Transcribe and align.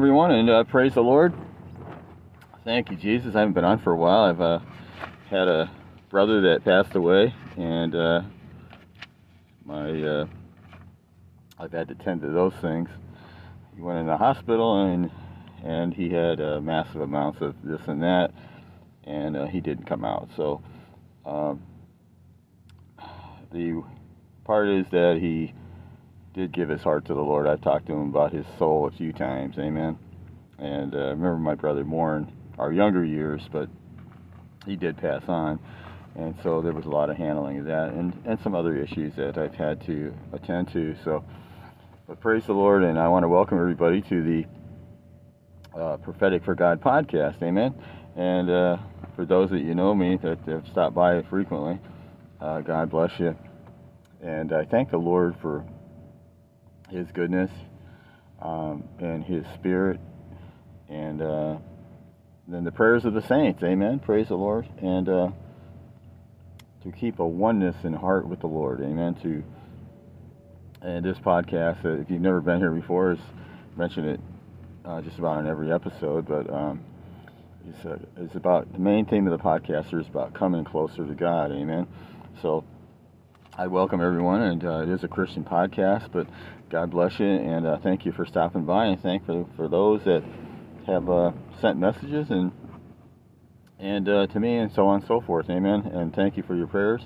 everyone, 0.00 0.30
and 0.30 0.48
uh, 0.48 0.64
praise 0.64 0.94
the 0.94 1.02
Lord. 1.02 1.34
Thank 2.64 2.90
you, 2.90 2.96
Jesus. 2.96 3.34
I 3.36 3.40
haven't 3.40 3.52
been 3.52 3.66
on 3.66 3.80
for 3.80 3.92
a 3.92 3.96
while. 3.96 4.22
I've 4.22 4.40
uh, 4.40 4.60
had 5.28 5.46
a 5.46 5.70
brother 6.08 6.40
that 6.40 6.64
passed 6.64 6.94
away, 6.96 7.34
and 7.58 7.94
uh, 7.94 8.22
my 9.66 10.02
uh, 10.02 10.26
I've 11.58 11.72
had 11.72 11.88
to 11.88 11.94
tend 11.96 12.22
to 12.22 12.30
those 12.30 12.54
things. 12.62 12.88
He 13.76 13.82
went 13.82 13.98
in 13.98 14.06
the 14.06 14.16
hospital, 14.16 14.86
and 14.86 15.10
and 15.62 15.92
he 15.92 16.08
had 16.08 16.38
massive 16.62 17.02
amounts 17.02 17.42
of 17.42 17.54
this 17.62 17.82
and 17.86 18.02
that, 18.02 18.32
and 19.04 19.36
uh, 19.36 19.44
he 19.48 19.60
didn't 19.60 19.84
come 19.84 20.06
out. 20.06 20.30
So 20.34 20.62
um, 21.26 21.60
the 23.52 23.82
part 24.44 24.66
is 24.66 24.86
that 24.92 25.18
he 25.20 25.52
did 26.34 26.52
give 26.52 26.68
his 26.68 26.82
heart 26.82 27.04
to 27.06 27.14
the 27.14 27.20
Lord. 27.20 27.46
I've 27.46 27.60
talked 27.60 27.86
to 27.86 27.92
him 27.92 28.08
about 28.08 28.32
his 28.32 28.46
soul 28.58 28.86
a 28.86 28.90
few 28.90 29.12
times. 29.12 29.58
Amen. 29.58 29.98
And 30.58 30.94
uh, 30.94 30.98
I 30.98 31.10
remember 31.10 31.38
my 31.38 31.54
brother 31.54 31.84
mourned 31.84 32.32
our 32.58 32.72
younger 32.72 33.04
years, 33.04 33.42
but 33.50 33.68
he 34.66 34.76
did 34.76 34.96
pass 34.96 35.22
on. 35.26 35.58
And 36.14 36.34
so 36.42 36.60
there 36.60 36.72
was 36.72 36.84
a 36.84 36.90
lot 36.90 37.08
of 37.08 37.16
handling 37.16 37.60
of 37.60 37.64
that 37.66 37.90
and, 37.90 38.12
and 38.26 38.38
some 38.42 38.54
other 38.54 38.76
issues 38.76 39.14
that 39.16 39.38
I've 39.38 39.54
had 39.54 39.84
to 39.86 40.14
attend 40.32 40.72
to. 40.72 40.96
So, 41.04 41.24
but 42.06 42.20
praise 42.20 42.44
the 42.46 42.52
Lord, 42.52 42.82
and 42.82 42.98
I 42.98 43.08
want 43.08 43.24
to 43.24 43.28
welcome 43.28 43.58
everybody 43.58 44.02
to 44.02 44.22
the 44.22 45.80
uh, 45.80 45.96
Prophetic 45.98 46.44
for 46.44 46.54
God 46.54 46.80
podcast. 46.80 47.42
Amen. 47.42 47.74
And 48.16 48.50
uh, 48.50 48.76
for 49.16 49.24
those 49.24 49.50
that 49.50 49.60
you 49.60 49.74
know 49.74 49.94
me 49.94 50.18
that 50.22 50.38
have 50.46 50.66
stopped 50.70 50.94
by 50.94 51.22
frequently, 51.22 51.78
uh, 52.40 52.60
God 52.60 52.90
bless 52.90 53.18
you. 53.18 53.36
And 54.20 54.52
I 54.52 54.64
thank 54.64 54.90
the 54.90 54.98
Lord 54.98 55.36
for 55.40 55.64
his 56.90 57.06
goodness 57.12 57.50
um, 58.42 58.84
and 58.98 59.24
His 59.24 59.44
Spirit, 59.54 60.00
and 60.88 61.22
uh, 61.22 61.56
then 62.48 62.64
the 62.64 62.72
prayers 62.72 63.04
of 63.04 63.14
the 63.14 63.22
saints. 63.22 63.62
Amen. 63.62 63.98
Praise 63.98 64.28
the 64.28 64.36
Lord, 64.36 64.68
and 64.80 65.08
uh, 65.08 65.30
to 66.82 66.92
keep 66.92 67.18
a 67.18 67.26
oneness 67.26 67.76
in 67.84 67.92
heart 67.92 68.26
with 68.26 68.40
the 68.40 68.46
Lord. 68.46 68.80
Amen. 68.80 69.14
To 69.22 69.42
and 70.82 71.04
this 71.04 71.18
podcast, 71.18 71.84
uh, 71.84 72.00
if 72.00 72.10
you've 72.10 72.22
never 72.22 72.40
been 72.40 72.58
here 72.58 72.70
before, 72.70 73.12
is 73.12 73.18
mentioned 73.76 74.06
it 74.06 74.20
uh, 74.84 75.00
just 75.02 75.18
about 75.18 75.40
in 75.40 75.46
every 75.46 75.72
episode, 75.72 76.26
but. 76.26 76.52
Um, 76.52 76.84
it's, 77.68 77.84
uh, 77.84 77.98
it's 78.16 78.34
about 78.36 78.72
the 78.72 78.78
main 78.78 79.04
theme 79.04 79.28
of 79.28 79.38
the 79.38 79.44
podcast 79.44 79.92
is 79.92 80.08
about 80.08 80.32
coming 80.32 80.64
closer 80.64 81.06
to 81.06 81.14
God, 81.14 81.52
amen. 81.52 81.86
So 82.40 82.64
I 83.56 83.66
welcome 83.66 84.00
everyone, 84.00 84.40
and 84.40 84.64
uh, 84.64 84.82
it 84.82 84.88
is 84.88 85.04
a 85.04 85.08
Christian 85.08 85.44
podcast, 85.44 86.10
but 86.10 86.26
God 86.70 86.92
bless 86.92 87.18
you, 87.18 87.26
and 87.26 87.66
uh, 87.66 87.78
thank 87.82 88.06
you 88.06 88.12
for 88.12 88.24
stopping 88.24 88.64
by, 88.64 88.86
and 88.86 89.02
thank 89.02 89.26
for 89.26 89.44
for 89.56 89.66
those 89.66 90.04
that 90.04 90.22
have 90.86 91.10
uh, 91.10 91.32
sent 91.60 91.78
messages 91.78 92.30
and 92.30 92.52
and 93.80 94.08
uh, 94.08 94.28
to 94.28 94.38
me, 94.38 94.56
and 94.56 94.70
so 94.70 94.86
on 94.86 95.00
and 95.00 95.08
so 95.08 95.20
forth. 95.20 95.50
Amen. 95.50 95.80
And 95.92 96.14
thank 96.14 96.36
you 96.36 96.44
for 96.44 96.54
your 96.54 96.68
prayers. 96.68 97.02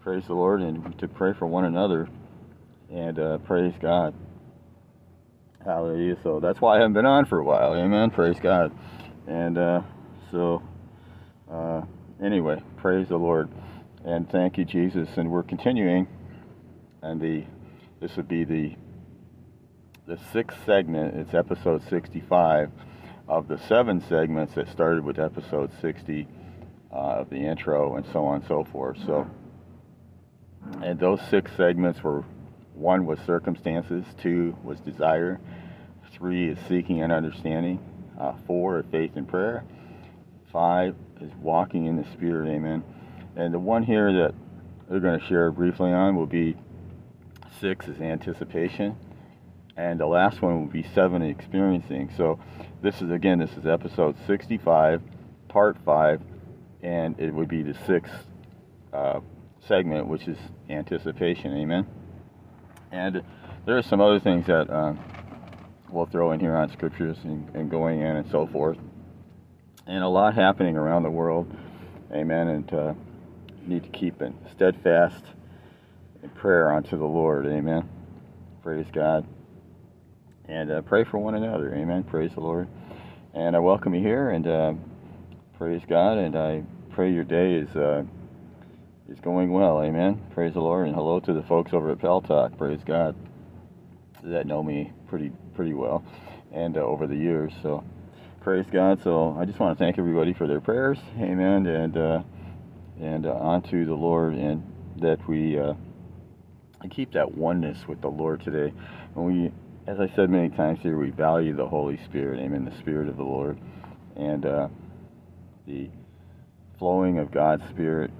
Praise 0.00 0.24
the 0.26 0.34
Lord, 0.34 0.60
and 0.60 0.98
to 0.98 1.06
pray 1.06 1.32
for 1.38 1.46
one 1.46 1.66
another, 1.66 2.08
and 2.90 3.16
uh, 3.20 3.38
praise 3.38 3.74
God. 3.80 4.12
Hallelujah. 5.64 6.16
So 6.24 6.40
that's 6.40 6.60
why 6.60 6.74
I 6.74 6.78
haven't 6.80 6.94
been 6.94 7.06
on 7.06 7.26
for 7.26 7.38
a 7.38 7.44
while. 7.44 7.74
Amen. 7.74 8.10
Praise 8.10 8.40
God. 8.42 8.72
And 9.28 9.56
uh, 9.56 9.82
so, 10.32 10.62
uh, 11.48 11.82
anyway, 12.20 12.60
praise 12.78 13.06
the 13.06 13.18
Lord, 13.18 13.50
and 14.04 14.28
thank 14.28 14.58
you, 14.58 14.64
Jesus. 14.64 15.10
And 15.16 15.30
we're 15.30 15.44
continuing, 15.44 16.08
and 17.02 17.20
the 17.20 17.44
this 18.00 18.16
would 18.16 18.28
be 18.28 18.44
the 18.44 18.74
the 20.10 20.18
sixth 20.32 20.58
segment. 20.66 21.14
It's 21.14 21.34
episode 21.34 21.88
65 21.88 22.72
of 23.28 23.46
the 23.46 23.58
seven 23.68 24.02
segments 24.08 24.56
that 24.56 24.68
started 24.68 25.04
with 25.04 25.20
episode 25.20 25.70
60 25.80 26.26
uh, 26.92 26.96
of 26.96 27.30
the 27.30 27.36
intro 27.36 27.94
and 27.94 28.04
so 28.12 28.24
on 28.24 28.40
and 28.40 28.44
so 28.48 28.64
forth. 28.64 28.98
So, 29.06 29.30
and 30.82 30.98
those 30.98 31.20
six 31.30 31.52
segments 31.56 32.02
were 32.02 32.24
one 32.74 33.06
was 33.06 33.20
circumstances, 33.20 34.04
two 34.20 34.56
was 34.64 34.80
desire, 34.80 35.38
three 36.12 36.48
is 36.48 36.58
seeking 36.68 37.02
and 37.02 37.12
understanding, 37.12 37.78
uh, 38.18 38.32
four 38.48 38.80
is 38.80 38.86
faith 38.90 39.12
and 39.14 39.28
prayer, 39.28 39.62
five 40.52 40.96
is 41.20 41.30
walking 41.40 41.86
in 41.86 41.94
the 41.94 42.04
Spirit. 42.14 42.48
Amen. 42.48 42.82
And 43.36 43.54
the 43.54 43.60
one 43.60 43.84
here 43.84 44.12
that 44.12 44.34
we're 44.88 44.98
going 44.98 45.20
to 45.20 45.26
share 45.28 45.52
briefly 45.52 45.92
on 45.92 46.16
will 46.16 46.26
be 46.26 46.56
six 47.60 47.86
is 47.86 48.00
anticipation, 48.00 48.96
and 49.80 49.98
the 49.98 50.06
last 50.06 50.42
one 50.42 50.60
will 50.60 50.70
be 50.70 50.82
seven 50.94 51.22
experiencing. 51.22 52.10
So 52.14 52.38
this 52.82 53.00
is 53.00 53.10
again, 53.10 53.38
this 53.38 53.52
is 53.52 53.64
episode 53.64 54.14
65, 54.26 55.00
part 55.48 55.78
five, 55.86 56.20
and 56.82 57.18
it 57.18 57.32
would 57.32 57.48
be 57.48 57.62
the 57.62 57.72
sixth 57.86 58.12
uh, 58.92 59.20
segment, 59.66 60.06
which 60.06 60.28
is 60.28 60.36
anticipation. 60.68 61.56
Amen. 61.56 61.86
And 62.92 63.22
there 63.64 63.78
are 63.78 63.82
some 63.82 64.02
other 64.02 64.20
things 64.20 64.46
that 64.48 64.68
uh, 64.68 64.92
we'll 65.88 66.04
throw 66.04 66.32
in 66.32 66.40
here 66.40 66.56
on 66.56 66.70
scriptures 66.70 67.16
and, 67.24 67.48
and, 67.54 67.70
going 67.70 68.00
in 68.00 68.16
and 68.16 68.30
so 68.30 68.46
forth, 68.46 68.76
and 69.86 70.04
a 70.04 70.08
lot 70.08 70.34
happening 70.34 70.76
around 70.76 71.04
the 71.04 71.10
world. 71.10 71.50
Amen. 72.12 72.48
And 72.48 72.74
uh, 72.74 72.94
need 73.66 73.84
to 73.84 73.98
keep 73.98 74.20
it 74.20 74.34
steadfast 74.54 75.24
in 76.22 76.28
prayer 76.28 76.70
unto 76.70 76.98
the 76.98 77.06
Lord. 77.06 77.46
Amen. 77.46 77.88
Praise 78.62 78.86
God. 78.92 79.26
And 80.50 80.72
uh, 80.72 80.82
pray 80.82 81.04
for 81.04 81.18
one 81.18 81.36
another. 81.36 81.72
Amen. 81.76 82.02
Praise 82.02 82.32
the 82.34 82.40
Lord. 82.40 82.66
And 83.34 83.54
I 83.54 83.60
welcome 83.60 83.94
you 83.94 84.00
here 84.00 84.30
and 84.30 84.48
uh, 84.48 84.72
praise 85.56 85.82
God. 85.88 86.18
And 86.18 86.34
I 86.36 86.64
pray 86.90 87.12
your 87.12 87.22
day 87.22 87.54
is 87.54 87.68
uh, 87.76 88.02
is 89.08 89.20
going 89.20 89.52
well. 89.52 89.80
Amen. 89.80 90.20
Praise 90.34 90.54
the 90.54 90.60
Lord. 90.60 90.88
And 90.88 90.96
hello 90.96 91.20
to 91.20 91.32
the 91.32 91.44
folks 91.44 91.72
over 91.72 91.92
at 91.92 91.98
Paltalk. 91.98 92.58
Praise 92.58 92.80
God. 92.84 93.14
That 94.24 94.48
know 94.48 94.60
me 94.60 94.92
pretty 95.06 95.30
pretty 95.54 95.72
well 95.72 96.02
and 96.52 96.76
uh, 96.76 96.80
over 96.80 97.06
the 97.06 97.14
years. 97.14 97.52
So 97.62 97.84
praise 98.40 98.66
God. 98.72 99.00
So 99.04 99.36
I 99.38 99.44
just 99.44 99.60
want 99.60 99.78
to 99.78 99.84
thank 99.84 100.00
everybody 100.00 100.32
for 100.32 100.48
their 100.48 100.60
prayers. 100.60 100.98
Amen. 101.16 101.64
And 101.66 101.96
uh, 101.96 102.22
and 103.00 103.24
uh, 103.24 103.34
onto 103.34 103.84
the 103.84 103.94
Lord 103.94 104.34
and 104.34 104.64
that 104.96 105.28
we 105.28 105.60
keep 106.90 107.12
that 107.12 107.34
oneness 107.36 107.86
with 107.86 108.00
the 108.00 108.08
Lord 108.08 108.42
today. 108.42 108.72
And 109.14 109.24
we, 109.24 109.52
as 109.90 109.98
I 109.98 110.06
said 110.14 110.30
many 110.30 110.50
times 110.50 110.78
here, 110.82 110.96
we 110.96 111.10
value 111.10 111.52
the 111.52 111.66
Holy 111.66 111.98
Spirit, 112.04 112.38
amen, 112.38 112.64
the 112.64 112.78
Spirit 112.78 113.08
of 113.08 113.16
the 113.16 113.24
Lord, 113.24 113.58
and 114.14 114.46
uh, 114.46 114.68
the 115.66 115.88
flowing 116.78 117.18
of 117.18 117.32
God's 117.32 117.68
Spirit, 117.70 118.12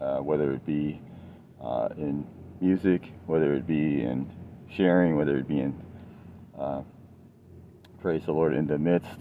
uh, 0.00 0.16
whether 0.16 0.52
it 0.52 0.66
be 0.66 1.00
uh, 1.62 1.90
in 1.96 2.26
music, 2.60 3.02
whether 3.26 3.54
it 3.54 3.68
be 3.68 4.02
in 4.02 4.28
sharing, 4.74 5.16
whether 5.16 5.36
it 5.36 5.46
be 5.46 5.60
in, 5.60 5.80
uh, 6.58 6.82
praise 8.02 8.22
the 8.26 8.32
Lord, 8.32 8.52
in 8.54 8.66
the 8.66 8.78
midst 8.78 9.20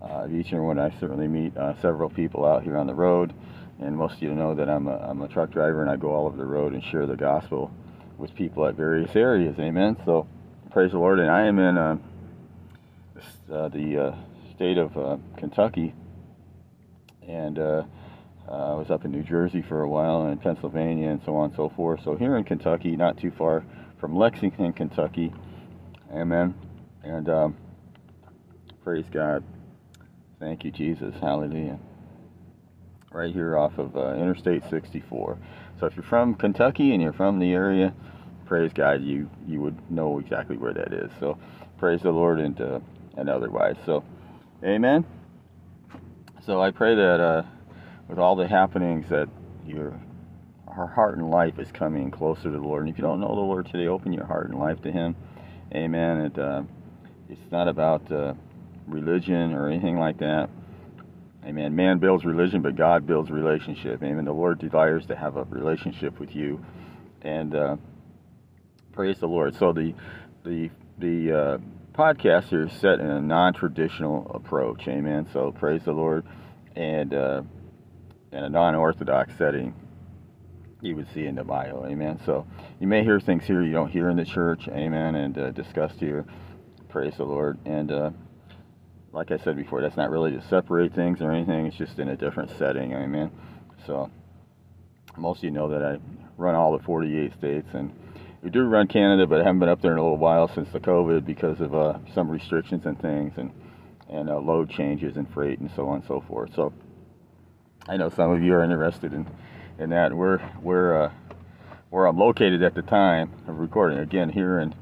uh, 0.00 0.24
of 0.24 0.34
each 0.34 0.52
and 0.52 0.64
one. 0.64 0.78
I 0.78 0.98
certainly 0.98 1.28
meet 1.28 1.54
uh, 1.58 1.78
several 1.82 2.08
people 2.08 2.46
out 2.46 2.62
here 2.62 2.78
on 2.78 2.86
the 2.86 2.94
road 2.94 3.34
and 3.80 3.94
most 3.94 4.14
of 4.14 4.22
you 4.22 4.34
know 4.34 4.54
that 4.54 4.70
I'm 4.70 4.88
a, 4.88 4.96
I'm 4.96 5.20
a 5.20 5.28
truck 5.28 5.50
driver 5.50 5.82
and 5.82 5.90
I 5.90 5.96
go 5.96 6.10
all 6.10 6.24
over 6.24 6.38
the 6.38 6.46
road 6.46 6.72
and 6.72 6.82
share 6.84 7.06
the 7.06 7.16
gospel 7.16 7.70
with 8.16 8.34
people 8.34 8.66
at 8.66 8.76
various 8.76 9.14
areas. 9.14 9.58
Amen. 9.58 9.98
So 10.06 10.26
praise 10.70 10.92
the 10.92 10.98
Lord. 10.98 11.18
And 11.18 11.30
I 11.30 11.46
am 11.46 11.58
in 11.58 11.76
uh, 11.76 11.96
uh, 13.52 13.68
the 13.68 13.98
uh, 13.98 14.16
state 14.54 14.78
of 14.78 14.96
uh, 14.96 15.16
Kentucky, 15.36 15.94
and 17.26 17.58
uh, 17.58 17.82
I 18.48 18.74
was 18.74 18.90
up 18.90 19.04
in 19.04 19.10
New 19.10 19.22
Jersey 19.22 19.62
for 19.62 19.82
a 19.82 19.88
while 19.88 20.26
and 20.26 20.40
Pennsylvania 20.40 21.08
and 21.08 21.20
so 21.24 21.36
on 21.36 21.46
and 21.46 21.56
so 21.56 21.72
forth. 21.76 22.00
So 22.04 22.16
here 22.16 22.36
in 22.36 22.44
Kentucky, 22.44 22.96
not 22.96 23.18
too 23.18 23.32
far 23.36 23.64
from 24.00 24.16
Lexington, 24.16 24.72
Kentucky. 24.72 25.32
Amen. 26.12 26.54
And 27.02 27.28
um, 27.28 27.56
praise 28.84 29.06
God. 29.12 29.44
Thank 30.38 30.64
you, 30.64 30.70
Jesus. 30.70 31.14
Hallelujah 31.20 31.78
right 33.12 33.34
here 33.34 33.58
off 33.58 33.76
of 33.78 33.96
uh, 33.96 34.14
Interstate 34.14 34.62
64. 34.70 35.36
So 35.80 35.86
if 35.86 35.96
you're 35.96 36.04
from 36.04 36.34
Kentucky 36.34 36.92
and 36.92 37.02
you're 37.02 37.12
from 37.12 37.40
the 37.40 37.52
area, 37.52 37.92
praise 38.50 38.72
God, 38.74 39.00
you 39.04 39.30
you 39.46 39.60
would 39.60 39.78
know 39.92 40.18
exactly 40.18 40.56
where 40.56 40.74
that 40.74 40.92
is. 40.92 41.10
So 41.20 41.38
praise 41.78 42.02
the 42.02 42.10
Lord 42.10 42.40
and 42.40 42.60
uh, 42.60 42.80
and 43.16 43.30
otherwise. 43.30 43.76
So, 43.86 44.02
Amen. 44.64 45.06
So 46.44 46.60
I 46.60 46.72
pray 46.72 46.96
that 46.96 47.20
uh, 47.20 47.42
with 48.08 48.18
all 48.18 48.34
the 48.34 48.48
happenings 48.48 49.08
that 49.08 49.28
your 49.64 49.98
our 50.66 50.88
heart 50.88 51.16
and 51.16 51.30
life 51.30 51.60
is 51.60 51.70
coming 51.70 52.10
closer 52.10 52.44
to 52.44 52.50
the 52.50 52.58
Lord. 52.58 52.82
And 52.82 52.90
if 52.90 52.98
you 52.98 53.02
don't 53.02 53.20
know 53.20 53.28
the 53.28 53.40
Lord 53.40 53.66
today, 53.66 53.86
open 53.86 54.12
your 54.12 54.26
heart 54.26 54.50
and 54.50 54.58
life 54.58 54.82
to 54.82 54.90
Him. 54.90 55.14
Amen. 55.72 56.18
And 56.18 56.38
uh, 56.38 56.62
it's 57.28 57.52
not 57.52 57.68
about 57.68 58.10
uh, 58.10 58.34
religion 58.88 59.54
or 59.54 59.68
anything 59.68 59.96
like 59.96 60.18
that 60.18 60.50
Amen. 61.46 61.74
Man 61.74 61.98
builds 61.98 62.24
religion, 62.24 62.60
but 62.60 62.76
God 62.76 63.06
builds 63.06 63.30
relationship. 63.30 64.02
Amen. 64.02 64.24
The 64.24 64.32
Lord 64.32 64.58
desires 64.58 65.06
to 65.06 65.16
have 65.16 65.36
a 65.36 65.44
relationship 65.44 66.20
with 66.20 66.36
you, 66.36 66.62
and 67.22 67.54
uh, 67.54 67.76
praise 68.92 69.18
the 69.18 69.26
Lord. 69.26 69.54
So 69.56 69.72
the 69.72 69.94
the 70.44 70.70
the 70.98 71.32
uh, 71.32 71.58
podcast 71.92 72.48
here 72.48 72.66
is 72.66 72.72
set 72.72 73.00
in 73.00 73.06
a 73.06 73.20
non-traditional 73.20 74.30
approach. 74.34 74.86
Amen. 74.88 75.26
So 75.32 75.52
praise 75.52 75.82
the 75.84 75.92
Lord, 75.92 76.24
and 76.76 77.14
uh, 77.14 77.42
in 78.32 78.44
a 78.44 78.48
non-orthodox 78.48 79.32
setting, 79.38 79.74
you 80.80 80.96
would 80.96 81.12
see 81.14 81.26
in 81.26 81.34
the 81.34 81.44
bio. 81.44 81.84
Amen. 81.86 82.20
So 82.24 82.46
you 82.78 82.86
may 82.86 83.04
hear 83.04 83.20
things 83.20 83.44
here 83.44 83.62
you 83.62 83.72
don't 83.72 83.90
hear 83.90 84.08
in 84.10 84.16
the 84.16 84.24
church. 84.24 84.68
Amen. 84.68 85.14
And 85.14 85.38
uh, 85.38 85.50
discussed 85.50 85.98
here. 85.98 86.24
Praise 86.88 87.14
the 87.16 87.24
Lord. 87.24 87.58
And 87.66 87.92
uh, 87.92 88.10
like 89.12 89.30
I 89.30 89.38
said 89.38 89.56
before, 89.56 89.80
that's 89.80 89.96
not 89.96 90.10
really 90.10 90.32
to 90.32 90.42
separate 90.48 90.94
things 90.94 91.20
or 91.20 91.30
anything. 91.30 91.66
It's 91.66 91.76
just 91.76 91.98
in 91.98 92.08
a 92.08 92.16
different 92.16 92.50
setting. 92.58 92.92
Amen. 92.92 93.30
So 93.86 94.10
most 95.16 95.38
of 95.38 95.44
you 95.44 95.50
know 95.50 95.68
that 95.68 95.82
I 95.82 95.98
run 96.36 96.54
all 96.54 96.76
the 96.76 96.82
48 96.82 97.32
states 97.34 97.68
and 97.74 97.92
we 98.42 98.50
do 98.50 98.62
run 98.64 98.86
Canada, 98.86 99.26
but 99.26 99.40
I 99.40 99.44
haven't 99.44 99.60
been 99.60 99.68
up 99.68 99.82
there 99.82 99.92
in 99.92 99.98
a 99.98 100.02
little 100.02 100.16
while 100.16 100.48
since 100.48 100.68
the 100.72 100.80
COVID 100.80 101.26
because 101.26 101.60
of 101.60 101.74
uh, 101.74 101.98
some 102.14 102.30
restrictions 102.30 102.86
and 102.86 103.00
things 103.00 103.34
and 103.36 103.52
and 104.08 104.28
uh, 104.28 104.38
load 104.38 104.70
changes 104.70 105.16
and 105.16 105.32
freight 105.32 105.60
and 105.60 105.70
so 105.76 105.88
on 105.88 105.96
and 105.96 106.04
so 106.08 106.20
forth. 106.26 106.50
So 106.56 106.72
I 107.86 107.96
know 107.96 108.08
some 108.08 108.32
of 108.32 108.42
you 108.42 108.54
are 108.54 108.64
interested 108.64 109.12
in 109.12 109.26
in 109.78 109.90
that. 109.90 110.14
We're 110.14 110.40
we're 110.62 111.04
uh, 111.04 111.12
where 111.90 112.06
I'm 112.06 112.18
located 112.18 112.62
at 112.62 112.74
the 112.74 112.82
time 112.82 113.30
of 113.46 113.58
recording 113.58 113.98
again 113.98 114.30
here 114.30 114.60
in 114.60 114.74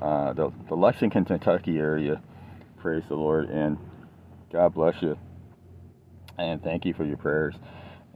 uh, 0.00 0.34
the 0.34 0.52
the 0.68 0.76
Lexington, 0.76 1.24
Kentucky 1.24 1.78
area. 1.78 2.20
Praise 2.78 3.04
the 3.08 3.16
Lord 3.16 3.48
and 3.48 3.78
God 4.52 4.74
bless 4.74 5.02
you 5.02 5.18
and 6.38 6.62
thank 6.62 6.84
you 6.84 6.94
for 6.94 7.04
your 7.04 7.16
prayers. 7.16 7.54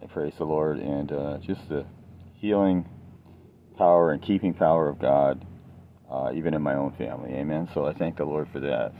And 0.01 0.11
praise 0.11 0.35
the 0.37 0.45
Lord 0.45 0.79
and 0.79 1.11
uh, 1.11 1.39
just 1.39 1.69
the 1.69 1.85
healing 2.35 2.89
power 3.77 4.13
and 4.13 4.23
keeping 4.23 4.55
power 4.55 4.89
of 4.89 4.99
God, 4.99 5.45
uh, 6.11 6.31
even 6.35 6.55
in 6.55 6.63
my 6.63 6.75
own 6.75 6.93
family. 6.93 7.33
Amen. 7.35 7.69
So 7.75 7.87
I 7.87 7.93
thank 7.93 8.17
the 8.17 8.25
Lord 8.25 8.49
for 8.53 8.61
that. 8.61 8.93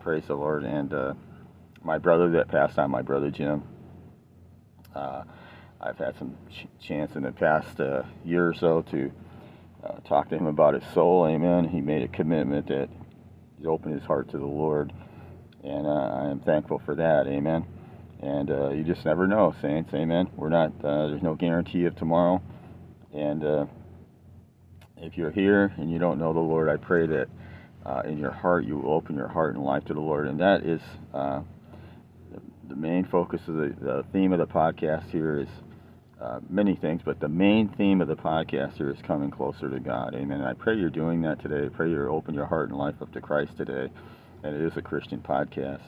Praise 0.00 0.24
the 0.26 0.34
Lord. 0.34 0.64
And 0.64 0.92
uh, 0.92 1.14
my 1.82 1.98
brother 1.98 2.30
that 2.32 2.48
passed 2.48 2.78
on, 2.78 2.90
my 2.90 3.02
brother 3.02 3.30
Jim, 3.30 3.62
uh, 4.94 5.22
I've 5.80 5.98
had 5.98 6.16
some 6.18 6.36
ch- 6.50 6.66
chance 6.80 7.14
in 7.14 7.22
the 7.22 7.32
past 7.32 7.80
uh, 7.80 8.02
year 8.24 8.48
or 8.48 8.54
so 8.54 8.82
to 8.90 9.12
uh, 9.84 9.98
talk 10.06 10.28
to 10.30 10.36
him 10.36 10.46
about 10.46 10.74
his 10.74 10.84
soul. 10.92 11.26
Amen. 11.26 11.68
He 11.68 11.80
made 11.80 12.02
a 12.02 12.08
commitment 12.08 12.68
that 12.68 12.88
he's 13.56 13.66
opened 13.66 13.94
his 13.94 14.04
heart 14.04 14.30
to 14.30 14.38
the 14.38 14.46
Lord. 14.46 14.92
And 15.62 15.86
uh, 15.86 15.90
I 15.90 16.30
am 16.30 16.40
thankful 16.40 16.80
for 16.84 16.94
that. 16.96 17.26
Amen. 17.26 17.66
And 18.20 18.48
you 18.76 18.82
just 18.82 19.04
never 19.04 19.28
know, 19.28 19.54
saints. 19.62 19.94
Amen. 19.94 20.28
We're 20.34 20.48
not, 20.48 20.82
there's 20.82 21.22
no 21.22 21.34
guarantee 21.34 21.84
of 21.84 21.94
tomorrow. 21.94 22.42
And 23.12 23.68
if 25.00 25.16
you're 25.16 25.30
here 25.30 25.72
and 25.76 25.90
you 25.90 25.98
don't 25.98 26.18
know 26.18 26.32
the 26.32 26.40
Lord, 26.40 26.68
I 26.68 26.76
pray 26.76 27.06
that 27.06 27.28
uh, 27.84 28.02
in 28.04 28.18
your 28.18 28.30
heart 28.30 28.64
you 28.64 28.76
will 28.76 28.92
open 28.92 29.16
your 29.16 29.28
heart 29.28 29.54
and 29.54 29.64
life 29.64 29.84
to 29.86 29.94
the 29.94 30.00
Lord. 30.00 30.26
And 30.26 30.40
that 30.40 30.64
is 30.64 30.80
uh, 31.14 31.40
the, 32.68 32.76
main 32.76 33.04
focus 33.06 33.40
of 33.48 33.54
the, 33.54 33.74
the, 33.80 34.04
theme 34.12 34.32
of 34.32 34.38
the 34.38 34.46
podcast 34.46 35.10
here 35.10 35.40
is 35.40 35.48
uh, 36.20 36.40
many 36.50 36.74
things, 36.74 37.00
but 37.04 37.20
the 37.20 37.28
main 37.28 37.68
theme 37.68 38.00
of 38.00 38.08
the 38.08 38.16
podcast 38.16 38.76
here 38.76 38.90
is 38.90 38.98
coming 39.06 39.30
closer 39.30 39.70
to 39.70 39.80
God. 39.80 40.14
Amen. 40.14 40.40
And 40.40 40.48
I 40.48 40.52
pray 40.52 40.76
you're 40.76 40.90
doing 40.90 41.22
that 41.22 41.40
today. 41.40 41.66
I 41.66 41.68
pray 41.68 41.90
you 41.90 42.08
open 42.08 42.34
your 42.34 42.46
heart 42.46 42.70
and 42.70 42.78
life 42.78 42.96
up 43.00 43.12
to 43.12 43.20
Christ 43.20 43.56
today. 43.56 43.88
And 44.42 44.54
it 44.54 44.60
is 44.60 44.76
a 44.76 44.82
Christian 44.82 45.20
podcast. 45.20 45.82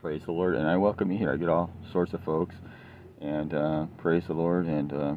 Praise 0.00 0.22
the 0.26 0.32
Lord. 0.32 0.54
And 0.54 0.68
I 0.68 0.76
welcome 0.76 1.10
you 1.10 1.18
here. 1.18 1.32
I 1.32 1.36
get 1.36 1.48
all 1.48 1.70
sorts 1.92 2.12
of 2.12 2.22
folks. 2.24 2.54
And 3.20 3.54
uh, 3.54 3.86
praise 3.98 4.24
the 4.26 4.34
Lord. 4.34 4.66
And 4.66 4.92
uh, 4.92 5.14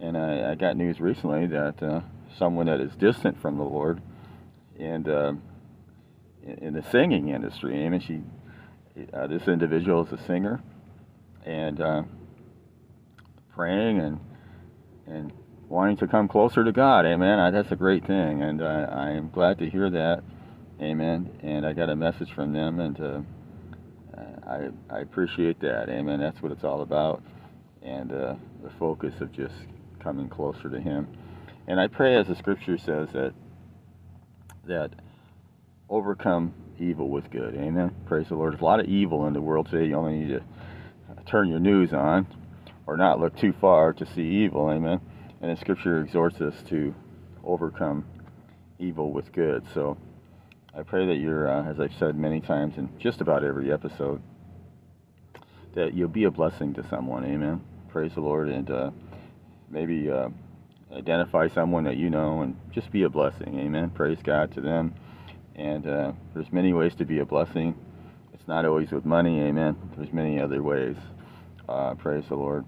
and 0.00 0.16
I, 0.16 0.52
I 0.52 0.54
got 0.54 0.76
news 0.76 1.00
recently 1.00 1.46
that 1.46 1.82
uh, 1.82 2.00
someone 2.38 2.66
that 2.66 2.80
is 2.80 2.94
distant 2.96 3.40
from 3.40 3.56
the 3.56 3.64
Lord 3.64 4.00
and 4.78 5.08
uh, 5.08 5.32
in, 6.42 6.74
the 6.74 6.82
singing 6.90 7.28
industry, 7.28 7.84
I 7.84 7.88
mean, 7.88 8.00
she, 8.00 8.20
uh, 9.12 9.26
this 9.26 9.46
individual 9.48 10.04
is 10.04 10.12
a 10.12 10.22
singer 10.24 10.62
and 11.44 11.80
uh, 11.80 12.02
praying 13.54 14.00
and 14.00 14.20
and 15.06 15.32
wanting 15.68 15.96
to 15.98 16.06
come 16.06 16.28
closer 16.28 16.64
to 16.64 16.72
God. 16.72 17.04
Amen. 17.04 17.38
I, 17.38 17.50
that's 17.50 17.70
a 17.70 17.76
great 17.76 18.06
thing, 18.06 18.42
and 18.42 18.62
uh, 18.62 18.86
I 18.90 19.10
am 19.10 19.30
glad 19.30 19.58
to 19.58 19.68
hear 19.68 19.90
that. 19.90 20.22
Amen. 20.80 21.30
And 21.42 21.66
I 21.66 21.72
got 21.72 21.90
a 21.90 21.96
message 21.96 22.32
from 22.32 22.52
them, 22.52 22.80
and 22.80 23.00
uh, 23.00 23.20
I 24.46 24.68
I 24.90 25.00
appreciate 25.00 25.60
that. 25.60 25.88
Amen. 25.88 26.20
That's 26.20 26.40
what 26.42 26.52
it's 26.52 26.64
all 26.64 26.82
about, 26.82 27.22
and 27.82 28.10
the 28.10 28.38
focus 28.78 29.14
of 29.20 29.30
just 29.32 29.54
coming 30.04 30.28
closer 30.28 30.68
to 30.68 30.80
Him. 30.80 31.08
And 31.66 31.80
I 31.80 31.88
pray, 31.88 32.16
as 32.16 32.28
the 32.28 32.36
Scripture 32.36 32.78
says, 32.78 33.08
that 33.14 33.32
that 34.66 34.90
overcome 35.88 36.54
evil 36.78 37.08
with 37.08 37.30
good. 37.30 37.54
Amen. 37.54 37.94
Praise 38.06 38.28
the 38.28 38.34
Lord. 38.34 38.52
There's 38.52 38.62
a 38.62 38.64
lot 38.64 38.80
of 38.80 38.86
evil 38.86 39.26
in 39.26 39.32
the 39.32 39.40
world 39.40 39.68
today. 39.70 39.86
You 39.86 39.96
only 39.96 40.18
need 40.18 40.28
to 40.28 40.42
turn 41.26 41.48
your 41.48 41.58
news 41.58 41.92
on, 41.92 42.26
or 42.86 42.96
not 42.96 43.18
look 43.20 43.36
too 43.38 43.54
far 43.60 43.92
to 43.94 44.06
see 44.14 44.44
evil. 44.44 44.70
Amen. 44.70 45.00
And 45.40 45.56
the 45.56 45.60
Scripture 45.60 46.02
exhorts 46.02 46.40
us 46.40 46.54
to 46.68 46.94
overcome 47.42 48.04
evil 48.78 49.12
with 49.12 49.32
good. 49.32 49.64
So 49.72 49.96
I 50.76 50.82
pray 50.82 51.06
that 51.06 51.16
you're, 51.16 51.48
uh, 51.48 51.70
as 51.70 51.80
I've 51.80 51.94
said 51.98 52.16
many 52.16 52.40
times 52.40 52.76
in 52.76 52.88
just 52.98 53.20
about 53.20 53.44
every 53.44 53.72
episode, 53.72 54.22
that 55.74 55.94
you'll 55.94 56.08
be 56.08 56.24
a 56.24 56.30
blessing 56.30 56.74
to 56.74 56.88
someone. 56.88 57.24
Amen. 57.24 57.60
Praise 57.90 58.12
the 58.14 58.20
Lord. 58.20 58.48
And 58.48 58.70
uh, 58.70 58.90
maybe 59.74 60.08
uh, 60.08 60.28
identify 60.96 61.48
someone 61.48 61.84
that 61.84 61.96
you 61.96 62.08
know 62.08 62.42
and 62.42 62.56
just 62.72 62.90
be 62.92 63.02
a 63.02 63.08
blessing. 63.08 63.58
Amen. 63.58 63.90
Praise 63.90 64.18
God 64.22 64.54
to 64.54 64.60
them. 64.60 64.94
And 65.56 65.86
uh, 65.86 66.12
there's 66.32 66.50
many 66.52 66.72
ways 66.72 66.92
to 66.98 67.04
be 67.04 67.18
a 67.18 67.24
blessing. 67.24 67.74
It's 68.32 68.46
not 68.46 68.64
always 68.64 68.90
with 68.92 69.04
money. 69.04 69.40
Amen. 69.40 69.76
There's 69.96 70.12
many 70.12 70.40
other 70.40 70.62
ways. 70.62 70.96
Uh, 71.68 71.94
praise 71.94 72.24
the 72.28 72.36
Lord. 72.36 72.64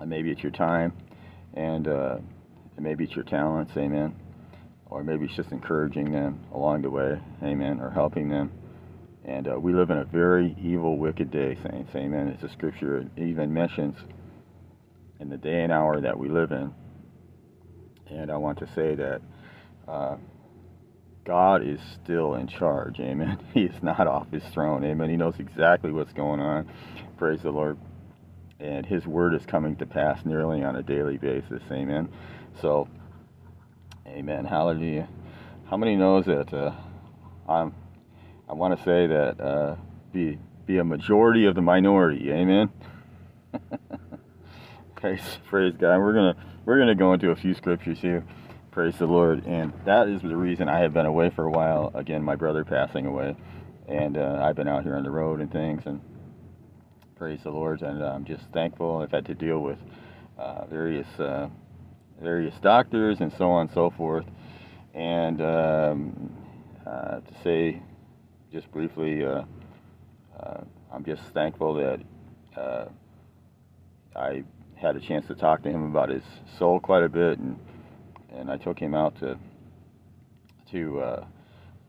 And 0.00 0.08
maybe 0.08 0.30
it's 0.30 0.42
your 0.42 0.52
time, 0.52 0.92
and, 1.54 1.88
uh, 1.88 2.18
and 2.76 2.84
maybe 2.84 3.04
it's 3.04 3.14
your 3.14 3.24
talents. 3.24 3.72
Amen. 3.76 4.14
Or 4.86 5.02
maybe 5.02 5.24
it's 5.24 5.34
just 5.34 5.50
encouraging 5.52 6.12
them 6.12 6.38
along 6.54 6.82
the 6.82 6.90
way. 6.90 7.18
Amen. 7.42 7.80
Or 7.80 7.90
helping 7.90 8.28
them. 8.28 8.52
And 9.24 9.48
uh, 9.48 9.58
we 9.58 9.72
live 9.72 9.90
in 9.90 9.98
a 9.98 10.04
very 10.04 10.54
evil, 10.62 10.98
wicked 10.98 11.30
day, 11.30 11.56
saints. 11.68 11.90
Amen. 11.96 12.28
As 12.28 12.42
the 12.42 12.48
scripture 12.50 13.08
even 13.16 13.52
mentions 13.52 13.96
in 15.20 15.28
the 15.28 15.36
day 15.36 15.62
and 15.62 15.72
hour 15.72 16.00
that 16.00 16.18
we 16.18 16.28
live 16.28 16.52
in. 16.52 16.72
And 18.08 18.30
I 18.30 18.36
want 18.36 18.58
to 18.58 18.66
say 18.74 18.94
that 18.94 19.20
uh, 19.88 20.16
God 21.24 21.66
is 21.66 21.80
still 22.02 22.34
in 22.34 22.46
charge. 22.46 23.00
Amen. 23.00 23.38
He 23.54 23.62
is 23.62 23.82
not 23.82 24.06
off 24.06 24.30
his 24.30 24.44
throne. 24.44 24.84
Amen. 24.84 25.10
He 25.10 25.16
knows 25.16 25.34
exactly 25.38 25.90
what's 25.90 26.12
going 26.12 26.40
on. 26.40 26.68
Praise 27.16 27.42
the 27.42 27.50
Lord. 27.50 27.78
And 28.60 28.86
his 28.86 29.06
word 29.06 29.34
is 29.34 29.44
coming 29.44 29.76
to 29.76 29.86
pass 29.86 30.24
nearly 30.24 30.62
on 30.62 30.76
a 30.76 30.82
daily 30.82 31.18
basis. 31.18 31.62
Amen. 31.70 32.08
So, 32.62 32.88
amen. 34.06 34.44
Hallelujah. 34.44 35.08
How 35.68 35.76
many 35.76 35.96
knows 35.96 36.26
that 36.26 36.54
uh, 36.54 36.72
I'm, 37.48 37.74
I 38.48 38.54
want 38.54 38.78
to 38.78 38.84
say 38.84 39.06
that 39.08 39.40
uh, 39.40 39.76
be, 40.12 40.38
be 40.66 40.78
a 40.78 40.84
majority 40.84 41.46
of 41.46 41.54
the 41.54 41.62
minority. 41.62 42.30
Amen. 42.30 42.70
praise, 45.06 45.38
praise 45.48 45.74
God. 45.78 45.98
We're 45.98 46.14
gonna 46.14 46.34
we're 46.64 46.78
gonna 46.78 46.96
go 46.96 47.12
into 47.12 47.30
a 47.30 47.36
few 47.36 47.54
scriptures 47.54 48.00
here. 48.00 48.24
Praise 48.72 48.98
the 48.98 49.06
Lord, 49.06 49.44
and 49.46 49.72
that 49.84 50.08
is 50.08 50.20
the 50.20 50.36
reason 50.36 50.68
I 50.68 50.80
have 50.80 50.92
been 50.92 51.06
away 51.06 51.30
for 51.30 51.44
a 51.44 51.50
while. 51.50 51.92
Again, 51.94 52.24
my 52.24 52.34
brother 52.34 52.64
passing 52.64 53.06
away, 53.06 53.36
and 53.86 54.18
uh, 54.18 54.40
I've 54.42 54.56
been 54.56 54.66
out 54.66 54.82
here 54.82 54.96
on 54.96 55.04
the 55.04 55.10
road 55.10 55.40
and 55.40 55.50
things, 55.50 55.82
and 55.86 56.00
praise 57.14 57.38
the 57.44 57.50
Lord, 57.50 57.82
and 57.82 58.02
I'm 58.02 58.24
just 58.24 58.42
thankful. 58.52 58.98
I've 58.98 59.12
had 59.12 59.24
to 59.26 59.34
deal 59.34 59.60
with 59.60 59.78
uh, 60.38 60.66
various 60.66 61.06
uh, 61.20 61.50
various 62.20 62.54
doctors 62.60 63.20
and 63.20 63.32
so 63.32 63.48
on 63.48 63.66
and 63.66 63.74
so 63.74 63.90
forth, 63.90 64.26
and 64.92 65.40
um, 65.40 66.32
uh, 66.84 67.20
to 67.20 67.34
say 67.44 67.80
just 68.52 68.70
briefly, 68.72 69.24
uh, 69.24 69.42
uh, 70.40 70.64
I'm 70.92 71.04
just 71.04 71.22
thankful 71.32 71.74
that 71.74 72.00
I 74.16 74.42
had 74.76 74.96
a 74.96 75.00
chance 75.00 75.26
to 75.26 75.34
talk 75.34 75.62
to 75.62 75.70
him 75.70 75.84
about 75.84 76.08
his 76.08 76.22
soul 76.58 76.80
quite 76.80 77.02
a 77.02 77.08
bit, 77.08 77.38
and 77.38 77.58
and 78.34 78.50
I 78.50 78.58
took 78.58 78.78
him 78.78 78.94
out 78.94 79.18
to 79.20 79.38
to 80.72 81.00
uh, 81.00 81.24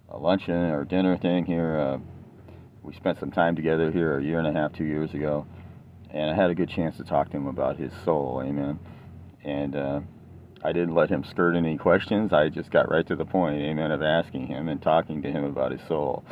a 0.10 0.18
luncheon 0.18 0.72
or 0.72 0.86
dinner 0.86 1.18
thing 1.18 1.46
here. 1.46 1.78
Uh, 1.78 1.98
we 2.84 2.94
spent 2.94 3.20
some 3.20 3.32
time 3.32 3.56
together 3.56 3.92
here 3.92 4.18
a 4.18 4.24
year 4.24 4.40
and 4.40 4.48
a 4.48 4.54
half, 4.54 4.72
two 4.74 4.86
years 4.86 5.14
ago, 5.14 5.46
and 6.10 6.30
I 6.30 6.36
had 6.36 6.50
a 6.50 6.56
good 6.56 6.70
chance 6.70 6.96
to 6.98 7.04
talk 7.04 7.30
to 7.32 7.38
him 7.38 7.48
about 7.48 7.78
his 7.78 7.92
soul. 8.06 8.42
Amen. 8.46 8.80
And 9.44 9.76
uh, 9.76 10.00
I 10.64 10.72
didn't 10.72 10.96
let 10.96 11.10
him 11.10 11.26
skirt 11.30 11.56
any 11.56 11.78
questions. 11.78 12.32
I 12.32 12.50
just 12.50 12.72
got 12.72 12.90
right 12.90 13.06
to 13.08 13.16
the 13.16 13.26
point, 13.26 13.62
amen, 13.62 13.92
of 13.92 14.02
asking 14.02 14.48
him 14.48 14.70
and 14.70 14.82
talking 14.82 15.22
to 15.22 15.32
him 15.32 15.44
about 15.44 15.72
his 15.72 15.82
soul. 15.88 16.24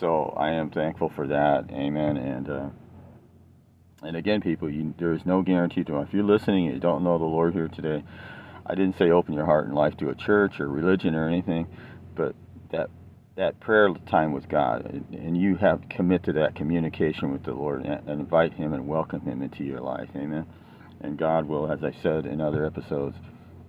So 0.00 0.34
I 0.36 0.50
am 0.50 0.70
thankful 0.70 1.10
for 1.14 1.26
that, 1.28 1.70
amen. 1.70 2.16
And 2.16 2.50
uh, 2.50 2.68
and 4.02 4.16
again, 4.16 4.40
people, 4.40 4.70
you, 4.70 4.94
there 4.98 5.12
is 5.12 5.26
no 5.26 5.42
guarantee 5.42 5.84
to 5.84 6.00
If 6.00 6.12
you're 6.12 6.24
listening 6.24 6.66
and 6.66 6.74
you 6.74 6.80
don't 6.80 7.04
know 7.04 7.18
the 7.18 7.24
Lord 7.24 7.52
here 7.52 7.68
today, 7.68 8.02
I 8.66 8.74
didn't 8.74 8.96
say 8.98 9.10
open 9.10 9.34
your 9.34 9.46
heart 9.46 9.66
and 9.66 9.74
life 9.74 9.96
to 9.98 10.10
a 10.10 10.14
church 10.14 10.60
or 10.60 10.68
religion 10.68 11.14
or 11.14 11.28
anything, 11.28 11.66
but 12.14 12.34
that 12.70 12.90
that 13.36 13.58
prayer 13.58 13.88
time 14.06 14.32
with 14.32 14.48
God, 14.48 14.84
and 15.12 15.36
you 15.36 15.56
have 15.56 15.88
commit 15.88 16.24
to 16.24 16.32
that 16.34 16.54
communication 16.54 17.32
with 17.32 17.42
the 17.42 17.52
Lord, 17.52 17.86
and, 17.86 18.06
invite 18.08 18.52
Him 18.52 18.74
and 18.74 18.86
welcome 18.86 19.20
Him 19.22 19.40
into 19.40 19.64
your 19.64 19.80
life. 19.80 20.10
Amen. 20.14 20.46
And 21.00 21.16
God 21.16 21.46
will, 21.46 21.70
as 21.70 21.82
I 21.82 21.92
said 22.02 22.26
in 22.26 22.40
other 22.40 22.66
episodes, 22.66 23.16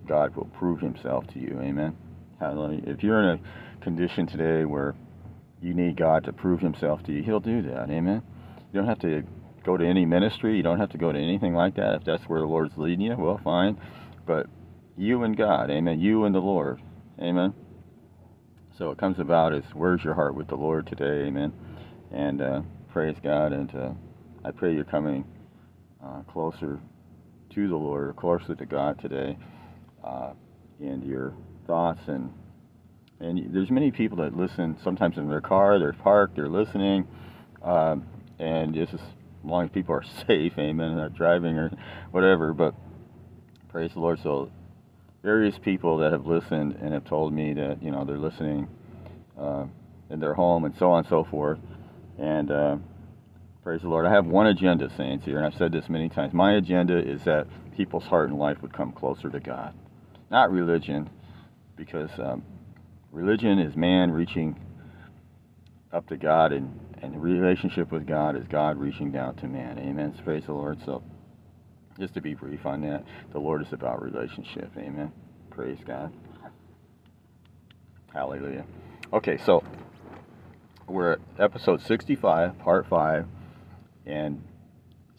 God 0.06 0.36
will 0.36 0.50
prove 0.58 0.80
Himself 0.80 1.26
to 1.28 1.38
you. 1.38 1.58
Amen. 1.62 1.96
Hallelujah. 2.38 2.82
If 2.86 3.02
you're 3.02 3.22
in 3.22 3.38
a 3.38 3.82
condition 3.82 4.26
today 4.26 4.64
where 4.66 4.94
you 5.62 5.72
need 5.72 5.96
God 5.96 6.24
to 6.24 6.32
prove 6.32 6.60
Himself 6.60 7.02
to 7.04 7.12
you, 7.12 7.22
He'll 7.22 7.40
do 7.40 7.62
that. 7.62 7.88
Amen. 7.88 8.22
You 8.72 8.80
don't 8.80 8.88
have 8.88 9.00
to 9.00 9.22
go 9.62 9.76
to 9.76 9.84
any 9.84 10.04
ministry. 10.04 10.56
You 10.56 10.62
don't 10.62 10.78
have 10.78 10.90
to 10.90 10.98
go 10.98 11.12
to 11.12 11.18
anything 11.18 11.54
like 11.54 11.76
that. 11.76 11.94
If 11.96 12.04
that's 12.04 12.24
where 12.24 12.40
the 12.40 12.46
Lord's 12.46 12.76
leading 12.76 13.06
you, 13.06 13.16
well, 13.16 13.40
fine. 13.42 13.78
But 14.26 14.46
you 14.96 15.22
and 15.24 15.36
God, 15.36 15.70
amen. 15.70 16.00
You 16.00 16.24
and 16.24 16.34
the 16.34 16.40
Lord, 16.40 16.80
amen. 17.20 17.54
So 18.78 18.90
it 18.90 18.98
comes 18.98 19.18
about 19.18 19.54
is 19.54 19.64
where's 19.74 20.02
your 20.02 20.14
heart 20.14 20.34
with 20.34 20.48
the 20.48 20.56
Lord 20.56 20.86
today, 20.86 21.26
amen. 21.26 21.52
And 22.10 22.42
uh, 22.42 22.62
praise 22.92 23.16
God, 23.22 23.52
and 23.52 23.74
uh, 23.74 23.90
I 24.44 24.50
pray 24.50 24.74
you're 24.74 24.84
coming 24.84 25.24
uh, 26.04 26.22
closer 26.22 26.80
to 27.54 27.68
the 27.68 27.76
Lord, 27.76 28.16
closer 28.16 28.54
to 28.54 28.66
God 28.66 29.00
today, 29.00 29.36
uh, 30.04 30.32
in 30.80 31.02
your 31.02 31.34
thoughts 31.66 32.00
and 32.08 32.32
and 33.20 33.54
there's 33.54 33.70
many 33.70 33.92
people 33.92 34.16
that 34.18 34.36
listen 34.36 34.76
sometimes 34.82 35.16
in 35.16 35.28
their 35.28 35.40
car, 35.40 35.78
they're 35.78 35.92
parked, 35.92 36.34
they're 36.34 36.48
listening, 36.48 37.06
um, 37.62 38.04
and 38.40 38.74
just 38.74 38.94
as 38.94 39.00
long 39.44 39.64
as 39.64 39.70
people 39.70 39.94
are 39.94 40.04
safe, 40.26 40.58
amen, 40.58 40.96
not 40.96 41.14
driving 41.14 41.56
or 41.58 41.70
whatever. 42.10 42.52
But 42.52 42.74
praise 43.68 43.92
the 43.92 44.00
Lord. 44.00 44.20
So 44.22 44.50
various 45.22 45.58
people 45.58 45.98
that 45.98 46.12
have 46.12 46.26
listened 46.26 46.76
and 46.80 46.92
have 46.92 47.04
told 47.04 47.32
me 47.32 47.54
that 47.54 47.82
you 47.82 47.90
know 47.90 48.04
they're 48.04 48.18
listening 48.18 48.68
uh, 49.38 49.64
in 50.10 50.20
their 50.20 50.34
home 50.34 50.64
and 50.64 50.74
so 50.76 50.90
on 50.90 50.98
and 51.00 51.08
so 51.08 51.24
forth. 51.24 51.58
And 52.18 52.50
uh, 52.50 52.76
praise 53.62 53.82
the 53.82 53.88
Lord. 53.88 54.06
I 54.06 54.12
have 54.12 54.26
one 54.26 54.46
agenda, 54.46 54.90
saints 54.96 55.24
here, 55.24 55.38
and 55.38 55.46
I've 55.46 55.56
said 55.56 55.72
this 55.72 55.88
many 55.88 56.08
times. 56.08 56.32
My 56.32 56.54
agenda 56.54 56.98
is 56.98 57.24
that 57.24 57.46
people's 57.76 58.04
heart 58.04 58.28
and 58.28 58.38
life 58.38 58.60
would 58.62 58.72
come 58.72 58.92
closer 58.92 59.30
to 59.30 59.40
God, 59.40 59.74
not 60.30 60.52
religion, 60.52 61.08
because 61.76 62.10
um, 62.18 62.44
religion 63.10 63.58
is 63.58 63.74
man 63.74 64.10
reaching 64.10 64.58
up 65.92 66.06
to 66.08 66.16
God, 66.16 66.52
and, 66.52 66.78
and 67.02 67.12
the 67.14 67.18
relationship 67.18 67.90
with 67.90 68.06
God 68.06 68.36
is 68.36 68.46
God 68.46 68.78
reaching 68.78 69.10
down 69.10 69.34
to 69.36 69.48
man. 69.48 69.78
Amen. 69.78 70.14
Praise 70.24 70.44
the 70.46 70.52
Lord. 70.52 70.78
So, 70.84 71.02
just 71.98 72.14
to 72.14 72.20
be 72.20 72.34
brief 72.34 72.64
on 72.64 72.80
that, 72.82 73.04
the 73.32 73.40
Lord 73.40 73.60
is 73.60 73.72
about 73.72 74.00
relationship. 74.00 74.70
Amen. 74.78 75.12
Praise 75.50 75.78
God. 75.84 76.12
Hallelujah. 78.14 78.64
Okay, 79.12 79.36
so 79.38 79.64
we're 80.86 81.12
at 81.12 81.18
episode 81.38 81.82
65, 81.82 82.58
part 82.60 82.86
5, 82.88 83.26
and 84.06 84.42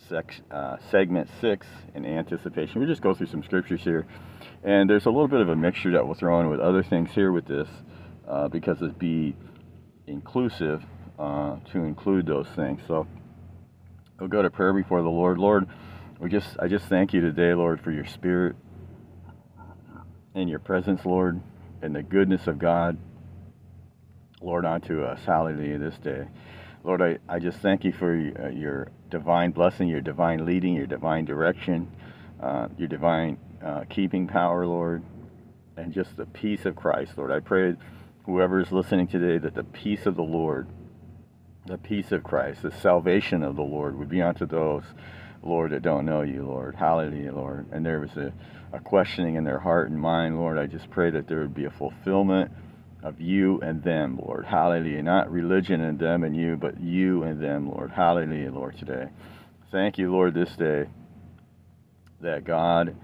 sec, 0.07 0.33
uh, 0.51 0.77
segment 0.89 1.29
6 1.41 1.67
in 1.95 2.05
anticipation. 2.05 2.79
We 2.79 2.87
just 2.87 3.01
go 3.01 3.13
through 3.13 3.27
some 3.27 3.43
scriptures 3.43 3.81
here. 3.81 4.07
And 4.63 4.89
there's 4.89 5.05
a 5.05 5.09
little 5.09 5.27
bit 5.27 5.41
of 5.41 5.49
a 5.49 5.55
mixture 5.55 5.91
that 5.91 6.05
we'll 6.05 6.15
throw 6.15 6.39
in 6.39 6.49
with 6.49 6.59
other 6.59 6.81
things 6.81 7.09
here 7.11 7.31
with 7.31 7.45
this 7.45 7.67
uh, 8.27 8.47
because 8.47 8.77
it'd 8.77 8.97
be 8.97 9.35
inclusive 10.07 10.83
uh, 11.23 11.55
to 11.71 11.79
include 11.79 12.25
those 12.25 12.47
things. 12.49 12.81
So 12.87 13.07
we'll 14.19 14.27
go 14.27 14.41
to 14.41 14.49
prayer 14.49 14.73
before 14.73 15.01
the 15.01 15.09
Lord. 15.09 15.37
Lord, 15.37 15.67
we 16.19 16.29
just 16.29 16.57
I 16.59 16.67
just 16.67 16.85
thank 16.87 17.13
you 17.13 17.21
today, 17.21 17.53
Lord, 17.53 17.79
for 17.81 17.91
your 17.91 18.05
spirit 18.05 18.55
and 20.35 20.49
your 20.49 20.59
presence, 20.59 21.05
Lord, 21.05 21.39
and 21.81 21.95
the 21.95 22.03
goodness 22.03 22.47
of 22.47 22.59
God, 22.59 22.97
Lord, 24.41 24.65
unto 24.65 25.03
us. 25.03 25.21
Hallelujah 25.25 25.77
this 25.77 25.97
day. 25.97 26.27
Lord, 26.83 27.01
I, 27.01 27.19
I 27.29 27.39
just 27.39 27.59
thank 27.59 27.85
you 27.85 27.93
for 27.93 28.11
uh, 28.11 28.49
your 28.49 28.89
divine 29.09 29.51
blessing, 29.51 29.87
your 29.87 30.01
divine 30.01 30.45
leading, 30.45 30.73
your 30.73 30.87
divine 30.87 31.23
direction, 31.23 31.89
uh, 32.41 32.67
your 32.77 32.89
divine 32.89 33.37
uh, 33.63 33.85
keeping 33.89 34.27
power, 34.27 34.65
Lord, 34.65 35.01
and 35.77 35.93
just 35.93 36.17
the 36.17 36.25
peace 36.25 36.65
of 36.65 36.75
Christ, 36.75 37.13
Lord. 37.17 37.31
I 37.31 37.39
pray 37.39 37.75
whoever 38.25 38.59
is 38.59 38.73
listening 38.73 39.07
today 39.07 39.37
that 39.37 39.55
the 39.55 39.63
peace 39.63 40.05
of 40.05 40.17
the 40.17 40.23
Lord, 40.23 40.67
the 41.65 41.77
peace 41.77 42.11
of 42.11 42.23
Christ, 42.23 42.61
the 42.61 42.71
salvation 42.71 43.43
of 43.43 43.55
the 43.55 43.63
Lord 43.63 43.97
would 43.97 44.09
be 44.09 44.21
unto 44.21 44.45
those, 44.45 44.83
Lord, 45.41 45.71
that 45.71 45.81
don't 45.81 46.05
know 46.05 46.21
you, 46.21 46.45
Lord. 46.45 46.75
Hallelujah, 46.75 47.33
Lord. 47.33 47.67
And 47.71 47.85
there 47.85 47.99
was 47.99 48.15
a, 48.17 48.33
a 48.73 48.79
questioning 48.79 49.35
in 49.35 49.43
their 49.43 49.59
heart 49.59 49.89
and 49.89 49.99
mind, 49.99 50.37
Lord. 50.37 50.57
I 50.57 50.65
just 50.65 50.89
pray 50.89 51.09
that 51.11 51.27
there 51.27 51.39
would 51.39 51.53
be 51.53 51.65
a 51.65 51.71
fulfillment 51.71 52.51
of 53.01 53.19
you 53.19 53.59
and 53.61 53.83
them, 53.83 54.19
Lord. 54.21 54.45
Hallelujah. 54.45 55.03
Not 55.03 55.31
religion 55.31 55.81
and 55.81 55.99
them 55.99 56.23
and 56.23 56.35
you, 56.35 56.57
but 56.57 56.79
you 56.79 57.23
and 57.23 57.41
them, 57.41 57.69
Lord. 57.69 57.91
Hallelujah, 57.91 58.51
Lord, 58.51 58.77
today. 58.77 59.07
Thank 59.71 59.97
you, 59.97 60.11
Lord, 60.11 60.33
this 60.33 60.55
day 60.55 60.85
that 62.21 62.45
God 62.45 62.95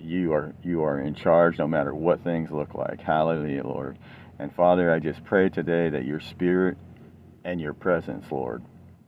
you 0.00 0.32
are 0.32 0.54
you 0.62 0.84
are 0.84 1.00
in 1.00 1.14
charge 1.14 1.58
no 1.58 1.66
matter 1.66 1.94
what 1.94 2.22
things 2.22 2.50
look 2.50 2.74
like. 2.74 3.00
Hallelujah, 3.00 3.64
Lord. 3.64 3.98
And 4.38 4.54
Father, 4.54 4.92
I 4.92 5.00
just 5.00 5.24
pray 5.24 5.48
today 5.48 5.90
that 5.90 6.04
your 6.04 6.20
spirit 6.20 6.78
and 7.48 7.60
your 7.60 7.74
presence, 7.74 8.26
Lord, 8.30 8.62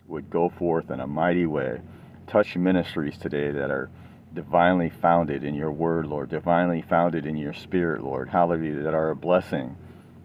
would 0.06 0.30
go 0.30 0.49
forth 0.49 0.90
in 0.90 1.00
a 1.00 1.06
mighty 1.06 1.47
way. 1.47 1.80
Touch 2.26 2.56
ministries 2.56 3.18
today 3.18 3.50
that 3.50 3.70
are 3.70 3.90
divinely 4.35 4.88
founded 4.88 5.44
in 5.44 5.54
your 5.54 5.73
word, 5.73 6.06
Lord, 6.06 6.30
divinely 6.30 6.82
founded 6.82 7.26
in 7.26 7.37
your 7.37 7.52
spirit, 7.52 8.02
Lord. 8.02 8.28
Hallelujah, 8.28 8.82
that 8.82 8.94
are 8.94 9.11
a 9.11 9.16
blessing 9.16 9.76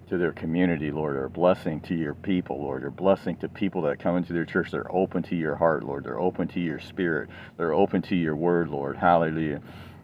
to 0.10 0.17
their 0.17 0.31
community, 0.31 0.91
Lord, 0.91 1.15
are 1.15 1.25
a 1.25 1.29
blessing 1.29 1.81
to 1.81 1.95
your 1.95 2.13
people, 2.13 2.62
Lord. 2.62 2.84
They're 2.84 2.91
blessing 2.91 3.38
to 3.38 3.50
people 3.50 3.81
that 3.84 4.00
come 4.00 4.17
into 4.17 4.34
their 4.34 4.45
church. 4.45 4.72
They're 4.72 4.95
open 4.95 5.24
to 5.24 5.36
your 5.36 5.55
heart, 5.55 5.84
Lord. 5.84 6.03
They're 6.03 6.19
open 6.19 6.48
to 6.50 6.60
your 6.60 6.79
spirit. 6.79 7.29
They're 7.57 7.74
open 7.74 8.03
to 8.03 8.15
your 8.15 8.36
word, 8.36 8.69
Lord. 8.69 8.98
Hallelujah 8.98 9.62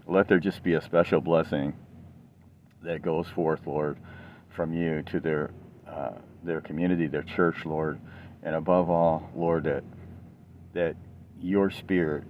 let 0.08 0.28
there 0.28 0.40
just 0.40 0.64
be 0.64 0.74
a 0.74 0.82
special 0.82 1.22
blessing 1.22 1.74
that 2.84 3.02
goes 3.02 3.28
forth, 3.28 3.66
Lord, 3.66 3.98
from 4.50 4.74
you 4.74 5.04
to 5.04 5.20
their 5.20 5.52
uh, 5.88 6.12
their 6.44 6.62
community, 6.62 7.08
their 7.08 7.24
church, 7.24 7.66
Lord, 7.66 8.00
and 8.44 8.56
above 8.56 8.90
all, 8.90 9.30
Lord, 9.36 9.66
that 9.66 9.84
that 10.74 10.96
your 11.40 11.70
spirit 11.70 12.24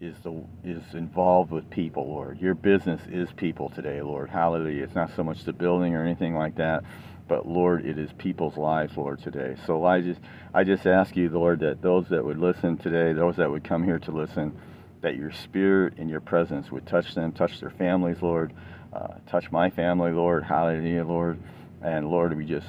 is 0.00 0.16
the 0.22 0.44
is 0.64 0.82
involved 0.94 1.50
with 1.50 1.68
people, 1.70 2.06
Lord. 2.06 2.40
Your 2.40 2.54
business 2.54 3.00
is 3.10 3.28
people 3.36 3.70
today, 3.70 4.02
Lord. 4.02 4.28
Hallelujah. 4.30 4.84
It's 4.84 4.94
not 4.94 5.10
so 5.16 5.24
much 5.24 5.44
the 5.44 5.52
building 5.52 5.94
or 5.94 6.04
anything 6.04 6.34
like 6.34 6.56
that, 6.56 6.84
but 7.28 7.46
Lord, 7.46 7.86
it 7.86 7.98
is 7.98 8.10
people's 8.18 8.56
lives, 8.56 8.96
Lord, 8.96 9.22
today. 9.22 9.56
So 9.66 9.84
I 9.84 10.00
just 10.00 10.20
I 10.52 10.64
just 10.64 10.86
ask 10.86 11.16
you, 11.16 11.28
Lord, 11.30 11.60
that 11.60 11.82
those 11.82 12.08
that 12.10 12.24
would 12.24 12.38
listen 12.38 12.76
today, 12.76 13.12
those 13.12 13.36
that 13.36 13.50
would 13.50 13.64
come 13.64 13.82
here 13.84 13.98
to 14.00 14.10
listen, 14.10 14.58
that 15.00 15.16
your 15.16 15.32
spirit 15.32 15.94
and 15.98 16.10
your 16.10 16.20
presence 16.20 16.70
would 16.70 16.86
touch 16.86 17.14
them, 17.14 17.32
touch 17.32 17.60
their 17.60 17.70
families, 17.70 18.20
Lord, 18.20 18.52
uh, 18.92 19.14
touch 19.28 19.50
my 19.50 19.70
family, 19.70 20.12
Lord. 20.12 20.44
Hallelujah, 20.44 21.04
Lord. 21.04 21.38
And 21.82 22.08
Lord, 22.10 22.36
we 22.36 22.44
just 22.44 22.66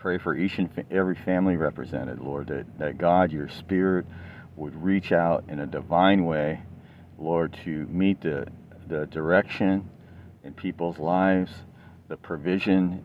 pray 0.00 0.16
for 0.16 0.34
each 0.34 0.58
and 0.58 0.70
every 0.90 1.14
family 1.14 1.56
represented, 1.56 2.18
Lord, 2.20 2.48
that, 2.48 2.78
that 2.78 2.98
God, 2.98 3.30
your 3.30 3.50
spirit, 3.50 4.06
would 4.56 4.74
reach 4.82 5.12
out 5.12 5.44
in 5.48 5.60
a 5.60 5.66
divine 5.66 6.24
way, 6.24 6.62
Lord, 7.18 7.56
to 7.64 7.86
meet 7.86 8.22
the, 8.22 8.46
the 8.88 9.06
direction 9.06 9.88
in 10.42 10.54
people's 10.54 10.98
lives, 10.98 11.52
the 12.08 12.16
provision 12.16 13.04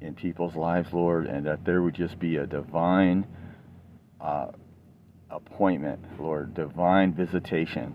in 0.00 0.14
people's 0.14 0.56
lives, 0.56 0.88
Lord, 0.90 1.26
and 1.26 1.46
that 1.46 1.66
there 1.66 1.82
would 1.82 1.94
just 1.94 2.18
be 2.18 2.36
a 2.36 2.46
divine 2.46 3.26
uh, 4.18 4.48
appointment, 5.30 6.00
Lord, 6.18 6.54
divine 6.54 7.12
visitation 7.12 7.94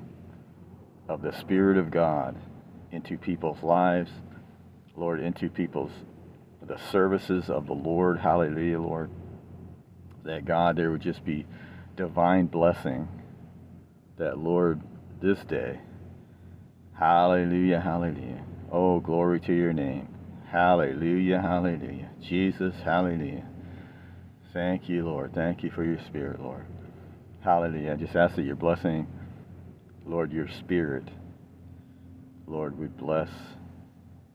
of 1.09 1.23
the 1.23 1.33
Spirit 1.39 1.77
of 1.77 1.89
God 1.89 2.37
into 2.91 3.17
people's 3.17 3.63
lives, 3.63 4.11
Lord, 4.95 5.21
into 5.21 5.49
people's 5.49 5.91
the 6.71 6.79
services 6.89 7.49
of 7.49 7.67
the 7.67 7.73
Lord. 7.73 8.17
Hallelujah, 8.17 8.79
Lord. 8.79 9.09
That 10.23 10.45
God, 10.45 10.77
there 10.77 10.89
would 10.89 11.01
just 11.01 11.25
be 11.25 11.45
divine 11.97 12.45
blessing. 12.45 13.09
That 14.17 14.37
Lord, 14.37 14.79
this 15.21 15.39
day, 15.39 15.81
hallelujah, 16.93 17.81
hallelujah. 17.81 18.45
Oh, 18.71 19.01
glory 19.01 19.41
to 19.41 19.53
your 19.53 19.73
name. 19.73 20.07
Hallelujah, 20.49 21.41
hallelujah. 21.41 22.09
Jesus, 22.21 22.73
hallelujah. 22.85 23.45
Thank 24.53 24.87
you, 24.87 25.03
Lord. 25.03 25.33
Thank 25.33 25.63
you 25.63 25.71
for 25.71 25.83
your 25.83 25.99
spirit, 25.99 26.41
Lord. 26.41 26.65
Hallelujah. 27.41 27.93
I 27.93 27.95
just 27.95 28.15
ask 28.15 28.35
that 28.35 28.43
your 28.43 28.55
blessing, 28.55 29.07
Lord, 30.05 30.31
your 30.31 30.47
spirit, 30.47 31.03
Lord, 32.47 32.79
we 32.79 32.87
bless 32.87 33.29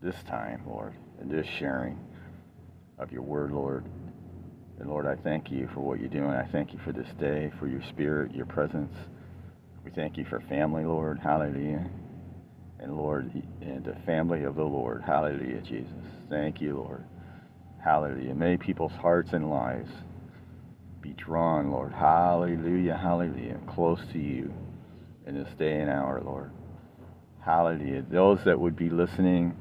this 0.03 0.17
time, 0.25 0.63
Lord, 0.67 0.93
and 1.19 1.31
this 1.31 1.47
sharing 1.47 1.99
of 2.99 3.13
your 3.13 3.23
word, 3.23 3.53
Lord. 3.53 3.85
And 4.79 4.89
Lord, 4.89 5.07
I 5.07 5.17
thank 5.17 5.51
you 5.51 5.69
for 5.75 5.81
what 5.81 6.01
you're 6.01 6.09
doing. 6.09 6.31
I 6.31 6.47
thank 6.53 6.73
you 6.73 6.79
for 6.85 6.93
this 6.93 7.09
day, 7.19 7.51
for 7.59 7.67
your 7.67 7.83
spirit, 7.89 8.35
your 8.35 8.47
presence. 8.47 8.93
We 9.85 9.91
thank 9.91 10.19
you 10.19 10.25
for 10.25 10.41
family, 10.41 10.85
Lord. 10.85 11.19
Hallelujah. 11.19 11.87
And 12.79 12.97
Lord, 12.97 13.31
and 13.63 13.85
the 13.85 13.97
family 14.05 14.45
of 14.45 14.55
the 14.57 14.65
Lord. 14.65 15.03
Hallelujah, 15.03 15.63
Jesus. 15.63 15.93
Thank 16.29 16.61
you, 16.61 16.77
Lord. 16.77 17.05
Hallelujah. 17.83 18.35
May 18.35 18.57
people's 18.57 18.93
hearts 18.93 19.33
and 19.33 19.49
lives 19.49 19.91
be 21.01 21.13
drawn, 21.13 21.71
Lord. 21.71 21.93
Hallelujah, 21.93 22.97
hallelujah. 22.97 23.61
Close 23.69 24.01
to 24.13 24.19
you 24.19 24.53
in 25.27 25.35
this 25.35 25.49
day 25.59 25.81
and 25.81 25.89
hour, 25.89 26.21
Lord. 26.25 26.51
Hallelujah. 27.41 28.05
Those 28.11 28.41
that 28.45 28.59
would 28.59 28.77
be 28.77 28.91
listening, 28.91 29.57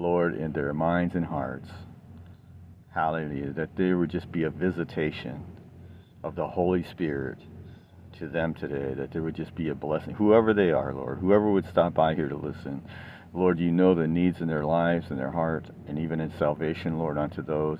Lord, 0.00 0.34
in 0.34 0.52
their 0.52 0.72
minds 0.72 1.14
and 1.14 1.24
hearts. 1.24 1.68
Hallelujah. 2.94 3.52
That 3.52 3.76
there 3.76 3.98
would 3.98 4.10
just 4.10 4.32
be 4.32 4.44
a 4.44 4.50
visitation 4.50 5.44
of 6.24 6.34
the 6.34 6.46
Holy 6.46 6.84
Spirit 6.84 7.38
to 8.18 8.28
them 8.28 8.54
today, 8.54 8.94
that 8.94 9.12
there 9.12 9.22
would 9.22 9.36
just 9.36 9.54
be 9.54 9.68
a 9.68 9.74
blessing. 9.74 10.14
Whoever 10.14 10.54
they 10.54 10.70
are, 10.70 10.92
Lord, 10.94 11.18
whoever 11.18 11.50
would 11.50 11.66
stop 11.66 11.94
by 11.94 12.14
here 12.14 12.28
to 12.28 12.36
listen, 12.36 12.82
Lord, 13.32 13.60
you 13.60 13.70
know 13.70 13.94
the 13.94 14.06
needs 14.06 14.40
in 14.40 14.48
their 14.48 14.64
lives 14.64 15.06
and 15.10 15.18
their 15.18 15.30
heart, 15.30 15.66
and 15.86 15.98
even 15.98 16.20
in 16.20 16.32
salvation, 16.38 16.98
Lord, 16.98 17.16
unto 17.16 17.42
those. 17.42 17.78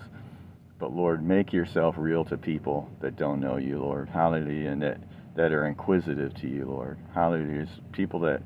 But 0.79 0.93
Lord, 0.93 1.27
make 1.27 1.53
yourself 1.53 1.97
real 1.99 2.25
to 2.27 2.37
people 2.37 2.89
that 3.01 3.17
don't 3.17 3.41
know 3.41 3.57
you, 3.57 3.81
Lord. 3.81 4.09
Hallelujah. 4.09 4.71
And 4.71 4.83
that, 4.83 4.99
that 5.37 5.53
are 5.53 5.67
inquisitive 5.67 6.35
to 6.37 6.49
you, 6.49 6.67
Lord. 6.67 6.99
Hallelujah. 7.15 7.63
It's 7.63 7.73
people 7.93 8.21
that 8.21 8.43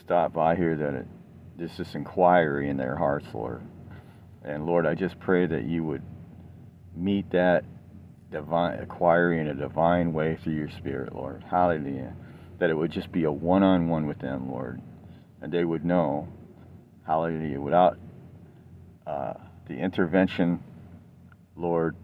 stop 0.00 0.32
by 0.32 0.54
here 0.54 0.76
that 0.76 1.06
there's 1.56 1.76
this 1.76 1.94
inquiry 1.94 2.68
in 2.68 2.76
their 2.76 2.96
hearts, 2.96 3.26
Lord. 3.32 3.62
And 4.44 4.66
Lord, 4.66 4.86
I 4.86 4.94
just 4.94 5.18
pray 5.18 5.46
that 5.46 5.64
you 5.64 5.82
would 5.84 6.02
meet 6.94 7.30
that 7.30 7.64
divine 8.30 8.78
inquiry 8.78 9.40
in 9.40 9.48
a 9.48 9.54
divine 9.54 10.12
way 10.12 10.38
through 10.42 10.54
your 10.54 10.70
spirit, 10.70 11.14
Lord. 11.14 11.44
Hallelujah. 11.50 12.14
That 12.58 12.70
it 12.70 12.74
would 12.74 12.90
just 12.90 13.10
be 13.10 13.24
a 13.24 13.32
one 13.32 13.62
on 13.62 13.88
one 13.88 14.06
with 14.06 14.18
them, 14.18 14.50
Lord. 14.50 14.80
And 15.40 15.52
they 15.52 15.64
would 15.64 15.84
know, 15.84 16.28
hallelujah, 17.06 17.60
without 17.60 17.98
uh, 19.06 19.34
the 19.68 19.74
intervention, 19.74 20.62
Lord, 21.56 21.96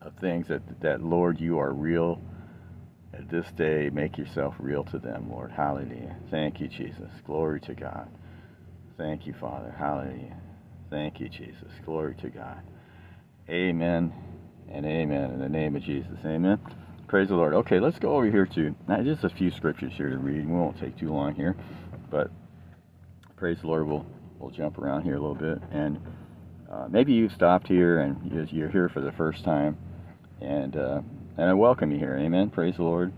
of 0.00 0.14
things 0.20 0.48
that, 0.48 0.80
that, 0.80 1.02
Lord, 1.02 1.40
you 1.40 1.58
are 1.58 1.72
real. 1.72 2.20
At 3.12 3.30
this 3.30 3.46
day, 3.56 3.90
make 3.92 4.18
yourself 4.18 4.56
real 4.58 4.82
to 4.84 4.98
them, 4.98 5.30
Lord. 5.30 5.52
Hallelujah. 5.52 6.16
Thank 6.32 6.60
you, 6.60 6.66
Jesus. 6.66 7.10
Glory 7.24 7.60
to 7.60 7.72
God. 7.72 8.08
Thank 8.96 9.26
you, 9.26 9.34
Father. 9.40 9.74
Hallelujah. 9.76 10.36
Thank 10.90 11.20
you, 11.20 11.28
Jesus. 11.28 11.72
Glory 11.84 12.14
to 12.16 12.28
God. 12.28 12.60
Amen 13.48 14.12
and 14.70 14.86
amen 14.86 15.32
in 15.32 15.40
the 15.40 15.48
name 15.48 15.76
of 15.76 15.82
Jesus. 15.82 16.16
Amen. 16.24 16.58
Praise 17.08 17.28
the 17.28 17.34
Lord. 17.34 17.54
Okay, 17.54 17.80
let's 17.80 17.98
go 17.98 18.16
over 18.16 18.30
here 18.30 18.46
to 18.46 18.74
not 18.88 19.04
just 19.04 19.24
a 19.24 19.28
few 19.28 19.50
scriptures 19.50 19.92
here 19.96 20.10
to 20.10 20.18
read. 20.18 20.46
We 20.46 20.52
won't 20.52 20.78
take 20.78 20.96
too 20.96 21.12
long 21.12 21.34
here, 21.34 21.56
but 22.10 22.30
praise 23.36 23.60
the 23.60 23.66
Lord. 23.66 23.86
We'll 23.86 24.06
we'll 24.38 24.50
jump 24.50 24.78
around 24.78 25.02
here 25.02 25.16
a 25.16 25.20
little 25.20 25.34
bit, 25.34 25.58
and 25.72 26.00
uh, 26.70 26.86
maybe 26.88 27.12
you've 27.12 27.32
stopped 27.32 27.68
here 27.68 28.00
and 28.00 28.50
you're 28.50 28.68
here 28.68 28.88
for 28.88 29.00
the 29.00 29.12
first 29.12 29.44
time, 29.44 29.76
and 30.40 30.76
uh, 30.76 31.00
and 31.36 31.50
I 31.50 31.54
welcome 31.54 31.90
you 31.92 31.98
here. 31.98 32.16
Amen. 32.16 32.50
Praise 32.50 32.76
the 32.76 32.84
Lord, 32.84 33.12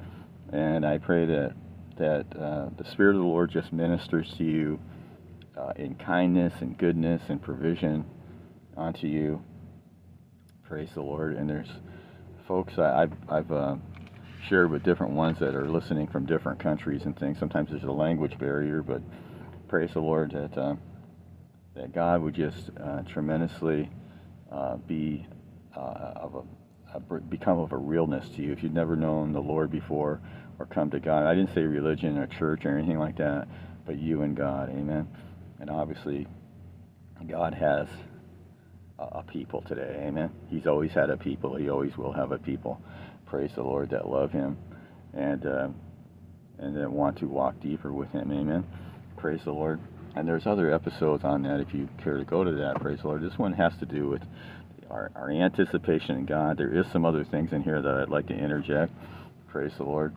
and 0.53 0.85
I 0.85 0.99
pray 0.99 1.27
that 1.27 1.55
that 1.99 2.27
uh, 2.39 2.71
the 2.77 2.85
Spirit 2.91 3.17
of 3.17 3.23
the 3.23 3.29
Lord 3.29 3.51
just 3.51 3.73
ministers 3.73 4.33
to 4.39 4.45
you 4.45 4.81
uh, 5.57 5.73
in 5.77 5.95
kindness 5.95 6.55
and 6.61 6.77
goodness 6.79 7.23
and 7.29 7.41
provision 7.43 8.05
onto 8.77 9.07
you 9.07 9.43
Praise 10.69 10.91
the 10.95 11.03
Lord. 11.03 11.37
And 11.37 11.49
there's 11.49 11.69
folks 12.49 12.77
I, 12.77 13.01
have 13.01 13.13
I've 13.29 13.53
uh, 13.53 13.77
shared 14.49 14.69
with 14.69 14.83
different 14.83 15.13
ones 15.13 15.39
that 15.39 15.55
are 15.55 15.69
listening 15.69 16.09
from 16.09 16.27
different 16.27 16.59
countries 16.59 17.05
and 17.05 17.17
things. 17.17 17.39
Sometimes 17.39 17.71
there's 17.71 17.85
a 17.85 17.93
language 17.93 18.37
barrier, 18.37 18.83
but 18.83 19.01
praise 19.69 19.93
the 19.93 20.01
Lord 20.01 20.33
that 20.33 20.59
uh, 20.59 20.75
that 21.75 21.95
God 21.95 22.21
would 22.23 22.35
just 22.35 22.71
uh, 22.83 23.03
tremendously 23.03 23.89
uh, 24.51 24.77
be 24.77 25.25
uh, 25.77 26.15
of 26.17 26.45
a, 26.95 27.21
become 27.21 27.61
of 27.61 27.71
a 27.71 27.77
realness 27.77 28.29
to 28.31 28.43
you 28.43 28.53
if 28.53 28.65
you've 28.65 28.73
never 28.73 28.97
known 28.97 29.33
the 29.33 29.41
Lord 29.41 29.71
before 29.71 30.21
or 30.59 30.67
come 30.67 30.91
to 30.91 30.99
God. 30.99 31.27
I 31.27 31.35
didn't 31.37 31.55
say 31.55 31.63
religion 31.63 32.19
or 32.19 32.27
church 32.27 32.67
or 32.67 32.77
anything 32.77 32.99
like 32.99 33.19
that, 33.19 33.47
but 33.85 33.99
you 33.99 34.23
and 34.23 34.37
God. 34.37 34.71
Amen. 34.71 35.07
And 35.61 35.71
obviously, 35.71 36.27
God 37.29 37.55
has 37.55 37.89
a 38.99 39.23
people 39.23 39.63
today. 39.63 40.05
Amen. 40.07 40.31
He's 40.49 40.67
always 40.67 40.93
had 40.93 41.11
a 41.11 41.17
people. 41.17 41.57
He 41.57 41.69
always 41.69 41.97
will 41.97 42.13
have 42.13 42.33
a 42.33 42.39
people. 42.39 42.81
Praise 43.27 43.51
the 43.55 43.63
Lord 43.63 43.91
that 43.91 44.09
love 44.09 44.31
Him, 44.31 44.57
and 45.13 45.45
uh, 45.47 45.69
and 46.59 46.77
that 46.77 46.91
want 46.91 47.19
to 47.19 47.27
walk 47.27 47.61
deeper 47.61 47.93
with 47.93 48.11
Him. 48.11 48.31
Amen. 48.33 48.65
Praise 49.17 49.41
the 49.45 49.53
Lord. 49.53 49.81
And 50.15 50.27
there's 50.27 50.47
other 50.47 50.73
episodes 50.73 51.25
on 51.25 51.43
that 51.43 51.61
if 51.61 51.75
you 51.75 51.89
care 52.03 52.17
to 52.17 52.25
go 52.25 52.43
to 52.43 52.53
that. 52.53 52.81
Praise 52.81 53.01
the 53.03 53.09
Lord. 53.09 53.23
This 53.23 53.39
one 53.39 53.53
has 53.53 53.73
to 53.81 53.87
do 53.87 54.09
with 54.09 54.23
our, 54.91 55.11
our 55.15 55.31
anticipation 55.31 56.17
in 56.17 56.25
God. 56.25 56.57
There 56.57 56.75
is 56.75 56.87
some 56.91 57.05
other 57.05 57.25
things 57.25 57.53
in 57.53 57.63
here 57.63 57.83
that 57.83 57.95
I'd 57.95 58.09
like 58.09 58.29
to 58.29 58.35
interject. 58.35 58.93
Praise 59.49 59.73
the 59.77 59.85
Lord. 59.85 60.15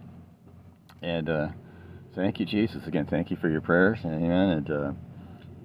And 1.01 1.29
uh, 1.29 1.47
thank 2.15 2.39
you, 2.39 2.45
Jesus. 2.45 2.87
Again, 2.87 3.07
thank 3.09 3.29
you 3.29 3.35
for 3.37 3.49
your 3.49 3.59
prayers. 3.59 3.99
Amen. 4.05 4.49
And 4.49 4.71
uh, 4.71 4.91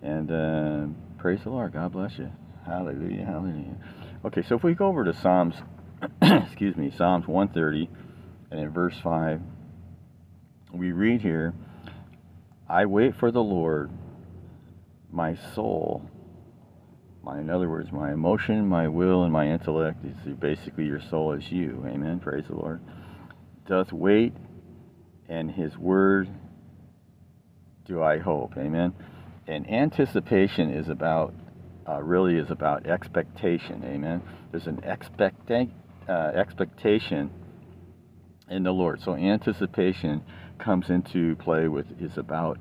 and 0.05 0.31
uh, 0.31 0.87
praise 1.19 1.41
the 1.43 1.51
Lord. 1.51 1.73
God 1.73 1.93
bless 1.93 2.19
you. 2.19 2.31
Hallelujah, 2.67 3.25
hallelujah. 3.25 3.77
Okay, 4.25 4.43
so 4.47 4.55
if 4.55 4.63
we 4.63 4.75
go 4.75 4.87
over 4.87 5.05
to 5.05 5.15
Psalms, 5.15 5.55
excuse 6.23 6.77
me, 6.77 6.93
Psalms 6.97 7.27
130, 7.27 7.89
and 8.51 8.61
in 8.61 8.71
verse 8.71 8.95
5, 9.03 9.41
we 10.75 10.93
read 10.93 11.23
here, 11.23 11.55
I 12.69 12.85
wait 12.85 13.17
for 13.17 13.31
the 13.31 13.43
Lord, 13.43 13.91
my 15.11 15.37
soul, 15.55 16.03
my, 17.23 17.41
in 17.41 17.49
other 17.49 17.71
words, 17.71 17.91
my 17.91 18.13
emotion, 18.13 18.67
my 18.67 18.89
will, 18.89 19.25
and 19.25 19.33
my 19.33 19.49
intellect 19.49 20.05
is 20.05 20.35
basically 20.37 20.85
your 20.85 21.01
soul 21.09 21.33
is 21.33 21.51
you. 21.51 21.83
Amen. 21.87 22.21
Praise 22.21 22.45
the 22.49 22.57
Lord. 22.57 22.83
Doth 23.67 23.93
wait, 23.93 24.35
and 25.31 25.51
his 25.51 25.75
word 25.79 26.29
do 27.87 28.03
I 28.03 28.19
hope. 28.19 28.53
Amen. 28.59 28.93
And 29.47 29.71
anticipation 29.71 30.71
is 30.71 30.89
about 30.89 31.35
uh, 31.87 32.03
really 32.03 32.37
is 32.37 32.51
about 32.51 32.87
expectation. 32.87 33.83
Amen. 33.85 34.23
There's 34.51 34.67
an 34.67 34.81
expecta- 34.83 35.71
uh, 36.09 36.13
expectation 36.35 37.31
in 38.49 38.63
the 38.63 38.73
Lord. 38.73 39.03
So 39.03 39.15
anticipation 39.15 40.23
comes 40.59 40.89
into 40.89 41.37
play 41.37 41.69
with 41.69 41.87
is 42.01 42.17
about 42.17 42.59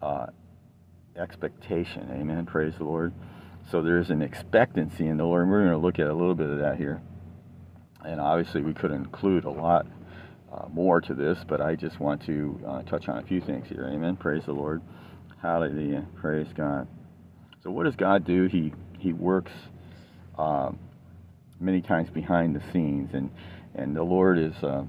uh, 0.00 0.26
expectation. 1.16 2.08
Amen. 2.12 2.46
Praise 2.46 2.74
the 2.78 2.84
Lord. 2.84 3.12
So 3.70 3.82
there's 3.82 4.10
an 4.10 4.22
expectancy 4.22 5.06
in 5.06 5.18
the 5.18 5.24
Lord. 5.24 5.42
And 5.42 5.50
we're 5.50 5.64
going 5.64 5.72
to 5.72 5.86
look 5.86 5.98
at 5.98 6.06
a 6.06 6.14
little 6.14 6.34
bit 6.34 6.48
of 6.48 6.58
that 6.60 6.76
here. 6.76 7.02
And 8.04 8.20
obviously, 8.20 8.62
we 8.62 8.72
could 8.72 8.90
include 8.90 9.44
a 9.44 9.50
lot 9.50 9.86
uh, 10.52 10.66
more 10.72 11.00
to 11.02 11.14
this, 11.14 11.38
but 11.46 11.60
I 11.60 11.76
just 11.76 12.00
want 12.00 12.24
to 12.24 12.58
uh, 12.66 12.82
touch 12.82 13.08
on 13.08 13.18
a 13.18 13.22
few 13.22 13.40
things 13.42 13.68
here. 13.68 13.86
Amen. 13.92 14.16
Praise 14.16 14.44
the 14.46 14.52
Lord. 14.52 14.80
Hallelujah. 15.42 16.06
Praise 16.16 16.48
God. 16.54 16.86
So 17.62 17.70
what 17.70 17.84
does 17.84 17.96
God 17.96 18.24
do? 18.24 18.44
He 18.44 18.72
he 18.98 19.12
works 19.12 19.52
uh, 20.38 20.70
many 21.58 21.80
times 21.80 22.10
behind 22.10 22.54
the 22.54 22.62
scenes, 22.72 23.10
and 23.14 23.30
and 23.74 23.96
the 23.96 24.02
Lord 24.02 24.38
is. 24.38 24.54
Uh, 24.62 24.84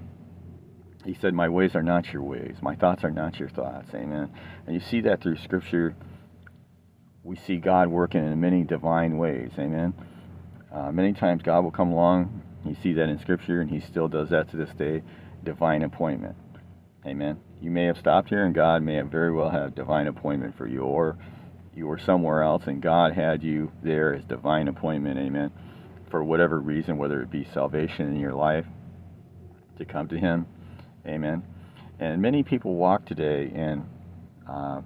he 1.06 1.16
said, 1.20 1.34
"My 1.34 1.50
ways 1.50 1.74
are 1.76 1.82
not 1.84 2.12
your 2.12 2.22
ways. 2.22 2.58
My 2.62 2.76
thoughts 2.76 3.04
are 3.04 3.12
not 3.12 3.40
your 3.40 3.50
thoughts." 3.50 3.94
Amen. 3.94 4.30
And 4.66 4.76
you 4.76 4.82
see 4.82 5.02
that 5.02 5.22
through 5.22 5.38
Scripture. 5.38 5.96
We 7.24 7.38
see 7.38 7.58
God 7.58 7.88
working 7.88 8.26
in 8.26 8.40
many 8.42 8.64
divine 8.64 9.18
ways. 9.18 9.52
Amen. 9.58 9.94
Uh, 10.72 10.92
many 10.92 11.14
times 11.14 11.44
God 11.44 11.64
will 11.64 11.72
come 11.72 11.92
along. 11.92 12.42
You 12.66 12.76
see 12.82 12.94
that 12.94 13.10
in 13.10 13.20
Scripture, 13.20 13.62
and 13.62 13.70
He 13.70 13.80
still 13.80 14.08
does 14.08 14.30
that 14.30 14.50
to 14.52 14.58
this 14.58 14.72
day. 14.78 15.04
Divine 15.44 15.84
appointment. 15.84 16.36
Amen. 17.06 17.40
You 17.62 17.71
may 17.71 17.86
have 17.86 17.97
stopped 17.97 18.30
here, 18.30 18.43
and 18.43 18.56
God 18.56 18.82
may 18.82 18.95
have 18.95 19.08
very 19.08 19.32
well 19.32 19.50
had 19.50 19.76
divine 19.76 20.08
appointment 20.08 20.58
for 20.58 20.67
you, 20.67 20.82
or 20.82 21.17
you 21.74 21.88
were 21.88 22.00
somewhere 22.00 22.43
else 22.43 22.63
and 22.67 22.82
God 22.82 23.13
had 23.13 23.43
you 23.43 23.71
there 23.84 24.13
as 24.13 24.24
divine 24.26 24.67
appointment, 24.67 25.17
amen, 25.17 25.52
for 26.10 26.24
whatever 26.24 26.60
reason, 26.60 26.97
whether 26.97 27.21
it 27.21 27.32
be 27.32 27.47
salvation 27.54 28.08
in 28.08 28.19
your 28.19 28.34
life, 28.34 28.65
to 29.78 29.86
come 29.86 30.08
to 30.10 30.17
Him, 30.17 30.45
amen. 31.08 31.43
And 32.00 32.21
many 32.21 32.43
people 32.43 32.76
walk 32.76 33.06
today, 33.06 33.52
and 33.56 33.86
uh, 34.50 34.82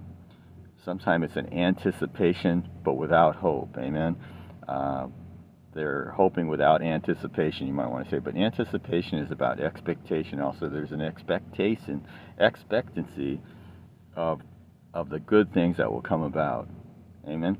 sometimes 0.83 1.25
it's 1.25 1.37
an 1.37 1.51
anticipation, 1.53 2.69
but 2.83 2.93
without 2.93 3.35
hope, 3.35 3.75
amen. 3.77 4.15
Uh, 4.67 5.07
they're 5.75 6.13
hoping 6.15 6.47
without 6.47 6.81
anticipation, 6.81 7.67
you 7.67 7.73
might 7.73 7.89
want 7.89 8.05
to 8.05 8.11
say, 8.11 8.19
but 8.19 8.35
anticipation 8.35 9.19
is 9.19 9.29
about 9.29 9.59
expectation. 9.59 10.39
Also, 10.39 10.69
there's 10.69 10.93
an 10.93 11.01
expectation, 11.01 12.07
expectancy 12.39 13.41
of 14.15 14.41
of 14.93 15.09
the 15.09 15.19
good 15.19 15.53
things 15.53 15.75
that 15.75 15.91
will 15.91 16.01
come 16.01 16.23
about. 16.23 16.69
Amen. 17.27 17.57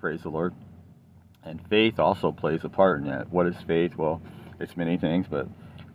Praise 0.00 0.22
the 0.22 0.30
Lord. 0.30 0.54
And 1.44 1.60
faith 1.68 1.98
also 1.98 2.32
plays 2.32 2.60
a 2.64 2.70
part 2.70 3.00
in 3.00 3.08
that. 3.08 3.30
What 3.30 3.46
is 3.46 3.56
faith? 3.66 3.94
Well, 3.94 4.22
it's 4.58 4.74
many 4.74 4.96
things, 4.96 5.26
but 5.28 5.46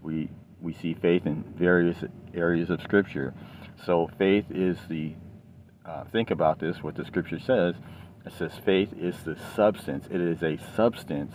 we 0.03 0.29
we 0.61 0.73
see 0.75 0.93
faith 0.93 1.25
in 1.25 1.43
various 1.57 1.97
areas 2.35 2.69
of 2.69 2.81
Scripture. 2.83 3.33
So 3.83 4.11
faith 4.19 4.45
is 4.51 4.77
the 4.87 5.13
uh, 5.83 6.03
think 6.11 6.29
about 6.29 6.59
this. 6.59 6.83
What 6.83 6.95
the 6.95 7.05
Scripture 7.05 7.39
says 7.39 7.73
It 8.25 8.33
says 8.37 8.51
faith 8.65 8.89
is 8.97 9.15
the 9.23 9.37
substance. 9.55 10.05
It 10.09 10.21
is 10.21 10.41
a 10.41 10.57
substance, 10.75 11.33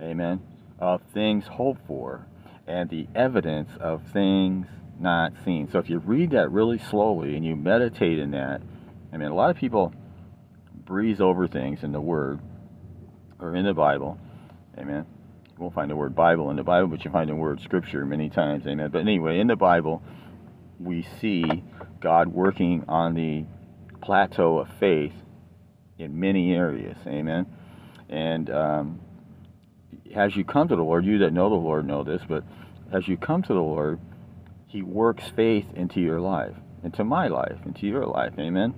amen, 0.00 0.40
of 0.78 1.00
things 1.14 1.46
hoped 1.46 1.86
for 1.86 2.26
and 2.66 2.88
the 2.90 3.06
evidence 3.14 3.70
of 3.80 4.02
things 4.12 4.66
not 4.98 5.32
seen. 5.44 5.68
So 5.70 5.78
if 5.78 5.88
you 5.88 5.98
read 5.98 6.32
that 6.32 6.50
really 6.50 6.78
slowly 6.78 7.36
and 7.36 7.44
you 7.44 7.56
meditate 7.56 8.18
in 8.18 8.32
that, 8.32 8.60
I 9.12 9.16
mean, 9.16 9.28
a 9.28 9.34
lot 9.34 9.50
of 9.50 9.56
people 9.56 9.92
breeze 10.84 11.20
over 11.20 11.48
things 11.48 11.82
in 11.82 11.92
the 11.92 12.00
Word 12.00 12.38
or 13.40 13.56
in 13.56 13.64
the 13.64 13.74
Bible. 13.74 14.18
Amen. 14.78 15.06
You 15.60 15.64
won't 15.64 15.74
find 15.74 15.90
the 15.90 15.96
word 15.96 16.14
Bible 16.14 16.50
in 16.50 16.56
the 16.56 16.62
Bible, 16.62 16.88
but 16.88 17.04
you 17.04 17.10
find 17.10 17.28
the 17.28 17.34
word 17.34 17.60
Scripture 17.60 18.06
many 18.06 18.30
times. 18.30 18.66
Amen. 18.66 18.90
But 18.90 19.00
anyway, 19.00 19.40
in 19.40 19.46
the 19.46 19.56
Bible, 19.56 20.02
we 20.78 21.06
see 21.20 21.44
God 22.00 22.28
working 22.28 22.84
on 22.88 23.14
the 23.14 23.44
plateau 24.00 24.58
of 24.58 24.68
faith 24.78 25.12
in 26.00 26.18
many 26.18 26.52
areas. 26.52 26.96
Amen. 27.06 27.46
And 28.08 28.50
um, 28.50 29.00
as 30.14 30.34
you 30.34 30.44
come 30.44 30.68
to 30.68 30.76
the 30.76 30.82
Lord, 30.82 31.04
you 31.04 31.18
that 31.18 31.32
know 31.32 31.48
the 31.48 31.54
Lord 31.54 31.86
know 31.86 32.02
this, 32.02 32.22
but 32.28 32.44
as 32.92 33.06
you 33.06 33.16
come 33.16 33.42
to 33.42 33.54
the 33.54 33.60
Lord, 33.60 34.00
He 34.66 34.82
works 34.82 35.24
faith 35.36 35.66
into 35.74 36.00
your 36.00 36.20
life, 36.20 36.54
into 36.82 37.04
my 37.04 37.28
life, 37.28 37.58
into 37.64 37.86
your 37.86 38.06
life. 38.06 38.32
Amen. 38.38 38.74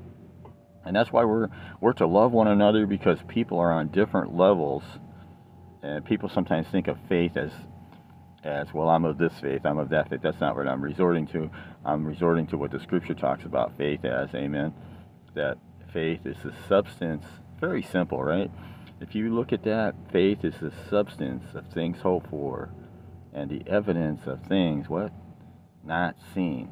And 0.85 0.97
that's 0.97 1.13
why 1.13 1.25
we're 1.25 1.49
we're 1.81 1.93
to 1.95 2.07
love 2.07 2.33
one 2.33 2.49
another 2.49 2.87
because 2.87 3.19
people 3.29 3.59
are 3.59 3.73
on 3.73 3.89
different 3.89 4.37
levels. 4.37 4.83
And 5.83 6.05
people 6.05 6.29
sometimes 6.29 6.67
think 6.71 6.89
of 6.89 6.97
faith 7.09 7.37
as 7.37 7.51
as 8.45 8.67
well 8.75 8.89
I'm 8.89 9.05
of 9.05 9.19
this 9.19 9.33
faith, 9.41 9.65
I'm 9.65 9.79
of 9.79 9.89
that 9.91 10.11
faith. 10.11 10.21
That's 10.23 10.41
not 10.41 10.57
what 10.57 10.67
I'm 10.67 10.83
resorting 10.83 11.27
to. 11.29 11.49
I'm 11.85 12.05
resorting 12.05 12.47
to 12.49 12.57
what 12.57 12.73
the 12.73 12.81
scripture 12.81 13.15
talks 13.15 13.45
about 13.45 13.77
faith 13.79 14.05
as, 14.05 14.35
amen. 14.35 14.75
That 15.35 15.59
faith 15.93 16.21
is 16.25 16.37
the 16.45 16.53
substance, 16.69 17.25
very 17.61 17.83
simple, 17.83 18.23
right? 18.23 18.51
If 19.01 19.15
you 19.15 19.35
look 19.35 19.53
at 19.53 19.65
that, 19.65 19.95
faith 20.13 20.45
is 20.45 20.55
the 20.61 20.73
substance 20.89 21.45
of 21.55 21.67
things 21.69 21.99
hoped 22.01 22.31
for 22.31 22.71
and 23.35 23.51
the 23.51 23.63
evidence 23.69 24.27
of 24.27 24.43
things 24.43 24.89
what? 24.89 25.13
Not 25.85 26.17
seen. 26.35 26.71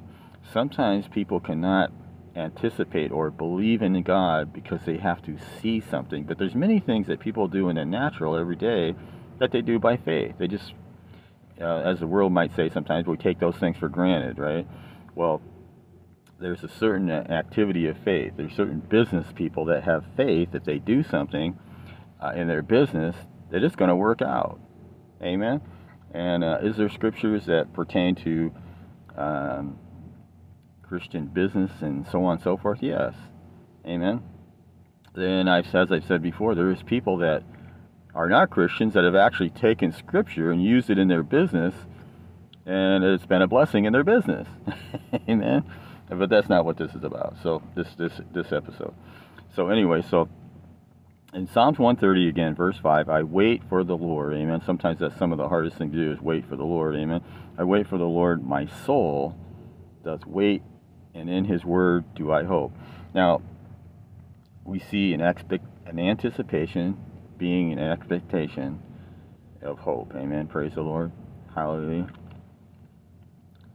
Sometimes 0.53 1.09
people 1.09 1.41
cannot 1.41 1.93
anticipate 2.37 3.11
or 3.11 3.31
believe 3.31 3.83
in 3.83 4.01
God 4.03 4.53
because 4.53 4.81
they 4.85 4.97
have 4.99 5.23
to 5.23 5.37
see 5.61 5.81
something. 5.81 6.25
But 6.25 6.39
there's 6.39 6.55
many 6.55 6.79
things 6.79 7.07
that 7.09 7.21
people 7.21 7.49
do 7.49 7.69
in 7.69 7.77
the 7.77 7.85
natural 7.85 8.37
every 8.37 8.57
day 8.57 8.95
that 9.39 9.51
they 9.53 9.63
do 9.63 9.79
by 9.79 9.97
faith. 9.97 10.37
They 10.39 10.47
just, 10.47 10.73
uh, 11.61 11.81
as 11.81 12.01
the 12.01 12.07
world 12.07 12.33
might 12.33 12.55
say 12.55 12.69
sometimes, 12.69 13.07
we 13.07 13.17
take 13.17 13.41
those 13.41 13.57
things 13.57 13.77
for 13.77 13.89
granted, 13.89 14.39
right? 14.39 14.67
Well, 15.15 15.41
there's 16.41 16.65
a 16.65 16.69
certain 16.69 17.11
activity 17.11 17.87
of 17.87 17.99
faith. 17.99 18.33
There's 18.37 18.55
certain 18.55 18.81
business 18.81 19.27
people 19.35 19.67
that 19.67 19.85
have 19.85 20.05
faith 20.17 20.53
that 20.53 20.65
they 20.65 20.79
do 20.79 21.03
something 21.03 21.59
uh, 22.21 22.33
in 22.35 22.49
their 22.49 22.63
business 22.63 23.15
that 23.51 23.63
it's 23.63 23.77
going 23.77 23.91
to 23.91 23.97
work 23.97 24.23
out. 24.23 24.59
Amen. 25.23 25.61
And 26.13 26.43
uh, 26.43 26.59
is 26.63 26.77
there 26.77 26.89
scriptures 26.89 27.47
that 27.47 27.73
pertain 27.73 28.15
to 28.17 28.53
um, 29.17 29.79
Christian 30.83 31.27
business 31.27 31.71
and 31.83 32.07
so 32.09 32.25
on 32.25 32.37
and 32.37 32.43
so 32.43 32.57
forth? 32.57 32.79
Yes. 32.83 33.15
Amen. 33.87 34.23
Then 35.15 35.47
I've 35.47 35.73
as 35.75 35.93
I've 35.93 36.05
said 36.07 36.23
before, 36.23 36.55
there 36.55 36.71
is 36.71 36.83
people 36.83 37.19
that 37.19 37.43
are 38.15 38.29
not 38.29 38.51
Christians 38.51 38.95
that 38.95 39.05
have 39.05 39.15
actually 39.15 39.51
taken 39.51 39.93
Scripture 39.93 40.51
and 40.51 40.63
used 40.63 40.91
it 40.91 40.99
in 40.99 41.09
their 41.09 41.23
business, 41.23 41.75
and 42.65 43.05
it's 43.05 43.27
been 43.27 43.43
a 43.43 43.49
blessing 43.49 43.85
in 43.85 43.93
their 43.93 44.05
business. 44.05 44.49
Amen. 45.29 45.65
But 46.11 46.29
that's 46.29 46.49
not 46.49 46.65
what 46.65 46.77
this 46.77 46.93
is 46.95 47.05
about. 47.05 47.37
So 47.43 47.63
this 47.77 47.89
this 47.97 48.13
this 48.33 48.53
episode. 48.53 48.95
So 49.55 49.69
anyway, 49.69 50.03
so 50.11 50.29
in 51.33 51.47
Psalms 51.47 51.79
130 51.79 52.29
again, 52.29 52.55
verse 52.57 52.77
5, 52.83 53.09
I 53.09 53.23
wait 53.23 53.63
for 53.69 53.85
the 53.85 53.97
Lord. 53.97 54.35
Amen. 54.35 54.61
Sometimes 54.67 54.99
that's 54.99 55.17
some 55.17 55.31
of 55.31 55.39
the 55.39 55.49
hardest 55.49 55.77
thing 55.77 55.93
to 55.93 55.97
do 55.97 56.13
is 56.13 56.21
wait 56.21 56.49
for 56.49 56.57
the 56.57 56.65
Lord. 56.65 56.97
Amen. 56.97 57.21
I 57.57 57.65
wait 57.65 57.87
for 57.87 57.99
the 57.99 58.05
Lord. 58.05 58.45
My 58.45 58.67
soul 58.85 59.37
does 60.05 60.21
wait 60.27 60.63
and 61.15 61.29
in 61.29 61.45
his 61.45 61.65
word 61.65 62.05
do 62.15 62.33
I 62.33 62.45
hope. 62.45 62.73
Now, 63.15 63.43
we 64.65 64.81
see 64.81 65.13
an 65.13 65.21
expect 65.21 65.65
an 65.87 65.99
anticipation 65.99 66.97
being 67.39 67.73
an 67.73 67.79
expectation 67.79 68.81
of 69.63 69.79
hope. 69.79 70.13
Amen. 70.15 70.47
Praise 70.47 70.75
the 70.75 70.83
Lord. 70.83 71.11
Hallelujah. 71.55 72.09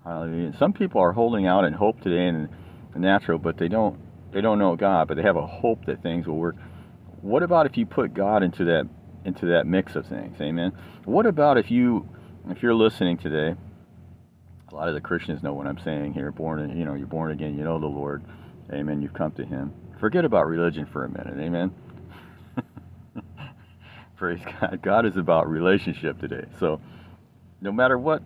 Hallelujah. 0.06 0.54
Some 0.58 0.74
people 0.74 1.02
are 1.02 1.12
holding 1.12 1.48
out 1.48 1.66
in 1.66 1.74
hope 1.74 2.00
today 2.02 2.28
in 2.28 2.50
the 2.94 3.00
natural, 3.00 3.40
but 3.40 3.58
they 3.58 3.68
don't 3.68 4.00
they 4.32 4.42
don't 4.42 4.60
know 4.60 4.76
God, 4.76 5.08
but 5.08 5.18
they 5.18 5.24
have 5.24 5.38
a 5.38 5.48
hope 5.48 5.86
that 5.86 6.04
things 6.04 6.28
will 6.28 6.38
work. 6.38 6.56
What 7.22 7.42
about 7.42 7.66
if 7.66 7.78
you 7.78 7.86
put 7.86 8.14
God 8.14 8.44
into 8.44 8.66
that 8.66 8.88
into 9.26 9.48
that 9.48 9.66
mix 9.66 9.96
of 9.96 10.06
things? 10.06 10.40
Amen. 10.40 10.74
What 11.06 11.26
about 11.26 11.58
if 11.58 11.72
you 11.72 12.08
if 12.50 12.62
you're 12.62 12.76
listening 12.76 13.18
today 13.18 13.56
a 14.72 14.76
lot 14.76 14.90
of 14.90 14.94
the 14.94 15.02
Christians 15.02 15.42
know 15.42 15.54
what 15.54 15.68
I'm 15.68 15.80
saying 15.80 16.14
here. 16.14 16.32
Born, 16.34 16.78
you 16.78 16.84
know, 16.84 16.96
you're 16.96 17.08
born 17.08 17.32
again. 17.32 17.58
You 17.58 17.64
know 17.64 17.80
the 17.80 17.86
Lord. 17.86 18.24
Amen. 18.74 19.02
You've 19.02 19.14
come 19.14 19.32
to 19.34 19.46
Him. 19.46 19.74
Forget 20.02 20.26
about 20.26 20.48
religion 20.48 20.86
for 20.86 21.06
a 21.06 21.10
minute. 21.10 21.40
Amen. 21.40 21.74
Praise 24.18 24.42
God. 24.60 24.80
God 24.82 25.06
is 25.06 25.16
about 25.16 25.50
relationship 25.50 26.20
today. 26.20 26.46
So, 26.60 26.82
no 27.62 27.72
matter 27.72 27.98
what 27.98 28.22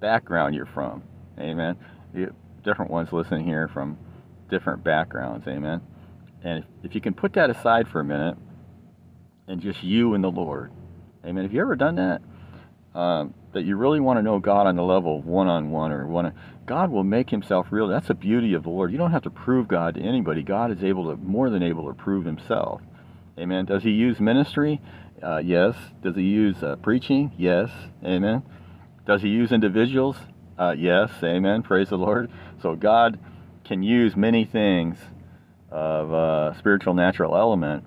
background 0.00 0.54
you're 0.54 0.66
from, 0.66 1.02
Amen. 1.38 1.76
You, 2.14 2.34
different 2.64 2.90
ones 2.90 3.12
listening 3.12 3.46
here 3.46 3.68
from 3.68 3.98
different 4.50 4.82
backgrounds. 4.84 5.46
Amen. 5.46 5.80
And 6.42 6.58
if, 6.58 6.64
if 6.84 6.94
you 6.94 7.00
can 7.00 7.14
put 7.14 7.32
that 7.34 7.50
aside 7.50 7.88
for 7.88 8.00
a 8.00 8.04
minute, 8.04 8.36
and 9.48 9.60
just 9.60 9.82
you 9.82 10.14
and 10.14 10.24
the 10.24 10.30
Lord, 10.30 10.72
Amen. 11.24 11.44
Have 11.44 11.52
you 11.52 11.60
ever 11.60 11.76
done 11.76 11.96
that? 11.96 12.22
Um, 12.94 13.34
that 13.52 13.64
you 13.64 13.76
really 13.76 14.00
want 14.00 14.18
to 14.18 14.22
know 14.22 14.38
God 14.38 14.66
on 14.66 14.76
the 14.76 14.82
level 14.82 15.18
of 15.18 15.26
one-on-one 15.26 15.92
or 15.92 16.06
one, 16.06 16.32
God 16.66 16.90
will 16.90 17.04
make 17.04 17.30
Himself 17.30 17.66
real. 17.70 17.88
That's 17.88 18.08
the 18.08 18.14
beauty 18.14 18.54
of 18.54 18.62
the 18.62 18.70
Lord. 18.70 18.92
You 18.92 18.98
don't 18.98 19.12
have 19.12 19.24
to 19.24 19.30
prove 19.30 19.68
God 19.68 19.94
to 19.94 20.00
anybody. 20.00 20.42
God 20.42 20.70
is 20.70 20.82
able 20.82 21.10
to, 21.10 21.16
more 21.16 21.50
than 21.50 21.62
able 21.62 21.88
to 21.88 21.94
prove 21.94 22.24
Himself. 22.24 22.80
Amen. 23.38 23.64
Does 23.66 23.82
He 23.82 23.90
use 23.90 24.18
ministry? 24.20 24.80
Uh, 25.22 25.38
yes. 25.38 25.74
Does 26.02 26.16
He 26.16 26.22
use 26.22 26.62
uh, 26.62 26.76
preaching? 26.76 27.32
Yes. 27.36 27.70
Amen. 28.04 28.42
Does 29.06 29.22
He 29.22 29.28
use 29.28 29.52
individuals? 29.52 30.16
Uh, 30.58 30.74
yes. 30.76 31.10
Amen. 31.22 31.62
Praise 31.62 31.88
the 31.88 31.96
Lord. 31.96 32.30
So 32.60 32.74
God 32.74 33.18
can 33.64 33.82
use 33.82 34.16
many 34.16 34.44
things 34.44 34.98
of 35.70 36.12
uh, 36.12 36.54
spiritual 36.58 36.94
natural 36.94 37.36
element 37.36 37.84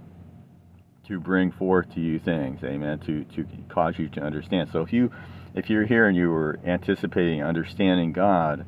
to 1.08 1.20
bring 1.20 1.52
forth 1.52 1.94
to 1.96 2.00
you 2.00 2.20
things, 2.20 2.64
amen, 2.64 3.00
to, 3.00 3.24
to 3.24 3.46
cause 3.68 3.98
you 3.98 4.08
to 4.10 4.22
understand. 4.22 4.70
So 4.72 4.82
if 4.82 4.94
you 4.94 5.12
if 5.56 5.70
you're 5.70 5.86
here 5.86 6.08
and 6.08 6.16
you 6.16 6.30
were 6.30 6.60
anticipating 6.64 7.44
understanding 7.44 8.14
God, 8.14 8.68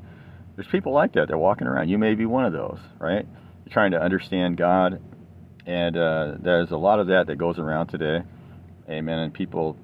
there's 0.56 0.68
people 0.68 0.92
like 0.92 1.14
that. 1.14 1.28
They're 1.28 1.38
walking 1.38 1.68
around. 1.68 1.90
You 1.90 2.00
may 2.00 2.16
be 2.16 2.26
one 2.26 2.46
of 2.46 2.54
those, 2.54 2.80
right? 2.98 3.28
You're 3.64 3.74
trying 3.74 3.92
to 3.92 4.02
understand 4.02 4.58
God, 4.58 5.00
and 5.68 5.96
uh, 5.96 6.34
there's 6.40 6.72
a 6.72 6.78
lot 6.78 7.00
of 7.00 7.08
that 7.08 7.28
that 7.28 7.36
goes 7.36 7.60
around 7.60 7.88
today. 7.88 8.24
Amen. 8.90 9.20
And 9.20 9.32
people 9.32 9.78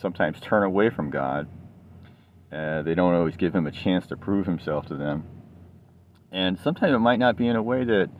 sometimes 0.00 0.40
turn 0.40 0.62
away 0.62 0.88
from 0.88 1.10
God. 1.10 1.46
Uh, 2.52 2.82
they 2.82 2.94
don't 2.94 3.14
always 3.14 3.36
give 3.36 3.54
Him 3.54 3.66
a 3.66 3.72
chance 3.72 4.06
to 4.08 4.16
prove 4.16 4.46
Himself 4.46 4.86
to 4.86 4.94
them. 4.94 5.24
And 6.30 6.58
sometimes 6.58 6.94
it 6.94 6.98
might 6.98 7.18
not 7.18 7.36
be 7.36 7.48
in 7.48 7.56
a 7.56 7.62
way 7.62 7.84
that 7.84 8.10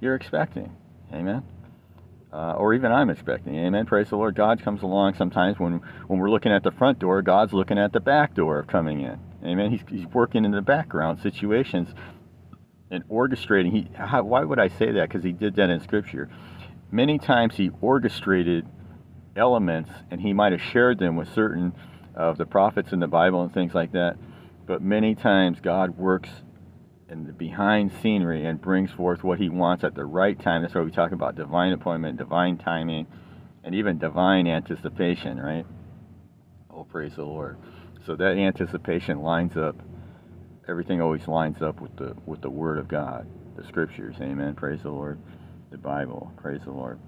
you're 0.00 0.14
expecting. 0.14 0.76
Amen 1.12 1.42
uh, 2.36 2.52
or 2.52 2.74
even 2.74 2.92
I'm 2.92 3.08
expecting. 3.08 3.56
Amen. 3.56 3.86
Praise 3.86 4.10
the 4.10 4.16
Lord. 4.16 4.34
God 4.34 4.62
comes 4.62 4.82
along 4.82 5.14
sometimes 5.14 5.58
when, 5.58 5.80
when 6.06 6.18
we're 6.18 6.30
looking 6.30 6.52
at 6.52 6.62
the 6.62 6.70
front 6.70 6.98
door, 6.98 7.22
God's 7.22 7.54
looking 7.54 7.78
at 7.78 7.92
the 7.92 8.00
back 8.00 8.34
door 8.34 8.58
of 8.58 8.66
coming 8.66 9.00
in. 9.00 9.18
Amen. 9.42 9.70
He's, 9.70 9.80
he's 9.88 10.06
working 10.12 10.44
in 10.44 10.50
the 10.50 10.60
background 10.60 11.20
situations 11.22 11.88
and 12.90 13.08
orchestrating. 13.08 13.72
He, 13.72 13.88
how, 13.94 14.22
why 14.24 14.44
would 14.44 14.58
I 14.58 14.68
say 14.68 14.92
that? 14.92 15.08
Because 15.08 15.24
he 15.24 15.32
did 15.32 15.56
that 15.56 15.70
in 15.70 15.80
Scripture. 15.80 16.28
Many 16.90 17.18
times 17.18 17.56
he 17.56 17.70
orchestrated 17.80 18.66
elements 19.34 19.90
and 20.10 20.20
he 20.20 20.34
might 20.34 20.52
have 20.52 20.60
shared 20.60 20.98
them 20.98 21.16
with 21.16 21.32
certain 21.32 21.72
of 22.16 22.38
the 22.38 22.46
prophets 22.46 22.92
in 22.92 23.00
the 23.00 23.06
Bible 23.06 23.42
and 23.42 23.52
things 23.52 23.74
like 23.74 23.92
that. 23.92 24.16
But 24.66 24.82
many 24.82 25.14
times 25.14 25.58
God 25.60 25.96
works 25.96 26.30
in 27.08 27.24
the 27.26 27.32
behind 27.32 27.92
scenery 28.02 28.46
and 28.46 28.60
brings 28.60 28.90
forth 28.90 29.22
what 29.22 29.38
he 29.38 29.48
wants 29.48 29.84
at 29.84 29.94
the 29.94 30.04
right 30.04 30.38
time. 30.40 30.62
That's 30.62 30.74
why 30.74 30.80
we 30.80 30.90
talk 30.90 31.12
about 31.12 31.36
divine 31.36 31.72
appointment, 31.72 32.16
divine 32.16 32.58
timing, 32.58 33.06
and 33.62 33.74
even 33.74 33.98
divine 33.98 34.46
anticipation, 34.46 35.38
right? 35.38 35.66
Oh, 36.70 36.84
praise 36.84 37.14
the 37.16 37.24
Lord. 37.24 37.58
So 38.06 38.16
that 38.16 38.36
anticipation 38.36 39.20
lines 39.20 39.56
up. 39.56 39.76
Everything 40.68 41.00
always 41.00 41.28
lines 41.28 41.62
up 41.62 41.80
with 41.80 41.96
the 41.96 42.16
with 42.26 42.40
the 42.40 42.50
Word 42.50 42.78
of 42.78 42.88
God, 42.88 43.26
the 43.56 43.64
Scriptures. 43.64 44.16
Amen. 44.20 44.54
Praise 44.54 44.82
the 44.82 44.90
Lord. 44.90 45.18
The 45.70 45.78
Bible. 45.78 46.32
Praise 46.36 46.60
the 46.64 46.72
Lord. 46.72 46.98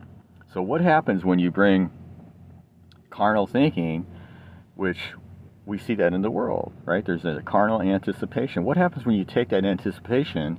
So 0.54 0.62
what 0.62 0.80
happens 0.80 1.24
when 1.24 1.38
you 1.38 1.50
bring 1.50 1.90
carnal 3.10 3.46
thinking, 3.46 4.06
which 4.78 4.98
we 5.66 5.76
see 5.76 5.96
that 5.96 6.12
in 6.12 6.22
the 6.22 6.30
world, 6.30 6.72
right? 6.84 7.04
There's 7.04 7.24
a 7.24 7.42
carnal 7.44 7.82
anticipation. 7.82 8.62
What 8.62 8.76
happens 8.76 9.04
when 9.04 9.16
you 9.16 9.24
take 9.24 9.48
that 9.48 9.64
anticipation 9.64 10.56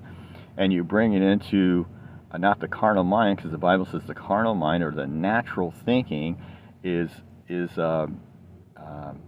and 0.57 0.73
you 0.73 0.83
bring 0.83 1.13
it 1.13 1.21
into 1.21 1.87
uh, 2.29 2.37
not 2.37 2.59
the 2.59 2.67
carnal 2.67 3.05
mind, 3.05 3.37
because 3.37 3.51
the 3.51 3.57
Bible 3.57 3.85
says 3.85 4.01
the 4.05 4.13
carnal 4.13 4.55
mind 4.55 4.83
or 4.83 4.91
the 4.91 5.07
natural 5.07 5.73
thinking 5.85 6.37
is 6.83 7.09
is 7.47 7.69
um, 7.77 8.19
um, 8.75 9.21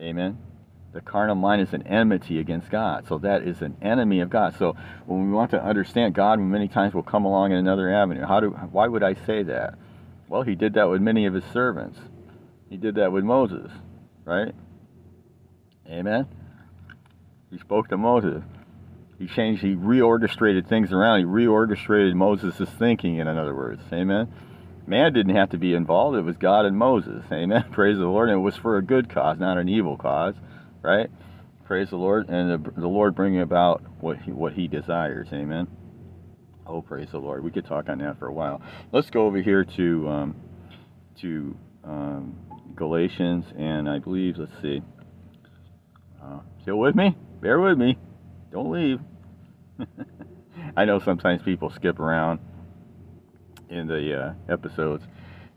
amen. 0.00 0.38
The 0.92 1.00
carnal 1.00 1.36
mind 1.36 1.62
is 1.62 1.72
an 1.72 1.86
enmity 1.86 2.40
against 2.40 2.70
God, 2.70 3.06
so 3.06 3.18
that 3.18 3.42
is 3.44 3.62
an 3.62 3.76
enemy 3.80 4.20
of 4.20 4.28
God. 4.28 4.56
So 4.58 4.74
when 5.06 5.24
we 5.24 5.32
want 5.32 5.52
to 5.52 5.62
understand 5.62 6.14
God, 6.14 6.40
many 6.40 6.66
times 6.66 6.94
we'll 6.94 7.04
come 7.04 7.24
along 7.24 7.52
in 7.52 7.58
another 7.58 7.94
avenue. 7.94 8.26
How 8.26 8.40
do? 8.40 8.50
Why 8.50 8.88
would 8.88 9.04
I 9.04 9.14
say 9.24 9.44
that? 9.44 9.78
Well, 10.28 10.42
He 10.42 10.56
did 10.56 10.74
that 10.74 10.90
with 10.90 11.00
many 11.00 11.26
of 11.26 11.34
His 11.34 11.44
servants. 11.52 12.00
He 12.68 12.76
did 12.76 12.96
that 12.96 13.12
with 13.12 13.24
Moses, 13.24 13.70
right? 14.24 14.54
Amen. 15.88 16.26
He 17.50 17.58
spoke 17.58 17.88
to 17.88 17.96
Moses. 17.96 18.42
He 19.18 19.26
changed, 19.26 19.62
he 19.62 19.74
reorchestrated 19.74 20.68
things 20.68 20.92
around. 20.92 21.20
He 21.20 21.24
reorchestrated 21.24 22.14
Moses' 22.14 22.68
thinking, 22.78 23.16
in 23.16 23.26
other 23.26 23.54
words. 23.54 23.82
Amen. 23.92 24.32
Man 24.86 25.12
didn't 25.12 25.34
have 25.34 25.50
to 25.50 25.58
be 25.58 25.74
involved. 25.74 26.16
It 26.16 26.22
was 26.22 26.36
God 26.36 26.64
and 26.64 26.76
Moses. 26.76 27.24
Amen. 27.32 27.64
Praise 27.72 27.98
the 27.98 28.04
Lord. 28.04 28.28
And 28.28 28.38
it 28.38 28.42
was 28.42 28.56
for 28.56 28.76
a 28.76 28.82
good 28.82 29.08
cause, 29.08 29.38
not 29.38 29.58
an 29.58 29.68
evil 29.68 29.96
cause. 29.96 30.34
Right? 30.82 31.10
Praise 31.64 31.90
the 31.90 31.96
Lord. 31.96 32.28
And 32.28 32.64
the, 32.64 32.70
the 32.80 32.88
Lord 32.88 33.14
bringing 33.14 33.40
about 33.40 33.82
what 34.00 34.18
he, 34.18 34.32
what 34.32 34.52
he 34.52 34.68
desires. 34.68 35.28
Amen. 35.32 35.66
Oh, 36.66 36.82
praise 36.82 37.08
the 37.10 37.18
Lord. 37.18 37.42
We 37.42 37.50
could 37.50 37.66
talk 37.66 37.88
on 37.88 37.98
that 37.98 38.18
for 38.18 38.28
a 38.28 38.32
while. 38.32 38.62
Let's 38.92 39.10
go 39.10 39.26
over 39.26 39.40
here 39.40 39.64
to 39.64 40.08
um, 40.08 40.36
to 41.20 41.56
um, 41.82 42.36
Galatians, 42.74 43.44
and 43.56 43.88
I 43.88 43.98
believe, 43.98 44.36
let's 44.38 44.52
see. 44.62 44.82
Uh, 46.22 46.40
still 46.62 46.78
with 46.78 46.94
me? 46.94 47.16
Bear 47.40 47.60
with 47.60 47.78
me. 47.78 47.98
Don't 48.50 48.70
leave. 48.70 49.00
I 50.76 50.84
know 50.84 51.00
sometimes 51.00 51.42
people 51.42 51.70
skip 51.70 52.00
around 52.00 52.40
in 53.68 53.86
the 53.86 54.20
uh, 54.48 54.52
episodes, 54.52 55.04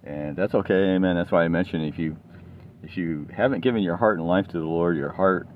and 0.03 0.35
that's 0.35 0.53
okay. 0.53 0.95
Amen. 0.95 1.15
That's 1.15 1.31
why 1.31 1.43
I 1.43 1.47
mentioned 1.47 1.85
if 1.85 1.97
you 1.97 2.17
if 2.83 2.97
you 2.97 3.27
haven't 3.35 3.61
given 3.61 3.83
your 3.83 3.97
heart 3.97 4.17
and 4.17 4.27
life 4.27 4.47
to 4.47 4.57
the 4.57 4.65
Lord, 4.65 4.97
your 4.97 5.11
heart 5.11 5.47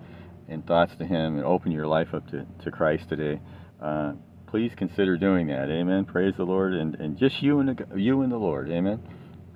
and 0.48 0.66
thoughts 0.66 0.96
to 1.00 1.06
Him, 1.06 1.38
and 1.38 1.46
open 1.46 1.72
your 1.72 1.88
life 1.88 2.14
up 2.14 2.30
to, 2.30 2.46
to 2.64 2.72
Christ 2.72 3.10
today, 3.10 3.42
uh, 3.82 4.14
please 4.48 4.72
consider 4.78 5.18
doing 5.18 5.48
that. 5.48 5.70
Amen. 5.70 6.06
Praise 6.06 6.34
the 6.38 6.44
Lord, 6.44 6.74
and, 6.74 6.96
and 6.96 7.18
just 7.18 7.42
you 7.42 7.60
and 7.60 7.70
the, 7.70 8.00
you 8.00 8.22
and 8.22 8.32
the 8.32 8.38
Lord. 8.38 8.70
Amen. 8.70 9.02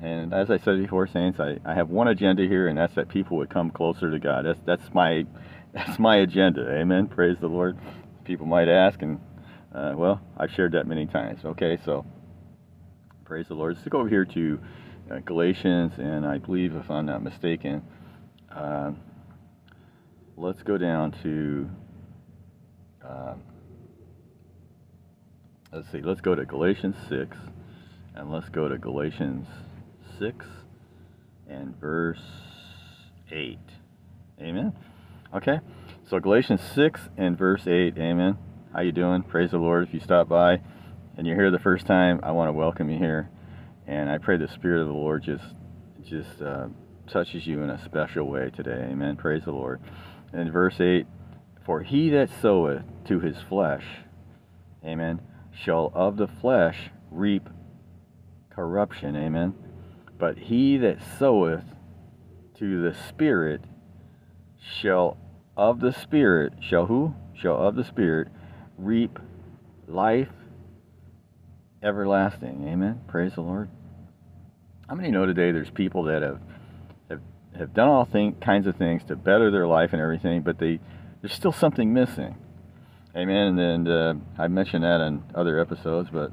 And 0.01 0.33
as 0.33 0.49
I 0.49 0.57
said 0.57 0.81
before, 0.81 1.07
saints, 1.07 1.39
I, 1.39 1.57
I 1.65 1.73
have 1.73 1.89
one 1.89 2.07
agenda 2.07 2.43
here, 2.43 2.67
and 2.69 2.77
that's 2.77 2.95
that 2.95 3.09
people 3.09 3.37
would 3.37 3.49
come 3.49 3.69
closer 3.69 4.09
to 4.09 4.19
God. 4.19 4.45
That's 4.45 4.59
that's 4.65 4.93
my 4.93 5.25
that's 5.73 5.99
my 5.99 6.17
agenda. 6.17 6.71
Amen. 6.73 7.07
Praise 7.07 7.37
the 7.39 7.47
Lord. 7.47 7.77
People 8.23 8.45
might 8.45 8.69
ask, 8.69 9.01
and 9.01 9.19
uh, 9.73 9.93
well, 9.95 10.21
I've 10.37 10.51
shared 10.51 10.71
that 10.73 10.87
many 10.87 11.05
times. 11.05 11.43
Okay, 11.43 11.77
so 11.83 12.05
praise 13.25 13.47
the 13.49 13.55
Lord. 13.55 13.75
Let's 13.75 13.87
go 13.89 13.99
over 13.99 14.09
here 14.09 14.25
to 14.25 14.59
uh, 15.11 15.19
Galatians, 15.19 15.93
and 15.97 16.25
I 16.25 16.37
believe, 16.37 16.75
if 16.75 16.89
I'm 16.89 17.05
not 17.05 17.21
mistaken, 17.21 17.83
uh, 18.55 18.91
let's 20.37 20.63
go 20.63 20.77
down 20.77 21.11
to. 21.23 21.69
Um, 23.05 23.41
let's 25.73 25.91
see. 25.91 26.01
Let's 26.01 26.21
go 26.21 26.35
to 26.35 26.45
Galatians 26.45 26.95
six, 27.09 27.35
and 28.15 28.31
let's 28.31 28.47
go 28.47 28.69
to 28.69 28.77
Galatians 28.77 29.45
six 30.19 30.45
and 31.49 31.79
verse 31.79 32.21
eight. 33.31 33.57
Amen. 34.41 34.73
Okay, 35.33 35.59
so 36.09 36.19
Galatians 36.19 36.61
6 36.73 37.01
and 37.17 37.37
verse 37.37 37.67
8, 37.67 37.97
amen. 37.97 38.37
How 38.73 38.81
you 38.81 38.91
doing? 38.91 39.21
Praise 39.21 39.51
the 39.51 39.57
Lord. 39.57 39.87
If 39.87 39.93
you 39.93 39.99
stop 39.99 40.27
by 40.27 40.59
and 41.17 41.27
you're 41.27 41.35
here 41.35 41.51
the 41.51 41.59
first 41.59 41.85
time, 41.85 42.19
I 42.23 42.31
want 42.31 42.47
to 42.47 42.53
welcome 42.53 42.89
you 42.89 42.97
here. 42.97 43.29
And 43.85 44.09
I 44.09 44.17
pray 44.17 44.37
the 44.37 44.47
Spirit 44.47 44.81
of 44.81 44.87
the 44.87 44.93
Lord 44.93 45.23
just 45.23 45.43
just 46.03 46.41
uh, 46.41 46.67
touches 47.07 47.45
you 47.45 47.61
in 47.61 47.69
a 47.69 47.83
special 47.85 48.27
way 48.27 48.49
today. 48.49 48.87
Amen. 48.89 49.17
Praise 49.17 49.43
the 49.45 49.51
Lord. 49.51 49.79
And 50.33 50.51
verse 50.51 50.79
8, 50.79 51.05
For 51.65 51.83
he 51.83 52.09
that 52.09 52.29
soweth 52.41 52.83
to 53.05 53.19
his 53.19 53.37
flesh, 53.47 53.85
amen, 54.83 55.21
shall 55.53 55.91
of 55.93 56.17
the 56.17 56.27
flesh 56.27 56.89
reap 57.11 57.49
corruption. 58.49 59.15
Amen. 59.15 59.53
But 60.19 60.37
he 60.37 60.77
that 60.77 60.99
soweth 61.17 61.63
to 62.57 62.81
the 62.81 62.93
Spirit 63.07 63.61
shall 64.81 65.17
of 65.55 65.79
the 65.79 65.93
Spirit, 65.93 66.53
shall 66.61 66.85
who? 66.85 67.15
Shall 67.33 67.55
of 67.55 67.75
the 67.75 67.85
Spirit 67.85 68.27
reap 68.77 69.17
life 69.87 70.29
everlasting. 71.81 72.67
Amen. 72.67 73.01
Praise 73.07 73.33
the 73.35 73.41
Lord. 73.41 73.69
How 74.89 74.95
many 74.95 75.09
know 75.09 75.25
today 75.25 75.51
there's 75.51 75.69
people 75.69 76.03
that 76.03 76.21
have 76.21 76.41
have, 77.09 77.21
have 77.57 77.73
done 77.73 77.87
all 77.87 78.05
thing, 78.05 78.35
kinds 78.41 78.67
of 78.67 78.75
things 78.75 79.03
to 79.05 79.15
better 79.15 79.49
their 79.51 79.67
life 79.67 79.93
and 79.93 80.01
everything, 80.01 80.41
but 80.41 80.59
they 80.59 80.79
there's 81.21 81.33
still 81.33 81.53
something 81.53 81.93
missing. 81.93 82.35
Amen. 83.15 83.57
And 83.57 83.87
uh, 83.87 84.13
I 84.37 84.47
mentioned 84.49 84.83
that 84.83 85.01
in 85.01 85.23
other 85.33 85.59
episodes, 85.59 86.09
but 86.11 86.31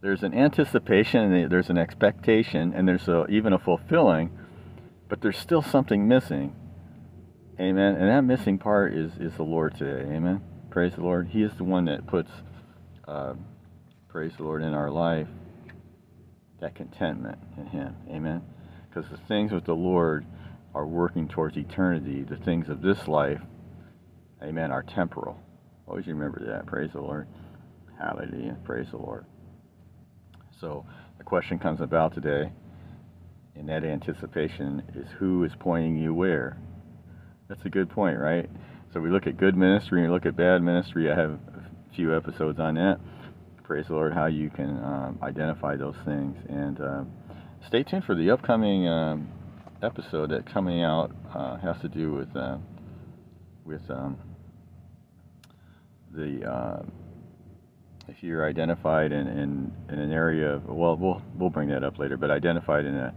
there's 0.00 0.22
an 0.22 0.34
anticipation, 0.34 1.32
and 1.32 1.50
there's 1.50 1.70
an 1.70 1.78
expectation, 1.78 2.72
and 2.74 2.86
there's 2.86 3.08
a, 3.08 3.26
even 3.28 3.52
a 3.52 3.58
fulfilling, 3.58 4.30
but 5.08 5.20
there's 5.20 5.38
still 5.38 5.62
something 5.62 6.06
missing. 6.06 6.54
Amen. 7.58 7.94
And 7.94 8.10
that 8.10 8.22
missing 8.22 8.58
part 8.58 8.94
is, 8.94 9.12
is 9.18 9.34
the 9.36 9.42
Lord 9.42 9.76
today. 9.76 10.02
Amen. 10.14 10.42
Praise 10.70 10.94
the 10.94 11.02
Lord. 11.02 11.28
He 11.28 11.42
is 11.42 11.52
the 11.56 11.64
one 11.64 11.86
that 11.86 12.06
puts, 12.06 12.30
uh, 13.08 13.34
praise 14.08 14.32
the 14.36 14.44
Lord, 14.44 14.62
in 14.62 14.74
our 14.74 14.90
life 14.90 15.28
that 16.60 16.74
contentment 16.74 17.38
in 17.56 17.66
Him. 17.66 17.96
Amen. 18.10 18.42
Because 18.88 19.10
the 19.10 19.18
things 19.28 19.52
with 19.52 19.64
the 19.64 19.74
Lord 19.74 20.26
are 20.74 20.86
working 20.86 21.28
towards 21.28 21.56
eternity. 21.56 22.22
The 22.22 22.36
things 22.36 22.68
of 22.68 22.82
this 22.82 23.08
life, 23.08 23.40
amen, 24.42 24.70
are 24.70 24.82
temporal. 24.82 25.40
Always 25.86 26.06
remember 26.06 26.42
that. 26.46 26.66
Praise 26.66 26.90
the 26.92 27.00
Lord. 27.00 27.26
Hallelujah. 27.98 28.58
Praise 28.64 28.88
the 28.90 28.98
Lord. 28.98 29.24
So 30.60 30.84
the 31.18 31.24
question 31.24 31.58
comes 31.58 31.80
about 31.80 32.14
today, 32.14 32.50
in 33.54 33.66
that 33.66 33.84
anticipation, 33.84 34.82
is 34.94 35.06
who 35.18 35.44
is 35.44 35.52
pointing 35.58 35.96
you 35.96 36.14
where? 36.14 36.56
That's 37.48 37.64
a 37.64 37.68
good 37.68 37.90
point, 37.90 38.18
right? 38.18 38.48
So 38.92 39.00
we 39.00 39.10
look 39.10 39.26
at 39.26 39.36
good 39.36 39.56
ministry 39.56 40.00
and 40.02 40.10
we 40.10 40.14
look 40.14 40.26
at 40.26 40.36
bad 40.36 40.62
ministry. 40.62 41.10
I 41.10 41.16
have 41.16 41.32
a 41.32 41.94
few 41.94 42.16
episodes 42.16 42.58
on 42.58 42.74
that. 42.74 42.98
Praise 43.64 43.86
the 43.88 43.94
Lord, 43.94 44.12
how 44.12 44.26
you 44.26 44.48
can 44.50 44.82
um, 44.82 45.18
identify 45.22 45.76
those 45.76 45.96
things. 46.04 46.36
And 46.48 46.80
uh, 46.80 47.04
stay 47.66 47.82
tuned 47.82 48.04
for 48.04 48.14
the 48.14 48.30
upcoming 48.30 48.88
um, 48.88 49.28
episode 49.82 50.30
that 50.30 50.50
coming 50.50 50.82
out 50.82 51.10
uh, 51.34 51.56
has 51.58 51.80
to 51.82 51.88
do 51.88 52.12
with 52.12 52.34
uh, 52.36 52.56
with 53.64 53.82
um, 53.90 54.16
the 56.14 56.48
uh, 56.48 56.82
if 58.08 58.22
you're 58.22 58.46
identified 58.46 59.12
in, 59.12 59.26
in, 59.26 59.72
in 59.88 59.98
an 59.98 60.12
area 60.12 60.60
well 60.66 60.96
we'll 60.96 61.22
we'll 61.36 61.50
bring 61.50 61.68
that 61.68 61.84
up 61.84 61.98
later 61.98 62.16
but 62.16 62.30
identified 62.30 62.84
in 62.84 62.94
a 62.96 63.14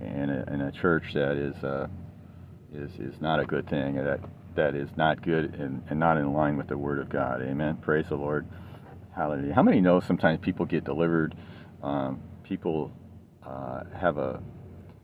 in 0.00 0.30
a, 0.30 0.52
in 0.52 0.60
a 0.60 0.72
church 0.72 1.14
that 1.14 1.36
is 1.36 1.64
uh, 1.64 1.88
is 2.72 2.90
is 2.98 3.20
not 3.20 3.40
a 3.40 3.44
good 3.44 3.68
thing. 3.68 3.96
That 3.96 4.20
that 4.54 4.74
is 4.74 4.88
not 4.96 5.22
good 5.22 5.54
and, 5.54 5.82
and 5.88 6.00
not 6.00 6.16
in 6.16 6.32
line 6.32 6.56
with 6.56 6.68
the 6.68 6.78
Word 6.78 6.98
of 6.98 7.08
God. 7.08 7.42
Amen. 7.42 7.76
Praise 7.76 8.06
the 8.08 8.16
Lord. 8.16 8.46
Hallelujah. 9.14 9.54
How 9.54 9.62
many 9.62 9.80
know 9.80 10.00
sometimes 10.00 10.40
people 10.42 10.66
get 10.66 10.84
delivered? 10.84 11.34
Um, 11.82 12.20
people 12.42 12.92
uh, 13.46 13.84
have 13.98 14.18
a 14.18 14.40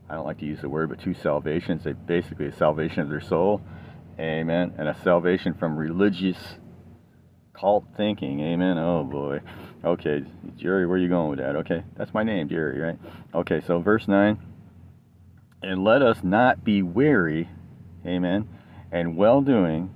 I 0.08 0.14
don't 0.14 0.26
like 0.26 0.38
to 0.40 0.46
use 0.46 0.60
the 0.60 0.68
word, 0.68 0.90
but 0.90 1.00
two 1.00 1.14
salvations. 1.14 1.84
They 1.84 1.92
basically 1.92 2.46
a 2.46 2.52
salvation 2.52 3.00
of 3.00 3.08
their 3.08 3.20
soul, 3.20 3.62
amen, 4.18 4.74
and 4.76 4.88
a 4.88 4.96
salvation 5.02 5.54
from 5.54 5.76
religious 5.76 6.36
cult 7.54 7.84
thinking, 7.96 8.40
amen. 8.40 8.78
Oh 8.78 9.04
boy, 9.04 9.40
okay, 9.84 10.24
Jerry, 10.56 10.86
where 10.86 10.96
are 10.96 11.00
you 11.00 11.08
going 11.08 11.30
with 11.30 11.38
that? 11.38 11.56
Okay, 11.56 11.82
that's 11.96 12.12
my 12.14 12.22
name, 12.22 12.48
Jerry, 12.48 12.80
right? 12.80 12.98
Okay, 13.34 13.60
so 13.66 13.80
verse 13.80 14.08
nine, 14.08 14.38
and 15.62 15.84
let 15.84 16.02
us 16.02 16.18
not 16.22 16.64
be 16.64 16.82
weary 16.82 17.48
Amen. 18.06 18.48
And 18.90 19.16
well 19.16 19.40
doing, 19.40 19.94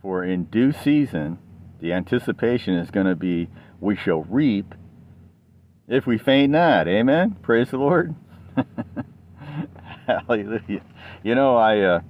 for 0.00 0.24
in 0.24 0.44
due 0.44 0.72
season, 0.72 1.38
the 1.80 1.92
anticipation 1.92 2.74
is 2.74 2.90
going 2.90 3.06
to 3.06 3.16
be 3.16 3.48
we 3.80 3.96
shall 3.96 4.22
reap 4.24 4.74
if 5.88 6.06
we 6.06 6.18
faint 6.18 6.52
not. 6.52 6.86
Amen. 6.86 7.36
Praise 7.42 7.70
the 7.70 7.78
Lord. 7.78 8.14
Hallelujah. 10.06 10.82
You 11.22 11.34
know, 11.34 11.56
I 11.56 11.80
uh, 11.80 12.00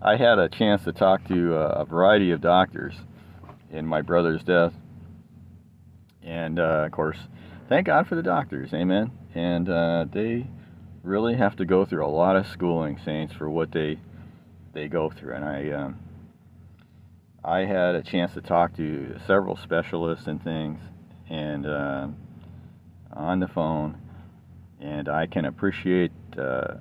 I 0.00 0.16
had 0.16 0.38
a 0.38 0.48
chance 0.48 0.84
to 0.84 0.92
talk 0.92 1.26
to 1.28 1.56
uh, 1.56 1.80
a 1.80 1.84
variety 1.84 2.30
of 2.30 2.40
doctors 2.40 2.94
in 3.70 3.86
my 3.86 4.02
brother's 4.02 4.42
death, 4.42 4.72
and 6.22 6.58
uh, 6.58 6.84
of 6.86 6.92
course, 6.92 7.18
thank 7.68 7.86
God 7.86 8.06
for 8.06 8.14
the 8.14 8.22
doctors. 8.22 8.72
Amen. 8.72 9.10
And 9.34 9.68
uh, 9.68 10.06
they 10.10 10.46
really 11.02 11.36
have 11.36 11.56
to 11.56 11.64
go 11.64 11.84
through 11.84 12.04
a 12.04 12.08
lot 12.08 12.36
of 12.36 12.46
schooling, 12.46 12.98
saints, 13.04 13.34
for 13.34 13.48
what 13.48 13.72
they 13.72 13.98
they 14.72 14.88
go 14.88 15.10
through. 15.10 15.34
And 15.34 15.44
I, 15.44 15.70
um, 15.70 15.98
I 17.44 17.60
had 17.60 17.94
a 17.94 18.02
chance 18.02 18.34
to 18.34 18.40
talk 18.40 18.76
to 18.76 19.18
several 19.26 19.56
specialists 19.56 20.26
and 20.26 20.42
things, 20.42 20.80
and 21.28 21.66
uh, 21.66 22.08
on 23.12 23.40
the 23.40 23.48
phone, 23.48 23.98
and 24.80 25.08
I 25.08 25.26
can 25.26 25.44
appreciate 25.44 26.12
uh, 26.36 26.74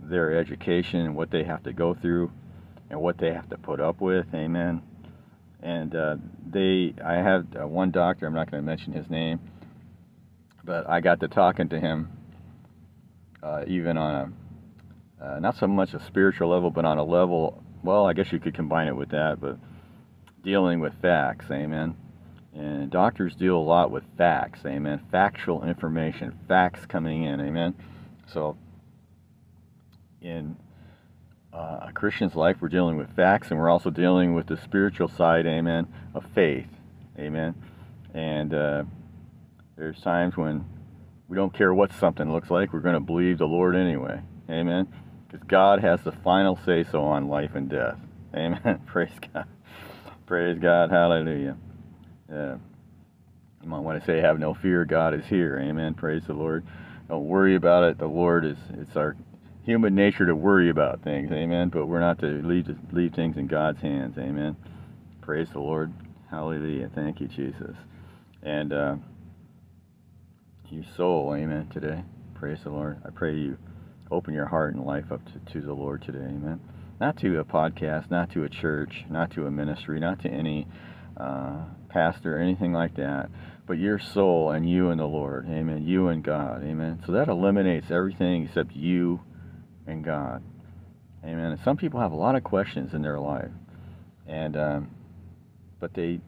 their 0.00 0.38
education 0.38 1.00
and 1.00 1.16
what 1.16 1.30
they 1.30 1.44
have 1.44 1.62
to 1.64 1.72
go 1.72 1.94
through 1.94 2.32
and 2.90 3.00
what 3.00 3.18
they 3.18 3.32
have 3.32 3.48
to 3.50 3.58
put 3.58 3.80
up 3.80 4.00
with. 4.00 4.26
Amen. 4.34 4.82
And 5.66 5.96
uh, 5.96 6.16
they, 6.48 6.94
I 7.04 7.14
had 7.14 7.56
uh, 7.60 7.66
one 7.66 7.90
doctor. 7.90 8.24
I'm 8.24 8.34
not 8.34 8.48
going 8.48 8.62
to 8.62 8.64
mention 8.66 8.92
his 8.92 9.10
name, 9.10 9.40
but 10.62 10.88
I 10.88 11.00
got 11.00 11.18
to 11.20 11.28
talking 11.28 11.68
to 11.70 11.80
him, 11.80 12.08
uh, 13.42 13.64
even 13.66 13.98
on 13.98 14.14
a, 15.20 15.24
uh, 15.24 15.40
not 15.40 15.56
so 15.56 15.66
much 15.66 15.92
a 15.92 15.98
spiritual 16.06 16.50
level, 16.50 16.70
but 16.70 16.84
on 16.84 16.98
a 16.98 17.02
level. 17.02 17.64
Well, 17.82 18.06
I 18.06 18.12
guess 18.12 18.30
you 18.30 18.38
could 18.38 18.54
combine 18.54 18.86
it 18.86 18.94
with 18.94 19.08
that, 19.08 19.40
but 19.40 19.58
dealing 20.44 20.78
with 20.78 20.92
facts. 21.02 21.46
Amen. 21.50 21.96
And 22.54 22.88
doctors 22.88 23.34
deal 23.34 23.56
a 23.56 23.58
lot 23.58 23.90
with 23.90 24.04
facts. 24.16 24.60
Amen. 24.64 25.00
Factual 25.10 25.64
information, 25.64 26.38
facts 26.46 26.86
coming 26.86 27.24
in. 27.24 27.40
Amen. 27.40 27.74
So 28.32 28.56
in 30.22 30.56
uh, 31.56 31.86
a 31.88 31.92
Christian's 31.92 32.34
life, 32.34 32.56
we're 32.60 32.68
dealing 32.68 32.96
with 32.96 33.14
facts 33.16 33.50
and 33.50 33.58
we're 33.58 33.70
also 33.70 33.88
dealing 33.88 34.34
with 34.34 34.46
the 34.46 34.58
spiritual 34.58 35.08
side, 35.08 35.46
amen, 35.46 35.86
of 36.14 36.24
faith, 36.34 36.66
amen. 37.18 37.54
And 38.12 38.52
uh, 38.52 38.84
there's 39.76 39.98
times 40.00 40.36
when 40.36 40.66
we 41.28 41.36
don't 41.36 41.54
care 41.54 41.72
what 41.72 41.92
something 41.92 42.30
looks 42.30 42.50
like, 42.50 42.72
we're 42.72 42.80
going 42.80 42.94
to 42.94 43.00
believe 43.00 43.38
the 43.38 43.46
Lord 43.46 43.74
anyway, 43.74 44.20
amen. 44.50 44.88
Because 45.26 45.46
God 45.46 45.80
has 45.80 46.02
the 46.02 46.12
final 46.12 46.58
say 46.66 46.84
so 46.84 47.02
on 47.02 47.28
life 47.28 47.54
and 47.54 47.70
death, 47.70 47.98
amen. 48.34 48.82
Praise 48.86 49.18
God. 49.32 49.46
Praise 50.26 50.58
God. 50.58 50.90
Hallelujah. 50.90 51.56
Uh, 52.30 52.56
you 53.62 53.68
might 53.68 53.80
want 53.80 53.98
to 53.98 54.06
say, 54.06 54.20
have 54.20 54.38
no 54.38 54.52
fear, 54.52 54.84
God 54.84 55.14
is 55.14 55.24
here, 55.24 55.58
amen. 55.58 55.94
Praise 55.94 56.24
the 56.26 56.34
Lord. 56.34 56.66
Don't 57.08 57.26
worry 57.26 57.54
about 57.54 57.84
it. 57.84 57.98
The 57.98 58.06
Lord 58.06 58.44
is, 58.44 58.58
it's 58.74 58.96
our 58.96 59.16
human 59.66 59.96
nature 59.96 60.24
to 60.24 60.34
worry 60.34 60.70
about 60.70 61.02
things, 61.02 61.30
amen. 61.32 61.68
But 61.68 61.86
we're 61.86 62.00
not 62.00 62.20
to 62.20 62.26
leave 62.26 62.68
leave 62.92 63.12
things 63.14 63.36
in 63.36 63.48
God's 63.48 63.82
hands, 63.82 64.16
amen. 64.16 64.56
Praise 65.20 65.48
the 65.52 65.58
Lord, 65.58 65.92
hallelujah. 66.30 66.88
Thank 66.94 67.20
you, 67.20 67.26
Jesus. 67.26 67.76
And 68.44 68.72
uh, 68.72 68.94
your 70.70 70.84
soul, 70.96 71.34
amen. 71.34 71.68
Today, 71.72 72.04
praise 72.34 72.60
the 72.62 72.70
Lord. 72.70 72.98
I 73.04 73.10
pray 73.10 73.34
you 73.34 73.58
open 74.10 74.34
your 74.34 74.46
heart 74.46 74.74
and 74.74 74.84
life 74.84 75.10
up 75.10 75.20
to, 75.26 75.52
to 75.52 75.66
the 75.66 75.74
Lord 75.74 76.00
today, 76.00 76.18
amen. 76.18 76.60
Not 77.00 77.18
to 77.18 77.40
a 77.40 77.44
podcast, 77.44 78.08
not 78.08 78.30
to 78.30 78.44
a 78.44 78.48
church, 78.48 79.04
not 79.10 79.32
to 79.32 79.46
a 79.46 79.50
ministry, 79.50 79.98
not 79.98 80.22
to 80.22 80.28
any 80.28 80.68
uh, 81.16 81.64
pastor, 81.88 82.38
anything 82.38 82.72
like 82.72 82.94
that, 82.96 83.30
but 83.66 83.78
your 83.78 83.98
soul 83.98 84.52
and 84.52 84.70
you 84.70 84.90
and 84.90 85.00
the 85.00 85.06
Lord, 85.06 85.48
amen. 85.50 85.84
You 85.84 86.06
and 86.06 86.22
God, 86.22 86.62
amen. 86.62 87.02
So 87.04 87.10
that 87.12 87.26
eliminates 87.26 87.90
everything 87.90 88.44
except 88.44 88.76
you 88.76 89.20
and 89.86 90.04
God. 90.04 90.42
Amen. 91.24 91.52
And 91.52 91.60
some 91.64 91.76
people 91.76 92.00
have 92.00 92.12
a 92.12 92.16
lot 92.16 92.36
of 92.36 92.44
questions 92.44 92.94
in 92.94 93.02
their 93.02 93.18
life, 93.18 93.50
and 94.26 94.56
um, 94.56 94.90
but 95.80 95.94
they 95.94 96.20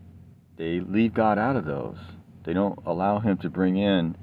they 0.56 0.80
leave 0.80 1.14
God 1.14 1.38
out 1.38 1.56
of 1.56 1.64
those. 1.64 1.98
They 2.44 2.52
don't 2.52 2.78
allow 2.86 3.20
Him 3.20 3.36
to 3.38 3.50
bring 3.50 3.76
in 3.76 4.16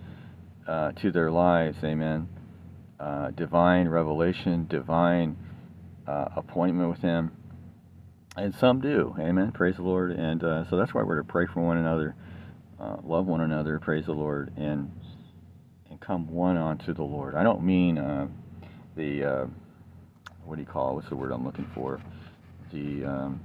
uh, 0.67 0.91
to 0.93 1.11
their 1.11 1.31
lives. 1.31 1.77
Amen. 1.83 2.27
Uh, 2.99 3.31
divine 3.31 3.87
revelation, 3.87 4.67
divine 4.67 5.37
uh, 6.07 6.25
appointment 6.35 6.89
with 6.89 6.99
Him, 6.99 7.31
and 8.35 8.53
some 8.55 8.81
do. 8.81 9.15
Amen. 9.19 9.51
Praise 9.51 9.75
the 9.75 9.83
Lord. 9.83 10.11
And 10.11 10.43
uh, 10.43 10.69
so 10.69 10.75
that's 10.77 10.93
why 10.93 11.03
we're 11.03 11.17
to 11.17 11.23
pray 11.23 11.45
for 11.45 11.61
one 11.61 11.77
another, 11.77 12.15
uh, 12.79 12.97
love 13.03 13.27
one 13.27 13.41
another. 13.41 13.79
Praise 13.79 14.05
the 14.05 14.13
Lord, 14.13 14.51
and 14.57 14.91
and 15.89 16.01
come 16.01 16.27
one 16.29 16.57
onto 16.57 16.93
the 16.93 17.03
Lord. 17.03 17.35
I 17.35 17.43
don't 17.43 17.63
mean 17.63 17.97
uh, 17.97 18.27
the 18.95 19.23
uh, 19.23 19.45
what 20.45 20.55
do 20.55 20.61
you 20.61 20.67
call 20.67 20.91
it? 20.91 20.93
What's 20.95 21.09
the 21.09 21.15
word 21.15 21.31
I'm 21.31 21.45
looking 21.45 21.69
for? 21.73 21.99
The 22.71 23.05
um, 23.05 23.39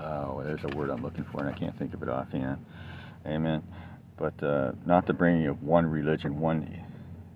oh, 0.00 0.42
there's 0.44 0.64
a 0.64 0.76
word 0.76 0.90
I'm 0.90 1.02
looking 1.02 1.24
for, 1.24 1.40
and 1.40 1.48
I 1.48 1.58
can't 1.58 1.76
think 1.78 1.94
of 1.94 2.02
it 2.02 2.08
offhand. 2.08 2.64
Amen. 3.26 3.62
But 4.16 4.42
uh, 4.42 4.72
not 4.84 5.06
the 5.06 5.12
bringing 5.12 5.46
of 5.46 5.62
one 5.62 5.86
religion, 5.86 6.40
one, 6.40 6.84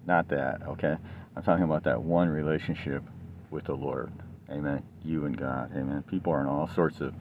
not 0.06 0.28
that. 0.28 0.62
Okay, 0.66 0.96
I'm 1.36 1.42
talking 1.42 1.64
about 1.64 1.84
that 1.84 2.02
one 2.02 2.28
relationship 2.28 3.02
with 3.50 3.64
the 3.64 3.74
Lord. 3.74 4.10
Amen. 4.50 4.82
You 5.04 5.26
and 5.26 5.36
God. 5.36 5.70
Amen. 5.76 6.02
People 6.08 6.32
are 6.32 6.40
in 6.40 6.46
all 6.46 6.68
sorts 6.74 7.00
of 7.00 7.14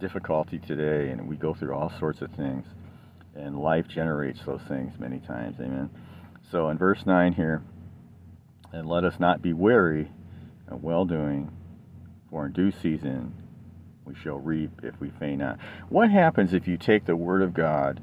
difficulty 0.00 0.58
today, 0.58 1.10
and 1.10 1.28
we 1.28 1.36
go 1.36 1.54
through 1.54 1.74
all 1.74 1.92
sorts 1.98 2.22
of 2.22 2.30
things, 2.32 2.66
and 3.34 3.58
life 3.58 3.86
generates 3.88 4.40
those 4.44 4.62
things 4.68 4.92
many 4.98 5.18
times. 5.20 5.56
Amen. 5.60 5.90
So 6.50 6.68
in 6.70 6.78
verse 6.78 7.04
9 7.06 7.32
here, 7.32 7.62
and 8.72 8.88
let 8.88 9.04
us 9.04 9.20
not 9.20 9.42
be 9.42 9.52
weary 9.52 10.10
of 10.68 10.82
well 10.82 11.04
doing, 11.04 11.50
for 12.30 12.46
in 12.46 12.52
due 12.52 12.70
season 12.70 13.34
we 14.04 14.14
shall 14.14 14.38
reap 14.38 14.70
if 14.82 14.98
we 15.00 15.10
faint 15.10 15.38
not. 15.38 15.58
What 15.88 16.10
happens 16.10 16.52
if 16.52 16.66
you 16.66 16.76
take 16.76 17.04
the 17.04 17.16
Word 17.16 17.42
of 17.42 17.54
God 17.54 18.02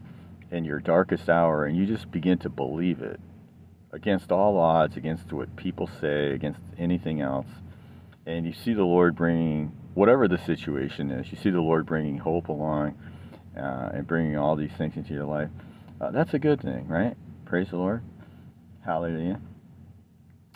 in 0.52 0.64
your 0.64 0.80
darkest 0.80 1.30
hour 1.30 1.66
and 1.66 1.78
you 1.78 1.86
just 1.86 2.12
begin 2.12 2.38
to 2.40 2.50
believe 2.50 3.02
it 3.02 3.20
against 3.92 4.32
all 4.32 4.58
odds, 4.58 4.96
against 4.96 5.34
what 5.34 5.56
people 5.56 5.90
say, 6.00 6.32
against 6.32 6.62
anything 6.78 7.22
else, 7.22 7.48
and 8.26 8.46
you 8.46 8.54
see 8.54 8.74
the 8.74 8.84
Lord 8.84 9.16
bringing 9.16 9.72
whatever 9.96 10.28
the 10.28 10.38
situation 10.38 11.12
is, 11.12 11.32
you 11.32 11.38
see 11.38 11.50
the 11.50 11.60
Lord 11.60 11.86
bringing 11.86 12.18
hope 12.18 12.48
along 12.48 12.96
uh, 13.58 13.90
and 13.94 14.08
bringing 14.08 14.38
all 14.38 14.56
these 14.56 14.72
things 14.78 14.96
into 14.96 15.14
your 15.14 15.26
life. 15.26 15.50
Uh, 16.00 16.12
that's 16.12 16.34
a 16.34 16.40
good 16.40 16.62
thing, 16.62 16.88
right? 16.88 17.18
Praise 17.46 17.70
the 17.70 17.78
Lord. 17.78 18.04
Hallelujah. 18.86 19.42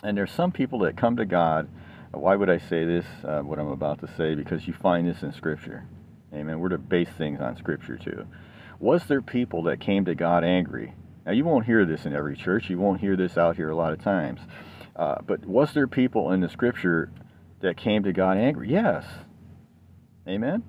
And 0.04 0.16
there's 0.16 0.30
some 0.30 0.52
people 0.52 0.80
that 0.80 0.98
come 0.98 1.16
to 1.16 1.24
God. 1.24 1.66
Why 2.12 2.36
would 2.36 2.50
I 2.50 2.58
say 2.58 2.84
this, 2.84 3.06
uh, 3.24 3.40
what 3.40 3.58
I'm 3.58 3.68
about 3.68 4.00
to 4.00 4.06
say? 4.16 4.34
Because 4.34 4.68
you 4.68 4.74
find 4.74 5.08
this 5.08 5.22
in 5.22 5.32
Scripture. 5.32 5.84
Amen. 6.32 6.60
We're 6.60 6.68
to 6.68 6.78
base 6.78 7.08
things 7.16 7.40
on 7.40 7.56
Scripture 7.56 7.96
too. 7.96 8.26
Was 8.78 9.06
there 9.06 9.22
people 9.22 9.62
that 9.64 9.80
came 9.80 10.04
to 10.04 10.14
God 10.14 10.44
angry? 10.44 10.94
Now, 11.24 11.32
you 11.32 11.44
won't 11.44 11.64
hear 11.64 11.86
this 11.86 12.04
in 12.04 12.14
every 12.14 12.36
church. 12.36 12.68
You 12.68 12.78
won't 12.78 13.00
hear 13.00 13.16
this 13.16 13.38
out 13.38 13.56
here 13.56 13.70
a 13.70 13.76
lot 13.76 13.94
of 13.94 14.02
times. 14.02 14.40
Uh, 14.94 15.16
but 15.26 15.46
was 15.46 15.72
there 15.72 15.88
people 15.88 16.32
in 16.32 16.40
the 16.40 16.50
Scripture 16.50 17.10
that 17.60 17.78
came 17.78 18.02
to 18.02 18.12
God 18.12 18.36
angry? 18.36 18.70
Yes. 18.70 19.06
Amen. 20.28 20.62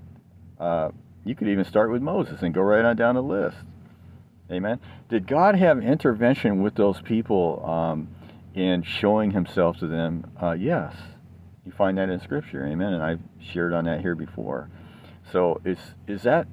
Uh, 0.57 0.91
you 1.25 1.35
could 1.35 1.49
even 1.49 1.65
start 1.65 1.91
with 1.91 2.01
Moses 2.01 2.41
and 2.41 2.53
go 2.53 2.61
right 2.61 2.85
on 2.85 2.95
down 2.95 3.15
the 3.15 3.23
list. 3.23 3.57
Amen. 4.49 4.79
Did 5.09 5.27
God 5.27 5.55
have 5.55 5.79
intervention 5.79 6.61
with 6.63 6.75
those 6.75 7.01
people 7.01 7.65
um, 7.65 8.14
in 8.55 8.83
showing 8.83 9.31
himself 9.31 9.77
to 9.77 9.87
them, 9.87 10.31
uh, 10.41 10.53
yes, 10.53 10.95
you 11.65 11.71
find 11.71 11.97
that 11.97 12.09
in 12.09 12.19
Scripture, 12.21 12.65
amen. 12.65 12.93
And 12.93 13.03
I've 13.03 13.19
shared 13.51 13.73
on 13.73 13.85
that 13.85 14.01
here 14.01 14.15
before. 14.15 14.69
So 15.31 15.61
is 15.65 15.77
is 16.07 16.23
that 16.23 16.47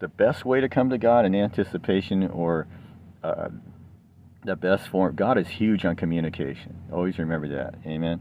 the 0.00 0.08
best 0.08 0.44
way 0.44 0.60
to 0.60 0.68
come 0.68 0.90
to 0.90 0.98
God 0.98 1.24
in 1.24 1.34
anticipation, 1.34 2.28
or 2.28 2.66
uh, 3.22 3.48
the 4.44 4.56
best 4.56 4.88
form? 4.88 5.14
God 5.14 5.38
is 5.38 5.46
huge 5.46 5.84
on 5.84 5.96
communication. 5.96 6.76
Always 6.92 7.18
remember 7.18 7.48
that, 7.48 7.74
amen. 7.86 8.20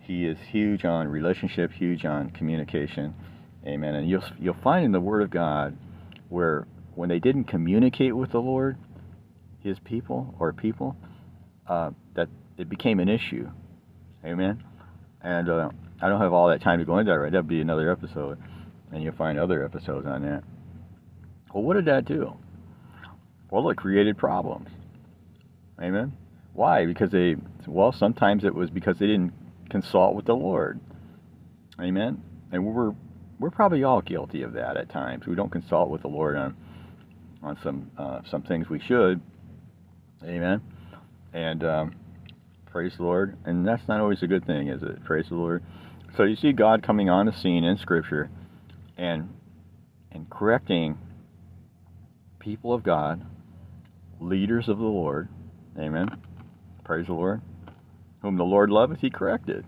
He 0.00 0.26
is 0.26 0.38
huge 0.50 0.84
on 0.84 1.08
relationship, 1.08 1.72
huge 1.72 2.04
on 2.04 2.30
communication, 2.30 3.14
amen. 3.66 3.94
And 3.94 4.08
you'll 4.08 4.24
you'll 4.40 4.54
find 4.54 4.84
in 4.84 4.92
the 4.92 5.00
Word 5.00 5.22
of 5.22 5.30
God 5.30 5.76
where 6.28 6.66
when 6.94 7.08
they 7.08 7.18
didn't 7.18 7.44
communicate 7.44 8.16
with 8.16 8.32
the 8.32 8.40
Lord, 8.40 8.78
His 9.62 9.78
people 9.80 10.34
or 10.38 10.52
people, 10.52 10.96
uh, 11.68 11.90
that 12.14 12.28
it 12.58 12.68
became 12.68 13.00
an 13.00 13.08
issue. 13.08 13.48
Amen. 14.24 14.62
And 15.22 15.48
uh, 15.48 15.70
I 16.00 16.08
don't 16.08 16.20
have 16.20 16.32
all 16.32 16.48
that 16.48 16.62
time 16.62 16.78
to 16.78 16.84
go 16.84 16.98
into 16.98 17.12
that 17.12 17.18
right. 17.18 17.32
That'd 17.32 17.48
be 17.48 17.60
another 17.60 17.90
episode, 17.90 18.38
and 18.92 19.02
you'll 19.02 19.14
find 19.14 19.38
other 19.38 19.64
episodes 19.64 20.06
on 20.06 20.22
that. 20.22 20.44
Well, 21.52 21.62
what 21.62 21.74
did 21.74 21.86
that 21.86 22.04
do? 22.04 22.34
Well, 23.50 23.68
it 23.70 23.76
created 23.76 24.18
problems. 24.18 24.68
Amen. 25.80 26.12
Why? 26.52 26.86
Because 26.86 27.10
they, 27.10 27.36
well, 27.66 27.92
sometimes 27.92 28.44
it 28.44 28.54
was 28.54 28.70
because 28.70 28.98
they 28.98 29.06
didn't 29.06 29.32
consult 29.70 30.14
with 30.14 30.26
the 30.26 30.34
Lord. 30.34 30.80
Amen. 31.80 32.22
And 32.52 32.64
we're 32.64 32.92
we're 33.40 33.50
probably 33.50 33.82
all 33.82 34.00
guilty 34.00 34.42
of 34.42 34.52
that 34.52 34.76
at 34.76 34.88
times. 34.90 35.26
We 35.26 35.34
don't 35.34 35.50
consult 35.50 35.90
with 35.90 36.02
the 36.02 36.08
Lord 36.08 36.36
on 36.36 36.56
on 37.42 37.58
some 37.62 37.90
uh, 37.98 38.20
some 38.30 38.42
things 38.42 38.68
we 38.68 38.80
should. 38.80 39.20
Amen. 40.22 40.60
And 41.32 41.64
um, 41.64 41.94
Praise 42.74 42.96
the 42.96 43.04
Lord. 43.04 43.36
And 43.44 43.64
that's 43.64 43.86
not 43.86 44.00
always 44.00 44.20
a 44.24 44.26
good 44.26 44.44
thing, 44.46 44.66
is 44.66 44.82
it? 44.82 45.04
Praise 45.04 45.28
the 45.28 45.36
Lord. 45.36 45.62
So 46.16 46.24
you 46.24 46.34
see 46.34 46.50
God 46.50 46.82
coming 46.82 47.08
on 47.08 47.26
the 47.26 47.32
scene 47.32 47.62
in 47.62 47.78
Scripture 47.78 48.28
and 48.98 49.32
and 50.10 50.28
correcting 50.28 50.98
people 52.40 52.74
of 52.74 52.82
God, 52.82 53.24
leaders 54.18 54.68
of 54.68 54.78
the 54.78 54.84
Lord. 54.84 55.28
Amen. 55.78 56.20
Praise 56.82 57.06
the 57.06 57.12
Lord. 57.12 57.42
Whom 58.22 58.36
the 58.38 58.44
Lord 58.44 58.70
loveth, 58.70 59.00
he 59.00 59.08
corrected. 59.08 59.64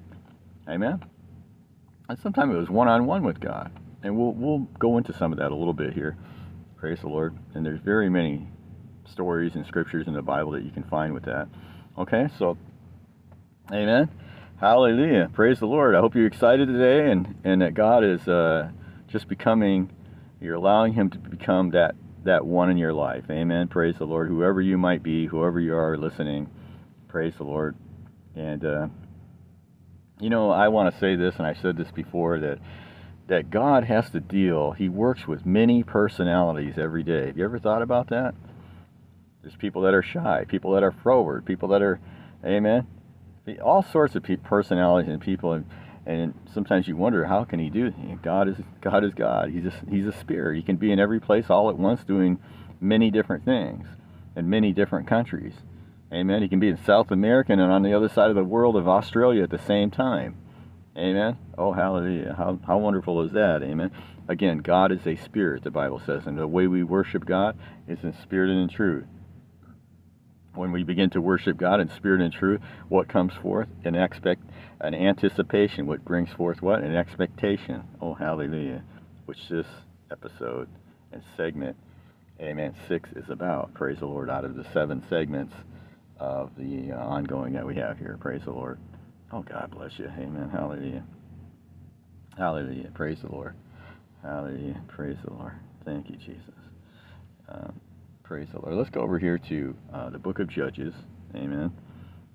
Amen. 0.69 1.05
And 2.09 2.19
sometimes 2.19 2.57
it 2.57 2.59
was 2.59 2.71
one 2.71 2.89
on 2.89 3.07
one 3.07 3.23
with 3.23 3.39
God. 3.39 3.71
And 4.03 4.19
we'll, 4.19 4.33
we'll 4.33 4.67
go 4.81 4.99
into 4.99 5.13
some 5.13 5.31
of 5.31 5.39
that 5.39 5.53
a 5.53 5.55
little 5.55 5.73
bit 5.73 5.93
here. 5.93 6.17
Praise 6.77 7.03
the 7.03 7.09
Lord. 7.09 7.39
And 7.55 7.65
there's 7.65 7.81
very 7.81 8.11
many 8.11 8.49
stories 9.05 9.55
and 9.55 9.65
scriptures 9.65 10.09
in 10.09 10.15
the 10.15 10.23
Bible 10.23 10.51
that 10.53 10.65
you 10.65 10.73
can 10.73 10.83
find 10.83 11.15
with 11.15 11.27
that. 11.27 11.47
Okay, 11.97 12.27
so, 12.37 12.59
amen. 13.73 14.11
Hallelujah. 14.59 15.31
Praise 15.33 15.59
the 15.59 15.67
Lord. 15.67 15.95
I 15.95 16.01
hope 16.01 16.15
you're 16.15 16.27
excited 16.27 16.67
today 16.69 17.11
and, 17.11 17.35
and 17.45 17.63
that 17.63 17.75
God 17.75 18.05
is 18.05 18.27
uh, 18.27 18.71
just 19.09 19.29
becoming, 19.29 19.91
you're 20.41 20.55
allowing 20.55 20.95
Him 20.95 21.11
to 21.11 21.19
become 21.19 21.71
that, 21.71 21.95
that 22.25 22.47
one 22.47 22.71
in 22.71 22.77
your 22.77 22.93
life. 22.93 23.25
Amen. 23.31 23.69
Praise 23.69 23.97
the 23.99 24.05
Lord. 24.05 24.29
Whoever 24.29 24.61
you 24.61 24.79
might 24.79 25.03
be, 25.03 25.27
whoever 25.27 25.61
you 25.61 25.75
are 25.77 25.97
listening, 25.97 26.49
praise 27.09 27.35
the 27.37 27.45
Lord. 27.45 27.77
And, 28.35 28.65
uh, 28.65 28.89
you 30.21 30.31
know, 30.31 30.51
I 30.51 30.69
want 30.69 30.93
to 30.93 31.01
say 31.01 31.17
this, 31.17 31.35
and 31.37 31.47
I 31.47 31.55
said 31.55 31.77
this 31.77 31.91
before, 31.91 32.39
that 32.41 32.59
that 33.29 33.51
God 33.51 33.85
has 33.85 34.11
to 34.11 34.21
deal, 34.21 34.73
He 34.73 34.89
works 34.89 35.27
with 35.27 35.45
many 35.45 35.83
personalities 35.83 36.79
every 36.79 37.03
day. 37.03 37.27
Have 37.27 37.39
you 37.39 37.45
ever 37.45 37.59
thought 37.59 37.83
about 37.83 38.09
that? 38.11 38.35
There's 39.43 39.57
people 39.57 39.83
that 39.83 39.95
are 39.95 40.03
shy, 40.03 40.45
people 40.49 40.73
that 40.73 40.83
are 40.83 40.93
forward, 40.93 41.45
people 41.45 41.69
that 41.71 41.83
are, 41.83 42.01
amen, 42.45 42.87
all 43.63 43.83
sorts 43.83 44.15
of 44.15 44.25
personalities 44.43 45.11
and 45.11 45.21
people. 45.21 45.53
And, 45.53 45.67
and 46.07 46.35
sometimes 46.53 46.87
you 46.87 46.97
wonder, 46.97 47.25
how 47.25 47.45
can 47.45 47.59
He 47.59 47.71
do? 47.71 47.93
God 48.23 48.49
is 48.49 48.57
God 48.81 49.05
is 49.05 49.15
God. 49.15 49.51
He's 49.51 49.67
a, 49.67 49.73
He's 49.89 50.07
a 50.07 50.13
spirit. 50.13 50.57
He 50.57 50.63
can 50.63 50.77
be 50.77 50.93
in 50.93 51.01
every 51.01 51.21
place 51.21 51.51
all 51.51 51.71
at 51.71 51.79
once 51.79 52.05
doing 52.05 52.39
many 52.81 53.11
different 53.11 53.45
things 53.45 53.87
in 54.37 54.51
many 54.51 54.73
different 54.73 55.09
countries. 55.09 55.55
Amen. 56.13 56.43
He 56.43 56.49
can 56.49 56.61
be 56.61 56.69
in 56.69 56.79
South 56.85 57.11
America 57.11 57.53
and 57.53 57.61
on 57.61 57.83
the 57.83 57.95
other 57.95 58.09
side 58.09 58.31
of 58.31 58.37
the 58.37 58.45
world 58.45 58.77
of 58.77 58.87
Australia 58.87 59.43
at 59.43 59.51
the 59.51 59.59
same 59.59 59.91
time. 59.91 60.37
Amen. 60.97 61.37
Oh, 61.59 61.73
hallelujah. 61.73 62.35
How, 62.37 62.59
how 62.67 62.79
wonderful 62.79 63.23
is 63.23 63.33
that? 63.33 63.63
Amen. 63.63 63.91
Again, 64.29 64.59
God 64.59 64.93
is 64.93 65.07
a 65.07 65.17
spirit, 65.17 65.65
the 65.65 65.71
Bible 65.71 66.01
says, 66.05 66.27
and 66.27 66.39
the 66.39 66.47
way 66.47 66.67
we 66.67 66.83
worship 66.85 67.25
God 67.25 67.59
is 67.89 67.99
in 68.03 68.15
spirit 68.23 68.51
and 68.51 68.61
in 68.61 68.69
truth. 68.69 69.05
When 70.57 70.73
we 70.73 70.83
begin 70.83 71.11
to 71.11 71.21
worship 71.21 71.57
God 71.57 71.81
in 71.81 71.91
spirit 71.97 72.21
and 72.21 72.33
truth, 72.33 72.61
what 72.89 73.09
comes 73.09 73.33
forth? 73.43 73.69
An 73.85 73.95
expect, 73.95 74.43
an 74.81 74.95
anticipation. 74.95 75.87
What 75.87 76.05
brings 76.05 76.31
forth 76.31 76.63
what? 76.63 76.83
An 76.83 76.97
expectation. 76.97 77.85
Oh, 78.01 78.15
hallelujah. 78.15 78.83
Which 79.27 79.39
this 79.51 79.67
episode 80.11 80.69
and 81.13 81.23
segment, 81.37 81.77
Amen, 82.41 82.75
six 82.87 83.09
is 83.17 83.31
about. 83.31 83.73
Praise 83.75 83.99
the 84.01 84.07
Lord. 84.07 84.29
Out 84.29 84.45
of 84.45 84.57
the 84.57 84.65
seven 84.73 85.03
segments 85.09 85.55
of 86.19 86.51
the 86.57 86.93
uh, 86.93 86.97
ongoing 86.97 87.55
that 87.55 87.67
we 87.67 87.75
have 87.77 87.99
here. 87.99 88.19
Praise 88.21 88.43
the 88.45 88.53
Lord. 88.53 88.79
Oh, 89.33 89.43
God 89.43 89.71
bless 89.71 89.93
you. 89.99 90.07
Amen. 90.07 90.51
Hallelujah. 90.51 91.03
Hallelujah. 92.37 92.91
Praise 92.95 93.19
the 93.23 93.33
Lord. 93.33 93.55
Hallelujah. 94.23 94.81
Praise 94.89 95.17
the 95.25 95.33
Lord. 95.33 95.55
Thank 95.85 96.11
you, 96.11 96.17
Jesus. 96.17 96.55
Um, 97.49 97.81
praise 98.27 98.49
the 98.53 98.59
Lord. 98.61 98.75
Let's 98.75 98.91
go 98.91 99.03
over 99.03 99.21
here 99.21 99.39
to 99.39 99.77
uh, 99.95 100.11
the 100.11 100.19
book 100.19 100.41
of 100.41 100.49
Judges. 100.49 100.93
Amen. 101.37 101.73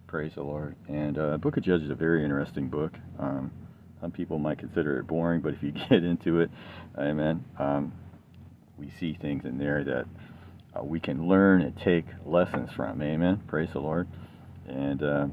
Praise 0.08 0.32
the 0.36 0.44
Lord. 0.44 0.76
And 0.88 1.18
uh, 1.18 1.38
book 1.38 1.58
of 1.58 1.64
Judges 1.64 1.86
is 1.86 1.92
a 1.92 1.96
very 1.96 2.24
interesting 2.24 2.70
book. 2.70 2.94
Um, 3.20 3.52
some 4.00 4.10
people 4.10 4.40
might 4.40 4.58
consider 4.58 5.00
it 5.00 5.08
boring, 5.08 5.42
but 5.42 5.54
if 5.54 5.62
you 5.62 5.72
get 5.90 6.04
into 6.06 6.40
it, 6.40 6.50
amen, 6.98 7.44
um, 7.60 7.92
we 8.78 8.90
see 9.02 9.18
things 9.22 9.44
in 9.44 9.58
there 9.58 9.84
that 9.84 10.06
uh, 10.80 10.84
we 10.84 11.02
can 11.02 11.28
learn 11.28 11.62
and 11.62 11.78
take 11.78 12.06
lessons 12.26 12.70
from. 12.74 13.02
Amen. 13.02 13.42
Praise 13.48 13.70
the 13.74 13.80
Lord. 13.80 14.08
And 14.70 15.04
uh, 15.04 15.28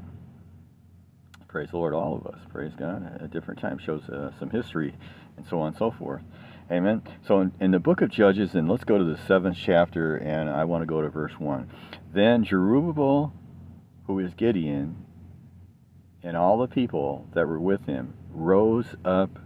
praise 1.47 1.69
the 1.71 1.77
Lord, 1.77 1.93
all 1.93 2.17
of 2.17 2.27
us. 2.27 2.39
Praise 2.51 2.73
God. 2.77 3.21
At 3.23 3.31
different 3.31 3.61
times 3.61 3.81
shows 3.81 4.03
uh, 4.09 4.31
some 4.39 4.49
history 4.49 4.93
and 5.37 5.45
so 5.49 5.61
on 5.61 5.69
and 5.69 5.77
so 5.77 5.91
forth. 5.91 6.21
Amen. 6.71 7.01
So 7.27 7.41
in, 7.41 7.51
in, 7.59 7.71
the 7.71 7.79
book 7.79 8.01
of 8.01 8.11
Judges, 8.11 8.53
and 8.53 8.69
let's 8.69 8.83
go 8.83 8.97
to 8.97 9.03
the 9.03 9.17
seventh 9.27 9.57
chapter, 9.59 10.17
and 10.17 10.49
I 10.49 10.65
want 10.65 10.83
to 10.83 10.85
go 10.85 11.01
to 11.01 11.09
verse 11.09 11.33
1. 11.39 11.69
Then 12.13 12.45
Jerubbaal, 12.45 13.31
who 14.05 14.19
is 14.19 14.33
Gideon, 14.35 14.95
and 16.21 16.37
all 16.37 16.59
the 16.59 16.67
people 16.67 17.27
that 17.33 17.47
were 17.47 17.59
with 17.59 17.85
him 17.85 18.13
rose 18.29 18.85
up, 19.03 19.39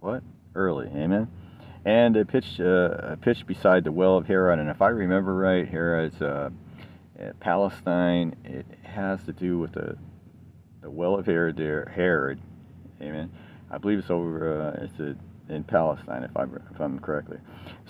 what? 0.00 0.22
Early. 0.54 0.88
Amen 0.88 1.28
and 1.82 2.14
they 2.14 2.24
pitched 2.24 2.60
uh, 2.60 3.16
pitched 3.22 3.46
beside 3.46 3.84
the 3.84 3.92
well 3.92 4.16
of 4.16 4.26
Herod. 4.26 4.58
And 4.58 4.68
if 4.68 4.82
I 4.82 4.88
remember 4.88 5.34
right, 5.34 5.66
Herod's 5.66 6.20
uh, 6.20 6.50
Palestine. 7.40 8.36
It 8.44 8.66
has 8.82 9.22
to 9.24 9.32
do 9.32 9.58
with 9.58 9.72
the 9.72 9.96
the 10.82 10.90
well 10.90 11.18
of 11.18 11.26
Herod 11.26 11.56
there. 11.56 11.92
Herod, 11.94 12.40
amen. 13.00 13.30
I 13.70 13.78
believe 13.78 13.98
it's 13.98 14.10
over. 14.10 14.62
Uh, 14.62 14.84
it's 14.84 14.98
a, 14.98 15.16
in 15.50 15.64
Palestine, 15.64 16.24
if 16.24 16.36
I'm, 16.36 16.60
if 16.72 16.80
I'm 16.80 16.98
correctly. 16.98 17.38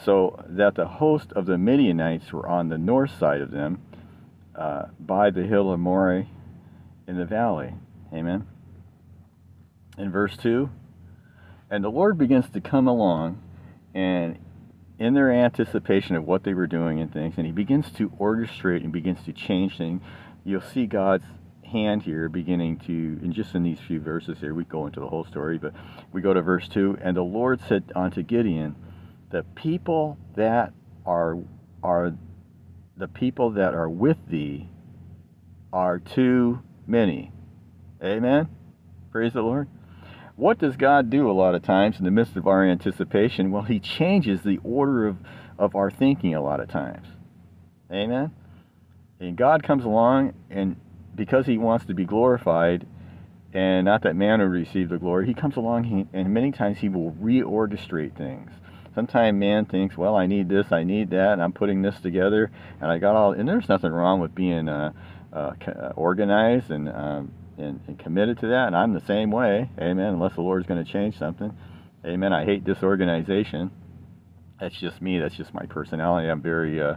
So 0.05 0.43
that 0.49 0.75
the 0.75 0.87
host 0.87 1.33
of 1.33 1.47
the 1.47 1.59
Midianites 1.59 2.33
were 2.33 2.49
on 2.49 2.69
the 2.69 2.79
north 2.79 3.17
side 3.19 3.41
of 3.41 3.51
them, 3.51 3.83
uh, 4.55 4.87
by 4.99 5.31
the 5.31 5.45
hill 5.45 5.73
of 5.73 5.79
Moreh, 5.79 6.27
in 7.07 7.17
the 7.17 7.25
valley. 7.25 7.75
Amen. 8.13 8.47
In 9.99 10.11
verse 10.11 10.37
two, 10.37 10.71
and 11.71 11.85
the 11.85 11.91
Lord 11.91 12.19
begins 12.19 12.49
to 12.51 12.61
come 12.61 12.89
along 12.89 13.41
and 13.95 14.39
in 14.99 15.15
their 15.15 15.31
anticipation 15.31 16.15
of 16.17 16.25
what 16.25 16.45
they 16.45 16.53
were 16.53 16.67
doing 16.67 17.01
and 17.01 17.13
things, 17.13 17.35
and 17.37 17.47
he 17.47 17.53
begins 17.53 17.91
to 17.93 18.11
orchestrate 18.11 18.85
and 18.85 18.93
begins 18.93 19.23
to 19.25 19.33
change 19.33 19.79
things. 19.79 20.03
You'll 20.45 20.61
see 20.61 20.87
God's 20.87 21.25
hand 21.71 22.03
here 22.03 22.29
beginning 22.29 22.79
to, 22.87 22.93
and 22.93 23.33
just 23.33 23.55
in 23.55 23.63
these 23.63 23.79
few 23.87 24.01
verses 24.01 24.39
here, 24.41 24.55
we 24.55 24.65
go 24.65 24.87
into 24.87 25.01
the 25.01 25.07
whole 25.07 25.25
story, 25.25 25.59
but 25.59 25.73
we 26.13 26.21
go 26.21 26.35
to 26.35 26.43
verse 26.43 26.69
2 26.69 26.99
And 27.01 27.17
the 27.17 27.23
Lord 27.23 27.61
said 27.69 27.93
unto 27.95 28.23
Gideon, 28.23 28.77
The 29.31 29.45
people 29.55 30.19
that 30.37 30.73
are, 31.07 31.39
are 31.83 32.13
the 32.97 33.09
people 33.09 33.51
that 33.53 33.75
are 33.75 33.89
with 33.89 34.19
thee 34.29 34.69
are 35.73 35.99
too 35.99 36.61
many. 36.87 37.33
Amen. 38.03 38.49
Praise 39.11 39.33
the 39.33 39.43
Lord. 39.43 39.69
What 40.37 40.59
does 40.59 40.77
God 40.77 41.11
do 41.11 41.31
a 41.31 41.33
lot 41.33 41.55
of 41.55 41.63
times 41.63 41.99
in 41.99 42.05
the 42.05 42.11
midst 42.11 42.37
of 42.37 42.47
our 42.47 42.65
anticipation? 42.65 43.51
Well, 43.51 43.63
He 43.63 43.79
changes 43.79 44.43
the 44.43 44.59
order 44.65 45.07
of, 45.07 45.19
of 45.59 45.75
our 45.75 45.91
thinking 45.91 46.35
a 46.35 46.43
lot 46.43 46.61
of 46.61 46.69
times. 46.69 47.07
Amen? 47.93 48.33
And 49.21 49.37
God 49.37 49.63
comes 49.63 49.85
along, 49.85 50.33
and 50.49 50.77
because 51.15 51.47
He 51.47 51.59
wants 51.59 51.85
to 51.87 51.95
be 51.95 52.05
glorified, 52.05 52.87
and 53.53 53.85
not 53.85 54.03
that 54.03 54.17
man 54.17 54.41
will 54.41 54.47
receive 54.47 54.89
the 54.89 54.99
glory, 54.99 55.27
He 55.27 55.35
comes 55.35 55.57
along, 55.57 56.09
and 56.13 56.35
many 56.35 56.53
times 56.53 56.79
He 56.79 56.89
will 56.89 57.13
reorchestrate 57.13 58.17
things. 58.17 58.51
Sometimes 58.95 59.39
man 59.39 59.67
thinks, 59.67 59.97
well, 59.97 60.17
I 60.17 60.27
need 60.27 60.49
this, 60.49 60.73
I 60.73 60.83
need 60.83 61.11
that, 61.11 61.35
and 61.35 61.43
I'm 61.43 61.53
putting 61.53 61.83
this 61.83 62.01
together, 62.01 62.51
and 62.81 62.91
I 62.91 62.99
got 62.99 63.15
all, 63.15 63.33
and 63.33 63.49
there's 63.49 63.69
nothing 63.69 63.93
wrong 63.93 64.21
with 64.21 64.35
being 64.35 64.69
uh, 64.69 64.93
uh, 65.33 65.53
organized 65.95 66.71
and 66.71 66.89
um, 66.89 67.33
and, 67.61 67.81
and 67.87 67.99
committed 67.99 68.39
to 68.41 68.49
that. 68.49 68.69
And 68.69 68.77
I'm 68.77 68.95
the 68.95 69.05
same 69.07 69.31
way. 69.31 69.71
Amen. 69.79 70.15
Unless 70.15 70.35
the 70.35 70.41
Lord's 70.41 70.67
going 70.67 70.85
to 70.85 70.91
change 70.91 71.19
something. 71.19 71.57
Amen. 72.05 72.33
I 72.33 72.45
hate 72.45 72.65
disorganization. 72.65 73.71
That's 74.61 74.79
just 74.79 75.01
me. 75.01 75.19
That's 75.19 75.37
just 75.37 75.55
my 75.55 75.67
personality. 75.67 76.29
I'm 76.29 76.43
very, 76.43 76.81
uh, 76.81 76.97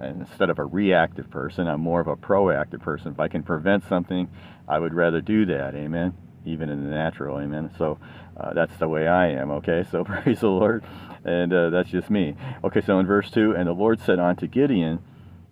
instead 0.00 0.50
of 0.50 0.58
a 0.58 0.64
reactive 0.64 1.30
person, 1.30 1.68
I'm 1.68 1.80
more 1.80 2.00
of 2.00 2.06
a 2.06 2.16
proactive 2.16 2.82
person. 2.82 3.12
If 3.12 3.20
I 3.20 3.28
can 3.28 3.42
prevent 3.42 3.88
something, 3.88 4.28
I 4.68 4.78
would 4.78 4.94
rather 4.94 5.20
do 5.20 5.46
that. 5.46 5.74
Amen. 5.74 6.14
Even 6.44 6.68
in 6.68 6.84
the 6.84 6.90
natural. 6.90 7.38
Amen. 7.38 7.70
So 7.78 7.98
uh, 8.36 8.52
that's 8.52 8.76
the 8.78 8.88
way 8.88 9.06
I 9.06 9.28
am. 9.28 9.50
Okay. 9.52 9.84
So 9.90 10.04
praise 10.04 10.40
the 10.40 10.48
Lord. 10.48 10.84
And 11.24 11.52
uh, 11.52 11.70
that's 11.70 11.90
just 11.90 12.10
me. 12.10 12.36
Okay. 12.62 12.80
So 12.80 12.98
in 12.98 13.06
verse 13.06 13.30
2, 13.30 13.52
and 13.52 13.66
the 13.66 13.72
Lord 13.72 14.00
said 14.00 14.18
unto 14.18 14.46
Gideon, 14.46 15.00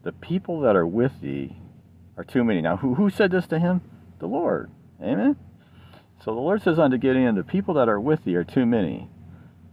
The 0.02 0.12
people 0.12 0.60
that 0.60 0.76
are 0.76 0.86
with 0.86 1.20
thee 1.20 1.56
are 2.16 2.24
too 2.24 2.44
many. 2.44 2.60
Now, 2.60 2.76
who, 2.76 2.94
who 2.94 3.08
said 3.10 3.30
this 3.30 3.46
to 3.48 3.58
him? 3.58 3.80
the 4.22 4.28
Lord. 4.28 4.70
Amen. 5.02 5.36
So 6.24 6.32
the 6.32 6.40
Lord 6.40 6.62
says 6.62 6.78
unto 6.78 6.96
Gideon, 6.96 7.34
The 7.34 7.42
people 7.42 7.74
that 7.74 7.88
are 7.88 8.00
with 8.00 8.24
thee 8.24 8.36
are 8.36 8.44
too 8.44 8.64
many 8.64 9.10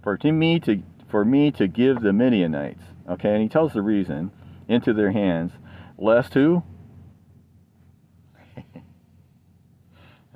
for 0.04 0.18
to 0.18 0.32
me 0.32 0.60
to 0.62 0.82
for 1.08 1.24
me 1.24 1.52
to 1.52 1.68
give 1.68 2.02
the 2.02 2.12
Midianites. 2.12 2.84
Okay, 3.08 3.34
and 3.34 3.42
he 3.42 3.48
tells 3.48 3.74
the 3.74 3.82
reason 3.82 4.32
into 4.70 4.94
their 4.94 5.12
hands, 5.12 5.52
lest 5.98 6.34
who? 6.34 6.64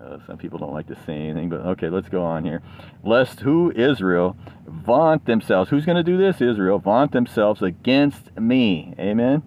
uh, 0.04 0.18
some 0.28 0.38
people 0.38 0.60
don't 0.60 0.74
like 0.74 0.88
to 0.88 0.98
say 1.06 1.14
anything, 1.14 1.48
but 1.50 1.62
okay, 1.62 1.88
let's 1.90 2.10
go 2.10 2.24
on 2.24 2.44
here. 2.44 2.62
Lest 3.04 3.40
who 3.40 3.72
Israel 3.72 4.36
vaunt 4.68 5.26
themselves. 5.26 5.70
Who's 5.70 5.86
going 5.86 5.96
to 5.96 6.04
do 6.04 6.18
this? 6.18 6.42
Israel 6.42 6.80
vaunt 6.80 7.14
themselves 7.14 7.62
against 7.62 8.36
me. 8.38 8.94
Amen. 9.00 9.44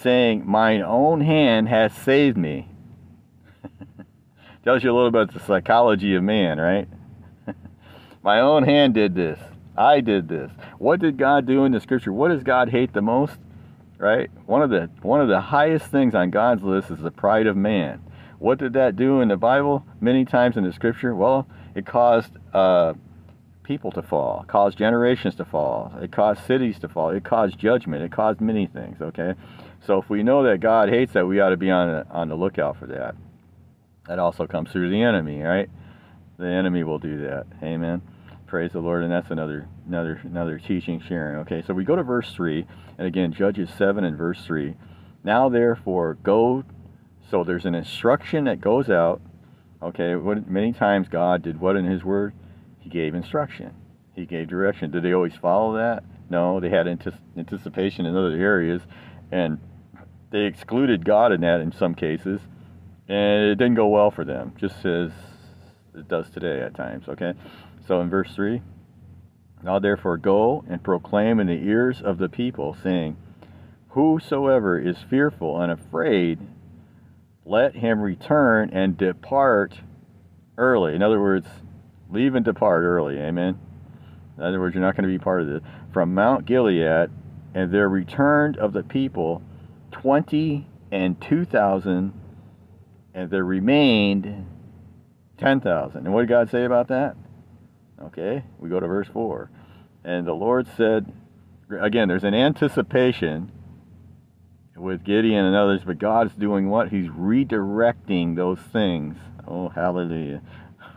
Saying, 0.00 0.44
Mine 0.44 0.82
own 0.82 1.20
hand 1.20 1.68
has 1.68 1.92
saved 1.92 2.36
me 2.36 2.68
tells 4.64 4.82
you 4.82 4.90
a 4.90 4.94
little 4.94 5.10
bit 5.10 5.22
about 5.22 5.34
the 5.34 5.40
psychology 5.40 6.14
of 6.14 6.22
man, 6.22 6.58
right? 6.58 6.88
My 8.22 8.40
own 8.40 8.64
hand 8.64 8.94
did 8.94 9.14
this. 9.14 9.38
I 9.76 10.00
did 10.00 10.28
this. 10.28 10.50
What 10.78 11.00
did 11.00 11.18
God 11.18 11.46
do 11.46 11.64
in 11.64 11.72
the 11.72 11.80
scripture? 11.80 12.12
What 12.12 12.28
does 12.28 12.42
God 12.42 12.70
hate 12.70 12.92
the 12.92 13.02
most? 13.02 13.36
Right? 14.04 14.28
One 14.44 14.60
of 14.60 14.68
the 14.68 14.90
one 15.00 15.22
of 15.22 15.28
the 15.28 15.40
highest 15.40 15.86
things 15.86 16.14
on 16.14 16.28
God's 16.28 16.62
list 16.62 16.90
is 16.90 16.98
the 16.98 17.10
pride 17.10 17.46
of 17.46 17.56
man. 17.56 18.02
What 18.38 18.58
did 18.58 18.74
that 18.74 18.96
do 18.96 19.22
in 19.22 19.28
the 19.28 19.38
Bible? 19.38 19.82
Many 19.98 20.26
times 20.26 20.58
in 20.58 20.64
the 20.64 20.74
scripture, 20.74 21.14
well, 21.14 21.48
it 21.74 21.86
caused 21.86 22.30
uh, 22.52 22.92
people 23.62 23.90
to 23.92 24.02
fall, 24.02 24.44
caused 24.46 24.76
generations 24.76 25.36
to 25.36 25.46
fall, 25.46 25.90
it 26.02 26.12
caused 26.12 26.44
cities 26.44 26.78
to 26.80 26.88
fall, 26.90 27.08
it 27.12 27.24
caused 27.24 27.58
judgment, 27.58 28.02
it 28.02 28.12
caused 28.12 28.42
many 28.42 28.66
things, 28.66 29.00
okay? 29.00 29.32
So 29.86 30.02
if 30.02 30.10
we 30.10 30.22
know 30.22 30.42
that 30.42 30.60
God 30.60 30.90
hates 30.90 31.14
that, 31.14 31.26
we 31.26 31.40
ought 31.40 31.48
to 31.48 31.56
be 31.56 31.70
on 31.70 31.88
the, 31.88 32.06
on 32.10 32.28
the 32.28 32.34
lookout 32.34 32.76
for 32.78 32.86
that. 32.88 33.14
That 34.06 34.18
also 34.18 34.46
comes 34.46 34.70
through 34.70 34.90
the 34.90 35.02
enemy, 35.02 35.40
right? 35.40 35.70
The 36.36 36.48
enemy 36.48 36.84
will 36.84 36.98
do 36.98 37.22
that. 37.22 37.46
Amen. 37.62 38.02
Praise 38.54 38.70
the 38.70 38.78
Lord. 38.78 39.02
And 39.02 39.10
that's 39.10 39.32
another 39.32 39.66
another 39.84 40.20
another 40.22 40.60
teaching 40.60 41.02
sharing. 41.08 41.38
Okay, 41.38 41.64
so 41.66 41.74
we 41.74 41.82
go 41.82 41.96
to 41.96 42.04
verse 42.04 42.32
three, 42.34 42.64
and 42.96 43.04
again, 43.04 43.32
Judges 43.32 43.68
seven 43.76 44.04
and 44.04 44.16
verse 44.16 44.44
three. 44.46 44.76
Now 45.24 45.48
therefore 45.48 46.18
go. 46.22 46.62
So 47.28 47.42
there's 47.42 47.64
an 47.64 47.74
instruction 47.74 48.44
that 48.44 48.60
goes 48.60 48.90
out. 48.90 49.20
Okay, 49.82 50.14
what, 50.14 50.48
many 50.48 50.72
times 50.72 51.08
God 51.08 51.42
did 51.42 51.58
what 51.60 51.74
in 51.74 51.84
His 51.84 52.04
Word? 52.04 52.32
He 52.78 52.88
gave 52.88 53.16
instruction. 53.16 53.74
He 54.14 54.24
gave 54.24 54.46
direction. 54.46 54.92
Did 54.92 55.02
they 55.02 55.14
always 55.14 55.34
follow 55.34 55.74
that? 55.76 56.04
No, 56.30 56.60
they 56.60 56.70
had 56.70 56.86
anticipation 56.86 58.06
in 58.06 58.16
other 58.16 58.36
areas, 58.36 58.82
and 59.32 59.58
they 60.30 60.42
excluded 60.44 61.04
God 61.04 61.32
in 61.32 61.40
that 61.40 61.60
in 61.60 61.72
some 61.72 61.96
cases, 61.96 62.40
and 63.08 63.46
it 63.46 63.56
didn't 63.56 63.74
go 63.74 63.88
well 63.88 64.12
for 64.12 64.24
them, 64.24 64.52
just 64.56 64.76
as 64.86 65.10
it 65.96 66.06
does 66.06 66.30
today 66.30 66.60
at 66.60 66.76
times. 66.76 67.08
Okay, 67.08 67.34
so 67.86 68.00
in 68.00 68.10
verse 68.10 68.34
three, 68.34 68.62
now 69.62 69.78
therefore 69.78 70.16
go 70.16 70.64
and 70.68 70.82
proclaim 70.82 71.40
in 71.40 71.46
the 71.46 71.52
ears 71.52 72.00
of 72.02 72.18
the 72.18 72.28
people, 72.28 72.76
saying, 72.82 73.16
Whosoever 73.88 74.78
is 74.78 74.96
fearful 75.08 75.60
and 75.60 75.70
afraid, 75.70 76.38
let 77.44 77.76
him 77.76 78.00
return 78.00 78.70
and 78.70 78.96
depart 78.96 79.74
early. 80.58 80.94
In 80.94 81.02
other 81.02 81.20
words, 81.20 81.46
leave 82.10 82.34
and 82.34 82.44
depart 82.44 82.82
early. 82.82 83.18
Amen. 83.18 83.58
In 84.36 84.42
other 84.42 84.58
words, 84.58 84.74
you're 84.74 84.82
not 84.82 84.96
going 84.96 85.08
to 85.08 85.18
be 85.18 85.22
part 85.22 85.42
of 85.42 85.46
this. 85.46 85.62
From 85.92 86.14
Mount 86.14 86.44
Gilead, 86.44 87.10
and 87.54 87.72
there 87.72 87.88
returned 87.88 88.56
of 88.56 88.72
the 88.72 88.82
people 88.82 89.42
twenty 89.92 90.66
and 90.90 91.20
two 91.20 91.44
thousand, 91.44 92.12
and 93.14 93.30
there 93.30 93.44
remained 93.44 94.46
ten 95.38 95.60
thousand. 95.60 96.06
And 96.06 96.14
what 96.14 96.22
did 96.22 96.28
God 96.30 96.50
say 96.50 96.64
about 96.64 96.88
that? 96.88 97.16
Okay, 98.06 98.44
we 98.58 98.68
go 98.68 98.80
to 98.80 98.86
verse 98.86 99.08
four. 99.12 99.50
And 100.04 100.26
the 100.26 100.34
Lord 100.34 100.68
said, 100.76 101.10
again, 101.80 102.08
there's 102.08 102.24
an 102.24 102.34
anticipation 102.34 103.50
with 104.76 105.04
Gideon 105.04 105.44
and 105.44 105.56
others, 105.56 105.80
but 105.86 105.98
God's 105.98 106.34
doing 106.34 106.68
what? 106.68 106.90
He's 106.90 107.08
redirecting 107.08 108.36
those 108.36 108.58
things. 108.72 109.16
Oh, 109.46 109.70
hallelujah. 109.70 110.42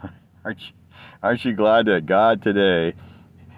aren't, 0.46 0.60
you, 0.60 0.74
aren't 1.24 1.46
you 1.46 1.54
glad 1.54 1.86
that 1.86 2.06
God 2.06 2.42
today, 2.42 2.94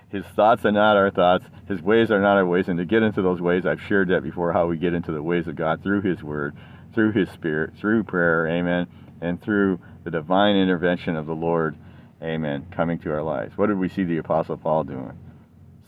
his 0.09 0.25
thoughts 0.35 0.65
are 0.65 0.71
not 0.71 0.97
our 0.97 1.09
thoughts, 1.09 1.45
his 1.67 1.81
ways 1.81 2.11
are 2.11 2.21
not 2.21 2.37
our 2.37 2.45
ways, 2.45 2.67
and 2.67 2.77
to 2.77 2.85
get 2.85 3.01
into 3.01 3.21
those 3.23 3.41
ways, 3.41 3.65
I've 3.65 3.81
shared 3.81 4.09
that 4.09 4.21
before, 4.21 4.53
how 4.53 4.67
we 4.67 4.77
get 4.77 4.93
into 4.93 5.11
the 5.11 5.23
ways 5.23 5.47
of 5.47 5.55
God 5.55 5.81
through 5.81 6.01
his 6.01 6.21
word, 6.21 6.55
through 6.93 7.13
his 7.13 7.29
spirit, 7.29 7.73
through 7.79 8.03
prayer, 8.03 8.47
amen, 8.47 8.87
and 9.21 9.41
through 9.41 9.79
the 10.03 10.11
divine 10.11 10.55
intervention 10.55 11.15
of 11.15 11.25
the 11.25 11.35
Lord, 11.35 11.75
amen, 12.21 12.67
coming 12.71 12.99
to 12.99 13.11
our 13.11 13.23
lives. 13.23 13.57
What 13.57 13.67
did 13.67 13.77
we 13.77 13.89
see 13.89 14.03
the 14.03 14.17
Apostle 14.17 14.57
Paul 14.57 14.83
doing? 14.83 15.17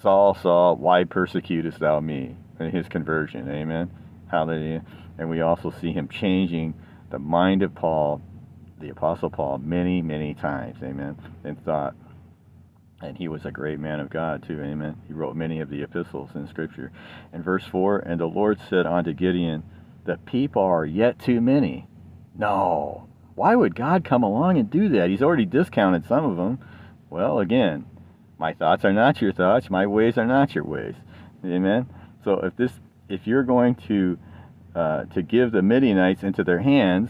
Saul, 0.01 0.36
Saul, 0.36 0.77
why 0.77 1.03
persecutest 1.03 1.79
thou 1.79 1.99
me? 1.99 2.36
And 2.59 2.71
his 2.71 2.88
conversion, 2.88 3.49
amen. 3.49 3.91
Hallelujah. 4.29 4.84
And 5.17 5.29
we 5.29 5.41
also 5.41 5.71
see 5.82 5.91
him 5.91 6.07
changing 6.07 6.73
the 7.09 7.19
mind 7.19 7.63
of 7.63 7.75
Paul, 7.75 8.21
the 8.79 8.89
Apostle 8.89 9.29
Paul, 9.29 9.59
many, 9.59 10.01
many 10.01 10.34
times. 10.34 10.77
Amen. 10.82 11.17
In 11.43 11.55
thought. 11.55 11.95
And 13.01 13.17
he 13.17 13.27
was 13.27 13.45
a 13.45 13.51
great 13.51 13.79
man 13.79 13.99
of 13.99 14.09
God, 14.09 14.43
too. 14.47 14.61
Amen. 14.61 14.95
He 15.07 15.13
wrote 15.13 15.36
many 15.36 15.59
of 15.59 15.69
the 15.69 15.82
epistles 15.82 16.29
in 16.36 16.47
Scripture. 16.47 16.91
In 17.34 17.41
verse 17.41 17.65
4, 17.65 17.99
and 17.99 18.19
the 18.19 18.25
Lord 18.25 18.59
said 18.69 18.86
unto 18.86 19.13
Gideon, 19.13 19.63
The 20.05 20.17
people 20.17 20.61
are 20.61 20.86
yet 20.86 21.19
too 21.19 21.41
many. 21.41 21.88
No. 22.36 23.07
Why 23.36 23.55
would 23.55 23.75
God 23.75 24.03
come 24.03 24.23
along 24.23 24.57
and 24.57 24.69
do 24.69 24.89
that? 24.89 25.09
He's 25.09 25.21
already 25.21 25.45
discounted 25.45 26.05
some 26.05 26.25
of 26.25 26.38
them. 26.38 26.59
Well, 27.09 27.39
again, 27.39 27.86
my 28.38 28.53
thoughts 28.53 28.86
are 28.86 28.93
not 28.93 29.21
your 29.21 29.34
thoughts. 29.34 29.69
My 29.69 29.86
ways 29.86 30.17
are 30.17 30.25
not 30.25 30.55
your 30.55 30.63
ways. 30.63 30.95
Amen. 31.45 31.88
So 32.23 32.39
if 32.39 32.55
this 32.55 32.71
if 33.09 33.27
you're 33.27 33.43
going 33.43 33.75
to 33.88 34.17
uh, 34.75 35.05
to 35.05 35.21
give 35.21 35.51
the 35.51 35.61
Midianites 35.61 36.23
into 36.23 36.43
their 36.43 36.59
hands, 36.59 37.09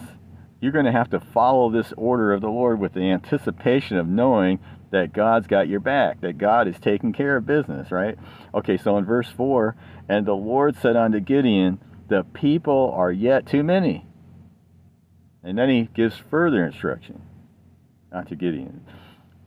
you're 0.60 0.72
going 0.72 0.86
to 0.86 0.92
have 0.92 1.10
to 1.12 1.20
follow 1.20 1.72
this 1.72 1.94
order 1.98 2.34
of 2.34 2.42
the 2.42 2.50
Lord 2.50 2.80
with 2.80 2.94
the 2.94 3.12
anticipation 3.12 3.98
of 3.98 4.08
knowing 4.08 4.60
that 4.92 5.14
God's 5.14 5.48
got 5.48 5.68
your 5.68 5.80
back, 5.80 6.22
that 6.22 6.38
God 6.38 6.68
is 6.68 6.80
taking 6.80 7.14
care 7.14 7.38
of 7.38 7.46
business, 7.46 7.92
right? 7.92 8.18
Okay, 8.54 8.78
so 8.78 8.98
in 8.98 9.06
verse 9.06 9.30
4, 9.30 9.76
and 10.10 10.26
the 10.26 10.34
Lord 10.34 10.76
said 10.76 10.96
unto 10.96 11.20
Gideon, 11.20 11.80
The 12.10 12.24
people 12.34 12.92
are 12.96 13.12
yet 13.12 13.46
too 13.46 13.64
many. 13.64 14.06
And 15.44 15.58
then 15.58 15.70
he 15.70 15.90
gives 15.94 16.18
further 16.30 16.66
instruction 16.66 17.22
unto 18.12 18.36
Gideon. 18.36 18.86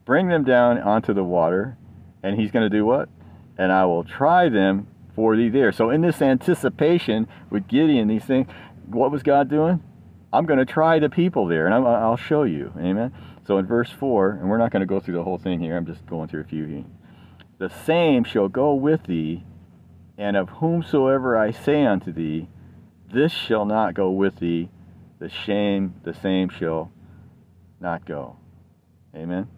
Bring 0.05 0.28
them 0.28 0.45
down 0.45 0.78
onto 0.78 1.14
the 1.14 1.24
water, 1.24 1.76
and 2.22 2.38
he's 2.38 2.51
going 2.51 2.68
to 2.68 2.76
do 2.76 2.84
what? 2.84 3.09
And 3.57 3.72
I 3.72 3.84
will 3.84 4.05
try 4.05 4.49
them 4.49 4.88
for 5.14 5.36
thee 5.36 5.49
there. 5.49 5.72
So 5.72 5.90
in 5.90 6.01
this 6.01 6.20
anticipation 6.20 7.28
with 7.51 7.68
Gideon, 7.68 8.09
these 8.09 8.24
things, 8.24 8.49
what 8.86 9.11
was 9.11 9.22
God 9.22 9.49
doing? 9.49 9.82
I'm 10.32 10.47
going 10.47 10.59
to 10.59 10.64
try 10.64 10.99
the 10.99 11.09
people 11.09 11.47
there, 11.47 11.66
and 11.66 11.74
i 11.74 11.78
will 12.09 12.16
show 12.16 12.42
you. 12.42 12.72
Amen. 12.76 13.12
So 13.47 13.59
in 13.59 13.66
verse 13.66 13.90
4, 13.90 14.30
and 14.40 14.51
we're 14.51 14.59
not 14.59 14.72
going 14.72 14.80
to 14.80 14.86
go 14.86 14.99
through 14.99 15.14
the 15.14 15.22
whole 15.22 15.38
thing 15.38 15.61
here, 15.61 15.76
I'm 15.76 15.86
just 15.86 16.05
going 16.07 16.28
through 16.28 16.40
a 16.40 16.45
few 16.45 16.64
here. 16.66 16.84
The 17.59 17.68
same 17.68 18.24
shall 18.24 18.49
go 18.49 18.74
with 18.74 19.05
thee, 19.05 19.45
and 20.18 20.36
of 20.36 20.49
whomsoever 20.49 21.36
I 21.36 21.53
say 21.53 21.84
unto 21.84 22.12
thee, 22.12 22.49
this 23.12 23.32
shall 23.32 23.64
not 23.64 23.95
go 23.95 24.11
with 24.11 24.40
thee, 24.40 24.70
the 25.25 25.31
shame, 25.31 25.95
the 26.05 26.12
same 26.20 26.51
shall 26.51 26.93
not 27.81 28.05
go. 28.05 28.37
Amen. 29.16 29.49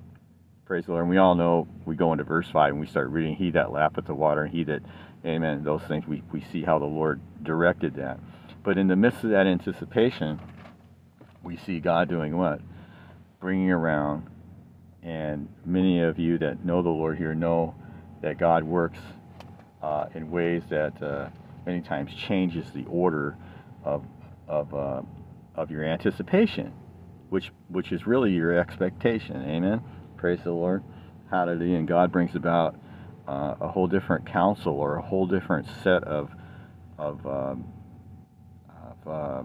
Praise 0.65 0.85
the 0.87 0.93
Lord. 0.93 1.03
And 1.03 1.11
we 1.11 1.19
all 1.19 1.35
know 1.35 1.67
we 1.85 1.97
go 1.97 2.13
into 2.13 2.23
verse 2.23 2.49
5 2.53 2.71
and 2.71 2.81
we 2.81 2.87
start 2.87 3.11
reading, 3.11 3.35
He 3.35 3.51
that 3.51 3.73
lappeth 3.73 4.07
the 4.07 4.15
water, 4.15 4.45
and 4.45 4.55
he 4.55 4.63
that 4.63 4.83
Amen. 5.25 5.65
Those 5.65 5.83
things, 5.83 6.07
we, 6.07 6.23
we 6.31 6.41
see 6.53 6.63
how 6.63 6.79
the 6.79 6.85
Lord 6.85 7.21
directed 7.43 7.97
that. 7.97 8.21
But 8.63 8.79
in 8.79 8.87
the 8.87 8.95
midst 8.95 9.25
of 9.25 9.31
that 9.31 9.49
anticipation, 9.49 10.39
we 11.43 11.57
see 11.57 11.81
God 11.81 12.09
doing 12.09 12.37
what? 12.37 12.61
Bringing 13.41 13.73
around. 13.73 14.29
And 15.03 15.49
many 15.65 16.01
of 16.01 16.21
you 16.21 16.39
that 16.39 16.65
know 16.65 16.81
the 16.81 16.91
Lord 16.91 17.19
here 17.19 17.35
know 17.35 17.75
that 18.23 18.39
God 18.39 18.63
works 18.63 19.01
uh, 19.83 20.07
in 20.15 20.31
ways 20.31 20.63
that 20.71 21.03
uh, 21.03 21.31
many 21.67 21.81
times 21.81 22.13
changes 22.15 22.71
the 22.71 22.85
order 22.85 23.37
of, 23.83 24.05
of, 24.47 24.73
uh, 24.73 25.03
of 25.57 25.71
your 25.71 25.85
anticipation, 25.85 26.73
which, 27.31 27.51
which 27.69 27.93
is 27.93 28.07
really 28.07 28.33
your 28.33 28.59
expectation. 28.59 29.43
Amen. 29.43 29.83
Praise 30.17 30.41
the 30.45 30.53
Lord. 30.53 30.83
Hallelujah. 31.31 31.79
And 31.79 31.89
God 31.89 32.13
brings 32.13 32.37
about 32.37 32.77
uh, 33.27 33.57
a 33.61 33.69
whole 33.69 33.89
different 33.89 34.27
counsel 34.27 34.75
or 34.75 34.97
a 34.97 35.03
whole 35.03 35.27
different 35.27 35.67
set 35.83 36.05
of 36.05 36.31
of, 36.99 37.27
um, 37.27 37.65
of, 39.05 39.09
uh, 39.09 39.43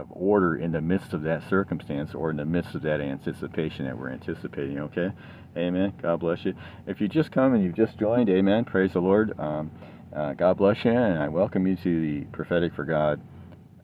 of, 0.00 0.06
order 0.10 0.56
in 0.56 0.72
the 0.72 0.80
midst 0.80 1.12
of 1.12 1.22
that 1.22 1.48
circumstance 1.48 2.14
or 2.14 2.30
in 2.30 2.36
the 2.36 2.44
midst 2.44 2.74
of 2.74 2.82
that 2.82 3.00
anticipation 3.00 3.86
that 3.86 3.98
we're 3.98 4.10
anticipating. 4.10 4.78
Okay, 4.78 5.10
Amen. 5.56 5.92
God 6.00 6.20
bless 6.20 6.44
you. 6.44 6.54
If 6.86 7.00
you 7.00 7.08
just 7.08 7.32
come 7.32 7.54
and 7.54 7.64
you've 7.64 7.76
just 7.76 7.98
joined, 7.98 8.28
Amen. 8.30 8.64
Praise 8.64 8.92
the 8.92 9.00
Lord. 9.00 9.38
Um, 9.40 9.72
uh, 10.14 10.34
God 10.34 10.56
bless 10.56 10.84
you, 10.84 10.92
and 10.92 11.18
I 11.18 11.28
welcome 11.28 11.66
you 11.66 11.76
to 11.76 12.00
the 12.00 12.24
Prophetic 12.26 12.74
for 12.74 12.84
God 12.84 13.20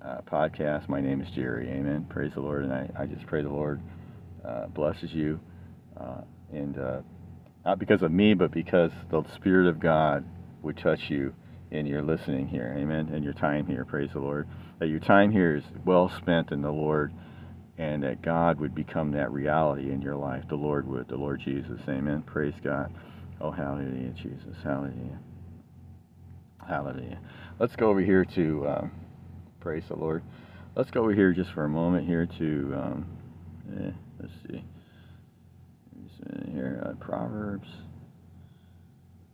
uh, 0.04 0.20
podcast. 0.30 0.88
My 0.88 1.00
name 1.00 1.20
is 1.20 1.30
Jerry. 1.30 1.68
Amen. 1.68 2.06
Praise 2.08 2.32
the 2.34 2.40
Lord, 2.40 2.64
and 2.64 2.72
I, 2.72 2.88
I 2.98 3.06
just 3.06 3.26
pray 3.26 3.42
the 3.42 3.48
Lord 3.48 3.80
uh, 4.44 4.66
blesses 4.66 5.12
you 5.12 5.40
uh, 5.98 6.20
and 6.52 6.76
not 7.64 7.78
because 7.78 8.02
of 8.02 8.12
me, 8.12 8.34
but 8.34 8.50
because 8.50 8.90
the 9.10 9.24
Spirit 9.34 9.68
of 9.68 9.80
God 9.80 10.24
would 10.62 10.76
touch 10.76 11.08
you 11.08 11.34
in 11.70 11.86
your 11.86 12.02
listening 12.02 12.46
here. 12.46 12.74
Amen. 12.76 13.10
And 13.12 13.24
your 13.24 13.32
time 13.32 13.66
here. 13.66 13.84
Praise 13.84 14.10
the 14.12 14.20
Lord. 14.20 14.46
That 14.78 14.88
your 14.88 15.00
time 15.00 15.30
here 15.30 15.56
is 15.56 15.64
well 15.84 16.10
spent 16.18 16.52
in 16.52 16.60
the 16.62 16.70
Lord 16.70 17.12
and 17.78 18.02
that 18.02 18.22
God 18.22 18.60
would 18.60 18.74
become 18.74 19.12
that 19.12 19.32
reality 19.32 19.90
in 19.90 20.00
your 20.02 20.14
life. 20.14 20.44
The 20.48 20.54
Lord 20.54 20.86
would. 20.86 21.08
The 21.08 21.16
Lord 21.16 21.40
Jesus. 21.40 21.80
Amen. 21.88 22.22
Praise 22.22 22.54
God. 22.62 22.92
Oh, 23.40 23.50
hallelujah, 23.50 24.10
Jesus. 24.10 24.56
Hallelujah. 24.62 25.18
Hallelujah. 26.66 27.18
Let's 27.58 27.76
go 27.76 27.88
over 27.88 28.00
here 28.00 28.24
to, 28.24 28.68
um, 28.68 28.92
praise 29.64 29.82
the 29.88 29.96
Lord. 29.96 30.22
Let's 30.76 30.90
go 30.90 31.00
over 31.00 31.14
here 31.14 31.32
just 31.32 31.50
for 31.52 31.64
a 31.64 31.68
moment 31.70 32.06
here 32.06 32.26
to, 32.38 32.74
um, 32.76 33.06
eh, 33.74 33.90
let's 34.20 34.32
see 34.46 34.62
here, 36.52 36.84
uh, 36.84 37.02
Proverbs. 37.02 37.66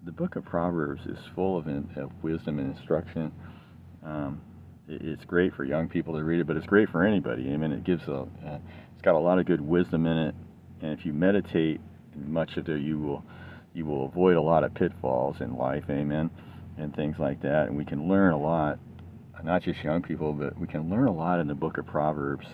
The 0.05 0.13
book 0.13 0.37
of 0.37 0.45
Proverbs 0.45 1.05
is 1.07 1.19
full 1.35 1.59
of, 1.59 1.67
in, 1.67 1.91
of 1.97 2.13
wisdom 2.23 2.61
and 2.61 2.77
instruction. 2.77 3.33
Um, 4.07 4.41
it, 4.89 5.03
it's 5.03 5.25
great 5.25 5.53
for 5.53 5.65
young 5.65 5.89
people 5.89 6.15
to 6.15 6.23
read 6.23 6.39
it, 6.39 6.47
but 6.47 6.57
it's 6.57 6.67
great 6.67 6.91
for 6.91 7.05
anybody. 7.05 7.53
I 7.53 7.57
mean, 7.57 7.73
it 7.73 7.83
gives 7.83 8.07
a, 8.07 8.21
uh, 8.21 8.59
it's 8.93 9.03
got 9.03 9.17
a 9.17 9.19
lot 9.19 9.41
of 9.41 9.47
good 9.47 9.61
wisdom 9.61 10.07
in 10.07 10.17
it, 10.17 10.35
and 10.81 10.97
if 10.97 11.05
you 11.05 11.13
meditate 11.13 11.81
much 12.15 12.57
of 12.57 12.69
it, 12.69 12.83
you 12.83 13.01
will 13.01 13.25
you 13.75 13.85
will 13.85 14.07
avoid 14.07 14.37
a 14.37 14.41
lot 14.41 14.63
of 14.63 14.75
pitfalls 14.75 15.41
in 15.41 15.57
life, 15.57 15.85
amen, 15.91 16.31
and 16.79 16.95
things 16.95 17.17
like 17.19 17.43
that. 17.43 17.67
And 17.67 17.77
we 17.77 17.85
can 17.85 18.09
learn 18.09 18.33
a 18.33 18.39
lot, 18.39 18.79
not 19.45 19.63
just 19.63 19.83
young 19.83 20.03
people, 20.03 20.33
but 20.33 20.59
we 20.59 20.67
can 20.67 20.91
learn 20.91 21.07
a 21.07 21.13
lot 21.13 21.41
in 21.41 21.47
the 21.47 21.55
book 21.55 21.79
of 21.79 21.87
Proverbs, 21.87 22.47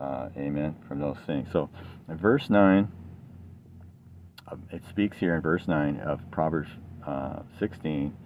uh, 0.00 0.28
amen, 0.36 0.76
from 0.88 1.00
those 1.00 1.16
things. 1.26 1.48
So, 1.52 1.70
in 2.08 2.16
verse 2.16 2.50
9, 2.50 2.90
uh, 4.48 4.56
it 4.70 4.82
speaks 4.88 5.18
here 5.18 5.34
in 5.34 5.40
verse 5.40 5.66
9 5.66 6.00
of 6.00 6.20
Proverbs 6.30 6.68
uh, 7.06 7.40
16, 7.58 8.16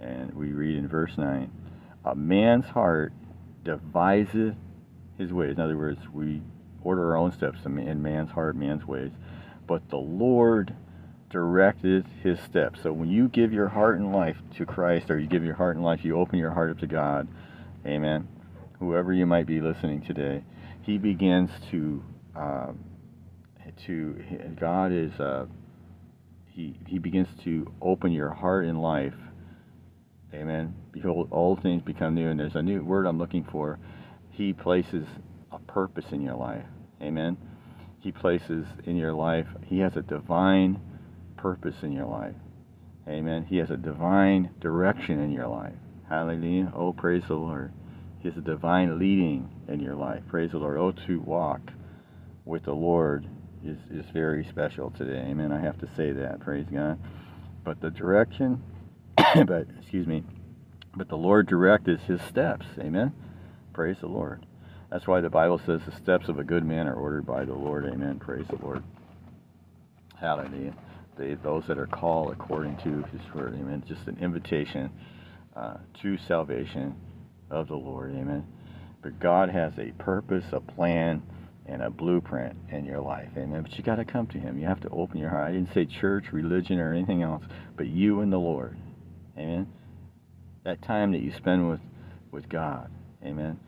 and 0.00 0.32
we 0.34 0.52
read 0.52 0.76
in 0.76 0.88
verse 0.88 1.16
9 1.16 1.50
A 2.04 2.14
man's 2.14 2.66
heart 2.66 3.12
deviseth 3.64 4.56
his 5.18 5.32
ways. 5.32 5.56
In 5.56 5.60
other 5.60 5.76
words, 5.76 6.00
we 6.12 6.42
order 6.82 7.10
our 7.10 7.16
own 7.16 7.32
steps 7.32 7.64
in 7.64 8.02
man's 8.02 8.30
heart, 8.30 8.56
man's 8.56 8.86
ways. 8.86 9.12
But 9.66 9.88
the 9.88 9.98
Lord 9.98 10.74
directed 11.32 12.06
his 12.22 12.38
steps. 12.40 12.80
So 12.82 12.92
when 12.92 13.10
you 13.10 13.28
give 13.28 13.52
your 13.52 13.68
heart 13.68 13.98
and 13.98 14.12
life 14.12 14.36
to 14.56 14.66
Christ, 14.66 15.10
or 15.10 15.18
you 15.18 15.26
give 15.26 15.44
your 15.44 15.54
heart 15.54 15.76
and 15.76 15.84
life, 15.84 16.04
you 16.04 16.16
open 16.16 16.38
your 16.38 16.52
heart 16.52 16.70
up 16.70 16.78
to 16.80 16.86
God. 16.86 17.26
Amen. 17.86 18.28
Whoever 18.78 19.12
you 19.12 19.26
might 19.26 19.46
be 19.46 19.60
listening 19.60 20.02
today, 20.02 20.44
He 20.82 20.98
begins 20.98 21.50
to 21.70 22.04
um, 22.36 22.84
to 23.86 24.22
God 24.60 24.92
is 24.92 25.12
uh, 25.18 25.46
He 26.46 26.78
He 26.86 26.98
begins 26.98 27.28
to 27.44 27.72
open 27.80 28.12
your 28.12 28.30
heart 28.30 28.66
and 28.66 28.80
life. 28.80 29.14
Amen. 30.34 30.74
Behold, 30.92 31.28
all 31.30 31.56
things 31.56 31.82
become 31.82 32.14
new, 32.14 32.28
and 32.28 32.38
there's 32.38 32.56
a 32.56 32.62
new 32.62 32.84
word 32.84 33.06
I'm 33.06 33.18
looking 33.18 33.44
for. 33.50 33.78
He 34.30 34.52
places 34.52 35.06
a 35.50 35.58
purpose 35.58 36.06
in 36.12 36.22
your 36.22 36.36
life. 36.36 36.64
Amen. 37.00 37.36
He 38.00 38.12
places 38.12 38.66
in 38.84 38.96
your 38.96 39.12
life. 39.12 39.46
He 39.66 39.78
has 39.80 39.96
a 39.96 40.02
divine 40.02 40.80
purpose 41.42 41.74
in 41.82 41.90
your 41.90 42.06
life. 42.06 42.36
Amen. 43.08 43.44
He 43.48 43.56
has 43.56 43.70
a 43.70 43.76
divine 43.76 44.50
direction 44.60 45.20
in 45.20 45.32
your 45.32 45.48
life. 45.48 45.74
Hallelujah. 46.08 46.72
Oh, 46.74 46.92
praise 46.92 47.24
the 47.26 47.34
Lord. 47.34 47.72
He 48.20 48.28
has 48.28 48.38
a 48.38 48.42
divine 48.42 49.00
leading 49.00 49.50
in 49.66 49.80
your 49.80 49.96
life. 49.96 50.22
Praise 50.28 50.52
the 50.52 50.58
Lord. 50.58 50.78
Oh, 50.78 50.92
to 51.08 51.20
walk 51.20 51.60
with 52.44 52.62
the 52.64 52.72
Lord 52.72 53.26
is, 53.64 53.76
is 53.90 54.08
very 54.12 54.46
special 54.48 54.92
today. 54.92 55.18
Amen. 55.28 55.50
I 55.50 55.60
have 55.60 55.78
to 55.78 55.88
say 55.96 56.12
that. 56.12 56.38
Praise 56.40 56.66
God. 56.72 57.00
But 57.64 57.80
the 57.80 57.90
direction, 57.90 58.62
but 59.16 59.66
excuse 59.80 60.06
me, 60.06 60.22
but 60.94 61.08
the 61.08 61.16
Lord 61.16 61.48
directed 61.48 61.98
his 62.00 62.20
steps. 62.22 62.66
Amen. 62.78 63.12
Praise 63.72 63.96
the 64.00 64.06
Lord. 64.06 64.46
That's 64.92 65.08
why 65.08 65.20
the 65.20 65.30
Bible 65.30 65.60
says 65.66 65.80
the 65.86 65.96
steps 65.96 66.28
of 66.28 66.38
a 66.38 66.44
good 66.44 66.64
man 66.64 66.86
are 66.86 66.94
ordered 66.94 67.26
by 67.26 67.44
the 67.44 67.54
Lord. 67.54 67.84
Amen. 67.86 68.20
Praise 68.20 68.46
the 68.48 68.64
Lord. 68.64 68.84
Hallelujah 70.20 70.74
they, 71.16 71.34
those 71.34 71.64
that 71.66 71.78
are 71.78 71.86
called 71.86 72.32
according 72.32 72.76
to 72.78 73.02
his 73.10 73.34
word. 73.34 73.54
Amen. 73.54 73.84
Just 73.86 74.06
an 74.06 74.18
invitation 74.20 74.90
uh, 75.56 75.76
to 76.00 76.16
salvation 76.16 76.94
of 77.50 77.68
the 77.68 77.76
Lord. 77.76 78.14
Amen. 78.14 78.46
But 79.02 79.18
God 79.18 79.50
has 79.50 79.72
a 79.78 79.92
purpose, 80.02 80.44
a 80.52 80.60
plan, 80.60 81.22
and 81.66 81.82
a 81.82 81.90
blueprint 81.90 82.56
in 82.70 82.84
your 82.84 83.00
life. 83.00 83.28
Amen. 83.36 83.62
But 83.62 83.76
you 83.76 83.84
got 83.84 83.96
to 83.96 84.04
come 84.04 84.26
to 84.28 84.38
him. 84.38 84.58
You 84.58 84.66
have 84.66 84.80
to 84.80 84.88
open 84.88 85.18
your 85.18 85.30
heart. 85.30 85.48
I 85.48 85.52
didn't 85.52 85.72
say 85.74 85.84
church, 85.84 86.32
religion, 86.32 86.78
or 86.78 86.92
anything 86.92 87.22
else, 87.22 87.44
but 87.76 87.86
you 87.86 88.20
and 88.20 88.32
the 88.32 88.38
Lord. 88.38 88.76
Amen. 89.36 89.68
That 90.64 90.82
time 90.82 91.12
that 91.12 91.20
you 91.20 91.32
spend 91.32 91.68
with, 91.68 91.80
with 92.30 92.48
God. 92.48 92.90
Amen. 93.24 93.58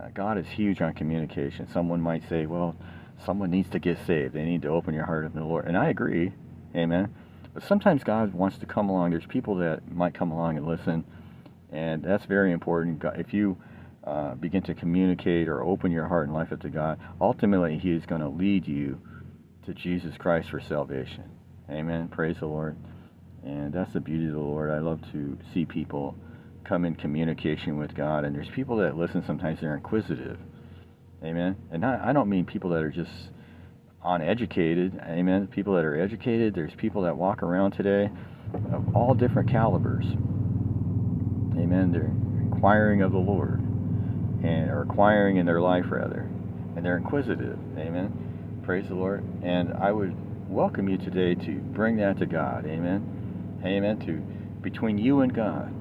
Uh, 0.00 0.08
God 0.14 0.38
is 0.38 0.46
huge 0.46 0.80
on 0.80 0.94
communication. 0.94 1.68
Someone 1.72 2.00
might 2.00 2.28
say, 2.28 2.46
well, 2.46 2.76
someone 3.24 3.50
needs 3.50 3.68
to 3.70 3.78
get 3.78 3.98
saved. 4.06 4.34
They 4.34 4.44
need 4.44 4.62
to 4.62 4.68
open 4.68 4.94
your 4.94 5.04
heart 5.04 5.30
to 5.30 5.38
the 5.38 5.44
Lord. 5.44 5.66
And 5.66 5.76
I 5.76 5.88
agree. 5.88 6.32
Amen. 6.74 7.14
But 7.52 7.64
sometimes 7.64 8.04
God 8.04 8.32
wants 8.32 8.58
to 8.58 8.66
come 8.66 8.88
along. 8.88 9.10
There's 9.10 9.26
people 9.26 9.56
that 9.56 9.90
might 9.90 10.14
come 10.14 10.30
along 10.30 10.56
and 10.56 10.66
listen, 10.66 11.04
and 11.72 12.02
that's 12.02 12.24
very 12.26 12.52
important. 12.52 13.02
If 13.16 13.34
you 13.34 13.56
uh, 14.04 14.34
begin 14.34 14.62
to 14.62 14.74
communicate 14.74 15.48
or 15.48 15.62
open 15.62 15.90
your 15.90 16.06
heart 16.06 16.26
and 16.26 16.34
life 16.34 16.52
up 16.52 16.60
to 16.60 16.68
God, 16.68 16.98
ultimately 17.20 17.78
He 17.78 17.90
is 17.90 18.06
going 18.06 18.20
to 18.20 18.28
lead 18.28 18.66
you 18.68 19.00
to 19.66 19.74
Jesus 19.74 20.16
Christ 20.16 20.50
for 20.50 20.60
salvation. 20.60 21.24
Amen. 21.68 22.08
Praise 22.08 22.36
the 22.38 22.46
Lord. 22.46 22.76
And 23.44 23.72
that's 23.72 23.92
the 23.92 24.00
beauty 24.00 24.26
of 24.26 24.32
the 24.34 24.40
Lord. 24.40 24.70
I 24.70 24.78
love 24.78 25.00
to 25.12 25.38
see 25.52 25.64
people 25.64 26.14
come 26.64 26.84
in 26.84 26.94
communication 26.94 27.78
with 27.78 27.94
God. 27.94 28.24
And 28.24 28.34
there's 28.34 28.48
people 28.50 28.76
that 28.78 28.96
listen 28.96 29.24
sometimes, 29.26 29.60
they're 29.60 29.74
inquisitive. 29.74 30.38
Amen. 31.24 31.56
And 31.70 31.84
I, 31.84 32.10
I 32.10 32.12
don't 32.12 32.28
mean 32.28 32.44
people 32.44 32.70
that 32.70 32.82
are 32.82 32.90
just 32.90 33.10
uneducated. 34.04 35.00
Amen. 35.06 35.46
People 35.46 35.74
that 35.74 35.84
are 35.84 36.00
educated. 36.00 36.54
There's 36.54 36.74
people 36.74 37.02
that 37.02 37.16
walk 37.16 37.42
around 37.42 37.72
today 37.72 38.10
of 38.72 38.96
all 38.96 39.14
different 39.14 39.50
calibers. 39.50 40.04
Amen. 40.04 41.90
They're 41.92 42.12
inquiring 42.52 43.02
of 43.02 43.12
the 43.12 43.18
Lord 43.18 43.60
and 44.42 44.70
are 44.70 44.82
inquiring 44.82 45.36
in 45.36 45.46
their 45.46 45.60
life 45.60 45.86
rather, 45.90 46.20
and 46.76 46.84
they're 46.84 46.96
inquisitive. 46.96 47.58
Amen. 47.76 48.60
Praise 48.64 48.88
the 48.88 48.94
Lord. 48.94 49.22
And 49.42 49.74
I 49.74 49.92
would 49.92 50.16
welcome 50.48 50.88
you 50.88 50.96
today 50.96 51.34
to 51.46 51.52
bring 51.52 51.96
that 51.98 52.18
to 52.18 52.26
God. 52.26 52.66
Amen. 52.66 53.60
Amen. 53.64 53.98
To 54.06 54.12
between 54.62 54.98
you 54.98 55.20
and 55.20 55.34
God. 55.34 55.72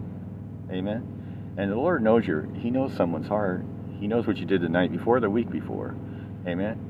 Amen. 0.72 1.56
And 1.58 1.72
the 1.72 1.76
Lord 1.76 2.04
knows 2.04 2.26
your 2.26 2.48
He 2.56 2.70
knows 2.70 2.94
someone's 2.96 3.28
heart. 3.28 3.64
He 4.00 4.08
knows 4.08 4.28
what 4.28 4.38
you 4.38 4.46
did 4.46 4.62
the 4.62 4.70
night 4.70 4.92
before, 4.92 5.20
the 5.20 5.30
week 5.30 5.50
before. 5.50 5.96
Amen. 6.48 6.89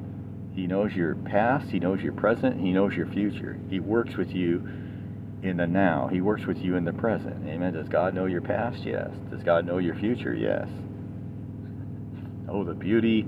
He 0.59 0.67
knows 0.67 0.93
your 0.93 1.15
past, 1.15 1.69
He 1.69 1.79
knows 1.79 2.01
your 2.01 2.11
present, 2.11 2.59
He 2.59 2.73
knows 2.73 2.93
your 2.93 3.07
future. 3.07 3.57
He 3.69 3.79
works 3.79 4.17
with 4.17 4.31
you 4.31 4.67
in 5.41 5.55
the 5.55 5.65
now. 5.65 6.09
He 6.11 6.19
works 6.19 6.45
with 6.45 6.57
you 6.57 6.75
in 6.75 6.83
the 6.83 6.91
present. 6.91 7.47
Amen. 7.47 7.71
Does 7.71 7.87
God 7.87 8.13
know 8.13 8.25
your 8.25 8.41
past? 8.41 8.83
Yes. 8.83 9.09
Does 9.31 9.41
God 9.41 9.65
know 9.65 9.77
your 9.77 9.95
future? 9.95 10.35
Yes. 10.35 10.67
Oh, 12.49 12.65
the 12.65 12.73
beauty 12.73 13.25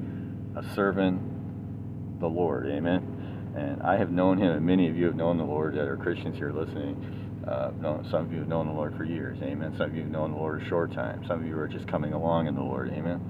of 0.57 0.65
serving 0.75 2.17
the 2.19 2.27
Lord. 2.27 2.67
Amen. 2.67 3.53
And 3.55 3.81
I 3.81 3.95
have 3.95 4.11
known 4.11 4.37
Him, 4.37 4.51
and 4.51 4.65
many 4.65 4.89
of 4.89 4.97
you 4.97 5.05
have 5.05 5.15
known 5.15 5.37
the 5.37 5.45
Lord 5.45 5.75
that 5.75 5.87
are 5.87 5.95
Christians 5.95 6.35
here 6.35 6.51
listening. 6.51 7.45
Uh, 7.47 7.71
some 8.11 8.25
of 8.25 8.33
you 8.33 8.39
have 8.39 8.49
known 8.49 8.67
the 8.67 8.73
Lord 8.73 8.97
for 8.97 9.05
years. 9.05 9.37
Amen. 9.41 9.73
Some 9.77 9.91
of 9.91 9.95
you 9.95 10.01
have 10.01 10.11
known 10.11 10.31
the 10.31 10.37
Lord 10.37 10.61
a 10.61 10.67
short 10.67 10.91
time. 10.91 11.23
Some 11.29 11.39
of 11.39 11.47
you 11.47 11.57
are 11.57 11.69
just 11.69 11.87
coming 11.87 12.11
along 12.11 12.47
in 12.47 12.55
the 12.55 12.61
Lord. 12.61 12.89
Amen. 12.89 13.21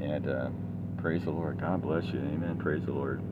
And 0.00 0.28
uh, 0.28 0.48
praise 1.00 1.22
the 1.22 1.30
Lord. 1.30 1.60
God 1.60 1.82
bless 1.82 2.02
you. 2.06 2.18
Amen. 2.18 2.58
Praise 2.58 2.84
the 2.84 2.92
Lord. 2.92 3.22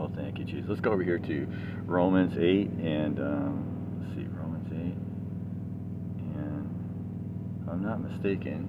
Oh, 0.00 0.10
thank 0.16 0.38
you, 0.38 0.44
Jesus. 0.44 0.64
Let's 0.66 0.80
go 0.80 0.92
over 0.92 1.02
here 1.02 1.18
to 1.18 1.46
Romans 1.84 2.32
8 2.34 2.70
and 2.70 3.18
um, 3.20 4.00
let's 4.00 4.14
see, 4.14 4.26
Romans 4.32 4.66
8. 4.72 4.78
And 6.38 7.60
if 7.60 7.68
I'm 7.68 7.82
not 7.82 8.00
mistaken, 8.00 8.66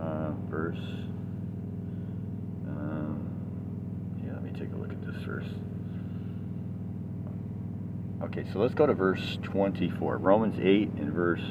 uh, 0.00 0.32
verse. 0.48 0.78
Um, 2.66 3.28
yeah, 4.24 4.32
let 4.32 4.42
me 4.42 4.52
take 4.58 4.72
a 4.72 4.76
look 4.76 4.90
at 4.90 5.04
this 5.04 5.22
verse. 5.24 5.44
Okay, 8.22 8.46
so 8.50 8.58
let's 8.58 8.72
go 8.72 8.86
to 8.86 8.94
verse 8.94 9.36
24. 9.42 10.16
Romans 10.16 10.58
8 10.58 10.88
and 10.94 11.12
verse 11.12 11.42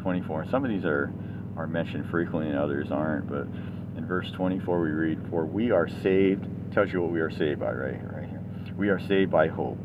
24. 0.00 0.46
Some 0.50 0.64
of 0.64 0.70
these 0.70 0.86
are, 0.86 1.12
are 1.58 1.66
mentioned 1.66 2.08
frequently 2.10 2.48
and 2.48 2.58
others 2.58 2.90
aren't, 2.90 3.28
but 3.28 3.46
in 3.98 4.06
verse 4.06 4.30
24 4.30 4.80
we 4.80 4.88
read, 4.88 5.18
For 5.28 5.44
we 5.44 5.72
are 5.72 5.90
saved, 6.02 6.72
tells 6.72 6.90
you 6.90 7.02
what 7.02 7.10
we 7.10 7.20
are 7.20 7.30
saved 7.30 7.60
by 7.60 7.72
right 7.72 8.11
we 8.76 8.88
are 8.88 9.00
saved 9.00 9.30
by 9.30 9.48
hope. 9.48 9.78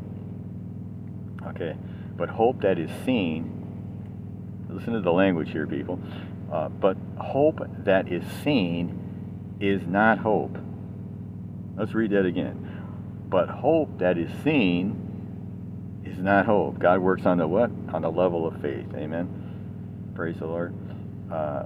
Okay? 1.48 1.76
But 2.16 2.28
hope 2.28 2.62
that 2.62 2.78
is 2.78 2.90
seen, 3.04 4.66
listen 4.68 4.92
to 4.92 5.00
the 5.00 5.12
language 5.12 5.50
here, 5.50 5.66
people. 5.66 6.00
Uh, 6.52 6.68
but 6.68 6.96
hope 7.18 7.60
that 7.84 8.10
is 8.10 8.24
seen 8.42 9.56
is 9.60 9.82
not 9.86 10.18
hope. 10.18 10.56
Let's 11.76 11.94
read 11.94 12.10
that 12.10 12.26
again. 12.26 12.64
But 13.28 13.48
hope 13.48 13.98
that 13.98 14.18
is 14.18 14.30
seen 14.42 16.02
is 16.04 16.18
not 16.18 16.46
hope. 16.46 16.78
God 16.78 17.00
works 17.00 17.26
on 17.26 17.38
the 17.38 17.46
what? 17.46 17.70
On 17.92 18.02
the 18.02 18.10
level 18.10 18.46
of 18.46 18.60
faith. 18.60 18.86
Amen. 18.94 20.12
Praise 20.14 20.36
the 20.38 20.46
Lord. 20.46 20.74
Uh, 21.30 21.64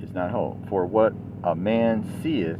it's 0.00 0.12
not 0.12 0.30
hope. 0.30 0.68
For 0.68 0.86
what 0.86 1.14
a 1.42 1.54
man 1.54 2.20
seeth, 2.22 2.58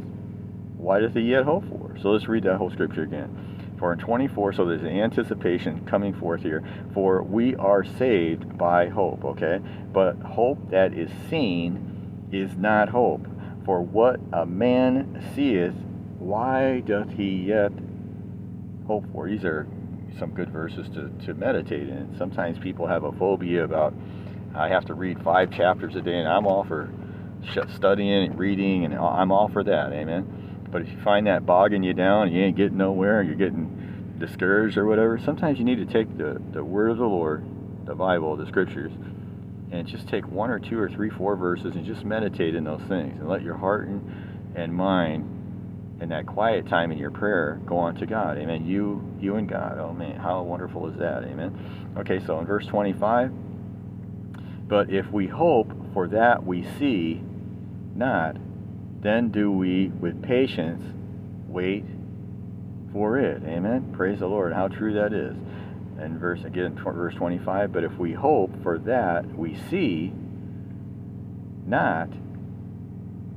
why 0.77 0.99
doth 0.99 1.13
he 1.13 1.21
yet 1.21 1.45
hope 1.45 1.63
for? 1.69 1.95
So 2.01 2.09
let's 2.09 2.27
read 2.27 2.43
that 2.43 2.57
whole 2.57 2.71
scripture 2.71 3.03
again. 3.03 3.54
For 3.77 3.91
in 3.93 3.99
24, 3.99 4.53
so 4.53 4.65
there's 4.65 4.81
an 4.81 4.87
anticipation 4.87 5.85
coming 5.85 6.13
forth 6.13 6.41
here. 6.41 6.63
For 6.93 7.23
we 7.23 7.55
are 7.55 7.83
saved 7.83 8.57
by 8.57 8.87
hope, 8.87 9.25
okay? 9.25 9.59
But 9.91 10.17
hope 10.21 10.71
that 10.71 10.93
is 10.93 11.11
seen 11.29 12.29
is 12.31 12.55
not 12.55 12.89
hope. 12.89 13.27
For 13.65 13.81
what 13.81 14.19
a 14.31 14.45
man 14.45 15.23
seeth, 15.35 15.73
why 16.19 16.81
doth 16.81 17.09
he 17.11 17.47
yet 17.47 17.71
hope 18.87 19.05
for? 19.11 19.27
These 19.27 19.43
are 19.43 19.67
some 20.19 20.31
good 20.31 20.49
verses 20.49 20.87
to, 20.89 21.09
to 21.25 21.33
meditate 21.33 21.89
in. 21.89 22.15
Sometimes 22.17 22.57
people 22.59 22.87
have 22.87 23.03
a 23.03 23.11
phobia 23.11 23.63
about, 23.63 23.93
I 24.55 24.69
have 24.69 24.85
to 24.85 24.93
read 24.93 25.21
five 25.23 25.51
chapters 25.51 25.95
a 25.95 26.01
day, 26.01 26.17
and 26.17 26.27
I'm 26.27 26.47
all 26.47 26.63
for 26.63 26.89
studying 27.75 28.25
and 28.25 28.39
reading, 28.39 28.85
and 28.85 28.95
I'm 28.95 29.31
all 29.31 29.49
for 29.49 29.63
that, 29.63 29.91
amen? 29.91 30.67
But 30.71 30.81
if 30.81 30.89
you 30.91 31.01
find 31.03 31.27
that 31.27 31.45
bogging 31.45 31.83
you 31.83 31.93
down, 31.93 32.31
you 32.31 32.43
ain't 32.43 32.57
getting 32.57 32.77
nowhere, 32.77 33.21
you're 33.21 33.35
getting 33.35 33.64
discouraged 34.19 34.77
or 34.77 34.85
whatever, 34.85 35.19
sometimes 35.19 35.59
you 35.59 35.65
need 35.65 35.75
to 35.77 35.85
take 35.85 36.17
the, 36.17 36.41
the 36.51 36.63
word 36.63 36.91
of 36.91 36.97
the 36.97 37.05
Lord, 37.05 37.45
the 37.85 37.95
Bible, 37.95 38.35
the 38.35 38.47
scriptures, 38.47 38.91
and 39.71 39.87
just 39.87 40.07
take 40.07 40.27
one 40.27 40.49
or 40.49 40.59
two 40.59 40.79
or 40.79 40.89
three, 40.89 41.09
four 41.09 41.35
verses 41.35 41.75
and 41.75 41.85
just 41.85 42.05
meditate 42.05 42.55
in 42.55 42.63
those 42.63 42.81
things 42.87 43.19
and 43.19 43.27
let 43.27 43.41
your 43.41 43.55
heart 43.57 43.87
and, 43.87 44.53
and 44.55 44.73
mind 44.73 45.31
and 45.99 46.11
that 46.11 46.25
quiet 46.25 46.67
time 46.67 46.91
in 46.91 46.97
your 46.97 47.11
prayer 47.11 47.59
go 47.65 47.77
on 47.77 47.95
to 47.95 48.05
God. 48.05 48.37
Amen. 48.37 48.65
You 48.65 49.01
you 49.19 49.35
and 49.35 49.47
God. 49.47 49.77
Oh 49.79 49.93
man, 49.93 50.17
how 50.17 50.41
wonderful 50.43 50.87
is 50.89 50.97
that? 50.97 51.23
Amen. 51.23 51.93
Okay, 51.97 52.19
so 52.25 52.39
in 52.39 52.45
verse 52.45 52.65
25, 52.65 53.31
but 54.67 54.89
if 54.89 55.09
we 55.11 55.27
hope 55.27 55.71
for 55.93 56.07
that 56.09 56.43
we 56.45 56.65
see 56.77 57.21
not, 57.95 58.35
then 59.01 59.29
do 59.29 59.51
we 59.51 59.87
with 59.87 60.21
patience 60.21 60.83
wait 61.47 61.85
for 62.95 63.19
it. 63.19 63.43
Amen. 63.43 63.93
Praise 63.93 64.19
the 64.19 64.25
Lord. 64.25 64.53
How 64.53 64.69
true 64.69 64.93
that 64.93 65.11
is. 65.11 65.35
And 65.99 66.17
verse 66.17 66.39
again, 66.45 66.79
verse 66.81 67.13
25. 67.15 67.73
But 67.73 67.83
if 67.83 67.91
we 67.97 68.13
hope 68.13 68.51
for 68.63 68.79
that 68.79 69.25
we 69.37 69.57
see 69.69 70.13
not, 71.65 72.07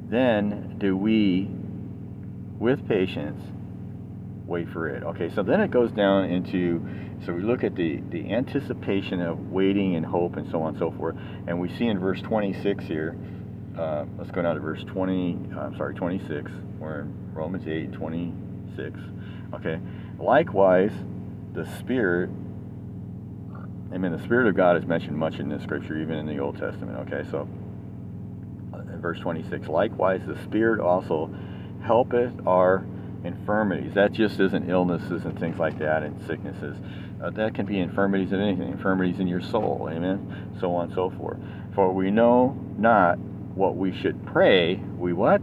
then 0.09 0.76
do 0.78 0.96
we, 0.96 1.50
with 2.61 2.86
patience, 2.86 3.42
wait 4.46 4.68
for 4.72 4.88
it. 4.88 5.02
Okay, 5.02 5.28
so 5.34 5.42
then 5.42 5.61
it 5.61 5.72
goes 5.72 5.90
down 5.90 6.26
into, 6.26 6.80
so 7.26 7.32
we 7.32 7.42
look 7.42 7.64
at 7.64 7.74
the, 7.74 8.00
the 8.11 8.32
anticipation 8.32 9.20
of 9.20 9.50
waiting 9.50 9.96
and 9.96 10.06
hope 10.06 10.36
and 10.36 10.48
so 10.52 10.62
on 10.62 10.68
and 10.68 10.78
so 10.78 10.92
forth. 10.92 11.16
And 11.48 11.59
we 11.59 11.68
see 11.76 11.88
in 11.88 11.98
verse 11.98 12.22
26 12.22 12.84
here, 12.84 13.16
uh, 13.76 14.04
let's 14.18 14.30
go 14.30 14.40
down 14.40 14.54
to 14.54 14.61
verse 14.61 14.84
20, 14.84 15.38
uh, 15.52 15.61
I'm 15.62 15.76
sorry, 15.76 15.96
26. 15.96 16.48
We're 16.78 17.00
in 17.00 17.34
Romans 17.34 17.66
8, 17.66 17.92
26. 17.92 19.00
Okay. 19.55 19.78
Likewise, 20.18 20.92
the 21.55 21.64
Spirit, 21.78 22.30
amen, 23.92 24.12
the 24.12 24.22
Spirit 24.24 24.49
of 24.49 24.57
God 24.57 24.76
is 24.76 24.84
mentioned 24.86 25.16
much 25.16 25.38
in 25.38 25.49
this 25.49 25.62
scripture, 25.62 25.99
even 25.99 26.16
in 26.16 26.26
the 26.26 26.38
Old 26.38 26.59
Testament. 26.59 26.99
Okay, 27.09 27.28
so 27.30 27.49
uh, 28.74 28.78
in 28.78 29.01
verse 29.01 29.18
26, 29.20 29.68
likewise, 29.68 30.20
the 30.26 30.36
Spirit 30.44 30.80
also 30.80 31.30
helpeth 31.82 32.32
our 32.46 32.84
infirmities. 33.24 33.94
That 33.94 34.12
just 34.12 34.38
isn't 34.40 34.68
illnesses 34.68 35.24
and 35.24 35.38
things 35.38 35.59
like 35.59 35.78
that 35.78 36.03
and 36.03 36.20
sicknesses. 36.26 36.76
Uh, 37.22 37.30
that 37.30 37.55
can 37.55 37.66
be 37.66 37.78
infirmities 37.78 38.32
in 38.32 38.40
anything, 38.40 38.68
infirmities 38.68 39.18
in 39.18 39.26
your 39.26 39.40
soul, 39.40 39.88
amen, 39.90 40.57
so 40.61 40.74
on 40.74 40.86
and 40.86 40.94
so 40.94 41.11
forth. 41.11 41.38
For 41.74 41.92
we 41.92 42.11
know 42.11 42.57
not 42.76 43.18
what 43.18 43.76
we 43.76 43.92
should 43.92 44.24
pray. 44.26 44.76
We 44.76 45.12
what? 45.12 45.40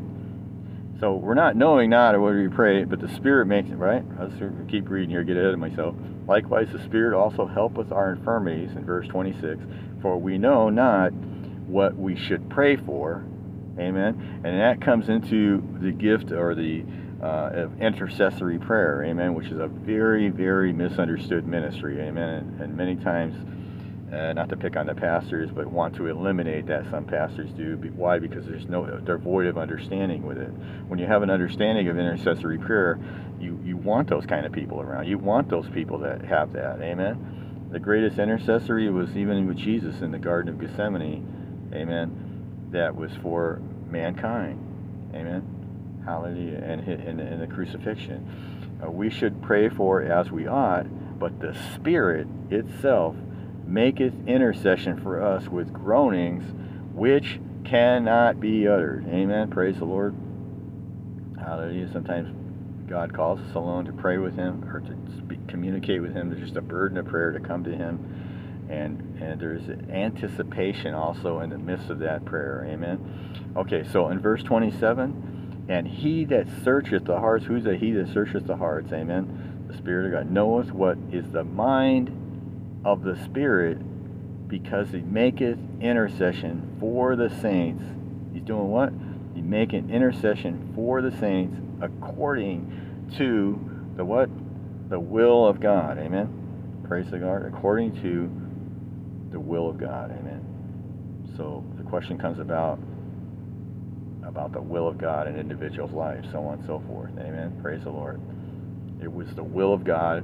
So 1.00 1.16
we're 1.16 1.34
not 1.34 1.58
knowing 1.58 1.90
not 1.90 2.16
or 2.16 2.22
what 2.22 2.34
we 2.36 2.48
pray, 2.48 2.86
but 2.86 3.02
the 3.02 3.10
Spirit 3.16 3.48
makes 3.48 3.70
it, 3.70 3.76
right? 3.76 4.04
Let's 4.18 4.34
keep 4.70 4.90
reading 4.90 5.10
here, 5.10 5.24
get 5.24 5.36
ahead 5.36 5.54
of 5.54 5.60
myself. 5.60 5.96
Likewise, 6.26 6.70
the 6.72 6.82
Spirit 6.84 7.18
also 7.18 7.46
helpeth 7.46 7.92
our 7.92 8.14
infirmities, 8.14 8.72
in 8.72 8.86
verse 8.86 9.08
26. 9.08 9.62
For 10.02 10.18
we 10.18 10.38
know 10.38 10.70
not 10.70 11.12
what 11.68 11.98
we 11.98 12.16
should 12.16 12.50
pray 12.50 12.78
for. 12.78 13.26
Amen. 13.78 14.42
And 14.46 14.62
that 14.62 14.80
comes 14.82 15.10
into 15.10 15.62
the 15.82 15.92
gift 15.92 16.32
or 16.32 16.56
the 16.56 16.86
uh, 17.22 17.50
of 17.54 17.82
intercessory 17.82 18.60
prayer. 18.60 19.04
Amen. 19.04 19.34
Which 19.34 19.48
is 19.48 19.60
a 19.60 19.68
very, 19.68 20.30
very 20.30 20.72
misunderstood 20.72 21.46
ministry. 21.46 22.00
Amen. 22.00 22.30
And, 22.30 22.62
and 22.62 22.78
many 22.78 22.96
times 22.96 23.36
uh, 24.16 24.34
not 24.34 24.48
to 24.50 24.56
pick 24.56 24.78
on 24.78 24.86
the 24.86 24.96
pastors, 24.96 25.50
but 25.52 25.68
want 25.68 25.96
to 25.96 26.08
eliminate 26.08 26.68
that. 26.68 26.90
Some 26.90 27.06
pastors 27.06 27.50
do. 27.52 27.76
Why? 27.96 28.18
Because 28.20 28.46
there's 28.46 28.66
no, 28.66 29.00
they're 29.02 29.18
void 29.18 29.48
of 29.48 29.58
understanding 29.58 30.24
with 30.24 30.38
it. 30.38 30.50
When 30.88 31.00
you 31.00 31.06
have 31.06 31.22
an 31.22 31.30
understanding 31.30 31.90
of 31.90 32.00
intercessory 32.00 32.58
prayer, 32.58 32.98
you 33.40 33.60
you 33.64 33.76
want 33.76 34.10
those 34.10 34.26
kind 34.26 34.46
of 34.46 34.52
people 34.52 34.80
around. 34.80 35.08
You 35.08 35.18
want 35.18 35.50
those 35.50 35.68
people 35.70 36.00
that 36.00 36.24
have 36.24 36.54
that. 36.54 36.82
Amen. 36.82 37.68
The 37.72 37.80
greatest 37.80 38.18
intercessory 38.18 38.90
was 38.90 39.18
even 39.18 39.48
with 39.48 39.58
Jesus 39.58 40.02
in 40.02 40.12
the 40.12 40.20
Garden 40.20 40.54
of 40.54 40.60
Gethsemane. 40.62 41.72
Amen. 41.74 42.70
That 42.72 42.96
was 42.96 43.12
for 43.22 43.62
mankind. 43.90 45.12
Amen. 45.14 46.02
Hallelujah. 46.06 46.60
And 46.60 46.88
in 46.88 47.40
the 47.40 47.48
crucifixion, 47.48 48.80
uh, 48.82 48.90
we 48.90 49.10
should 49.10 49.42
pray 49.42 49.68
for 49.68 50.04
as 50.04 50.32
we 50.32 50.48
ought, 50.48 50.86
but 51.20 51.40
the 51.40 51.56
Spirit 51.74 52.28
itself 52.50 53.16
maketh 53.66 54.14
intercession 54.28 55.02
for 55.02 55.22
us 55.22 55.48
with 55.48 55.74
groanings 55.74 56.44
which 56.94 57.40
cannot 57.66 58.40
be 58.40 58.68
uttered. 58.68 59.06
Amen. 59.08 59.50
Praise 59.50 59.78
the 59.78 59.86
Lord. 59.86 60.16
Hallelujah. 61.40 61.90
Sometimes 61.92 62.34
God 62.88 63.14
calls 63.14 63.40
us 63.40 63.56
alone 63.56 63.86
to 63.86 63.94
pray 63.94 64.18
with 64.18 64.36
Him 64.36 64.64
or 64.66 64.80
to 64.80 64.96
speak, 65.18 65.48
communicate 65.48 66.02
with 66.02 66.14
Him. 66.14 66.30
There's 66.30 66.42
just 66.42 66.58
a 66.58 66.62
burden 66.62 66.98
of 66.98 67.08
prayer 67.08 67.32
to 67.32 67.40
come 67.40 67.64
to 67.64 67.76
Him. 67.76 68.68
And, 68.70 69.22
and 69.22 69.40
there's 69.40 69.68
anticipation 69.90 70.94
also 70.94 71.40
in 71.40 71.50
the 71.50 71.58
midst 71.58 71.90
of 71.90 72.00
that 72.00 72.26
prayer. 72.26 72.66
Amen. 72.70 73.54
Okay, 73.56 73.84
so 73.92 74.10
in 74.10 74.20
verse 74.20 74.42
27, 74.44 75.66
and 75.68 75.88
he 75.88 76.26
that 76.26 76.48
searcheth 76.64 77.06
the 77.06 77.20
hearts, 77.20 77.46
who's 77.46 77.64
the 77.64 77.76
he 77.76 77.92
that 77.92 78.14
searcheth 78.14 78.46
the 78.48 78.56
hearts? 78.56 78.92
Amen. 78.92 79.66
The 79.68 79.78
Spirit 79.78 80.08
of 80.08 80.12
God 80.12 80.32
knoweth 80.32 80.72
what 80.72 80.98
is 81.12 81.26
the 81.32 81.44
mind 81.44 82.10
of 82.86 83.04
the 83.04 83.22
Spirit 83.26 83.80
because 84.48 84.90
he 84.92 85.02
maketh 85.02 85.58
intercession 85.82 86.78
for 86.80 87.16
the 87.16 87.30
saints. 87.42 87.84
He's 88.32 88.44
doing 88.44 88.70
what? 88.70 88.94
He 89.34 89.42
making 89.42 89.90
intercession 89.90 90.72
for 90.76 91.02
the 91.02 91.12
saints 91.18 91.60
according 91.82 93.10
to 93.18 93.60
the 93.98 94.06
what? 94.06 94.30
The 94.90 95.00
will 95.00 95.48
of 95.48 95.60
God. 95.60 95.98
Amen. 95.98 96.84
Praise 96.88 97.10
the 97.10 97.18
Lord. 97.18 97.52
According 97.52 98.02
to 98.04 98.30
the 99.32 99.40
will 99.40 99.68
of 99.68 99.80
God. 99.80 100.12
Amen. 100.12 101.34
So 101.36 101.66
the 101.78 101.84
question 101.84 102.18
comes 102.18 102.40
about 102.40 102.80
about 104.24 104.52
the 104.52 104.62
will 104.62 104.88
of 104.88 104.98
God 104.98 105.28
in 105.28 105.38
individual's 105.38 105.92
life, 105.92 106.24
so 106.32 106.40
on 106.46 106.60
and 106.60 106.66
so 106.66 106.84
forth. 106.88 107.12
Amen. 107.20 107.58
Praise 107.62 107.84
the 107.84 107.90
Lord. 107.90 108.20
It 109.02 109.12
was 109.12 109.28
the 109.36 109.44
will 109.44 109.74
of 109.74 109.84
God 109.84 110.24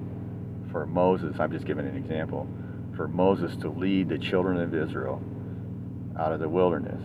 for 0.72 0.86
Moses, 0.86 1.36
I'm 1.40 1.52
just 1.52 1.66
giving 1.66 1.88
an 1.88 1.98
example, 1.98 2.48
for 2.96 3.08
Moses 3.08 3.56
to 3.58 3.70
lead 3.70 4.10
the 4.10 4.18
children 4.18 4.60
of 4.62 4.74
Israel 4.74 5.22
out 6.18 6.32
of 6.32 6.40
the 6.40 6.50
wilderness. 6.50 7.02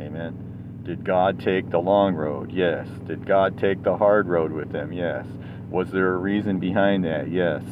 Amen. 0.00 0.82
Did 0.84 1.04
God 1.04 1.40
take 1.40 1.70
the 1.70 1.78
long 1.78 2.14
road? 2.14 2.50
Yes. 2.52 2.88
Did 3.06 3.26
God 3.26 3.58
take 3.58 3.82
the 3.82 3.96
hard 3.96 4.26
road 4.26 4.52
with 4.52 4.72
them? 4.72 4.92
Yes. 4.92 5.26
Was 5.70 5.90
there 5.90 6.12
a 6.14 6.16
reason 6.16 6.58
behind 6.58 7.04
that? 7.04 7.30
Yes. 7.30 7.62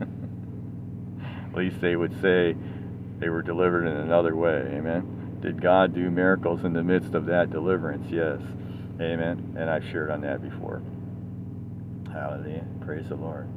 At 1.46 1.54
least 1.54 1.80
they 1.80 1.96
would 1.96 2.20
say 2.20 2.56
they 3.18 3.28
were 3.28 3.42
delivered 3.42 3.86
in 3.86 3.96
another 3.96 4.34
way. 4.34 4.68
Amen. 4.72 5.38
Did 5.40 5.62
God 5.62 5.94
do 5.94 6.10
miracles 6.10 6.64
in 6.64 6.72
the 6.72 6.82
midst 6.82 7.14
of 7.14 7.26
that 7.26 7.50
deliverance? 7.50 8.06
Yes. 8.10 8.40
Amen. 9.00 9.54
And 9.56 9.70
I've 9.70 9.84
shared 9.84 10.10
on 10.10 10.22
that 10.22 10.42
before. 10.42 10.82
Hallelujah. 12.12 12.64
Praise 12.80 13.08
the 13.08 13.16
Lord. 13.16 13.48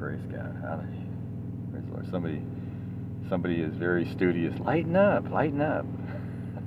Praise 0.00 0.24
God. 0.32 0.56
Hallelujah. 0.62 1.06
Praise 1.70 1.84
the 1.84 1.92
Lord. 1.92 2.10
Somebody, 2.10 2.42
somebody 3.28 3.60
is 3.60 3.74
very 3.74 4.06
studious. 4.06 4.58
Lighten 4.60 4.96
up. 4.96 5.30
Lighten 5.30 5.60
up. 5.60 5.84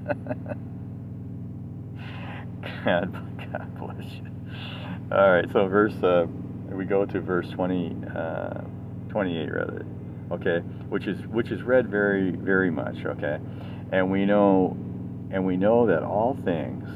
God, 2.85 3.11
God 3.51 3.79
bless 3.79 4.11
you. 4.11 4.27
All 5.11 5.31
right. 5.31 5.51
So 5.51 5.67
verse, 5.67 5.95
uh, 6.03 6.27
we 6.69 6.85
go 6.85 7.07
to 7.07 7.21
verse 7.21 7.49
20, 7.49 7.95
uh, 8.15 8.61
28 9.09 9.51
rather. 9.51 9.83
Okay, 10.31 10.59
which 10.89 11.07
is 11.07 11.19
which 11.27 11.49
is 11.49 11.63
read 11.63 11.89
very 11.89 12.29
very 12.31 12.69
much. 12.69 13.03
Okay, 13.03 13.39
and 13.91 14.11
we 14.11 14.25
know, 14.25 14.77
and 15.31 15.43
we 15.43 15.57
know 15.57 15.87
that 15.87 16.03
all 16.03 16.37
things, 16.45 16.87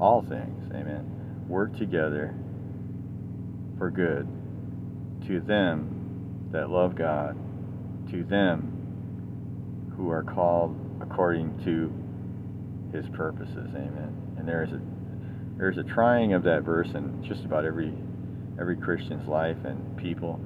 all 0.00 0.22
things, 0.22 0.70
amen, 0.72 1.04
work 1.48 1.76
together 1.76 2.32
for 3.78 3.90
good 3.90 4.28
to 5.26 5.40
them 5.40 6.48
that 6.52 6.70
love 6.70 6.94
God, 6.94 7.36
to 8.10 8.24
them 8.24 9.92
who 9.96 10.10
are 10.10 10.22
called 10.22 10.78
according 11.00 11.62
to 11.64 11.92
his 12.96 13.08
purposes. 13.10 13.70
Amen. 13.74 14.34
And 14.38 14.48
there 14.48 14.62
is 14.62 14.72
a 14.72 14.80
there's 15.56 15.78
a 15.78 15.84
trying 15.84 16.32
of 16.32 16.42
that 16.44 16.62
verse 16.62 16.88
in 16.94 17.22
just 17.22 17.44
about 17.44 17.64
every 17.64 17.92
every 18.58 18.76
Christian's 18.76 19.28
life 19.28 19.56
and 19.64 19.96
people. 19.96 20.40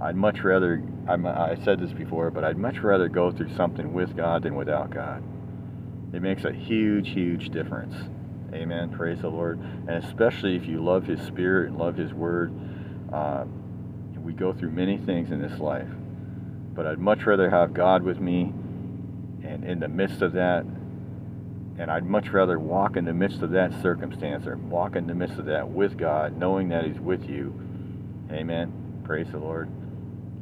I'd 0.00 0.16
much 0.16 0.40
rather 0.42 0.82
I'm, 1.08 1.26
I 1.26 1.56
said 1.64 1.80
this 1.80 1.92
before, 1.92 2.30
but 2.30 2.44
I'd 2.44 2.58
much 2.58 2.78
rather 2.78 3.08
go 3.08 3.30
through 3.30 3.54
something 3.56 3.92
with 3.92 4.16
God 4.16 4.42
than 4.42 4.54
without 4.54 4.90
God. 4.90 5.22
It 6.12 6.22
makes 6.22 6.44
a 6.44 6.52
huge, 6.52 7.10
huge 7.10 7.50
difference. 7.50 7.94
Amen. 8.52 8.90
Praise 8.90 9.20
the 9.20 9.28
Lord. 9.28 9.58
And 9.58 10.04
especially 10.04 10.56
if 10.56 10.66
you 10.66 10.82
love 10.82 11.04
His 11.04 11.20
Spirit 11.26 11.68
and 11.68 11.78
love 11.78 11.96
His 11.96 12.14
Word. 12.14 12.52
Uh, 13.12 13.44
we 14.28 14.34
go 14.34 14.52
through 14.52 14.70
many 14.70 14.98
things 14.98 15.30
in 15.30 15.40
this 15.40 15.58
life, 15.58 15.88
but 16.74 16.86
I'd 16.86 16.98
much 16.98 17.24
rather 17.24 17.48
have 17.48 17.72
God 17.72 18.02
with 18.02 18.20
me 18.20 18.52
and 19.42 19.64
in 19.64 19.80
the 19.80 19.88
midst 19.88 20.20
of 20.20 20.34
that, 20.34 20.66
and 21.78 21.90
I'd 21.90 22.04
much 22.04 22.28
rather 22.28 22.58
walk 22.58 22.98
in 22.98 23.06
the 23.06 23.14
midst 23.14 23.40
of 23.40 23.52
that 23.52 23.72
circumstance 23.80 24.46
or 24.46 24.58
walk 24.58 24.96
in 24.96 25.06
the 25.06 25.14
midst 25.14 25.38
of 25.38 25.46
that 25.46 25.66
with 25.66 25.96
God, 25.96 26.36
knowing 26.36 26.68
that 26.68 26.84
He's 26.84 27.00
with 27.00 27.26
you, 27.26 27.58
Amen. 28.30 29.00
Praise 29.04 29.28
the 29.30 29.38
Lord. 29.38 29.70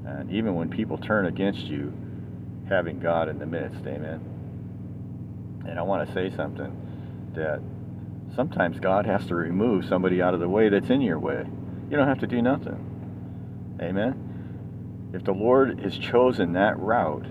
And 0.05 0.33
even 0.33 0.57
when 0.57 0.69
people 0.69 0.99
turn 0.99 1.27
against 1.27 1.61
you, 1.61 1.93
having 2.69 2.99
God 2.99 3.29
in 3.29 3.39
the 3.39 3.47
midst. 3.47 3.87
Amen. 3.87 4.21
And 5.65 5.79
I 5.79 5.83
want 5.83 6.09
to 6.09 6.13
say 6.13 6.35
something 6.35 7.31
that 7.37 7.61
sometimes 8.35 8.81
God 8.81 9.07
has 9.07 9.25
to 9.27 9.37
remove 9.37 9.85
somebody 9.85 10.21
out 10.21 10.35
of 10.35 10.41
the 10.41 10.49
way 10.49 10.69
that's 10.69 10.91
in 10.91 11.01
your 11.01 11.21
way. 11.21 11.45
You 11.89 11.97
don't 11.97 12.09
have 12.09 12.19
to 12.19 12.27
do 12.27 12.43
nothing. 12.43 12.86
Amen. 13.81 15.11
If 15.13 15.25
the 15.25 15.33
Lord 15.33 15.81
has 15.81 15.97
chosen 15.97 16.53
that 16.55 16.79
route 16.79 17.27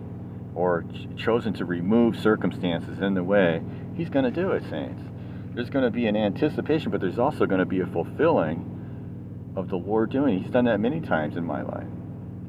or 0.54 0.84
ch- 0.84 1.24
chosen 1.24 1.54
to 1.54 1.66
remove 1.66 2.18
circumstances 2.18 3.00
in 3.00 3.14
the 3.14 3.24
way, 3.24 3.62
He's 3.96 4.10
going 4.10 4.26
to 4.26 4.32
do 4.32 4.52
it, 4.52 4.64
saints. 4.70 5.02
There's 5.54 5.70
going 5.70 5.86
to 5.86 5.92
be 5.92 6.08
an 6.08 6.16
anticipation, 6.16 6.92
but 6.92 7.00
there's 7.00 7.20
also 7.20 7.46
going 7.46 7.60
to 7.60 7.66
be 7.66 7.80
a 7.80 7.88
fulfilling 7.88 9.54
of 9.56 9.70
the 9.70 9.78
Lord 9.78 10.12
doing. 10.12 10.42
He's 10.42 10.52
done 10.52 10.66
that 10.66 10.80
many 10.80 11.00
times 11.00 11.38
in 11.38 11.46
my 11.46 11.62
life. 11.62 11.88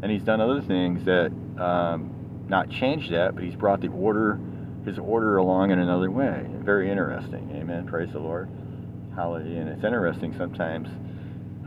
And 0.03 0.11
He's 0.11 0.23
done 0.23 0.41
other 0.41 0.61
things 0.61 1.05
that, 1.05 1.33
um, 1.59 2.13
not 2.49 2.71
changed 2.71 3.13
that, 3.13 3.35
but 3.35 3.45
He's 3.45 3.55
brought 3.55 3.81
the 3.81 3.89
order 3.89 4.41
his 4.87 4.99
order 4.99 5.37
along 5.37 5.73
in 5.73 5.81
another 5.81 6.11
way. 6.11 6.47
Very 6.61 6.91
interesting. 6.91 7.51
Amen. 7.57 7.87
Praise 7.87 8.13
the 8.13 8.21
Lord. 8.21 8.49
Hallelujah. 9.15 9.61
And 9.61 9.69
it's 9.69 9.85
interesting 9.85 10.33
sometimes 10.39 10.89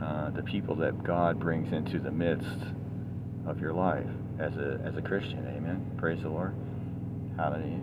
uh, 0.02 0.30
the 0.30 0.42
people 0.42 0.76
that 0.76 1.02
God 1.04 1.38
brings 1.38 1.72
into 1.72 1.98
the 1.98 2.10
midst 2.10 2.58
of 3.46 3.60
your 3.60 3.72
life 3.72 4.06
as 4.38 4.56
a, 4.56 4.80
as 4.84 4.96
a 4.96 5.02
Christian. 5.02 5.46
Amen. 5.56 5.92
Praise 5.98 6.22
the 6.22 6.28
Lord. 6.28 6.54
Hallelujah. 7.36 7.82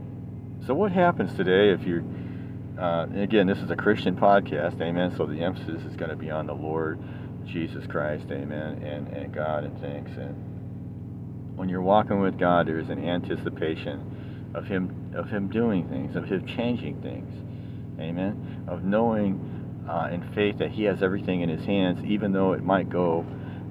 So, 0.65 0.73
what 0.73 0.91
happens 0.91 1.35
today 1.35 1.69
if 1.69 1.85
you're, 1.85 2.03
uh, 2.79 3.05
again, 3.15 3.47
this 3.47 3.59
is 3.59 3.69
a 3.69 3.75
Christian 3.75 4.15
podcast. 4.15 4.81
Amen. 4.81 5.13
So, 5.15 5.25
the 5.25 5.39
emphasis 5.39 5.83
is 5.83 5.95
going 5.95 6.09
to 6.09 6.15
be 6.15 6.31
on 6.31 6.47
the 6.47 6.53
Lord 6.53 6.99
Jesus 7.45 7.85
Christ. 7.87 8.25
Amen. 8.31 8.83
And, 8.83 9.07
and 9.09 9.33
God 9.33 9.63
and 9.63 9.79
things. 9.79 10.09
And 10.17 11.55
when 11.57 11.69
you're 11.69 11.81
walking 11.81 12.19
with 12.19 12.39
God, 12.39 12.67
there's 12.67 12.89
an 12.89 13.03
anticipation 13.03 14.51
of 14.53 14.65
him 14.65 15.13
of 15.15 15.29
him 15.29 15.49
doing 15.49 15.87
things, 15.89 16.15
of 16.15 16.25
him 16.25 16.45
changing 16.45 17.01
things. 17.01 17.33
Amen. 17.99 18.65
Of 18.67 18.83
knowing 18.83 19.56
uh, 19.87 20.09
in 20.11 20.21
faith 20.33 20.57
that 20.59 20.71
he 20.71 20.83
has 20.83 21.01
everything 21.01 21.41
in 21.41 21.49
his 21.49 21.65
hands, 21.65 22.03
even 22.05 22.31
though 22.31 22.53
it 22.53 22.63
might 22.63 22.89
go, 22.89 23.25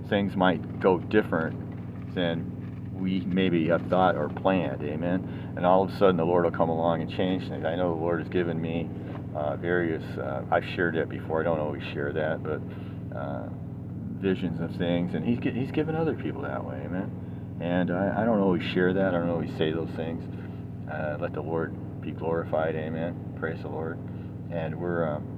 things 0.09 0.35
might 0.37 0.81
go 0.81 0.99
different 0.99 2.15
than 2.15 2.53
we 2.95 3.21
maybe 3.21 3.69
have 3.69 3.83
thought 3.89 4.17
or 4.17 4.29
planned. 4.29 4.83
Amen. 4.83 5.53
And 5.57 5.67
all 5.67 5.85
of 5.85 5.91
a 5.91 5.99
sudden, 5.99 6.17
the 6.17 6.25
Lord 6.25 6.45
will 6.45 6.53
come 6.53 6.71
along 6.71 7.03
and 7.03 7.11
change 7.11 7.49
things. 7.49 7.65
I 7.65 7.77
know 7.77 7.95
the 7.95 8.01
Lord 8.01 8.21
has 8.21 8.29
given 8.29 8.61
me 8.61 8.89
uh, 9.35 9.57
various. 9.57 10.03
Uh, 10.17 10.43
I've 10.51 10.65
shared 10.75 10.95
that 10.97 11.09
before. 11.09 11.41
I 11.41 11.45
don't 11.45 11.61
always 11.61 11.83
share 11.93 12.13
that, 12.13 12.43
but 12.43 12.61
uh, 13.17 13.49
visions 14.19 14.61
of 14.61 14.75
things, 14.79 15.15
and 15.15 15.25
He's 15.25 15.39
He's 15.55 15.71
given 15.71 15.95
other 15.95 16.15
people 16.15 16.43
that 16.43 16.65
way. 16.65 16.77
Amen. 16.85 17.59
And 17.61 17.91
I, 17.91 18.23
I 18.23 18.25
don't 18.25 18.41
always 18.41 18.63
share 18.73 18.93
that. 18.95 19.15
I 19.15 19.19
don't 19.19 19.31
always 19.31 19.51
say 19.57 19.73
those 19.73 19.91
things. 19.97 20.23
Uh, 20.91 21.17
let 21.21 21.33
the 21.33 21.41
Lord 21.41 21.75
be 22.01 22.13
glorified. 22.13 22.75
Amen. 22.75 23.35
Praise 23.39 23.61
the 23.63 23.69
Lord. 23.69 23.99
And 24.51 24.75
we're 24.81 25.09
um, 25.09 25.36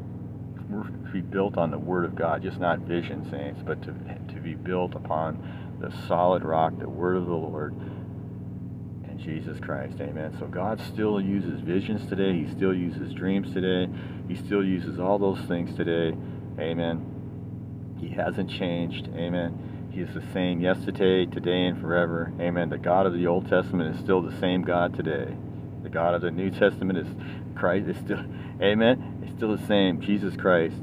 to 0.70 1.10
be 1.12 1.20
built 1.20 1.56
on 1.56 1.70
the 1.70 1.78
Word 1.78 2.04
of 2.04 2.14
God, 2.14 2.42
just 2.42 2.58
not 2.58 2.80
vision, 2.80 3.28
saints, 3.30 3.60
but 3.64 3.82
to 3.82 3.94
to 4.34 4.40
be 4.40 4.54
built 4.54 4.94
upon 4.94 5.76
the 5.80 5.92
solid 6.06 6.44
rock, 6.44 6.78
the 6.78 6.88
Word 6.88 7.16
of 7.16 7.26
the 7.26 7.32
Lord, 7.32 7.74
and 9.04 9.18
Jesus 9.18 9.58
Christ. 9.60 10.00
Amen. 10.00 10.36
So 10.38 10.46
God 10.46 10.80
still 10.80 11.20
uses 11.20 11.60
visions 11.60 12.08
today. 12.08 12.32
He 12.32 12.50
still 12.50 12.74
uses 12.74 13.12
dreams 13.14 13.52
today. 13.52 13.90
He 14.28 14.36
still 14.36 14.64
uses 14.64 14.98
all 14.98 15.18
those 15.18 15.40
things 15.46 15.74
today. 15.76 16.16
Amen. 16.58 17.96
He 18.00 18.08
hasn't 18.08 18.50
changed. 18.50 19.08
Amen. 19.14 19.88
He 19.90 20.00
is 20.00 20.14
the 20.14 20.22
same 20.32 20.60
yesterday, 20.60 21.26
today, 21.26 21.66
and 21.66 21.80
forever. 21.80 22.32
Amen. 22.40 22.68
The 22.68 22.78
God 22.78 23.06
of 23.06 23.14
the 23.14 23.26
Old 23.26 23.48
Testament 23.48 23.94
is 23.94 24.00
still 24.00 24.22
the 24.22 24.38
same 24.38 24.62
God 24.62 24.94
today. 24.94 25.34
The 25.82 25.88
God 25.88 26.14
of 26.14 26.22
the 26.22 26.30
New 26.30 26.50
Testament 26.50 26.98
is 26.98 27.08
Christ 27.58 27.88
is 27.88 27.96
still 27.98 28.24
Amen. 28.62 29.22
It's 29.22 29.36
still 29.36 29.56
the 29.56 29.66
same. 29.66 30.00
Jesus 30.00 30.36
Christ. 30.36 30.76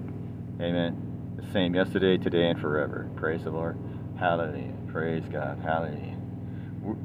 Amen. 0.61 1.35
The 1.37 1.51
same 1.51 1.75
yesterday, 1.75 2.17
today, 2.17 2.49
and 2.49 2.59
forever. 2.59 3.09
Praise 3.15 3.43
the 3.43 3.49
Lord. 3.49 3.77
Hallelujah. 4.17 4.73
Praise 4.87 5.23
God. 5.29 5.59
Hallelujah. 5.61 6.17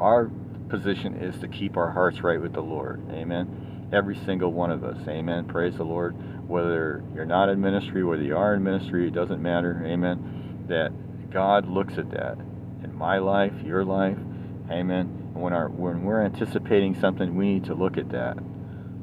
Our 0.01 0.31
position 0.69 1.17
is 1.17 1.39
to 1.41 1.49
keep 1.49 1.77
our 1.77 1.91
hearts 1.91 2.23
right 2.23 2.41
with 2.41 2.53
the 2.53 2.61
Lord. 2.61 3.03
Amen. 3.11 3.89
Every 3.93 4.17
single 4.25 4.53
one 4.53 4.71
of 4.71 4.85
us. 4.85 4.99
Amen. 5.09 5.47
Praise 5.47 5.77
the 5.77 5.85
Lord. 5.85 6.15
Whether 6.49 7.03
you're 7.15 7.27
not 7.27 7.49
in 7.49 7.61
ministry, 7.61 8.05
whether 8.05 8.23
you 8.23 8.37
are 8.37 8.55
in 8.55 8.63
ministry, 8.63 9.09
it 9.09 9.15
doesn't 9.15 9.43
matter. 9.43 9.83
Amen. 9.85 10.67
That 10.69 10.93
God 11.33 11.69
looks 11.69 11.99
at 11.99 12.11
that 12.13 12.39
in 12.85 12.95
my 12.95 13.19
life, 13.19 13.53
your 13.65 13.85
life. 13.85 14.19
Amen. 14.71 15.33
when 15.35 15.53
our 15.53 15.69
when 15.69 16.05
we're 16.05 16.23
anticipating 16.23 16.95
something, 17.01 17.35
we 17.35 17.55
need 17.55 17.65
to 17.65 17.75
look 17.75 17.99
at 17.99 18.11
that. 18.11 18.39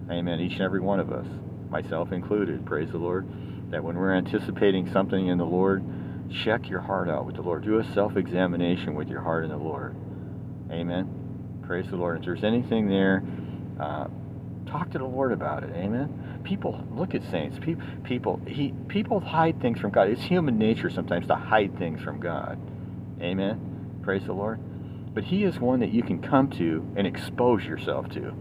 Amen. 0.09 0.39
Each 0.39 0.53
and 0.53 0.61
every 0.61 0.79
one 0.79 0.99
of 0.99 1.11
us, 1.11 1.27
myself 1.69 2.11
included. 2.11 2.65
Praise 2.65 2.89
the 2.91 2.97
Lord. 2.97 3.27
That 3.71 3.83
when 3.83 3.97
we're 3.97 4.15
anticipating 4.15 4.89
something 4.93 5.27
in 5.27 5.37
the 5.37 5.45
Lord, 5.45 5.83
check 6.43 6.69
your 6.69 6.79
heart 6.79 7.09
out 7.09 7.25
with 7.25 7.35
the 7.35 7.41
Lord. 7.41 7.63
Do 7.63 7.79
a 7.79 7.93
self-examination 7.93 8.95
with 8.95 9.09
your 9.09 9.21
heart 9.21 9.43
in 9.43 9.49
the 9.49 9.57
Lord. 9.57 9.95
Amen. 10.71 11.61
Praise 11.65 11.85
the 11.89 11.97
Lord. 11.97 12.19
If 12.19 12.25
there's 12.25 12.43
anything 12.45 12.87
there, 12.87 13.23
uh, 13.79 14.07
talk 14.65 14.91
to 14.91 14.97
the 14.97 15.05
Lord 15.05 15.33
about 15.33 15.63
it. 15.63 15.71
Amen. 15.75 16.41
People 16.45 16.81
look 16.91 17.13
at 17.13 17.23
saints. 17.29 17.57
People, 17.61 17.85
people, 18.05 18.41
he, 18.47 18.73
people 18.87 19.19
hide 19.19 19.61
things 19.61 19.79
from 19.79 19.91
God. 19.91 20.09
It's 20.09 20.21
human 20.21 20.57
nature 20.57 20.89
sometimes 20.89 21.27
to 21.27 21.35
hide 21.35 21.77
things 21.77 22.01
from 22.01 22.21
God. 22.21 22.57
Amen. 23.21 23.99
Praise 24.01 24.23
the 24.25 24.33
Lord. 24.33 24.59
But 25.13 25.25
He 25.25 25.43
is 25.43 25.59
one 25.59 25.81
that 25.81 25.91
you 25.91 26.03
can 26.03 26.21
come 26.21 26.49
to 26.51 26.89
and 26.95 27.05
expose 27.05 27.65
yourself 27.65 28.07
to. 28.11 28.33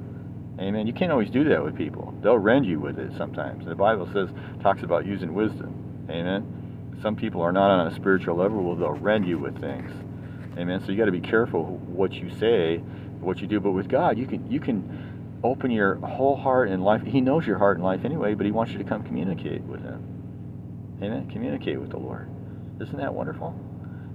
Amen. 0.58 0.86
You 0.86 0.92
can't 0.94 1.12
always 1.12 1.30
do 1.30 1.44
that 1.44 1.62
with 1.62 1.76
people. 1.76 2.14
They'll 2.22 2.38
rend 2.38 2.64
you 2.64 2.80
with 2.80 2.98
it 2.98 3.12
sometimes. 3.16 3.66
The 3.66 3.74
Bible 3.74 4.08
says 4.12 4.30
talks 4.62 4.82
about 4.82 5.04
using 5.04 5.34
wisdom. 5.34 6.06
Amen. 6.08 6.96
Some 7.02 7.14
people 7.14 7.42
are 7.42 7.52
not 7.52 7.70
on 7.70 7.86
a 7.88 7.94
spiritual 7.94 8.36
level, 8.36 8.62
well, 8.62 8.74
they'll 8.74 8.92
rend 8.92 9.26
you 9.26 9.38
with 9.38 9.60
things. 9.60 9.90
Amen. 10.56 10.80
So 10.80 10.92
you 10.92 10.96
got 10.96 11.04
to 11.04 11.12
be 11.12 11.20
careful 11.20 11.64
what 11.64 12.12
you 12.12 12.30
say, 12.38 12.78
what 13.20 13.40
you 13.40 13.46
do. 13.46 13.60
But 13.60 13.72
with 13.72 13.88
God, 13.88 14.16
you 14.16 14.26
can 14.26 14.50
you 14.50 14.60
can 14.60 15.40
open 15.44 15.70
your 15.70 15.96
whole 15.96 16.36
heart 16.36 16.70
and 16.70 16.82
life. 16.82 17.02
He 17.02 17.20
knows 17.20 17.46
your 17.46 17.58
heart 17.58 17.76
and 17.76 17.84
life 17.84 18.04
anyway, 18.04 18.34
but 18.34 18.46
He 18.46 18.52
wants 18.52 18.72
you 18.72 18.78
to 18.78 18.84
come 18.84 19.02
communicate 19.02 19.62
with 19.62 19.82
Him. 19.82 20.02
Amen. 21.02 21.28
Communicate 21.30 21.78
with 21.78 21.90
the 21.90 21.98
Lord. 21.98 22.30
Isn't 22.80 22.96
that 22.96 23.12
wonderful? 23.12 23.54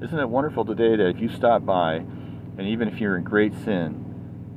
Isn't 0.01 0.17
it 0.17 0.27
wonderful 0.29 0.65
today 0.65 0.95
that 0.95 1.09
if 1.09 1.19
you 1.19 1.29
stop 1.29 1.63
by, 1.63 1.97
and 1.97 2.61
even 2.61 2.87
if 2.87 2.99
you're 2.99 3.17
in 3.17 3.23
great 3.23 3.53
sin, 3.63 4.10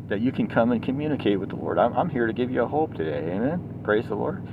that 0.09 0.21
you 0.21 0.33
can 0.33 0.47
come 0.47 0.73
and 0.73 0.83
communicate 0.83 1.41
with 1.41 1.49
the 1.49 1.57
Lord. 1.57 1.79
I'm, 1.79 1.93
I'm 1.95 2.11
here 2.11 2.27
to 2.27 2.33
give 2.33 2.51
you 2.51 2.63
a 2.63 2.69
hope 2.69 2.95
today. 2.95 3.33
Amen. 3.33 3.81
Praise 3.85 4.07
the 4.07 4.15
Lord. 4.15 4.47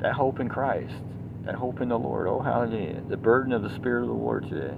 That 0.00 0.12
hope 0.12 0.40
in 0.40 0.48
Christ. 0.48 0.94
That 1.44 1.54
hope 1.54 1.80
in 1.80 1.88
the 1.88 1.98
Lord. 1.98 2.28
Oh, 2.28 2.40
hallelujah. 2.40 3.02
The 3.08 3.16
burden 3.16 3.52
of 3.52 3.62
the 3.62 3.74
Spirit 3.74 4.02
of 4.02 4.08
the 4.08 4.14
Lord 4.14 4.48
today. 4.48 4.74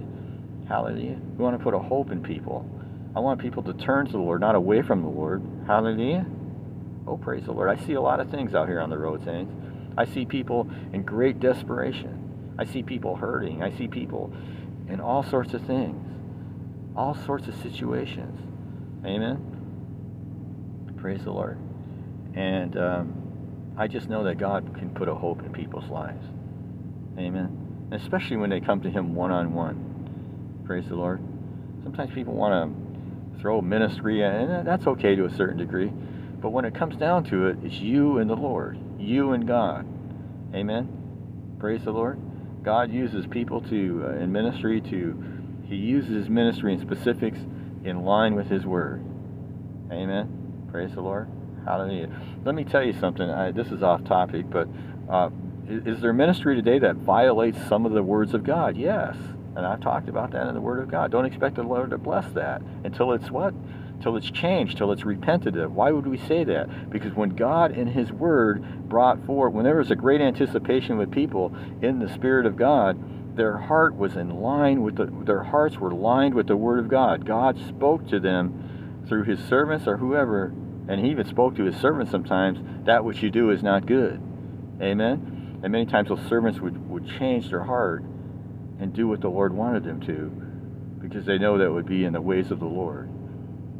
Hallelujah. 0.67 1.19
We 1.37 1.43
want 1.43 1.57
to 1.57 1.63
put 1.63 1.73
a 1.73 1.79
hope 1.79 2.11
in 2.11 2.23
people. 2.23 2.67
I 3.15 3.19
want 3.19 3.39
people 3.39 3.63
to 3.63 3.73
turn 3.73 4.07
to 4.07 4.11
the 4.11 4.17
Lord, 4.17 4.41
not 4.41 4.55
away 4.55 4.81
from 4.81 5.01
the 5.01 5.07
Lord. 5.07 5.43
Hallelujah. 5.67 6.25
Oh, 7.07 7.17
praise 7.17 7.45
the 7.45 7.51
Lord. 7.51 7.69
I 7.69 7.85
see 7.85 7.93
a 7.93 8.01
lot 8.01 8.19
of 8.19 8.29
things 8.31 8.55
out 8.55 8.67
here 8.67 8.79
on 8.79 8.89
the 8.89 8.97
road, 8.97 9.23
saints. 9.23 9.53
I 9.97 10.05
see 10.05 10.25
people 10.25 10.69
in 10.91 11.03
great 11.03 11.39
desperation. 11.39 12.55
I 12.57 12.65
see 12.65 12.83
people 12.83 13.15
hurting. 13.15 13.61
I 13.61 13.77
see 13.77 13.87
people 13.87 14.33
in 14.89 14.99
all 14.99 15.23
sorts 15.23 15.53
of 15.53 15.61
things, 15.65 15.95
all 16.95 17.15
sorts 17.25 17.47
of 17.47 17.55
situations. 17.61 18.39
Amen. 19.05 19.54
Praise 21.05 21.23
the 21.23 21.31
Lord. 21.31 21.59
And 22.33 22.75
um, 22.79 23.73
I 23.77 23.87
just 23.87 24.09
know 24.09 24.23
that 24.23 24.39
God 24.39 24.75
can 24.75 24.89
put 24.89 25.07
a 25.07 25.13
hope 25.13 25.43
in 25.43 25.53
people's 25.53 25.87
lives. 25.87 26.25
Amen. 27.19 27.85
And 27.91 28.01
especially 28.01 28.37
when 28.37 28.49
they 28.49 28.59
come 28.59 28.81
to 28.81 28.89
Him 28.89 29.13
one 29.13 29.29
on 29.29 29.53
one. 29.53 30.63
Praise 30.65 30.87
the 30.87 30.95
Lord. 30.95 31.21
Sometimes 31.83 32.11
people 32.11 32.33
want 32.33 32.73
to 33.35 33.39
throw 33.39 33.61
ministry, 33.61 34.23
and 34.23 34.65
that's 34.65 34.87
okay 34.87 35.13
to 35.15 35.25
a 35.25 35.29
certain 35.29 35.59
degree. 35.59 35.91
But 36.41 36.49
when 36.49 36.65
it 36.65 36.73
comes 36.73 36.95
down 36.95 37.23
to 37.25 37.49
it, 37.49 37.59
it's 37.61 37.75
you 37.75 38.17
and 38.17 38.27
the 38.27 38.35
Lord, 38.35 38.79
you 38.97 39.33
and 39.33 39.45
God. 39.45 39.85
Amen. 40.55 40.89
Praise 41.59 41.83
the 41.83 41.91
Lord. 41.91 42.19
God 42.63 42.91
uses 42.91 43.27
people 43.27 43.61
to 43.61 44.05
uh, 44.07 44.23
in 44.23 44.31
ministry 44.31 44.81
to 44.81 45.23
He 45.65 45.75
uses 45.75 46.29
ministry 46.29 46.73
in 46.73 46.81
specifics 46.81 47.37
in 47.83 48.03
line 48.05 48.33
with 48.33 48.47
His 48.47 48.65
Word. 48.65 49.05
Amen. 49.91 50.44
Praise 50.75 50.93
the 50.93 50.99
Lord. 50.99 51.29
Hallelujah. 51.63 52.09
Let 52.43 52.53
me 52.53 52.65
tell 52.65 52.83
you 52.83 52.91
something. 52.99 53.29
I, 53.29 53.51
this 53.51 53.67
is 53.67 53.81
off 53.81 54.03
topic, 54.03 54.49
but 54.49 54.67
uh, 55.09 55.29
is, 55.69 55.95
is 55.95 56.01
there 56.01 56.11
ministry 56.11 56.53
today 56.53 56.79
that 56.79 56.97
violates 56.97 57.57
some 57.69 57.85
of 57.85 57.93
the 57.93 58.03
words 58.03 58.33
of 58.33 58.43
God? 58.43 58.75
Yes. 58.75 59.15
And 59.55 59.65
I've 59.65 59.79
talked 59.79 60.09
about 60.09 60.31
that 60.31 60.47
in 60.47 60.53
the 60.53 60.59
Word 60.59 60.81
of 60.81 60.91
God. 60.91 61.11
Don't 61.11 61.23
expect 61.23 61.55
the 61.55 61.63
Lord 61.63 61.91
to 61.91 61.97
bless 61.97 62.29
that 62.33 62.61
until 62.83 63.13
it's 63.13 63.31
what? 63.31 63.53
Till 64.01 64.17
it's 64.17 64.29
changed, 64.29 64.77
till 64.77 64.91
it's 64.91 65.05
repented 65.05 65.55
of. 65.55 65.73
Why 65.73 65.91
would 65.91 66.07
we 66.07 66.17
say 66.17 66.43
that? 66.43 66.89
Because 66.89 67.13
when 67.13 67.29
God 67.29 67.71
in 67.71 67.87
His 67.87 68.11
Word 68.11 68.89
brought 68.89 69.25
forth, 69.25 69.53
when 69.53 69.63
there 69.63 69.77
was 69.77 69.91
a 69.91 69.95
great 69.95 70.19
anticipation 70.19 70.97
with 70.97 71.09
people 71.09 71.55
in 71.81 71.99
the 71.99 72.13
Spirit 72.13 72.45
of 72.45 72.57
God, 72.57 73.37
their 73.37 73.55
heart 73.59 73.95
was 73.95 74.17
in 74.17 74.41
line 74.41 74.81
with 74.81 74.97
the, 74.97 75.05
their 75.23 75.43
hearts 75.43 75.77
were 75.77 75.93
lined 75.93 76.33
with 76.33 76.47
the 76.47 76.57
Word 76.57 76.79
of 76.79 76.89
God. 76.89 77.25
God 77.25 77.57
spoke 77.65 78.09
to 78.09 78.19
them 78.19 79.03
through 79.07 79.23
His 79.23 79.39
servants 79.39 79.87
or 79.87 79.95
whoever, 79.95 80.53
and 80.87 81.03
He 81.03 81.11
even 81.11 81.27
spoke 81.27 81.55
to 81.55 81.63
His 81.63 81.75
servants 81.77 82.11
sometimes. 82.11 82.85
That 82.85 83.03
which 83.03 83.23
you 83.23 83.29
do 83.29 83.49
is 83.51 83.63
not 83.63 83.85
good. 83.85 84.21
Amen. 84.81 85.59
And 85.63 85.71
many 85.71 85.85
times 85.85 86.09
those 86.09 86.21
servants 86.27 86.59
would, 86.59 86.89
would 86.89 87.07
change 87.17 87.49
their 87.49 87.63
heart 87.63 88.03
and 88.79 88.93
do 88.93 89.07
what 89.07 89.21
the 89.21 89.29
Lord 89.29 89.53
wanted 89.53 89.83
them 89.83 90.01
to, 90.01 90.29
because 91.01 91.25
they 91.25 91.37
know 91.37 91.57
that 91.57 91.71
would 91.71 91.85
be 91.85 92.03
in 92.03 92.13
the 92.13 92.21
ways 92.21 92.51
of 92.51 92.59
the 92.59 92.65
Lord. 92.65 93.09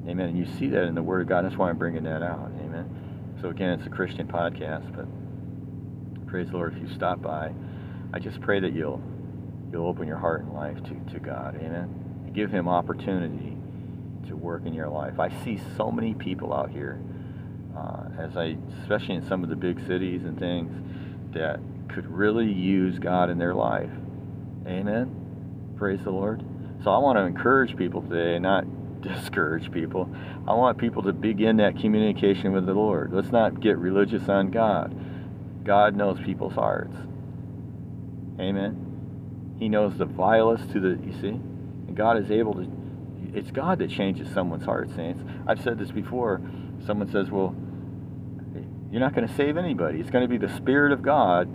Amen. 0.07 0.29
And 0.29 0.37
you 0.37 0.45
see 0.57 0.67
that 0.67 0.83
in 0.83 0.95
the 0.95 1.03
Word 1.03 1.21
of 1.21 1.27
God. 1.27 1.45
That's 1.45 1.57
why 1.57 1.69
I'm 1.69 1.77
bringing 1.77 2.03
that 2.03 2.23
out. 2.23 2.51
Amen. 2.59 3.35
So 3.41 3.49
again, 3.49 3.71
it's 3.71 3.85
a 3.85 3.89
Christian 3.89 4.27
podcast, 4.27 4.95
but 4.95 5.05
praise 6.27 6.47
the 6.49 6.53
Lord 6.53 6.75
if 6.75 6.81
you 6.81 6.93
stop 6.95 7.21
by. 7.21 7.51
I 8.13 8.19
just 8.19 8.39
pray 8.41 8.59
that 8.59 8.73
you'll 8.73 9.01
you'll 9.71 9.87
open 9.87 10.07
your 10.07 10.17
heart 10.17 10.41
and 10.41 10.53
life 10.53 10.77
to, 10.83 11.13
to 11.13 11.19
God. 11.19 11.55
Amen. 11.55 12.23
And 12.25 12.33
give 12.33 12.51
Him 12.51 12.67
opportunity 12.67 13.57
to 14.27 14.35
work 14.35 14.65
in 14.65 14.73
your 14.73 14.89
life. 14.89 15.19
I 15.19 15.29
see 15.43 15.59
so 15.77 15.91
many 15.91 16.13
people 16.13 16.53
out 16.53 16.69
here, 16.69 16.99
uh, 17.77 18.03
as 18.17 18.37
I, 18.37 18.57
especially 18.81 19.15
in 19.15 19.27
some 19.27 19.43
of 19.43 19.49
the 19.49 19.55
big 19.55 19.79
cities 19.85 20.23
and 20.23 20.37
things, 20.39 20.71
that 21.33 21.59
could 21.89 22.07
really 22.07 22.51
use 22.51 22.99
God 22.99 23.29
in 23.29 23.37
their 23.37 23.53
life. 23.53 23.91
Amen. 24.67 25.73
Praise 25.77 25.99
the 26.03 26.11
Lord. 26.11 26.43
So 26.83 26.91
I 26.91 26.97
want 26.97 27.17
to 27.17 27.23
encourage 27.23 27.75
people 27.77 28.01
today, 28.01 28.39
not 28.39 28.65
discourage 29.01 29.71
people. 29.71 30.09
I 30.47 30.53
want 30.53 30.77
people 30.77 31.03
to 31.03 31.13
begin 31.13 31.57
that 31.57 31.79
communication 31.79 32.51
with 32.51 32.65
the 32.65 32.73
Lord. 32.73 33.13
Let's 33.13 33.31
not 33.31 33.59
get 33.59 33.77
religious 33.77 34.27
on 34.29 34.51
God. 34.51 34.95
God 35.63 35.95
knows 35.95 36.19
people's 36.19 36.53
hearts. 36.53 36.95
Amen. 38.39 39.55
He 39.59 39.69
knows 39.69 39.97
the 39.97 40.05
vilest 40.05 40.71
to 40.71 40.79
the, 40.79 40.89
you 41.03 41.13
see? 41.21 41.27
And 41.29 41.95
God 41.95 42.17
is 42.17 42.29
able 42.29 42.53
to, 42.55 42.67
it's 43.35 43.51
God 43.51 43.79
that 43.79 43.89
changes 43.89 44.29
someone's 44.33 44.65
heart, 44.65 44.89
saints. 44.95 45.21
I've 45.47 45.61
said 45.61 45.77
this 45.77 45.91
before. 45.91 46.41
Someone 46.85 47.11
says, 47.11 47.29
well, 47.29 47.55
you're 48.91 49.01
not 49.01 49.13
going 49.13 49.27
to 49.27 49.33
save 49.35 49.57
anybody. 49.57 49.99
It's 49.99 50.09
going 50.09 50.23
to 50.23 50.27
be 50.27 50.37
the 50.37 50.53
Spirit 50.55 50.91
of 50.91 51.01
God, 51.01 51.49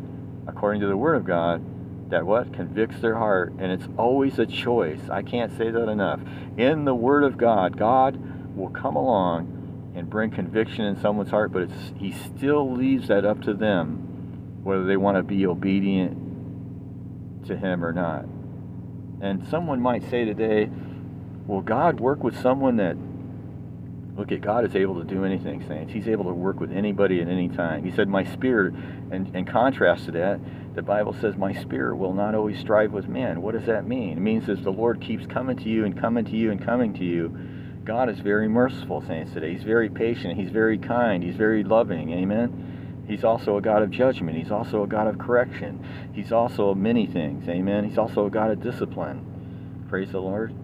according 0.46 0.80
to 0.82 0.86
the 0.86 0.96
Word 0.96 1.14
of 1.14 1.24
God, 1.24 1.64
that 2.10 2.26
what? 2.26 2.52
Convicts 2.52 3.00
their 3.00 3.14
heart. 3.16 3.52
And 3.58 3.72
it's 3.72 3.88
always 3.96 4.38
a 4.38 4.46
choice. 4.46 5.00
I 5.10 5.22
can't 5.22 5.56
say 5.56 5.70
that 5.70 5.88
enough. 5.88 6.20
In 6.56 6.84
the 6.84 6.94
Word 6.94 7.24
of 7.24 7.38
God, 7.38 7.76
God 7.78 8.18
will 8.56 8.70
come 8.70 8.96
along 8.96 9.92
and 9.96 10.10
bring 10.10 10.30
conviction 10.30 10.84
in 10.84 11.00
someone's 11.00 11.30
heart, 11.30 11.52
but 11.52 11.68
He 11.96 12.12
still 12.12 12.72
leaves 12.72 13.08
that 13.08 13.24
up 13.24 13.42
to 13.42 13.54
them, 13.54 14.60
whether 14.62 14.84
they 14.84 14.96
want 14.96 15.16
to 15.16 15.22
be 15.22 15.46
obedient 15.46 16.30
to 17.46 17.56
him 17.56 17.84
or 17.84 17.92
not. 17.92 18.24
And 19.20 19.46
someone 19.48 19.80
might 19.80 20.08
say 20.10 20.24
today, 20.24 20.70
will 21.46 21.62
God 21.62 22.00
work 22.00 22.22
with 22.22 22.40
someone 22.40 22.76
that, 22.76 22.96
look 24.16 24.32
at 24.32 24.40
God 24.40 24.66
is 24.66 24.76
able 24.76 24.96
to 24.96 25.04
do 25.04 25.24
anything, 25.24 25.64
saints. 25.66 25.92
He's 25.92 26.08
able 26.08 26.24
to 26.24 26.34
work 26.34 26.60
with 26.60 26.72
anybody 26.72 27.20
at 27.20 27.28
any 27.28 27.48
time. 27.48 27.84
He 27.84 27.90
said, 27.90 28.08
my 28.08 28.24
spirit, 28.24 28.74
and 29.10 29.34
in 29.34 29.46
contrast 29.46 30.04
to 30.06 30.12
that, 30.12 30.40
the 30.74 30.82
Bible 30.82 31.14
says, 31.20 31.36
my 31.36 31.52
spirit 31.52 31.96
will 31.96 32.12
not 32.12 32.34
always 32.34 32.58
strive 32.58 32.92
with 32.92 33.08
man. 33.08 33.42
What 33.42 33.54
does 33.54 33.66
that 33.66 33.86
mean? 33.86 34.18
It 34.18 34.20
means 34.20 34.48
as 34.48 34.60
the 34.62 34.70
Lord 34.70 35.00
keeps 35.00 35.26
coming 35.26 35.56
to 35.56 35.68
you 35.68 35.84
and 35.84 35.98
coming 35.98 36.24
to 36.26 36.36
you 36.36 36.50
and 36.50 36.64
coming 36.64 36.94
to 36.94 37.04
you, 37.04 37.36
God 37.84 38.08
is 38.08 38.20
very 38.20 38.46
merciful, 38.46 39.02
saints, 39.06 39.32
today. 39.32 39.52
He's 39.52 39.64
very 39.64 39.88
patient. 39.88 40.38
He's 40.38 40.50
very 40.50 40.78
kind. 40.78 41.24
He's 41.24 41.34
very 41.34 41.64
loving. 41.64 42.12
Amen. 42.12 43.04
He's 43.08 43.24
also 43.24 43.56
a 43.56 43.60
God 43.60 43.82
of 43.82 43.90
judgment. 43.90 44.36
He's 44.36 44.52
also 44.52 44.84
a 44.84 44.86
God 44.86 45.08
of 45.08 45.18
correction. 45.18 45.84
He's 46.12 46.30
also 46.30 46.74
many 46.74 47.06
things. 47.06 47.48
Amen. 47.48 47.88
He's 47.88 47.98
also 47.98 48.26
a 48.26 48.30
God 48.30 48.52
of 48.52 48.62
discipline. 48.62 49.86
Praise 49.88 50.12
the 50.12 50.20
Lord. 50.20 50.54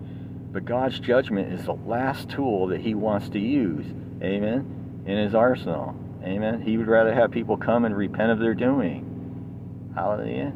But 0.53 0.64
God's 0.64 0.99
judgment 1.01 1.53
is 1.53 1.66
the 1.66 1.74
last 1.74 2.30
tool 2.30 2.68
that 2.68 2.80
he 2.80 2.94
wants 2.94 3.28
to 3.30 3.38
use. 3.38 3.86
Amen. 4.22 5.05
In 5.07 5.18
his 5.18 5.34
arsenal. 5.34 5.94
Amen. 6.22 6.62
He 6.62 6.76
would 6.78 6.88
rather 6.88 7.14
have 7.14 7.30
people 7.30 7.57
come 7.57 7.84
and 7.84 7.97
repent 7.97 8.32
of 8.32 8.38
their 8.38 8.55
doing. 8.55 9.92
Hallelujah. 9.94 10.53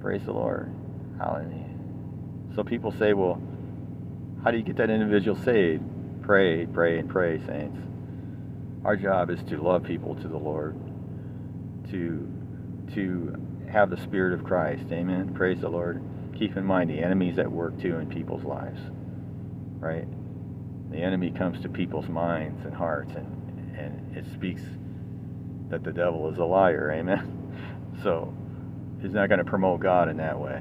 Praise 0.00 0.24
the 0.24 0.32
Lord. 0.32 0.72
Hallelujah. 1.18 1.74
So 2.54 2.62
people 2.62 2.92
say, 2.92 3.12
well, 3.12 3.40
how 4.42 4.50
do 4.50 4.58
you 4.58 4.62
get 4.62 4.76
that 4.76 4.90
individual 4.90 5.36
saved? 5.42 5.82
Pray, 6.22 6.66
pray, 6.66 6.98
and 6.98 7.08
pray, 7.08 7.38
saints. 7.46 7.78
Our 8.84 8.96
job 8.96 9.30
is 9.30 9.42
to 9.44 9.62
love 9.62 9.84
people 9.84 10.14
to 10.16 10.28
the 10.28 10.36
Lord 10.38 10.76
to 11.90 12.30
to 12.94 13.34
have 13.70 13.90
the 13.90 13.96
spirit 13.96 14.34
of 14.34 14.44
Christ. 14.44 14.84
Amen. 14.92 15.32
Praise 15.34 15.60
the 15.60 15.68
Lord. 15.68 16.02
Keep 16.38 16.56
in 16.56 16.64
mind 16.64 16.90
the 16.90 17.00
enemies 17.00 17.38
at 17.38 17.50
work 17.50 17.80
too 17.80 17.96
in 17.96 18.08
people's 18.08 18.44
lives. 18.44 18.80
Right? 19.84 20.08
The 20.90 20.98
enemy 20.98 21.30
comes 21.30 21.60
to 21.62 21.68
people's 21.68 22.08
minds 22.08 22.64
and 22.64 22.74
hearts 22.74 23.12
and 23.14 23.26
and 23.76 24.16
it 24.16 24.24
speaks 24.32 24.62
that 25.68 25.84
the 25.84 25.92
devil 25.92 26.30
is 26.30 26.38
a 26.38 26.44
liar. 26.44 26.90
Amen. 26.92 27.40
So 28.02 28.34
he's 29.00 29.12
not 29.12 29.28
going 29.28 29.38
to 29.38 29.44
promote 29.44 29.80
God 29.80 30.08
in 30.08 30.16
that 30.16 30.38
way. 30.38 30.60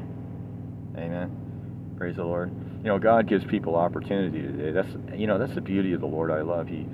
Amen. 0.95 1.95
Praise 1.97 2.15
the 2.15 2.23
Lord. 2.23 2.53
You 2.77 2.89
know, 2.89 2.99
God 2.99 3.27
gives 3.27 3.43
people 3.43 3.75
opportunity 3.75 4.41
today. 4.43 4.71
That's 4.71 5.19
you 5.19 5.25
know, 5.25 5.39
that's 5.39 5.55
the 5.55 5.61
beauty 5.61 5.93
of 5.93 5.99
the 5.99 6.07
Lord 6.07 6.29
I 6.29 6.41
love. 6.41 6.67
He 6.67 6.85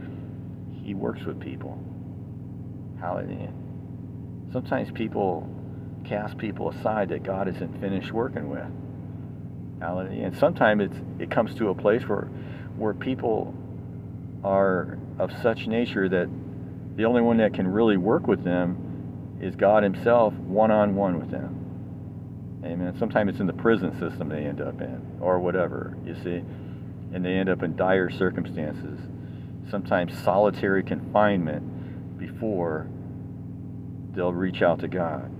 he 0.81 0.93
works 0.93 1.23
with 1.25 1.41
people. 1.41 1.77
Hallelujah. 3.01 3.51
Sometimes 4.53 4.89
people 4.91 5.47
cast 6.05 6.37
people 6.37 6.69
aside 6.69 7.09
that 7.09 7.23
God 7.23 7.49
isn't 7.49 7.81
finished 7.81 8.13
working 8.13 8.49
with. 8.49 8.65
Hallelujah. 9.79 10.25
And 10.25 10.37
sometimes 10.37 10.83
it's, 10.83 10.97
it 11.19 11.31
comes 11.31 11.55
to 11.55 11.69
a 11.69 11.75
place 11.75 12.03
where, 12.03 12.29
where 12.77 12.93
people 12.93 13.53
are 14.43 14.97
of 15.17 15.31
such 15.41 15.67
nature 15.67 16.09
that 16.09 16.29
the 16.95 17.05
only 17.05 17.21
one 17.21 17.37
that 17.37 17.53
can 17.53 17.67
really 17.67 17.97
work 17.97 18.27
with 18.27 18.43
them 18.43 19.37
is 19.41 19.55
God 19.55 19.83
Himself 19.83 20.33
one 20.33 20.71
on 20.71 20.95
one 20.95 21.17
with 21.19 21.31
them. 21.31 21.59
Amen. 22.65 22.93
Sometimes 22.99 23.31
it's 23.31 23.39
in 23.39 23.47
the 23.47 23.53
prison 23.53 23.97
system 23.99 24.27
they 24.27 24.43
end 24.43 24.59
up 24.59 24.81
in, 24.81 25.17
or 25.21 25.39
whatever, 25.39 25.95
you 26.05 26.13
see. 26.15 26.43
And 27.13 27.23
they 27.23 27.31
end 27.31 27.47
up 27.47 27.63
in 27.63 27.75
dire 27.77 28.09
circumstances. 28.09 28.99
Sometimes 29.71 30.17
solitary 30.23 30.83
confinement 30.83 32.17
before 32.19 32.87
they'll 34.11 34.33
reach 34.33 34.61
out 34.61 34.79
to 34.79 34.89
God. 34.89 35.31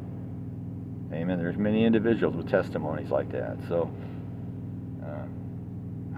Amen. 1.11 1.37
There's 1.39 1.57
many 1.57 1.83
individuals 1.83 2.35
with 2.35 2.49
testimonies 2.49 3.09
like 3.09 3.31
that. 3.33 3.57
So 3.67 3.91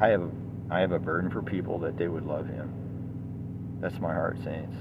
I 0.02 0.08
have 0.08 0.32
I 0.72 0.80
have 0.80 0.94
a 0.94 1.00
burden 1.00 1.30
for 1.30 1.44
people 1.44 1.78
that 1.80 1.96
they 1.98 2.08
would 2.08 2.26
love 2.26 2.48
Him. 2.48 3.78
That's 3.80 4.00
my 4.00 4.14
heart, 4.14 4.38
saints. 4.44 4.76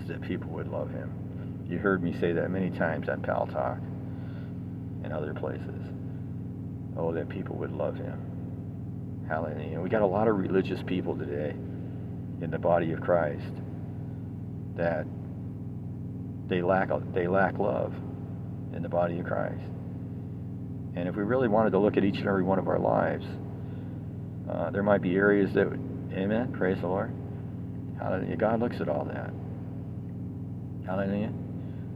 Is 0.00 0.08
that 0.08 0.22
people 0.22 0.48
would 0.52 0.68
love 0.68 0.90
Him. 0.90 1.66
You 1.68 1.78
heard 1.78 2.02
me 2.02 2.16
say 2.18 2.32
that 2.32 2.50
many 2.50 2.70
times 2.70 3.08
on 3.10 3.20
Paltalk 3.20 3.78
and 5.04 5.12
other 5.12 5.34
places. 5.34 5.84
Oh, 6.96 7.12
that 7.12 7.28
people 7.28 7.56
would 7.56 7.72
love 7.72 7.96
Him. 7.96 9.26
Hallelujah. 9.28 9.80
We 9.80 9.90
got 9.90 10.02
a 10.02 10.06
lot 10.06 10.28
of 10.28 10.38
religious 10.38 10.80
people 10.86 11.16
today 11.16 11.50
in 11.50 12.50
the 12.50 12.58
body 12.58 12.92
of 12.92 13.00
Christ 13.00 13.52
that 14.76 15.04
they 16.48 16.62
lack 16.62 16.88
they 17.12 17.28
lack 17.28 17.58
love 17.58 17.92
in 18.74 18.82
the 18.82 18.88
body 18.88 19.18
of 19.18 19.26
Christ. 19.26 19.60
And 20.96 21.06
if 21.06 21.16
we 21.16 21.22
really 21.22 21.48
wanted 21.48 21.70
to 21.72 21.78
look 21.78 21.98
at 21.98 22.04
each 22.04 22.16
and 22.16 22.28
every 22.28 22.42
one 22.42 22.58
of 22.58 22.66
our 22.66 22.78
lives, 22.78 23.26
uh, 24.50 24.70
there 24.70 24.82
might 24.82 25.02
be 25.02 25.14
areas 25.14 25.52
that, 25.54 25.66
Amen. 26.12 26.52
Praise 26.52 26.80
the 26.80 26.88
Lord. 26.88 27.14
Hallelujah. 27.98 28.36
God 28.36 28.60
looks 28.60 28.80
at 28.80 28.88
all 28.88 29.04
that. 29.04 29.30
Hallelujah. 30.86 31.32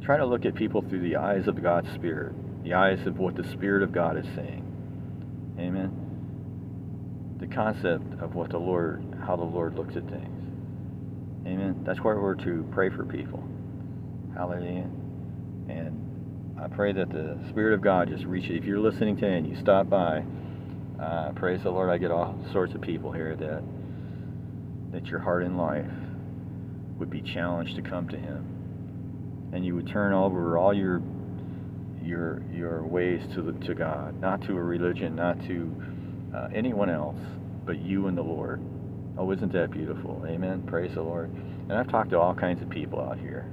Try 0.03 0.19
to 0.19 0.27
look 0.27 0.45
at 0.45 0.55
people 0.55 0.83
through 0.83 1.01
the 1.01 1.17
eyes 1.17 1.49
of 1.49 1.61
God's 1.63 1.91
Spirit, 1.95 2.35
the 2.63 2.75
eyes 2.75 3.07
of 3.07 3.19
what 3.19 3.35
the 3.35 3.45
Spirit 3.45 3.83
of 3.83 3.91
God 3.91 4.17
is 4.19 4.27
saying. 4.37 4.63
Amen. 5.59 7.37
The 7.41 7.47
concept 7.47 8.21
of 8.21 8.35
what 8.35 8.51
the 8.51 8.59
Lord, 8.59 9.03
how 9.27 9.35
the 9.35 9.45
Lord 9.45 9.77
looks 9.77 9.97
at 9.97 10.09
things. 10.09 10.45
Amen. 11.47 11.83
That's 11.85 11.99
why 12.01 12.15
we're 12.15 12.37
to 12.37 12.69
pray 12.71 12.91
for 12.91 13.05
people. 13.05 13.43
Hallelujah. 14.37 14.89
And 15.69 16.59
I 16.63 16.69
pray 16.69 16.93
that 16.93 17.11
the 17.11 17.39
Spirit 17.49 17.75
of 17.75 17.81
God 17.81 18.09
just 18.09 18.25
reaches. 18.25 18.51
If 18.53 18.65
you're 18.65 18.79
listening 18.79 19.17
today 19.17 19.39
and 19.39 19.49
you 19.49 19.57
stop 19.57 19.89
by, 19.89 20.23
uh, 21.01 21.33
praise 21.33 21.61
the 21.63 21.71
Lord. 21.71 21.91
I 21.91 21.99
get 21.99 22.11
all 22.11 22.39
sorts 22.53 22.75
of 22.75 22.81
people 22.81 23.13
here 23.13 23.37
that 23.37 23.63
that 24.93 25.07
your 25.07 25.19
heart 25.19 25.43
and 25.43 25.59
life 25.59 25.91
would 26.99 27.11
be 27.11 27.21
challenged 27.21 27.75
to 27.77 27.83
come 27.83 28.09
to 28.09 28.17
Him, 28.17 29.51
and 29.53 29.65
you 29.65 29.75
would 29.75 29.89
turn 29.89 30.13
over 30.13 30.57
all 30.57 30.73
your 30.73 31.03
your 32.03 32.43
your 32.53 32.85
ways 32.85 33.21
to 33.35 33.43
the, 33.43 33.53
to 33.67 33.75
God, 33.75 34.21
not 34.21 34.41
to 34.43 34.53
a 34.53 34.63
religion, 34.63 35.17
not 35.17 35.39
to 35.47 35.75
uh, 36.35 36.49
anyone 36.55 36.91
else, 36.91 37.19
but 37.65 37.79
you 37.81 38.07
and 38.07 38.17
the 38.17 38.23
Lord. 38.23 38.61
Oh, 39.19 39.31
isn't 39.33 39.53
that 39.53 39.71
beautiful? 39.71 40.25
Amen. 40.27 40.63
Praise 40.67 40.95
the 40.95 41.03
Lord. 41.03 41.31
And 41.31 41.73
I've 41.73 41.89
talked 41.89 42.11
to 42.11 42.19
all 42.19 42.35
kinds 42.35 42.63
of 42.63 42.69
people 42.69 43.01
out 43.01 43.19
here. 43.19 43.47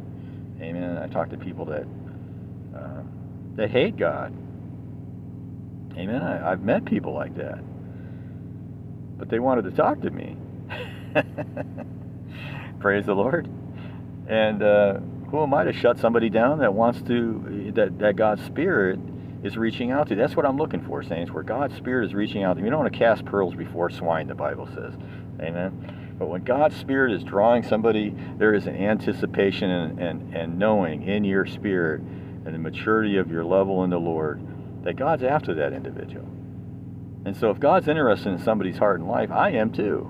Amen. 0.60 0.98
I 0.98 1.08
talk 1.08 1.30
to 1.30 1.38
people 1.38 1.66
that 1.66 1.86
uh, 2.76 3.02
that 3.56 3.72
hate 3.72 3.98
God. 3.98 4.34
Amen. 5.98 6.22
I, 6.22 6.52
I've 6.52 6.62
met 6.62 6.86
people 6.86 7.14
like 7.14 7.36
that. 7.36 7.60
But 9.18 9.30
they 9.30 9.40
wanted 9.40 9.66
to 9.66 9.72
talk 9.72 10.02
to 10.02 10.10
me. 10.10 10.38
Praise 12.80 13.06
the 13.06 13.14
Lord. 13.14 13.50
And 14.28 14.64
uh, 14.64 15.00
who 15.30 15.44
am 15.44 15.54
I 15.54 15.66
to 15.66 15.74
shut 15.74 16.00
somebody 16.00 16.30
down 16.30 16.60
that 16.60 16.74
wants 16.74 17.02
to, 17.04 17.72
that, 17.76 18.00
that 18.00 18.16
God's 18.16 18.44
Spirit 18.46 19.00
is 19.44 19.58
reaching 19.58 19.92
out 19.92 20.08
to? 20.08 20.16
That's 20.16 20.36
what 20.36 20.46
I'm 20.46 20.58
looking 20.58 20.84
for, 20.86 21.04
saints, 21.04 21.32
where 21.32 21.44
God's 21.44 21.76
Spirit 21.76 22.08
is 22.08 22.14
reaching 22.14 22.44
out 22.44 22.58
to. 22.58 22.64
You 22.64 22.70
don't 22.70 22.80
want 22.80 22.94
to 22.94 22.98
cast 22.98 23.26
pearls 23.26 23.54
before 23.54 23.90
swine, 23.90 24.28
the 24.28 24.36
Bible 24.36 24.68
says. 24.68 24.94
Amen. 25.40 26.16
But 26.18 26.28
when 26.28 26.44
God's 26.44 26.76
Spirit 26.78 27.14
is 27.14 27.24
drawing 27.24 27.64
somebody, 27.64 28.16
there 28.38 28.54
is 28.54 28.68
an 28.68 28.76
anticipation 28.76 29.70
and, 29.70 30.00
and, 30.00 30.36
and 30.36 30.60
knowing 30.60 31.04
in 31.04 31.24
your 31.24 31.46
spirit 31.46 32.02
and 32.02 32.54
the 32.54 32.60
maturity 32.60 33.18
of 33.18 33.30
your 33.30 33.44
level 33.44 33.84
in 33.84 33.90
the 33.90 34.00
Lord 34.00 34.42
that 34.84 34.96
God's 34.96 35.24
after 35.24 35.54
that 35.56 35.74
individual. 35.74 36.28
And 37.26 37.36
so 37.38 37.52
if 37.52 37.60
God's 37.60 37.88
interested 37.88 38.30
in 38.30 38.40
somebody's 38.40 38.78
heart 38.78 39.00
and 39.00 39.10
life, 39.10 39.32
I 39.32 39.52
am 39.52 39.72
too. 39.72 40.10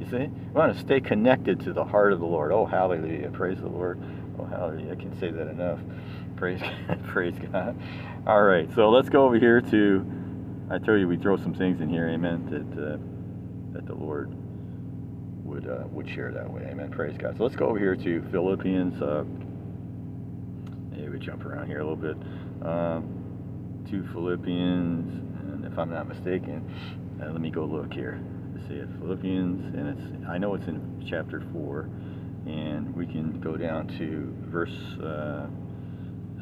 You 0.00 0.06
see? 0.06 0.26
We 0.26 0.52
want 0.52 0.74
to 0.74 0.80
stay 0.80 1.00
connected 1.00 1.60
to 1.60 1.72
the 1.72 1.84
heart 1.84 2.12
of 2.12 2.20
the 2.20 2.26
Lord. 2.26 2.52
Oh, 2.52 2.66
hallelujah. 2.66 3.30
Praise 3.30 3.58
the 3.58 3.68
Lord. 3.68 4.00
Oh, 4.38 4.44
hallelujah. 4.44 4.92
I 4.92 4.94
can 4.96 5.18
say 5.20 5.30
that 5.30 5.48
enough. 5.48 5.78
Praise 6.36 6.60
God. 6.60 7.04
Praise 7.08 7.34
God. 7.52 7.80
All 8.26 8.42
right. 8.42 8.68
So 8.74 8.90
let's 8.90 9.08
go 9.08 9.24
over 9.24 9.38
here 9.38 9.60
to, 9.60 10.06
I 10.70 10.78
tell 10.78 10.96
you, 10.96 11.06
we 11.06 11.18
throw 11.18 11.36
some 11.36 11.54
things 11.54 11.80
in 11.80 11.88
here, 11.88 12.08
amen, 12.08 12.46
that, 12.50 12.82
uh, 12.82 12.96
that 13.74 13.86
the 13.86 13.94
Lord 13.94 14.34
would, 15.44 15.68
uh, 15.68 15.84
would 15.88 16.08
share 16.08 16.32
that 16.32 16.50
way. 16.50 16.62
Amen. 16.62 16.90
Praise 16.90 17.16
God. 17.16 17.36
So 17.36 17.44
let's 17.44 17.56
go 17.56 17.66
over 17.66 17.78
here 17.78 17.94
to 17.94 18.22
Philippians. 18.32 19.00
Uh, 19.00 19.24
maybe 20.90 21.10
we 21.10 21.18
jump 21.18 21.44
around 21.44 21.66
here 21.66 21.80
a 21.80 21.86
little 21.86 21.96
bit. 21.96 22.16
Um, 22.66 23.19
to 23.90 24.06
Philippians, 24.12 25.12
and 25.42 25.64
if 25.64 25.76
I'm 25.76 25.90
not 25.90 26.08
mistaken, 26.08 26.62
uh, 27.20 27.32
let 27.32 27.40
me 27.40 27.50
go 27.50 27.64
look 27.64 27.92
here. 27.92 28.22
See, 28.68 28.74
it's 28.74 28.92
Philippians, 29.00 29.74
and 29.74 29.88
it's 29.88 30.28
I 30.28 30.38
know 30.38 30.54
it's 30.54 30.66
in 30.66 31.04
chapter 31.08 31.42
four, 31.52 31.88
and 32.46 32.94
we 32.94 33.06
can 33.06 33.40
go 33.40 33.56
down 33.56 33.88
to 33.98 34.32
verse. 34.50 34.76
Uh, 35.02 35.46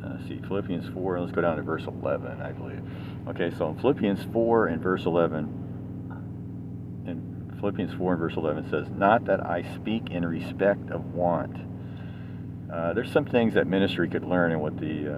uh, 0.04 0.16
see 0.28 0.40
Philippians 0.46 0.88
4 0.94 1.20
let's 1.20 1.32
go 1.32 1.40
down 1.40 1.56
to 1.56 1.62
verse 1.64 1.82
11 1.82 2.40
I 2.40 2.52
believe 2.52 2.80
okay 3.26 3.50
so 3.58 3.70
in 3.70 3.80
Philippians 3.80 4.20
4 4.32 4.68
and 4.68 4.80
verse 4.80 5.04
11 5.04 7.04
in 7.08 7.56
Philippians 7.58 7.94
4 7.94 8.12
and 8.12 8.20
verse 8.20 8.34
11 8.36 8.70
says 8.70 8.86
not 8.96 9.24
that 9.24 9.44
I 9.44 9.64
speak 9.74 10.10
in 10.10 10.24
respect 10.24 10.90
of 10.90 11.04
want 11.14 11.56
uh, 12.72 12.92
there's 12.92 13.10
some 13.10 13.24
things 13.24 13.54
that 13.54 13.66
ministry 13.66 14.08
could 14.08 14.22
learn 14.22 14.52
in 14.52 14.60
what 14.60 14.78
the 14.78 15.12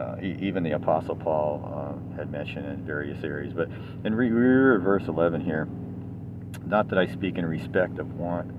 uh, 0.00 0.16
even 0.22 0.62
the 0.62 0.72
Apostle 0.72 1.14
Paul 1.14 1.62
uh, 1.64 2.16
had 2.16 2.30
mentioned 2.30 2.66
in 2.66 2.84
various 2.84 3.22
areas. 3.22 3.52
But 3.52 3.68
in 4.04 4.14
re- 4.14 4.30
verse 4.30 5.04
11 5.06 5.42
here, 5.42 5.68
not 6.66 6.88
that 6.88 6.98
I 6.98 7.06
speak 7.06 7.36
in 7.36 7.44
respect 7.44 7.98
of 7.98 8.14
want, 8.14 8.50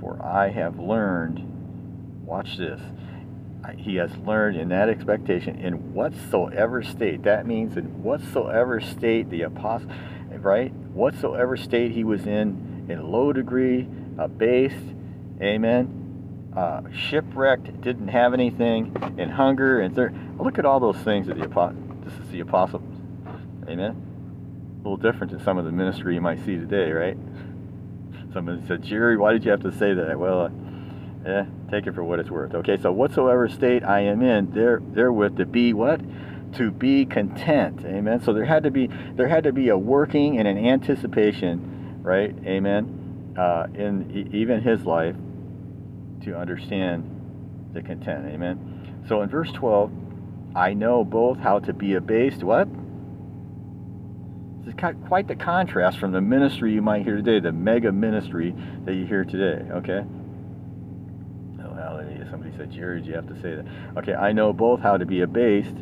for 0.00 0.22
I 0.24 0.50
have 0.50 0.78
learned, 0.78 1.40
watch 2.24 2.56
this, 2.56 2.80
he 3.78 3.96
has 3.96 4.16
learned 4.18 4.56
in 4.56 4.68
that 4.68 4.88
expectation 4.88 5.56
in 5.56 5.92
whatsoever 5.92 6.82
state. 6.82 7.24
That 7.24 7.46
means 7.46 7.76
in 7.76 8.02
whatsoever 8.02 8.80
state 8.80 9.28
the 9.28 9.42
apostle, 9.42 9.90
right? 10.30 10.72
Whatsoever 10.72 11.56
state 11.56 11.90
he 11.90 12.04
was 12.04 12.26
in, 12.26 12.86
in 12.88 13.10
low 13.10 13.32
degree, 13.32 13.88
abased, 14.18 14.76
amen 15.40 15.95
uh, 16.56 16.80
shipwrecked, 16.90 17.80
didn't 17.82 18.08
have 18.08 18.34
anything, 18.34 18.96
in 19.18 19.28
hunger 19.28 19.80
and. 19.80 19.96
Look 20.38 20.58
at 20.58 20.66
all 20.66 20.80
those 20.80 20.98
things 20.98 21.26
that 21.28 21.36
the 21.38 21.44
apostle. 21.44 21.76
This 22.04 22.12
is 22.14 22.30
the 22.30 22.40
apostle. 22.40 22.82
Amen. 23.68 23.96
A 24.80 24.88
little 24.88 24.96
different 24.96 25.32
than 25.32 25.42
some 25.42 25.58
of 25.58 25.64
the 25.64 25.72
ministry 25.72 26.14
you 26.14 26.20
might 26.20 26.44
see 26.44 26.56
today, 26.56 26.92
right? 26.92 27.16
Somebody 28.32 28.62
said, 28.66 28.82
Jerry, 28.82 29.16
why 29.16 29.32
did 29.32 29.44
you 29.44 29.50
have 29.50 29.62
to 29.62 29.72
say 29.72 29.94
that? 29.94 30.18
Well, 30.18 30.42
uh, 30.42 30.50
yeah, 31.24 31.46
take 31.70 31.86
it 31.86 31.94
for 31.94 32.04
what 32.04 32.20
it's 32.20 32.30
worth. 32.30 32.54
Okay, 32.54 32.76
so 32.80 32.92
whatsoever 32.92 33.48
state 33.48 33.82
I 33.82 34.00
am 34.00 34.22
in, 34.22 34.52
there, 34.52 34.80
therewith 34.92 35.38
to 35.38 35.46
be 35.46 35.72
what? 35.72 36.00
To 36.54 36.70
be 36.70 37.04
content. 37.06 37.84
Amen. 37.84 38.20
So 38.20 38.32
there 38.32 38.44
had 38.44 38.62
to 38.62 38.70
be 38.70 38.88
there 39.14 39.26
had 39.26 39.44
to 39.44 39.52
be 39.52 39.70
a 39.70 39.76
working 39.76 40.38
and 40.38 40.46
an 40.46 40.58
anticipation, 40.58 42.00
right? 42.02 42.34
Amen. 42.44 43.34
Uh, 43.36 43.66
in 43.74 44.30
even 44.32 44.62
his 44.62 44.84
life 44.84 45.16
to 46.26 46.36
understand 46.36 47.70
the 47.72 47.80
content. 47.82 48.26
Amen. 48.26 49.04
So 49.08 49.22
in 49.22 49.28
verse 49.28 49.50
12, 49.52 49.92
I 50.56 50.74
know 50.74 51.04
both 51.04 51.38
how 51.38 51.60
to 51.60 51.72
be 51.72 51.94
abased. 51.94 52.42
What? 52.42 52.68
This 54.64 54.74
is 54.74 54.94
quite 55.06 55.28
the 55.28 55.36
contrast 55.36 55.98
from 55.98 56.10
the 56.10 56.20
ministry 56.20 56.72
you 56.72 56.82
might 56.82 57.04
hear 57.04 57.16
today, 57.16 57.38
the 57.38 57.52
mega 57.52 57.92
ministry 57.92 58.54
that 58.84 58.94
you 58.94 59.06
hear 59.06 59.24
today. 59.24 59.70
Okay. 59.70 60.02
Oh, 61.62 61.74
hallelujah. 61.74 62.26
Somebody 62.28 62.56
said, 62.56 62.72
Jared, 62.72 63.06
you 63.06 63.14
have 63.14 63.28
to 63.28 63.40
say 63.40 63.54
that. 63.54 63.66
Okay, 63.98 64.14
I 64.14 64.32
know 64.32 64.52
both 64.52 64.80
how 64.80 64.96
to 64.96 65.06
be 65.06 65.20
abased. 65.20 65.76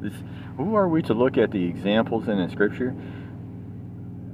This, 0.00 0.14
who 0.56 0.76
are 0.76 0.88
we 0.88 1.02
to 1.02 1.12
look 1.12 1.36
at 1.36 1.50
the 1.50 1.62
examples 1.62 2.26
in 2.26 2.38
the 2.38 2.48
scripture? 2.50 2.94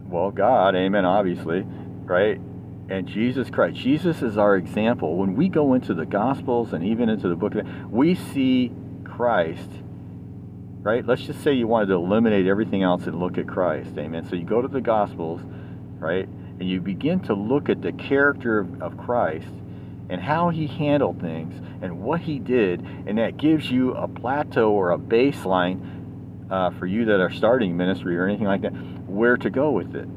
Well, 0.09 0.31
God, 0.31 0.77
amen, 0.77 1.05
obviously, 1.05 1.65
right? 2.05 2.41
And 2.89 3.07
Jesus 3.07 3.51
Christ. 3.51 3.77
Jesus 3.77 4.23
is 4.23 4.39
our 4.39 4.57
example. 4.57 5.17
When 5.17 5.35
we 5.35 5.49
go 5.49 5.75
into 5.75 5.95
the 5.95 6.07
Gospels 6.07 6.73
and 6.73 6.85
even 6.85 7.09
into 7.09 7.29
the 7.29 7.35
book, 7.35 7.55
of 7.55 7.67
we 7.91 8.15
see 8.15 8.73
Christ, 9.05 9.71
right? 10.83 11.05
Let's 11.05 11.23
just 11.23 11.43
say 11.43 11.53
you 11.53 11.67
wanted 11.67 11.87
to 11.87 11.95
eliminate 11.95 12.47
everything 12.47 12.83
else 12.83 13.07
and 13.07 13.19
look 13.19 13.39
at 13.39 13.49
Christ. 13.49 13.91
Amen. 13.99 14.29
So 14.29 14.37
you 14.37 14.45
go 14.45 14.63
to 14.63 14.69
the 14.69 14.81
Gospels, 14.81 15.41
right? 15.99 16.29
And 16.29 16.69
you 16.69 16.81
begin 16.81 17.21
to 17.21 17.35
look 17.35 17.69
at 17.69 17.83
the 17.83 17.93
character 17.93 18.61
of, 18.61 18.83
of 18.83 18.97
Christ 18.97 19.49
and 20.09 20.21
how 20.21 20.51
he 20.51 20.69
handled 20.69 21.21
things 21.21 21.61
and 21.83 22.01
what 22.01 22.21
he 22.21 22.39
did. 22.39 22.81
And 22.81 23.19
that 23.19 23.37
gives 23.37 23.69
you 23.69 23.95
a 23.95 24.07
plateau 24.07 24.71
or 24.71 24.93
a 24.93 24.99
baseline 24.99 26.51
uh, 26.51 26.71
for 26.79 26.87
you 26.87 27.07
that 27.07 27.21
are 27.21 27.33
starting 27.33 27.77
ministry 27.77 28.17
or 28.17 28.27
anything 28.27 28.47
like 28.47 28.63
that, 28.63 28.73
where 29.09 29.37
to 29.37 29.51
go 29.51 29.73
with 29.73 29.97
it. 29.97 30.09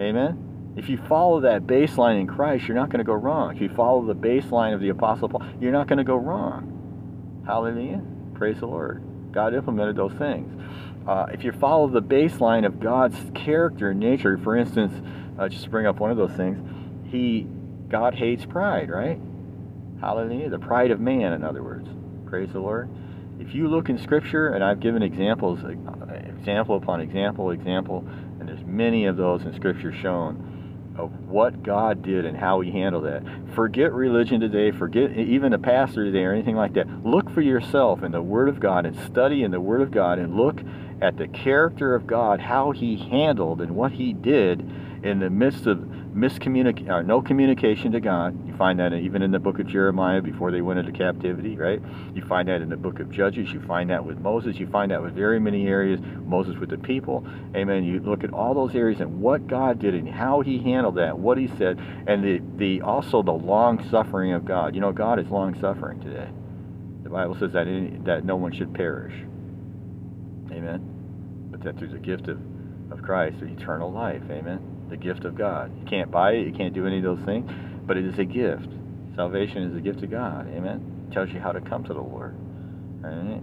Amen. 0.00 0.47
If 0.78 0.88
you 0.88 0.96
follow 1.08 1.40
that 1.40 1.66
baseline 1.66 2.20
in 2.20 2.28
Christ, 2.28 2.68
you're 2.68 2.76
not 2.76 2.88
going 2.88 3.00
to 3.00 3.04
go 3.04 3.14
wrong. 3.14 3.56
If 3.56 3.60
you 3.60 3.68
follow 3.68 4.06
the 4.06 4.14
baseline 4.14 4.72
of 4.72 4.80
the 4.80 4.90
Apostle 4.90 5.28
Paul, 5.28 5.42
you're 5.60 5.72
not 5.72 5.88
going 5.88 5.98
to 5.98 6.04
go 6.04 6.14
wrong. 6.14 7.42
Hallelujah. 7.44 8.00
Praise 8.34 8.60
the 8.60 8.66
Lord. 8.66 9.02
God 9.32 9.54
implemented 9.54 9.96
those 9.96 10.12
things. 10.12 10.54
Uh, 11.04 11.26
if 11.32 11.42
you 11.42 11.50
follow 11.50 11.88
the 11.88 12.00
baseline 12.00 12.64
of 12.64 12.78
God's 12.78 13.16
character 13.34 13.90
and 13.90 13.98
nature, 13.98 14.38
for 14.38 14.56
instance, 14.56 14.92
uh, 15.36 15.48
just 15.48 15.64
to 15.64 15.70
bring 15.70 15.86
up 15.86 15.98
one 15.98 16.12
of 16.12 16.16
those 16.16 16.30
things, 16.36 16.60
He, 17.10 17.48
God 17.88 18.14
hates 18.14 18.46
pride, 18.46 18.88
right? 18.88 19.18
Hallelujah. 20.00 20.48
The 20.48 20.60
pride 20.60 20.92
of 20.92 21.00
man, 21.00 21.32
in 21.32 21.42
other 21.42 21.64
words. 21.64 21.88
Praise 22.24 22.52
the 22.52 22.60
Lord. 22.60 22.88
If 23.40 23.52
you 23.52 23.66
look 23.66 23.88
in 23.88 23.98
Scripture, 23.98 24.50
and 24.50 24.62
I've 24.62 24.78
given 24.78 25.02
examples, 25.02 25.58
uh, 25.64 26.14
example 26.14 26.76
upon 26.76 27.00
example, 27.00 27.50
example, 27.50 28.06
and 28.38 28.48
there's 28.48 28.64
many 28.64 29.06
of 29.06 29.16
those 29.16 29.42
in 29.42 29.52
Scripture 29.54 29.92
shown 29.92 30.54
of 30.98 31.10
what 31.28 31.62
God 31.62 32.02
did 32.02 32.26
and 32.26 32.36
how 32.36 32.60
He 32.60 32.70
handled 32.70 33.04
that. 33.04 33.22
Forget 33.54 33.92
religion 33.92 34.40
today, 34.40 34.70
forget 34.70 35.12
even 35.16 35.52
a 35.52 35.58
pastor 35.58 36.04
today 36.04 36.24
or 36.24 36.32
anything 36.32 36.56
like 36.56 36.74
that. 36.74 37.04
Look 37.04 37.30
for 37.30 37.40
yourself 37.40 38.02
in 38.02 38.12
the 38.12 38.22
Word 38.22 38.48
of 38.48 38.60
God 38.60 38.84
and 38.84 38.98
study 39.06 39.44
in 39.44 39.50
the 39.50 39.60
Word 39.60 39.80
of 39.80 39.90
God 39.90 40.18
and 40.18 40.36
look 40.36 40.60
at 41.00 41.16
the 41.16 41.28
character 41.28 41.94
of 41.94 42.06
God, 42.06 42.40
how 42.40 42.72
He 42.72 42.96
handled 42.96 43.60
and 43.60 43.76
what 43.76 43.92
He 43.92 44.12
did 44.12 44.68
in 45.02 45.20
the 45.20 45.30
midst 45.30 45.66
of 45.66 45.78
miscommunication, 45.78 46.88
or 46.88 46.94
uh, 46.94 47.02
no 47.02 47.22
communication 47.22 47.92
to 47.92 48.00
God. 48.00 48.46
You 48.46 48.56
find 48.56 48.78
that 48.80 48.92
even 48.92 49.22
in 49.22 49.30
the 49.30 49.38
book 49.38 49.58
of 49.58 49.66
Jeremiah 49.66 50.20
before 50.20 50.50
they 50.50 50.60
went 50.60 50.80
into 50.80 50.92
captivity, 50.92 51.56
right? 51.56 51.80
You 52.14 52.22
find 52.22 52.48
that 52.48 52.60
in 52.60 52.68
the 52.68 52.76
book 52.76 52.98
of 53.00 53.10
Judges. 53.10 53.50
You 53.52 53.60
find 53.60 53.90
that 53.90 54.04
with 54.04 54.18
Moses. 54.18 54.56
You 54.56 54.66
find 54.66 54.90
that 54.90 55.02
with 55.02 55.14
very 55.14 55.38
many 55.38 55.66
areas. 55.66 56.00
Moses 56.24 56.56
with 56.56 56.70
the 56.70 56.78
people. 56.78 57.26
Amen. 57.54 57.84
You 57.84 58.00
look 58.00 58.24
at 58.24 58.32
all 58.32 58.54
those 58.54 58.74
areas 58.74 59.00
and 59.00 59.20
what 59.20 59.46
God 59.46 59.78
did 59.78 59.94
and 59.94 60.08
how 60.08 60.40
He 60.40 60.58
handled 60.58 60.96
that, 60.96 61.18
what 61.18 61.38
He 61.38 61.48
said, 61.58 61.78
and 62.06 62.24
the, 62.24 62.42
the 62.56 62.82
also 62.82 63.22
the 63.22 63.32
long 63.32 63.88
suffering 63.90 64.32
of 64.32 64.44
God. 64.44 64.74
You 64.74 64.80
know, 64.80 64.92
God 64.92 65.18
is 65.20 65.28
long 65.28 65.58
suffering 65.60 66.00
today. 66.00 66.28
The 67.04 67.10
Bible 67.10 67.36
says 67.38 67.52
that 67.52 67.68
any, 67.68 67.96
that 68.04 68.24
no 68.24 68.36
one 68.36 68.52
should 68.52 68.74
perish. 68.74 69.14
Amen. 70.50 71.48
But 71.50 71.62
that 71.62 71.78
through 71.78 71.88
the 71.88 71.98
gift 71.98 72.28
of, 72.28 72.40
of 72.90 73.02
Christ, 73.02 73.36
eternal 73.42 73.92
life. 73.92 74.22
Amen 74.30 74.77
the 74.88 74.96
gift 74.96 75.24
of 75.24 75.34
God. 75.36 75.76
You 75.78 75.86
can't 75.86 76.10
buy 76.10 76.32
it, 76.32 76.46
you 76.46 76.52
can't 76.52 76.74
do 76.74 76.86
any 76.86 76.98
of 76.98 77.04
those 77.04 77.20
things, 77.20 77.50
but 77.86 77.96
it 77.96 78.04
is 78.04 78.18
a 78.18 78.24
gift. 78.24 78.68
Salvation 79.14 79.62
is 79.62 79.76
a 79.76 79.80
gift 79.80 80.02
of 80.02 80.10
God. 80.10 80.48
Amen. 80.54 81.06
It 81.08 81.14
tells 81.14 81.30
you 81.30 81.40
how 81.40 81.52
to 81.52 81.60
come 81.60 81.84
to 81.84 81.94
the 81.94 82.00
Lord. 82.00 82.34
Right? 83.00 83.40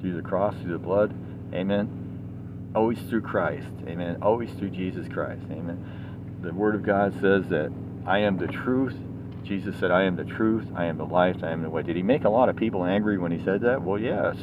Through 0.00 0.16
the 0.16 0.22
cross, 0.22 0.54
through 0.62 0.72
the 0.72 0.78
blood. 0.78 1.14
Amen. 1.52 2.70
Always 2.74 3.00
through 3.08 3.22
Christ. 3.22 3.66
Amen. 3.86 4.18
Always 4.22 4.50
through 4.52 4.70
Jesus 4.70 5.08
Christ. 5.08 5.42
Amen. 5.50 6.38
The 6.42 6.54
Word 6.54 6.74
of 6.74 6.82
God 6.82 7.12
says 7.20 7.48
that 7.48 7.72
I 8.06 8.20
am 8.20 8.38
the 8.38 8.46
truth. 8.46 8.94
Jesus 9.42 9.74
said, 9.80 9.90
I 9.90 10.04
am 10.04 10.16
the 10.16 10.24
truth, 10.24 10.66
I 10.76 10.84
am 10.84 10.98
the 10.98 11.04
life, 11.04 11.42
I 11.42 11.50
am 11.50 11.62
the 11.62 11.70
way. 11.70 11.82
Did 11.82 11.96
he 11.96 12.02
make 12.02 12.24
a 12.24 12.28
lot 12.28 12.48
of 12.48 12.56
people 12.56 12.84
angry 12.84 13.18
when 13.18 13.32
he 13.32 13.44
said 13.44 13.62
that? 13.62 13.82
Well, 13.82 13.98
yes. 13.98 14.36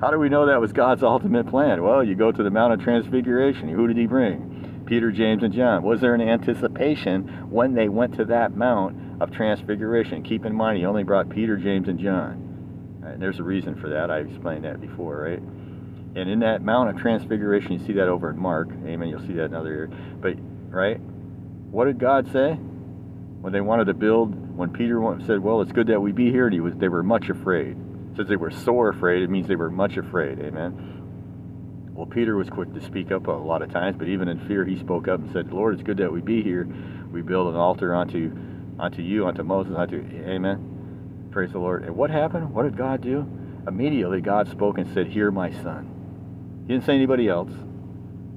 How 0.00 0.12
do 0.12 0.18
we 0.18 0.28
know 0.28 0.46
that 0.46 0.60
was 0.60 0.72
God's 0.72 1.02
ultimate 1.02 1.48
plan? 1.48 1.82
Well, 1.82 2.04
you 2.04 2.14
go 2.14 2.30
to 2.30 2.42
the 2.42 2.50
Mount 2.50 2.72
of 2.72 2.80
Transfiguration. 2.80 3.68
Who 3.68 3.88
did 3.88 3.96
he 3.96 4.06
bring? 4.06 4.84
Peter, 4.86 5.10
James, 5.10 5.42
and 5.42 5.52
John. 5.52 5.82
Was 5.82 6.00
there 6.00 6.14
an 6.14 6.20
anticipation 6.20 7.50
when 7.50 7.74
they 7.74 7.88
went 7.88 8.14
to 8.14 8.24
that 8.26 8.56
Mount 8.56 9.20
of 9.20 9.32
Transfiguration? 9.32 10.22
Keep 10.22 10.46
in 10.46 10.54
mind, 10.54 10.78
he 10.78 10.86
only 10.86 11.02
brought 11.02 11.28
Peter, 11.28 11.56
James, 11.56 11.88
and 11.88 11.98
John. 11.98 13.02
And 13.04 13.20
there's 13.20 13.40
a 13.40 13.42
reason 13.42 13.74
for 13.74 13.88
that. 13.88 14.08
I 14.08 14.18
explained 14.18 14.64
that 14.64 14.80
before, 14.80 15.20
right? 15.22 15.40
And 15.40 16.30
in 16.30 16.38
that 16.40 16.62
Mount 16.62 16.90
of 16.90 16.96
Transfiguration, 16.98 17.72
you 17.72 17.78
see 17.84 17.92
that 17.94 18.08
over 18.08 18.30
in 18.30 18.38
Mark. 18.38 18.68
Amen. 18.86 19.08
You'll 19.08 19.26
see 19.26 19.34
that 19.34 19.46
in 19.46 19.54
other 19.54 19.72
area. 19.72 19.96
But, 20.20 20.34
right? 20.70 21.00
What 21.00 21.86
did 21.86 21.98
God 21.98 22.30
say? 22.32 22.52
When 22.52 23.52
they 23.52 23.60
wanted 23.60 23.86
to 23.86 23.94
build, 23.94 24.56
when 24.56 24.70
Peter 24.70 25.00
said, 25.26 25.40
Well, 25.40 25.60
it's 25.60 25.72
good 25.72 25.88
that 25.88 26.00
we 26.00 26.12
be 26.12 26.30
here, 26.30 26.46
and 26.46 26.54
he 26.54 26.60
was, 26.60 26.74
they 26.76 26.88
were 26.88 27.02
much 27.02 27.28
afraid. 27.28 27.76
Says 28.18 28.26
they 28.26 28.34
were 28.34 28.50
sore 28.50 28.88
afraid, 28.88 29.22
it 29.22 29.30
means 29.30 29.46
they 29.46 29.54
were 29.54 29.70
much 29.70 29.96
afraid. 29.96 30.40
Amen. 30.40 31.92
Well, 31.94 32.06
Peter 32.06 32.34
was 32.36 32.50
quick 32.50 32.74
to 32.74 32.80
speak 32.80 33.12
up 33.12 33.28
a 33.28 33.30
lot 33.30 33.62
of 33.62 33.70
times, 33.70 33.96
but 33.96 34.08
even 34.08 34.26
in 34.26 34.44
fear, 34.48 34.64
he 34.64 34.76
spoke 34.76 35.06
up 35.06 35.20
and 35.20 35.32
said, 35.32 35.52
Lord, 35.52 35.74
it's 35.74 35.84
good 35.84 35.98
that 35.98 36.12
we 36.12 36.20
be 36.20 36.42
here. 36.42 36.66
We 37.12 37.22
build 37.22 37.46
an 37.46 37.54
altar 37.54 37.94
unto, 37.94 38.36
unto 38.80 39.02
you, 39.02 39.28
unto 39.28 39.44
Moses, 39.44 39.76
unto, 39.76 40.04
amen. 40.26 41.28
Praise 41.30 41.52
the 41.52 41.60
Lord. 41.60 41.84
And 41.84 41.94
what 41.94 42.10
happened? 42.10 42.52
What 42.52 42.64
did 42.64 42.76
God 42.76 43.02
do? 43.02 43.24
Immediately, 43.68 44.20
God 44.20 44.48
spoke 44.48 44.78
and 44.78 44.92
said, 44.92 45.06
Hear 45.06 45.30
my 45.30 45.52
son. 45.52 46.64
He 46.66 46.72
didn't 46.72 46.86
say 46.86 46.94
anybody 46.94 47.28
else. 47.28 47.52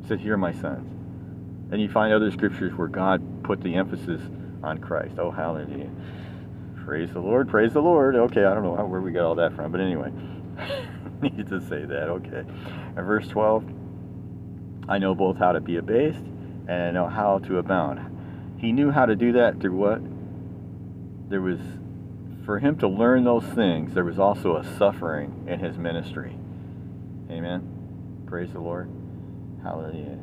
He 0.04 0.08
said, 0.08 0.20
Hear 0.20 0.38
my 0.38 0.52
sons. 0.52 1.72
And 1.72 1.82
you 1.82 1.90
find 1.90 2.14
other 2.14 2.30
scriptures 2.30 2.72
where 2.76 2.88
God 2.88 3.44
put 3.44 3.64
the 3.64 3.74
emphasis 3.74 4.22
on 4.62 4.78
Christ. 4.78 5.16
Oh, 5.18 5.32
hallelujah. 5.32 5.90
Praise 6.86 7.12
the 7.14 7.20
Lord, 7.20 7.48
praise 7.48 7.74
the 7.74 7.82
Lord. 7.82 8.16
Okay, 8.16 8.44
I 8.44 8.54
don't 8.54 8.64
know 8.64 8.74
where 8.86 9.02
we 9.02 9.12
got 9.12 9.26
all 9.26 9.36
that 9.36 9.56
from, 9.56 9.72
but 9.72 9.82
anyway, 9.82 10.12
needed 11.22 11.48
to 11.50 11.62
say 11.62 11.86
that. 11.86 12.10
Okay. 12.10 12.44
And 12.96 13.06
verse 13.06 13.28
12 13.28 13.64
I 14.90 14.98
know 14.98 15.16
both 15.16 15.38
how 15.38 15.52
to 15.52 15.62
be 15.62 15.78
abased 15.78 16.26
and 16.68 16.82
I 16.82 16.92
know 16.92 17.08
how 17.08 17.40
to 17.40 17.60
abound. 17.60 18.58
He 18.60 18.72
knew 18.72 18.92
how 18.92 19.06
to 19.06 19.16
do 19.16 19.34
that 19.34 19.60
through 19.62 19.76
what? 19.76 20.02
There 21.30 21.42
was, 21.42 21.60
for 22.46 22.60
him 22.60 22.78
to 22.80 22.88
learn 22.88 23.24
those 23.24 23.46
things, 23.46 23.94
there 23.94 24.04
was 24.04 24.20
also 24.20 24.58
a 24.58 24.78
suffering 24.78 25.46
in 25.48 25.60
his 25.60 25.78
ministry. 25.78 26.36
Amen. 27.30 28.24
Praise 28.26 28.52
the 28.52 28.60
Lord. 28.60 28.90
Hallelujah. 29.64 30.18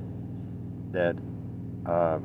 That, 0.92 1.16
uh, 1.86 2.18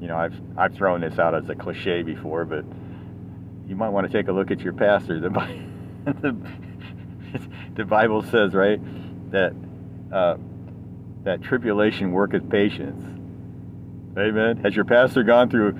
you 0.00 0.08
know, 0.08 0.16
I've 0.16 0.34
I've 0.56 0.74
thrown 0.74 1.00
this 1.02 1.18
out 1.18 1.34
as 1.34 1.48
a 1.48 1.54
cliche 1.54 2.02
before, 2.02 2.44
but 2.44 2.64
you 3.70 3.76
might 3.76 3.90
want 3.90 4.10
to 4.10 4.12
take 4.12 4.26
a 4.28 4.32
look 4.32 4.50
at 4.50 4.60
your 4.60 4.72
pastor. 4.72 5.20
The, 5.20 5.28
the, 6.04 6.36
the 7.76 7.84
Bible 7.84 8.22
says, 8.22 8.52
right, 8.52 8.80
that 9.30 9.54
uh, 10.12 10.36
that 11.22 11.40
tribulation 11.42 12.10
worketh 12.10 12.50
patience. 12.50 13.00
Amen. 14.18 14.56
Has 14.64 14.74
your 14.74 14.84
pastor 14.84 15.22
gone 15.22 15.48
through 15.48 15.72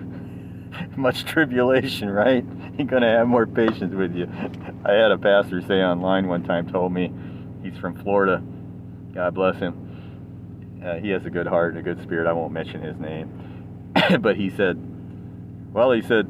much 0.96 1.24
tribulation, 1.24 2.08
right? 2.08 2.44
He's 2.76 2.86
going 2.86 3.02
to 3.02 3.08
have 3.08 3.26
more 3.26 3.44
patience 3.46 3.92
with 3.92 4.14
you. 4.14 4.28
I 4.84 4.92
had 4.92 5.10
a 5.10 5.18
pastor 5.18 5.60
say 5.60 5.82
online 5.82 6.28
one 6.28 6.44
time, 6.44 6.70
told 6.70 6.92
me 6.92 7.12
he's 7.64 7.76
from 7.76 8.00
Florida. 8.02 8.40
God 9.12 9.34
bless 9.34 9.56
him. 9.56 10.80
Uh, 10.84 10.94
he 10.94 11.10
has 11.10 11.26
a 11.26 11.30
good 11.30 11.48
heart 11.48 11.74
and 11.74 11.80
a 11.80 11.82
good 11.82 12.00
spirit. 12.04 12.28
I 12.28 12.32
won't 12.32 12.52
mention 12.52 12.80
his 12.82 12.98
name 12.98 13.50
but 14.20 14.36
he 14.36 14.50
said, 14.50 14.78
well, 15.72 15.90
he 15.90 16.02
said, 16.02 16.28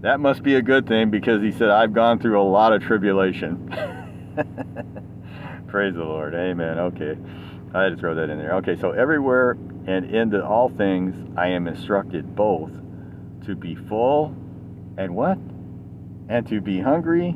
that 0.00 0.20
must 0.20 0.42
be 0.42 0.54
a 0.54 0.62
good 0.62 0.86
thing 0.86 1.10
because 1.10 1.42
he 1.42 1.52
said, 1.52 1.70
I've 1.70 1.92
gone 1.92 2.18
through 2.18 2.40
a 2.40 2.44
lot 2.44 2.72
of 2.72 2.82
tribulation. 2.82 3.68
Praise 5.68 5.94
the 5.94 6.04
Lord. 6.04 6.34
Amen. 6.34 6.78
Okay. 6.78 7.16
I 7.74 7.82
had 7.82 7.90
to 7.90 7.96
throw 7.96 8.14
that 8.14 8.30
in 8.30 8.38
there. 8.38 8.54
Okay, 8.56 8.76
so 8.76 8.92
everywhere 8.92 9.52
and 9.86 10.14
into 10.14 10.44
all 10.44 10.68
things 10.68 11.14
I 11.36 11.48
am 11.48 11.66
instructed 11.66 12.34
both 12.34 12.70
to 13.46 13.54
be 13.54 13.74
full 13.74 14.34
and 14.96 15.14
what? 15.14 15.38
And 16.28 16.46
to 16.48 16.60
be 16.60 16.80
hungry, 16.80 17.28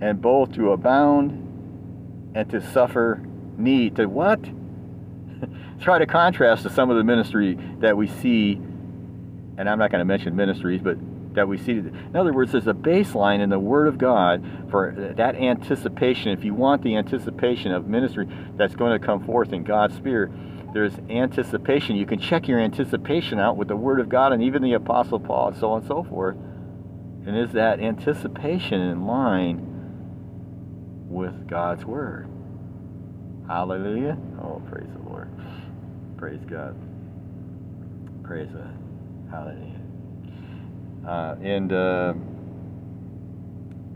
and 0.00 0.20
both 0.20 0.52
to 0.54 0.72
abound 0.72 2.32
and 2.34 2.50
to 2.50 2.60
suffer 2.72 3.22
need. 3.56 3.96
To 3.96 4.06
what? 4.06 4.40
Try 5.80 5.98
to 5.98 6.06
contrast 6.06 6.64
to 6.64 6.70
some 6.70 6.90
of 6.90 6.96
the 6.96 7.04
ministry 7.04 7.58
that 7.80 7.96
we 7.96 8.08
see 8.08 8.60
and 9.58 9.68
I'm 9.68 9.78
not 9.78 9.90
going 9.90 9.98
to 9.98 10.04
mention 10.04 10.36
ministries, 10.36 10.80
but 10.80 10.96
that 11.38 11.46
we 11.46 11.56
see. 11.56 11.70
In 11.70 12.16
other 12.16 12.32
words, 12.32 12.50
there's 12.50 12.66
a 12.66 12.72
baseline 12.72 13.40
in 13.40 13.48
the 13.48 13.60
Word 13.60 13.86
of 13.86 13.96
God 13.96 14.44
for 14.72 14.92
that 15.16 15.36
anticipation. 15.36 16.32
If 16.32 16.42
you 16.42 16.52
want 16.52 16.82
the 16.82 16.96
anticipation 16.96 17.70
of 17.70 17.86
ministry 17.86 18.28
that's 18.56 18.74
going 18.74 18.98
to 18.98 19.06
come 19.06 19.24
forth 19.24 19.52
in 19.52 19.62
God's 19.62 19.94
Spirit, 19.94 20.32
there's 20.74 20.94
anticipation. 21.08 21.94
You 21.94 22.06
can 22.06 22.18
check 22.18 22.48
your 22.48 22.58
anticipation 22.58 23.38
out 23.38 23.56
with 23.56 23.68
the 23.68 23.76
Word 23.76 24.00
of 24.00 24.08
God 24.08 24.32
and 24.32 24.42
even 24.42 24.62
the 24.62 24.72
Apostle 24.72 25.20
Paul 25.20 25.48
and 25.48 25.56
so 25.56 25.70
on 25.70 25.78
and 25.78 25.86
so 25.86 26.02
forth. 26.02 26.36
And 27.24 27.38
is 27.38 27.52
that 27.52 27.78
anticipation 27.78 28.80
in 28.80 29.06
line 29.06 29.64
with 31.08 31.46
God's 31.46 31.84
Word? 31.84 32.28
Hallelujah. 33.46 34.18
Oh, 34.42 34.60
praise 34.68 34.88
the 34.92 35.08
Lord. 35.08 35.30
Praise 36.16 36.40
God. 36.50 36.76
Praise 38.24 38.50
God. 38.50 38.76
Hallelujah. 39.30 39.77
Uh, 41.08 41.36
and 41.42 41.72
uh, 41.72 42.12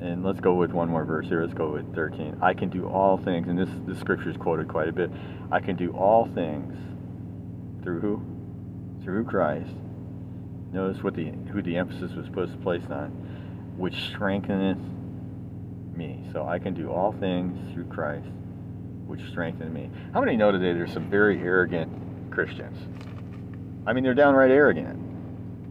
and 0.00 0.24
let's 0.24 0.40
go 0.40 0.54
with 0.54 0.72
one 0.72 0.88
more 0.88 1.04
verse 1.04 1.26
here. 1.26 1.42
Let's 1.42 1.52
go 1.52 1.72
with 1.72 1.94
13. 1.94 2.38
I 2.40 2.54
can 2.54 2.70
do 2.70 2.88
all 2.88 3.18
things, 3.18 3.48
and 3.48 3.58
this 3.58 3.68
this 3.86 3.98
scripture 4.00 4.30
is 4.30 4.36
quoted 4.38 4.68
quite 4.68 4.88
a 4.88 4.92
bit. 4.92 5.10
I 5.50 5.60
can 5.60 5.76
do 5.76 5.92
all 5.92 6.26
things 6.34 6.74
through 7.82 8.00
who? 8.00 8.22
Through 9.04 9.24
Christ. 9.24 9.70
Notice 10.72 11.02
what 11.02 11.14
the 11.14 11.26
who 11.52 11.60
the 11.60 11.76
emphasis 11.76 12.12
was 12.12 12.24
supposed 12.24 12.52
to 12.52 12.58
place 12.58 12.84
on, 12.88 13.10
which 13.76 13.94
strengtheneth 14.08 14.80
me. 15.94 16.24
So 16.32 16.48
I 16.48 16.58
can 16.58 16.72
do 16.72 16.90
all 16.90 17.12
things 17.12 17.74
through 17.74 17.88
Christ, 17.88 18.28
which 19.06 19.20
strengthen 19.28 19.70
me. 19.70 19.90
How 20.14 20.20
many 20.20 20.36
know 20.36 20.50
today 20.50 20.72
there's 20.72 20.94
some 20.94 21.10
very 21.10 21.38
arrogant 21.42 22.30
Christians? 22.30 22.78
I 23.86 23.92
mean, 23.92 24.02
they're 24.02 24.14
downright 24.14 24.50
arrogant 24.50 25.02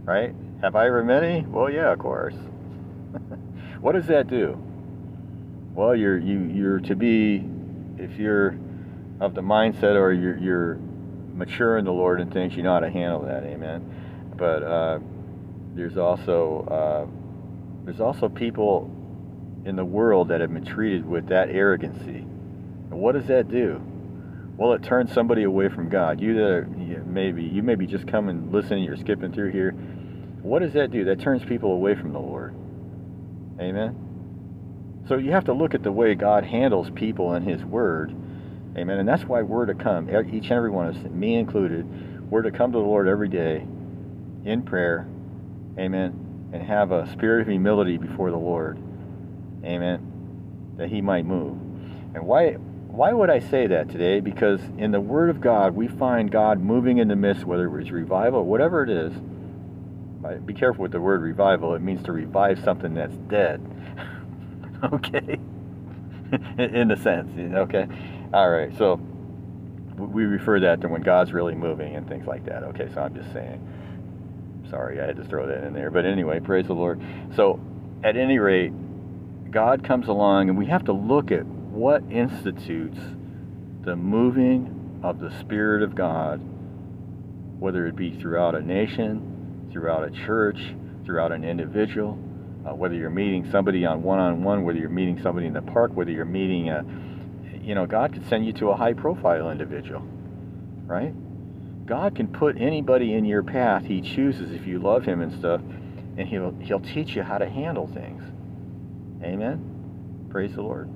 right? 0.04 0.34
Have 0.62 0.76
I 0.76 0.86
ever 0.86 1.04
met 1.04 1.24
any? 1.24 1.42
Well, 1.42 1.72
yeah, 1.72 1.92
of 1.92 1.98
course. 1.98 2.36
what 3.82 3.94
does 3.94 4.06
that 4.08 4.28
do? 4.28 4.62
Well, 5.74 5.96
you're 5.96 6.20
you 6.20 6.42
you're 6.42 6.80
to 6.82 6.96
be, 6.96 7.44
if 7.98 8.20
you're 8.20 8.60
of 9.20 9.34
the 9.34 9.42
mindset 9.42 9.96
or 9.96 10.14
you're 10.14 10.38
you're 10.38 10.76
mature 11.34 11.80
in 11.80 11.86
the 11.86 11.92
Lord 11.92 12.22
and 12.22 12.32
things, 12.32 12.56
you 12.56 12.62
know 12.62 12.74
how 12.74 12.80
to 12.80 12.92
handle 12.92 13.22
that, 13.22 13.44
amen. 13.44 14.34
But 14.38 14.62
uh, 14.62 15.00
there's 15.74 15.98
also 15.98 16.68
uh, 16.70 17.86
there's 17.86 18.02
also 18.02 18.30
people 18.30 18.92
in 19.66 19.76
the 19.76 19.86
world 19.86 20.28
that 20.28 20.42
have 20.42 20.54
been 20.54 20.66
treated 20.66 21.08
with 21.08 21.28
that 21.30 21.50
arrogancy. 21.50 22.20
And 22.20 23.00
what 23.00 23.14
does 23.14 23.26
that 23.28 23.50
do? 23.50 23.82
Well, 24.58 24.74
it 24.74 24.84
turns 24.84 25.12
somebody 25.12 25.42
away 25.42 25.70
from 25.70 25.90
God. 25.90 26.22
You 26.22 26.36
that 26.36 26.44
are, 26.44 26.66
maybe 27.08 27.44
you 27.44 27.64
may 27.64 27.74
be 27.74 27.88
just 27.88 28.08
coming, 28.08 28.52
listening, 28.52 28.84
you're 28.84 28.98
skipping 28.98 29.32
through 29.34 29.52
here. 29.52 29.74
What 30.42 30.60
does 30.60 30.74
that 30.74 30.92
do? 30.92 31.06
That 31.06 31.20
turns 31.20 31.44
people 31.46 31.72
away 31.74 31.96
from 31.96 32.14
the 32.14 32.20
Lord. 32.20 32.56
Amen. 33.60 35.04
So 35.08 35.18
you 35.18 35.32
have 35.32 35.46
to 35.46 35.54
look 35.54 35.74
at 35.74 35.84
the 35.84 35.92
way 35.92 36.16
God 36.16 36.46
handles 36.46 36.90
people 36.90 37.36
in 37.36 37.44
His 37.44 37.64
Word. 37.64 38.16
Amen. 38.78 39.00
And 39.00 39.08
that's 39.08 39.24
why 39.24 39.42
we're 39.42 39.66
to 39.66 39.74
come, 39.74 40.10
each 40.10 40.44
and 40.46 40.52
every 40.52 40.70
one 40.70 40.88
of 40.88 40.96
us, 40.96 41.04
me 41.12 41.36
included, 41.36 42.30
we're 42.32 42.44
to 42.44 42.52
come 42.52 42.72
to 42.72 42.78
the 42.78 42.84
Lord 42.84 43.08
every 43.08 43.28
day 43.28 43.66
in 44.46 44.64
prayer. 44.64 45.08
Amen. 45.78 46.50
And 46.54 46.64
have 46.64 46.92
a 46.92 47.10
spirit 47.12 47.42
of 47.42 47.48
humility 47.48 47.98
before 47.98 48.32
the 48.32 48.38
Lord. 48.38 48.78
Amen. 49.64 50.74
That 50.78 50.90
He 50.90 51.02
might 51.02 51.26
move. 51.26 51.58
And 52.14 52.26
why 52.26 52.58
why 52.92 53.14
would 53.14 53.30
I 53.30 53.40
say 53.40 53.68
that 53.68 53.90
today? 53.90 54.20
Because 54.20 54.60
in 54.78 54.92
the 54.92 55.00
Word 55.00 55.30
of 55.30 55.40
God, 55.40 55.74
we 55.74 55.88
find 55.88 56.30
God 56.30 56.60
moving 56.60 56.98
in 56.98 57.08
the 57.08 57.16
midst, 57.16 57.46
whether 57.46 57.66
it 57.66 57.70
was 57.70 57.90
revival, 57.90 58.40
or 58.40 58.44
whatever 58.44 58.84
it 58.84 58.90
is. 58.90 59.14
Be 60.46 60.54
careful 60.54 60.84
with 60.84 60.92
the 60.92 61.02
word 61.02 61.22
revival. 61.22 61.74
It 61.74 61.82
means 61.82 62.04
to 62.04 62.12
revive 62.12 62.60
something 62.64 62.94
that's 62.94 63.16
dead. 63.28 63.62
okay? 64.94 65.40
in 66.58 66.92
a 66.92 66.98
sense, 66.98 67.30
okay? 67.38 67.88
All 68.34 68.50
right, 68.50 68.76
so 68.78 68.96
we 69.98 70.24
refer 70.24 70.62
that 70.62 70.82
to 70.82 70.88
when 70.88 71.02
God's 71.02 71.34
really 71.34 71.56
moving 71.56 71.96
and 71.96 72.08
things 72.08 72.26
like 72.26 72.46
that. 72.46 72.64
Okay, 72.64 72.90
so 72.94 73.02
I'm 73.02 73.14
just 73.14 73.32
saying. 73.34 73.68
Sorry, 74.70 75.02
I 75.02 75.06
had 75.06 75.18
to 75.18 75.26
throw 75.26 75.48
that 75.48 75.66
in 75.66 75.74
there. 75.74 75.92
But 75.92 76.06
anyway, 76.06 76.40
praise 76.40 76.68
the 76.68 76.74
Lord. 76.74 77.02
So, 77.36 77.60
at 78.04 78.16
any 78.16 78.40
rate, 78.40 78.72
God 79.52 79.84
comes 79.84 80.08
along, 80.08 80.48
and 80.48 80.58
we 80.58 80.68
have 80.68 80.86
to 80.86 80.94
look 80.94 81.32
at 81.32 81.46
what 81.46 82.04
institutes 82.10 83.00
the 83.84 83.96
moving 83.96 85.00
of 85.04 85.20
the 85.20 85.38
Spirit 85.42 85.84
of 85.84 85.94
God, 85.94 86.38
whether 87.60 87.86
it 87.88 87.96
be 87.98 88.12
throughout 88.12 88.56
a 88.56 88.62
nation, 88.62 89.31
throughout 89.72 90.04
a 90.04 90.12
church, 90.12 90.60
throughout 91.06 91.32
an 91.32 91.44
individual, 91.44 92.18
uh, 92.66 92.76
whether 92.76 92.96
you're 92.96 93.10
meeting 93.10 93.50
somebody 93.52 93.86
on 93.86 94.04
one-on-one, 94.04 94.64
whether 94.64 94.78
you're 94.78 94.90
meeting 94.90 95.20
somebody 95.22 95.48
in 95.48 95.54
the 95.54 95.62
park, 95.62 95.92
whether 95.94 96.12
you're 96.12 96.26
meeting 96.26 96.70
a, 96.70 96.86
you 97.62 97.76
know, 97.76 97.86
God 97.86 98.14
could 98.14 98.28
send 98.30 98.46
you 98.46 98.54
to 98.54 98.70
a 98.70 98.76
high 98.76 98.94
profile 98.94 99.50
individual, 99.50 100.02
right? 100.86 101.14
God 101.86 102.16
can 102.16 102.28
put 102.28 102.58
anybody 102.58 103.14
in 103.14 103.26
your 103.26 103.44
path 103.44 103.86
he 103.86 104.02
chooses 104.02 104.52
if 104.52 104.68
you 104.68 104.80
love 104.80 105.04
him 105.04 105.22
and 105.22 105.34
stuff, 105.34 105.62
and 106.18 106.28
he'll 106.28 106.52
he'll 106.62 106.80
teach 106.80 107.16
you 107.16 107.24
how 107.24 107.38
to 107.38 107.50
handle 107.50 107.88
things. 107.88 108.24
Amen. 109.24 110.28
Praise 110.30 110.54
the 110.54 110.62
Lord. 110.62 110.88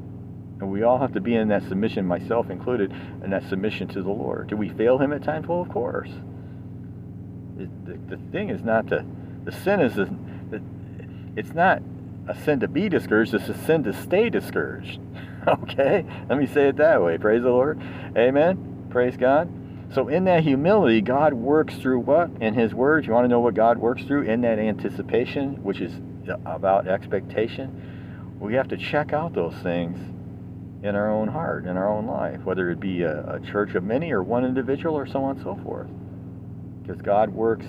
And 0.62 0.72
we 0.72 0.84
all 0.84 1.00
have 1.00 1.14
to 1.14 1.20
be 1.20 1.36
in 1.36 1.50
that 1.50 1.64
submission, 1.64 2.06
myself 2.06 2.50
included, 2.50 2.94
in 3.24 3.30
that 3.32 3.44
submission 3.50 3.88
to 3.90 4.02
the 4.02 4.10
Lord. 4.10 4.48
Do 4.48 4.56
we 4.56 4.70
fail 4.70 4.98
him 4.98 5.12
at 5.12 5.24
times? 5.24 5.48
Well, 5.48 5.62
of 5.62 5.70
course. 5.70 6.10
The, 7.58 7.70
the 8.10 8.18
thing 8.32 8.50
is 8.50 8.62
not 8.64 8.88
to, 8.88 9.06
the 9.44 9.52
sin 9.52 9.80
is, 9.80 9.96
the, 9.96 10.10
it's 11.36 11.54
not 11.54 11.82
a 12.28 12.36
sin 12.44 12.60
to 12.62 12.68
be 12.68 12.90
discouraged, 12.90 13.34
it's 13.34 13.50
a 13.50 13.66
sin 13.66 13.84
to 13.84 13.94
stay 13.94 14.30
discouraged. 14.30 15.00
okay? 15.48 16.06
Let 16.30 16.38
me 16.38 16.48
say 16.48 16.70
it 16.70 16.78
that 16.78 17.02
way. 17.02 17.18
Praise 17.18 17.44
the 17.44 17.50
Lord. 17.50 17.82
Amen. 18.18 18.88
Praise 18.90 19.18
God. 19.18 19.50
So 19.94 20.08
in 20.08 20.26
that 20.26 20.44
humility, 20.44 21.02
God 21.02 21.34
works 21.34 21.76
through 21.76 22.00
what? 22.00 22.30
In 22.42 22.54
His 22.54 22.74
Word. 22.74 23.06
You 23.06 23.14
want 23.14 23.26
to 23.26 23.30
know 23.30 23.40
what 23.40 23.54
God 23.54 23.78
works 23.78 24.04
through, 24.04 24.24
in 24.24 24.42
that 24.42 24.60
anticipation, 24.60 25.64
which 25.64 25.80
is 25.80 25.94
about 26.46 26.88
expectation, 26.88 28.36
we 28.40 28.56
have 28.56 28.68
to 28.70 28.78
check 28.78 29.14
out 29.14 29.34
those 29.34 29.56
things 29.56 29.98
in 30.84 30.96
our 30.96 31.12
own 31.12 31.28
heart, 31.28 31.66
in 31.66 31.78
our 31.78 31.90
own 31.90 32.06
life, 32.06 32.42
whether 32.44 32.70
it 32.70 32.80
be 32.80 33.04
a, 33.04 33.36
a 33.36 33.40
church 33.40 33.76
of 33.76 33.84
many 33.84 34.12
or 34.12 34.22
one 34.22 34.46
individual 34.46 34.96
or 34.96 35.08
so 35.08 35.24
on 35.24 35.36
and 35.36 35.44
so 35.44 35.56
forth. 35.64 35.88
Because 36.86 37.02
God 37.02 37.34
works, 37.34 37.66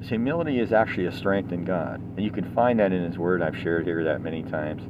humility 0.00 0.60
is 0.60 0.72
actually 0.72 1.06
a 1.06 1.12
strength 1.12 1.52
in 1.52 1.64
God. 1.64 2.00
And 2.16 2.24
you 2.24 2.30
can 2.30 2.54
find 2.54 2.80
that 2.80 2.92
in 2.92 3.04
His 3.04 3.18
Word. 3.18 3.42
I've 3.42 3.56
shared 3.56 3.84
here 3.84 4.04
that 4.04 4.22
many 4.22 4.42
times. 4.44 4.82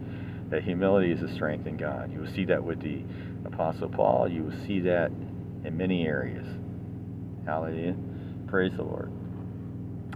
That 0.51 0.63
humility 0.63 1.11
is 1.11 1.23
a 1.23 1.35
strength 1.35 1.67
in 1.67 1.77
God. 1.77 2.13
You 2.13 2.21
will 2.21 2.33
see 2.33 2.45
that 2.45 2.63
with 2.63 2.81
the 2.81 3.03
Apostle 3.45 3.89
Paul. 3.89 4.29
You 4.29 4.45
will 4.45 4.67
see 4.67 4.81
that 4.81 5.11
in 5.65 5.77
many 5.77 6.07
areas. 6.07 6.47
Hallelujah. 7.45 7.97
Praise 8.47 8.73
the 8.77 8.85
Lord. 8.85 9.11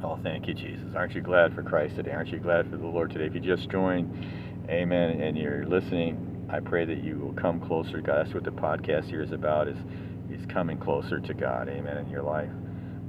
Oh, 0.05 0.19
thank 0.23 0.47
you, 0.47 0.55
Jesus. 0.55 0.95
Aren't 0.95 1.15
you 1.15 1.21
glad 1.21 1.55
for 1.55 1.65
Christ 1.65 1.97
today? 1.97 2.13
Aren't 2.13 2.31
you 2.31 2.39
glad 2.39 2.71
for 2.71 2.77
the 2.77 2.87
Lord 2.87 3.11
today? 3.11 3.27
If 3.27 3.35
you 3.35 3.41
just 3.41 3.69
joined, 3.69 4.27
amen, 4.69 5.21
and 5.21 5.37
you're 5.37 5.67
listening, 5.67 6.47
I 6.49 6.61
pray 6.61 6.85
that 6.85 7.03
you 7.03 7.19
will 7.19 7.35
come 7.35 7.61
closer 7.61 7.97
to 7.97 8.03
God. 8.03 8.25
That's 8.25 8.35
what 8.35 8.45
the 8.45 8.53
podcast 8.53 9.11
here 9.11 9.23
is 9.23 9.33
about, 9.33 9.67
is, 9.67 9.77
is 10.31 10.47
coming 10.47 10.79
closer 10.79 11.19
to 11.19 11.35
God, 11.35 11.69
amen, 11.69 11.99
in 11.99 12.09
your 12.09 12.23
life. 12.23 12.51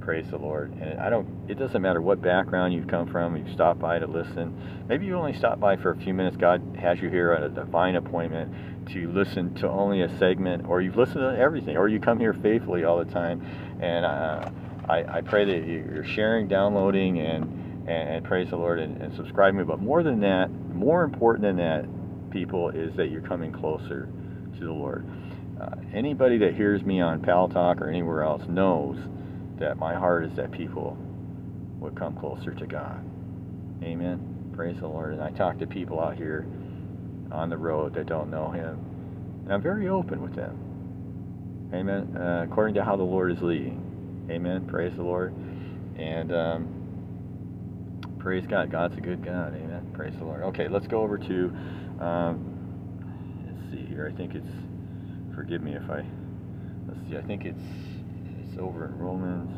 Praise 0.04 0.28
the 0.30 0.38
Lord. 0.38 0.72
And 0.80 0.98
I 0.98 1.10
don't, 1.10 1.28
it 1.48 1.58
doesn't 1.58 1.80
matter 1.80 2.00
what 2.00 2.20
background 2.20 2.74
you've 2.74 2.88
come 2.88 3.06
from, 3.06 3.36
you've 3.36 3.52
stopped 3.52 3.78
by 3.78 4.00
to 4.00 4.06
listen. 4.06 4.84
Maybe 4.88 5.06
you 5.06 5.14
only 5.14 5.32
stopped 5.32 5.60
by 5.60 5.76
for 5.76 5.92
a 5.92 5.96
few 5.96 6.12
minutes. 6.12 6.36
God 6.36 6.76
has 6.80 7.00
you 7.00 7.08
here 7.08 7.32
at 7.32 7.44
a 7.44 7.48
divine 7.48 7.94
appointment 7.94 8.52
to 8.88 9.12
listen 9.12 9.54
to 9.54 9.68
only 9.68 10.02
a 10.02 10.18
segment, 10.18 10.66
or 10.66 10.80
you've 10.80 10.96
listened 10.96 11.20
to 11.20 11.38
everything, 11.38 11.76
or 11.76 11.86
you 11.88 12.00
come 12.00 12.18
here 12.18 12.34
faithfully 12.34 12.82
all 12.82 12.98
the 12.98 13.10
time. 13.12 13.46
And 13.80 14.04
uh, 14.04 14.50
I, 14.88 15.18
I, 15.18 15.20
pray 15.20 15.44
that 15.44 15.68
you're 15.68 16.04
sharing, 16.04 16.48
downloading, 16.48 17.20
and, 17.20 17.88
and, 17.88 18.24
praise 18.24 18.50
the 18.50 18.56
Lord 18.56 18.80
and, 18.80 19.00
and 19.00 19.14
subscribing. 19.14 19.64
But 19.64 19.80
more 19.80 20.02
than 20.02 20.18
that, 20.20 20.50
more 20.50 21.04
important 21.04 21.42
than 21.42 21.56
that, 21.58 22.30
people, 22.30 22.70
is 22.70 22.96
that 22.96 23.10
you're 23.10 23.22
coming 23.22 23.52
closer 23.52 24.08
to 24.58 24.64
the 24.64 24.72
Lord. 24.72 25.06
Uh, 25.60 25.76
anybody 25.94 26.38
that 26.38 26.56
hears 26.56 26.82
me 26.82 27.00
on 27.00 27.20
Paltalk 27.20 27.80
or 27.80 27.88
anywhere 27.88 28.24
else 28.24 28.42
knows 28.48 28.98
that 29.62 29.78
my 29.78 29.94
heart 29.94 30.24
is 30.24 30.34
that 30.34 30.50
people 30.50 30.98
would 31.78 31.94
come 31.94 32.16
closer 32.16 32.52
to 32.52 32.66
God. 32.66 33.00
Amen. 33.84 34.50
Praise 34.56 34.76
the 34.80 34.88
Lord. 34.88 35.12
And 35.12 35.22
I 35.22 35.30
talk 35.30 35.58
to 35.60 35.68
people 35.68 36.00
out 36.00 36.16
here 36.16 36.46
on 37.30 37.48
the 37.48 37.56
road 37.56 37.94
that 37.94 38.06
don't 38.06 38.28
know 38.28 38.50
Him. 38.50 38.78
And 39.44 39.52
I'm 39.52 39.62
very 39.62 39.88
open 39.88 40.20
with 40.20 40.34
them. 40.34 41.70
Amen. 41.72 42.16
Uh, 42.16 42.44
according 42.44 42.74
to 42.74 42.84
how 42.84 42.96
the 42.96 43.04
Lord 43.04 43.30
is 43.30 43.40
leading. 43.40 44.26
Amen. 44.30 44.66
Praise 44.66 44.94
the 44.96 45.04
Lord. 45.04 45.32
And 45.96 46.32
um, 46.32 48.16
praise 48.18 48.44
God. 48.48 48.68
God's 48.68 48.96
a 48.98 49.00
good 49.00 49.24
God. 49.24 49.54
Amen. 49.54 49.92
Praise 49.94 50.14
the 50.18 50.24
Lord. 50.24 50.42
Okay, 50.42 50.66
let's 50.66 50.88
go 50.88 51.02
over 51.02 51.18
to, 51.18 51.56
um, 52.00 53.46
let's 53.46 53.70
see 53.70 53.86
here. 53.86 54.10
I 54.12 54.16
think 54.16 54.34
it's, 54.34 54.50
forgive 55.36 55.62
me 55.62 55.74
if 55.74 55.88
I, 55.88 56.04
let's 56.88 57.08
see, 57.08 57.16
I 57.16 57.22
think 57.22 57.44
it's 57.44 57.62
it's 58.52 58.60
over 58.60 58.84
in 58.84 58.98
Romans. 58.98 59.50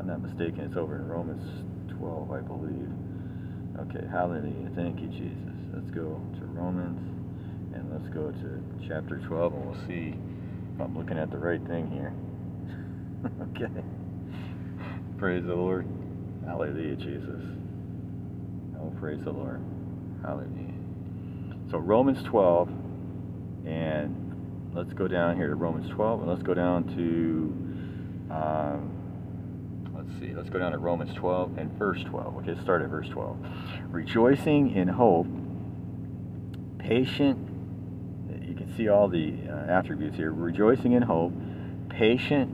I'm 0.00 0.06
not 0.06 0.22
mistaken, 0.22 0.60
it's 0.60 0.76
over 0.76 0.96
in 0.96 1.06
Romans 1.06 1.44
12, 1.98 2.30
I 2.30 2.40
believe. 2.40 2.88
Okay, 3.80 4.06
hallelujah. 4.10 4.70
Thank 4.74 5.00
you, 5.00 5.08
Jesus. 5.08 5.52
Let's 5.74 5.90
go 5.90 6.20
to 6.38 6.46
Romans 6.46 6.98
and 7.74 7.92
let's 7.92 8.08
go 8.14 8.30
to 8.30 8.88
chapter 8.88 9.18
12 9.18 9.52
and 9.52 9.66
we'll 9.66 9.86
see 9.86 10.14
if 10.74 10.80
I'm 10.80 10.96
looking 10.96 11.18
at 11.18 11.30
the 11.30 11.36
right 11.36 11.60
thing 11.66 11.90
here. 11.90 12.14
okay. 13.50 13.82
Praise 15.18 15.44
the 15.44 15.54
Lord. 15.54 15.86
Hallelujah, 16.46 16.96
Jesus. 16.96 17.42
Oh, 18.80 18.90
praise 18.98 19.20
the 19.24 19.32
Lord. 19.32 19.62
Hallelujah. 20.22 20.72
So, 21.70 21.78
Romans 21.78 22.22
12, 22.24 22.68
and 23.66 24.72
let's 24.74 24.94
go 24.94 25.08
down 25.08 25.36
here 25.36 25.48
to 25.48 25.54
Romans 25.54 25.90
12, 25.90 26.20
and 26.20 26.30
let's 26.30 26.42
go 26.42 26.54
down 26.54 26.84
to 26.96 27.65
um, 28.30 29.92
let's 29.94 30.18
see, 30.18 30.34
let's 30.34 30.50
go 30.50 30.58
down 30.58 30.72
to 30.72 30.78
Romans 30.78 31.14
12 31.14 31.58
and 31.58 31.72
verse 31.78 32.02
12. 32.04 32.36
Okay, 32.38 32.60
start 32.62 32.82
at 32.82 32.88
verse 32.88 33.08
12. 33.08 33.36
Rejoicing 33.90 34.74
in 34.74 34.88
hope, 34.88 35.26
patient, 36.78 37.38
you 38.42 38.54
can 38.54 38.72
see 38.76 38.88
all 38.88 39.08
the 39.08 39.34
uh, 39.48 39.70
attributes 39.70 40.16
here. 40.16 40.32
Rejoicing 40.32 40.92
in 40.92 41.02
hope, 41.02 41.32
patient 41.88 42.50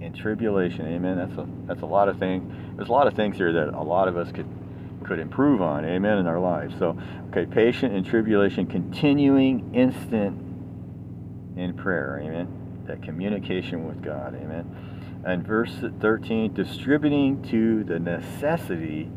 in 0.00 0.12
tribulation. 0.12 0.86
Amen. 0.86 1.16
That's 1.16 1.38
a 1.38 1.46
that's 1.66 1.82
a 1.82 1.86
lot 1.86 2.08
of 2.08 2.18
things. 2.18 2.52
There's 2.76 2.88
a 2.88 2.92
lot 2.92 3.06
of 3.06 3.14
things 3.14 3.36
here 3.36 3.52
that 3.52 3.74
a 3.74 3.82
lot 3.82 4.08
of 4.08 4.16
us 4.16 4.30
could 4.32 4.48
could 5.04 5.18
improve 5.18 5.60
on. 5.60 5.84
Amen. 5.84 6.18
In 6.18 6.26
our 6.26 6.38
lives. 6.38 6.74
So, 6.78 6.98
okay, 7.30 7.46
patient 7.46 7.94
in 7.94 8.04
tribulation, 8.04 8.66
continuing 8.66 9.74
instant 9.74 10.38
in 11.56 11.74
prayer. 11.74 12.20
Amen 12.22 12.63
that 12.86 13.02
communication 13.02 13.86
with 13.86 14.02
God. 14.02 14.34
Amen. 14.34 15.22
And 15.24 15.46
verse 15.46 15.72
13, 16.00 16.52
distributing 16.52 17.42
to 17.50 17.84
the 17.84 17.98
necessity 17.98 19.10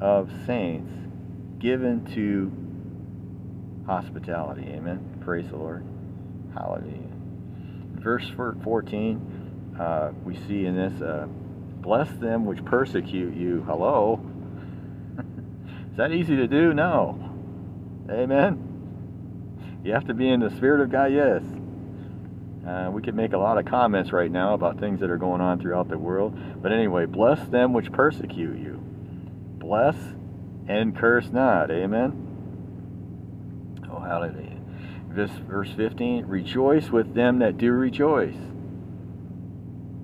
of 0.00 0.30
saints 0.46 0.92
given 1.58 2.04
to 2.14 2.52
hospitality. 3.86 4.66
Amen. 4.68 5.20
Praise 5.24 5.48
the 5.48 5.56
Lord. 5.56 5.86
Hallelujah. 6.54 7.08
Verse 7.94 8.30
14, 8.36 9.76
uh, 9.80 10.12
we 10.24 10.36
see 10.46 10.66
in 10.66 10.76
this, 10.76 11.00
uh, 11.00 11.26
bless 11.80 12.10
them 12.18 12.44
which 12.44 12.64
persecute 12.64 13.34
you. 13.34 13.62
Hello. 13.66 14.20
Is 15.90 15.96
that 15.96 16.12
easy 16.12 16.36
to 16.36 16.46
do? 16.46 16.74
No. 16.74 17.18
Amen. 18.10 19.80
You 19.82 19.92
have 19.92 20.06
to 20.06 20.14
be 20.14 20.28
in 20.28 20.40
the 20.40 20.50
Spirit 20.50 20.82
of 20.82 20.90
God, 20.90 21.12
yes. 21.12 21.42
Uh, 22.66 22.90
we 22.90 23.00
could 23.00 23.14
make 23.14 23.32
a 23.32 23.38
lot 23.38 23.58
of 23.58 23.64
comments 23.64 24.10
right 24.10 24.30
now 24.30 24.54
about 24.54 24.80
things 24.80 24.98
that 24.98 25.08
are 25.08 25.18
going 25.18 25.40
on 25.40 25.60
throughout 25.60 25.88
the 25.88 25.96
world. 25.96 26.36
But 26.60 26.72
anyway, 26.72 27.06
bless 27.06 27.46
them 27.48 27.72
which 27.72 27.92
persecute 27.92 28.58
you. 28.58 28.80
Bless 29.58 29.94
and 30.68 30.96
curse 30.96 31.28
not. 31.30 31.70
Amen. 31.70 32.24
Oh, 33.88 34.00
hallelujah. 34.00 34.58
This 35.10 35.30
verse 35.30 35.70
15, 35.76 36.26
rejoice 36.26 36.90
with 36.90 37.14
them 37.14 37.38
that 37.38 37.56
do 37.56 37.70
rejoice. 37.70 38.36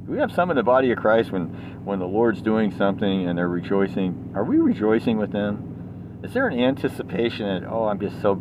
we 0.06 0.18
have 0.18 0.32
some 0.32 0.51
in 0.51 0.56
the 0.56 0.62
body 0.62 0.93
of 0.93 0.98
Christ 0.98 1.32
when, 1.32 1.47
when 1.84 1.98
the 1.98 2.06
Lord's 2.06 2.40
doing 2.43 2.70
something 2.78 3.28
and 3.28 3.36
they're 3.36 3.48
rejoicing? 3.48 4.32
Are 4.36 4.44
we 4.44 4.59
rejoicing 4.59 5.18
with 5.18 5.32
them? 5.32 6.20
Is 6.22 6.32
there 6.32 6.47
an 6.47 6.59
anticipation 6.59 7.47
that, 7.47 7.68
oh, 7.68 7.86
I'm 7.86 7.98
just 7.98 8.22
so 8.22 8.40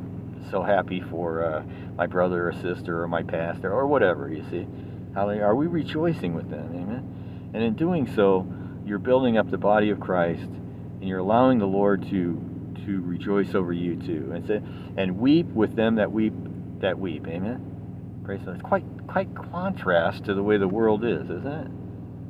so 0.49 0.63
happy 0.63 1.01
for 1.01 1.43
uh, 1.43 1.63
my 1.95 2.07
brother 2.07 2.49
or 2.49 2.53
sister 2.53 3.01
or 3.01 3.07
my 3.07 3.23
pastor 3.23 3.71
or 3.71 3.87
whatever, 3.87 4.31
you 4.31 4.43
see. 4.49 4.67
Hallelujah. 5.13 5.43
Are 5.43 5.55
we 5.55 5.67
rejoicing 5.67 6.33
with 6.33 6.49
them? 6.49 6.71
Amen. 6.73 7.51
And 7.53 7.63
in 7.63 7.75
doing 7.75 8.11
so, 8.15 8.47
you're 8.85 8.99
building 8.99 9.37
up 9.37 9.51
the 9.51 9.57
body 9.57 9.89
of 9.89 9.99
Christ 9.99 10.41
and 10.41 11.03
you're 11.07 11.19
allowing 11.19 11.59
the 11.59 11.67
Lord 11.67 12.03
to 12.09 12.47
to 12.85 13.01
rejoice 13.01 13.53
over 13.53 13.73
you 13.73 13.95
too. 13.95 14.31
And 14.33 14.47
say, 14.47 14.61
and 14.97 15.19
weep 15.19 15.47
with 15.47 15.75
them 15.75 15.95
that 15.95 16.11
weep 16.11 16.33
that 16.79 16.97
weep. 16.97 17.27
Amen. 17.27 18.21
Praise 18.23 18.41
God. 18.45 18.55
It's 18.55 18.63
quite 18.63 18.85
quite 19.07 19.29
contrast 19.35 20.25
to 20.25 20.33
the 20.33 20.43
way 20.43 20.57
the 20.57 20.67
world 20.67 21.03
is, 21.03 21.23
isn't 21.29 21.45
it? 21.45 21.67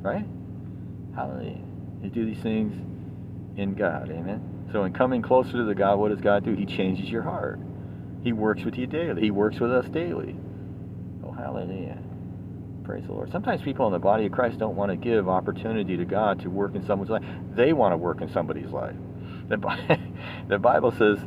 Right? 0.02 0.26
Hallelujah. 1.14 1.60
You 2.02 2.10
do 2.10 2.26
these 2.26 2.42
things 2.42 2.74
in 3.56 3.74
God. 3.74 4.10
Amen. 4.10 4.68
So 4.72 4.84
in 4.84 4.92
coming 4.92 5.22
closer 5.22 5.52
to 5.52 5.64
the 5.64 5.74
God, 5.74 5.98
what 5.98 6.08
does 6.08 6.20
God 6.20 6.44
do? 6.44 6.54
He 6.54 6.66
changes 6.66 7.08
your 7.08 7.22
heart. 7.22 7.60
He 8.22 8.32
works 8.32 8.64
with 8.64 8.76
you 8.76 8.86
daily. 8.86 9.20
He 9.20 9.30
works 9.30 9.58
with 9.58 9.72
us 9.72 9.86
daily. 9.86 10.36
Oh, 11.24 11.32
hallelujah. 11.32 11.98
Praise 12.84 13.04
the 13.06 13.12
Lord. 13.12 13.30
Sometimes 13.30 13.62
people 13.62 13.86
in 13.86 13.92
the 13.92 13.98
body 13.98 14.26
of 14.26 14.32
Christ 14.32 14.58
don't 14.58 14.76
want 14.76 14.90
to 14.90 14.96
give 14.96 15.28
opportunity 15.28 15.96
to 15.96 16.04
God 16.04 16.40
to 16.40 16.50
work 16.50 16.74
in 16.74 16.84
someone's 16.86 17.10
life. 17.10 17.24
They 17.54 17.72
want 17.72 17.92
to 17.92 17.96
work 17.96 18.20
in 18.20 18.32
somebody's 18.32 18.70
life. 18.70 18.96
The, 19.48 19.98
the 20.48 20.58
Bible 20.58 20.92
says, 20.92 21.18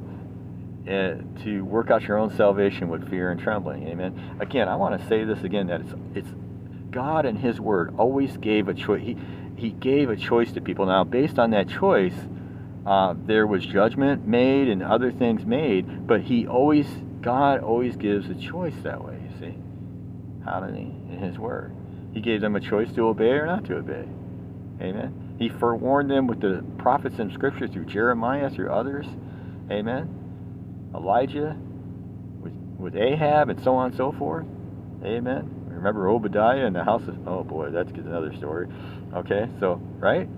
uh, 0.88 1.16
to 1.44 1.62
work 1.62 1.90
out 1.90 2.04
your 2.04 2.18
own 2.18 2.36
salvation 2.36 2.90
with 2.90 3.10
fear 3.10 3.32
and 3.32 3.40
trembling. 3.40 3.88
Amen. 3.88 4.38
Again, 4.40 4.68
I 4.68 4.76
want 4.76 5.00
to 5.00 5.08
say 5.08 5.24
this 5.24 5.44
again 5.44 5.68
that 5.68 5.82
it's 5.82 5.94
it's 6.14 6.30
God 6.92 7.26
and 7.26 7.40
His 7.40 7.60
Word 7.60 7.96
always 7.98 8.38
gave 8.38 8.68
a 8.68 8.74
choice. 8.74 9.02
He 9.02 9.18
He 9.56 9.72
gave 9.72 10.12
a 10.12 10.16
choice 10.16 10.52
to 10.52 10.62
people. 10.62 10.86
Now, 10.86 11.04
based 11.04 11.40
on 11.40 11.50
that 11.52 11.70
choice, 11.70 12.14
uh, 12.86 13.16
there 13.26 13.48
was 13.48 13.66
judgment 13.66 14.28
made 14.28 14.68
and 14.68 14.84
other 14.84 15.12
things 15.12 15.46
made, 15.46 16.08
but 16.08 16.22
He 16.22 16.48
always 16.48 16.88
God 17.22 17.62
always 17.62 17.96
gives 17.96 18.30
a 18.30 18.36
choice 18.36 18.76
that 18.84 19.04
way. 19.04 19.18
You 19.24 19.40
see, 19.40 19.56
how 20.46 20.60
did 20.60 20.76
He 20.76 20.84
in 20.84 21.20
His 21.20 21.40
Word? 21.40 21.76
He 22.14 22.22
gave 22.22 22.42
them 22.42 22.56
a 22.56 22.62
choice 22.62 22.92
to 22.94 23.08
obey 23.08 23.32
or 23.32 23.46
not 23.46 23.66
to 23.66 23.78
obey. 23.78 24.08
Amen. 24.82 25.36
He 25.40 25.50
forewarned 25.50 26.10
them 26.10 26.28
with 26.28 26.40
the 26.42 26.64
prophets 26.78 27.20
and 27.20 27.34
Scripture 27.34 27.68
through 27.68 27.86
Jeremiah, 27.86 28.50
through 28.50 28.72
others. 28.72 29.06
Amen. 29.70 30.92
Elijah, 30.94 31.58
with, 32.40 32.54
with 32.78 32.96
Ahab, 32.96 33.50
and 33.50 33.62
so 33.64 33.76
on 33.76 33.88
and 33.88 33.96
so 33.96 34.12
forth. 34.12 34.46
Amen. 35.04 35.66
Remember 35.68 36.08
Obadiah 36.08 36.66
and 36.66 36.76
the 36.76 36.84
house 36.84 37.04
of, 37.08 37.28
oh 37.28 37.44
boy, 37.44 37.70
that's 37.72 37.92
another 37.92 38.34
story. 38.36 38.68
Okay, 39.14 39.50
so, 39.60 39.82
right? 40.00 40.30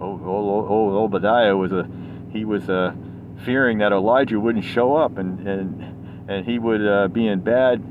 Old, 0.00 0.22
old, 0.22 0.70
old 0.70 0.94
Obadiah 0.94 1.56
was 1.56 1.72
a, 1.72 1.88
he 2.32 2.44
was 2.44 2.68
uh, 2.68 2.92
fearing 3.44 3.78
that 3.78 3.92
Elijah 3.92 4.38
wouldn't 4.38 4.64
show 4.64 4.96
up 4.96 5.18
and, 5.18 5.46
and, 5.46 6.30
and 6.30 6.46
he 6.46 6.58
would 6.58 6.86
uh, 6.86 7.08
be 7.08 7.26
in 7.26 7.40
bad, 7.40 7.82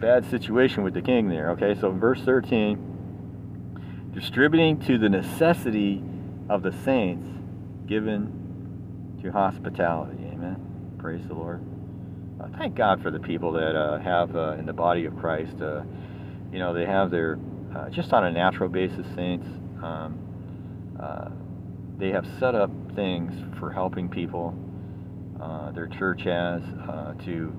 bad 0.00 0.28
situation 0.30 0.82
with 0.82 0.94
the 0.94 1.02
king 1.02 1.28
there. 1.28 1.50
Okay, 1.50 1.74
so 1.80 1.90
verse 1.92 2.20
13, 2.22 4.10
distributing 4.14 4.80
to 4.80 4.98
the 4.98 5.08
necessity 5.08 6.02
of 6.48 6.62
the 6.62 6.72
saints 6.84 7.28
given 7.86 9.18
to 9.22 9.30
hospitality. 9.30 10.24
Amen. 10.32 10.56
Praise 10.98 11.26
the 11.28 11.34
Lord. 11.34 11.62
Uh, 12.40 12.48
thank 12.58 12.74
God 12.74 13.02
for 13.02 13.10
the 13.10 13.20
people 13.20 13.52
that 13.52 13.76
uh, 13.76 13.98
have 13.98 14.34
uh, 14.36 14.52
in 14.52 14.66
the 14.66 14.72
body 14.72 15.04
of 15.04 15.16
Christ. 15.16 15.56
You 16.52 16.58
know, 16.60 16.72
they 16.72 16.86
have 16.86 17.10
their, 17.10 17.38
just 17.90 18.12
on 18.12 18.24
a 18.24 18.30
natural 18.30 18.68
basis, 18.68 19.06
saints, 19.14 19.46
um, 19.82 20.18
uh, 21.00 21.28
they 21.98 22.10
have 22.10 22.26
set 22.38 22.54
up 22.54 22.70
things 22.94 23.32
for 23.58 23.70
helping 23.70 24.08
people. 24.08 24.54
their 25.74 25.88
church 25.88 26.22
has 26.22 26.62
to, 27.24 27.52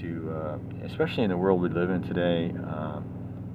to 0.00 0.60
especially 0.84 1.24
in 1.24 1.30
the 1.30 1.36
world 1.36 1.60
we 1.60 1.68
live 1.68 1.90
in 1.90 2.02
today, 2.02 2.50
um, 2.66 3.04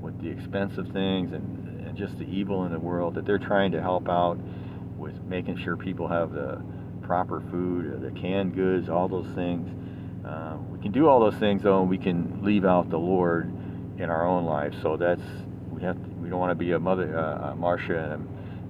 with 0.01 0.19
the 0.21 0.29
expense 0.29 0.77
of 0.77 0.87
things 0.89 1.33
and, 1.33 1.87
and 1.87 1.97
just 1.97 2.17
the 2.19 2.25
evil 2.25 2.65
in 2.65 2.71
the 2.71 2.79
world, 2.79 3.15
that 3.15 3.25
they're 3.25 3.39
trying 3.39 3.71
to 3.71 3.81
help 3.81 4.07
out 4.07 4.37
with 4.97 5.19
making 5.23 5.57
sure 5.57 5.75
people 5.75 6.07
have 6.07 6.31
the 6.31 6.61
proper 7.01 7.41
food, 7.51 8.01
the 8.01 8.19
canned 8.19 8.55
goods, 8.55 8.89
all 8.89 9.07
those 9.07 9.27
things. 9.35 9.69
Uh, 10.25 10.57
we 10.71 10.79
can 10.79 10.91
do 10.91 11.07
all 11.07 11.19
those 11.19 11.39
things 11.39 11.63
though, 11.63 11.81
and 11.81 11.89
we 11.89 11.97
can 11.97 12.39
leave 12.43 12.65
out 12.65 12.89
the 12.89 12.97
Lord 12.97 13.51
in 13.97 14.09
our 14.09 14.27
own 14.27 14.45
lives. 14.45 14.77
So 14.81 14.97
that's 14.97 15.21
we 15.71 15.81
have. 15.83 15.95
To, 15.95 16.09
we 16.15 16.29
don't 16.29 16.39
want 16.39 16.51
to 16.51 16.55
be 16.55 16.71
a 16.71 16.79
mother, 16.79 17.17
uh, 17.17 17.51
a 17.51 17.55
Martha, 17.55 18.13
and 18.13 18.27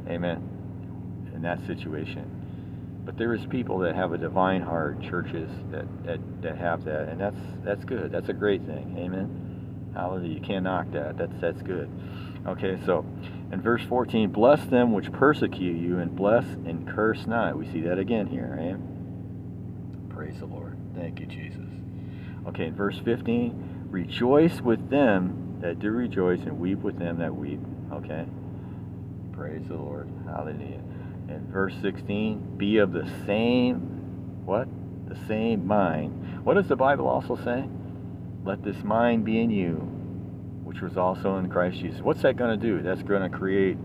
Amen, 0.07 1.31
in 1.33 1.41
that 1.41 1.65
situation. 1.65 3.03
But 3.05 3.17
there 3.17 3.33
is 3.33 3.45
people 3.47 3.79
that 3.79 3.95
have 3.95 4.13
a 4.13 4.17
divine 4.17 4.61
heart, 4.61 5.01
churches 5.01 5.49
that, 5.71 5.85
that, 6.05 6.41
that 6.41 6.57
have 6.57 6.83
that, 6.85 7.09
and 7.09 7.19
that's 7.19 7.37
that's 7.63 7.85
good. 7.85 8.11
That's 8.11 8.29
a 8.29 8.33
great 8.33 8.65
thing. 8.65 8.95
Amen. 8.97 9.91
Hallelujah. 9.93 10.33
You 10.33 10.41
can't 10.41 10.63
knock 10.63 10.91
that. 10.91 11.17
That's 11.17 11.39
that's 11.39 11.61
good. 11.61 11.89
Okay, 12.47 12.79
so 12.85 13.05
in 13.51 13.61
verse 13.61 13.81
14, 13.89 14.29
bless 14.31 14.63
them 14.65 14.91
which 14.91 15.11
persecute 15.11 15.77
you, 15.79 15.99
and 15.99 16.15
bless 16.15 16.43
and 16.43 16.87
curse 16.87 17.25
not. 17.25 17.57
We 17.57 17.65
see 17.71 17.81
that 17.81 17.97
again 17.97 18.27
here, 18.27 18.55
Amen. 18.59 20.07
Praise 20.09 20.39
the 20.39 20.45
Lord. 20.45 20.77
Thank 20.95 21.19
you, 21.19 21.25
Jesus. 21.25 21.61
Okay, 22.47 22.65
in 22.67 22.75
verse 22.75 22.99
15, 23.03 23.87
rejoice 23.89 24.61
with 24.61 24.89
them 24.89 25.57
that 25.61 25.79
do 25.79 25.89
rejoice, 25.89 26.41
and 26.41 26.59
weep 26.59 26.79
with 26.79 26.99
them 26.99 27.17
that 27.19 27.35
weep. 27.35 27.59
Okay? 27.91 28.25
Praise 29.37 29.67
the 29.67 29.75
Lord. 29.75 30.09
Hallelujah. 30.25 30.81
In 31.27 31.47
verse 31.51 31.73
16, 31.81 32.55
be 32.57 32.77
of 32.77 32.93
the 32.93 33.09
same, 33.25 33.79
what? 34.45 34.67
The 35.09 35.17
same 35.27 35.67
mind. 35.67 36.45
What 36.45 36.53
does 36.53 36.67
the 36.67 36.75
Bible 36.75 37.07
also 37.07 37.35
say? 37.35 37.67
Let 38.45 38.63
this 38.63 38.81
mind 38.83 39.25
be 39.25 39.41
in 39.41 39.49
you, 39.49 39.75
which 40.63 40.81
was 40.81 40.97
also 40.97 41.37
in 41.37 41.49
Christ 41.49 41.79
Jesus. 41.79 42.01
What's 42.01 42.21
that 42.21 42.37
going 42.37 42.57
to 42.57 42.65
do? 42.65 42.81
That's 42.81 43.03
going 43.03 43.29
to 43.29 43.35
create 43.35 43.77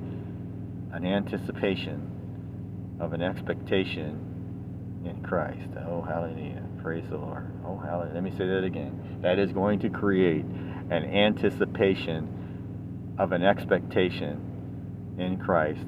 an 0.93 1.05
anticipation 1.05 2.99
of 3.01 3.13
an 3.13 3.23
expectation 3.23 5.03
in 5.05 5.23
Christ. 5.23 5.69
Oh, 5.87 6.03
hallelujah. 6.03 6.63
Praise 6.83 7.05
the 7.11 7.17
Lord. 7.17 7.51
Oh, 7.67 7.79
hallelujah. 7.79 8.15
Let 8.15 8.23
me 8.23 8.31
say 8.33 8.47
that 8.47 8.65
again. 8.65 9.19
That 9.23 9.39
is 9.39 9.53
going 9.53 9.81
to 9.81 9.89
create 9.89 10.45
an 10.45 11.05
anticipation 11.05 13.17
of 13.19 13.33
an 13.33 13.43
expectation 13.43 14.50
in 15.19 15.39
Christ 15.39 15.87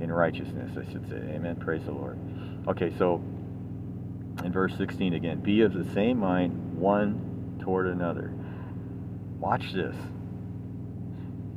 in 0.00 0.10
righteousness, 0.10 0.70
I 0.76 0.90
should 0.90 1.08
say. 1.08 1.16
Amen. 1.16 1.56
Praise 1.56 1.84
the 1.84 1.92
Lord. 1.92 2.18
Okay, 2.68 2.92
so 2.98 3.22
in 4.44 4.52
verse 4.52 4.72
16 4.76 5.14
again, 5.14 5.40
be 5.40 5.62
of 5.62 5.72
the 5.72 5.84
same 5.92 6.18
mind 6.18 6.76
one 6.76 7.58
toward 7.62 7.86
another. 7.86 8.32
Watch 9.38 9.72
this. 9.72 9.94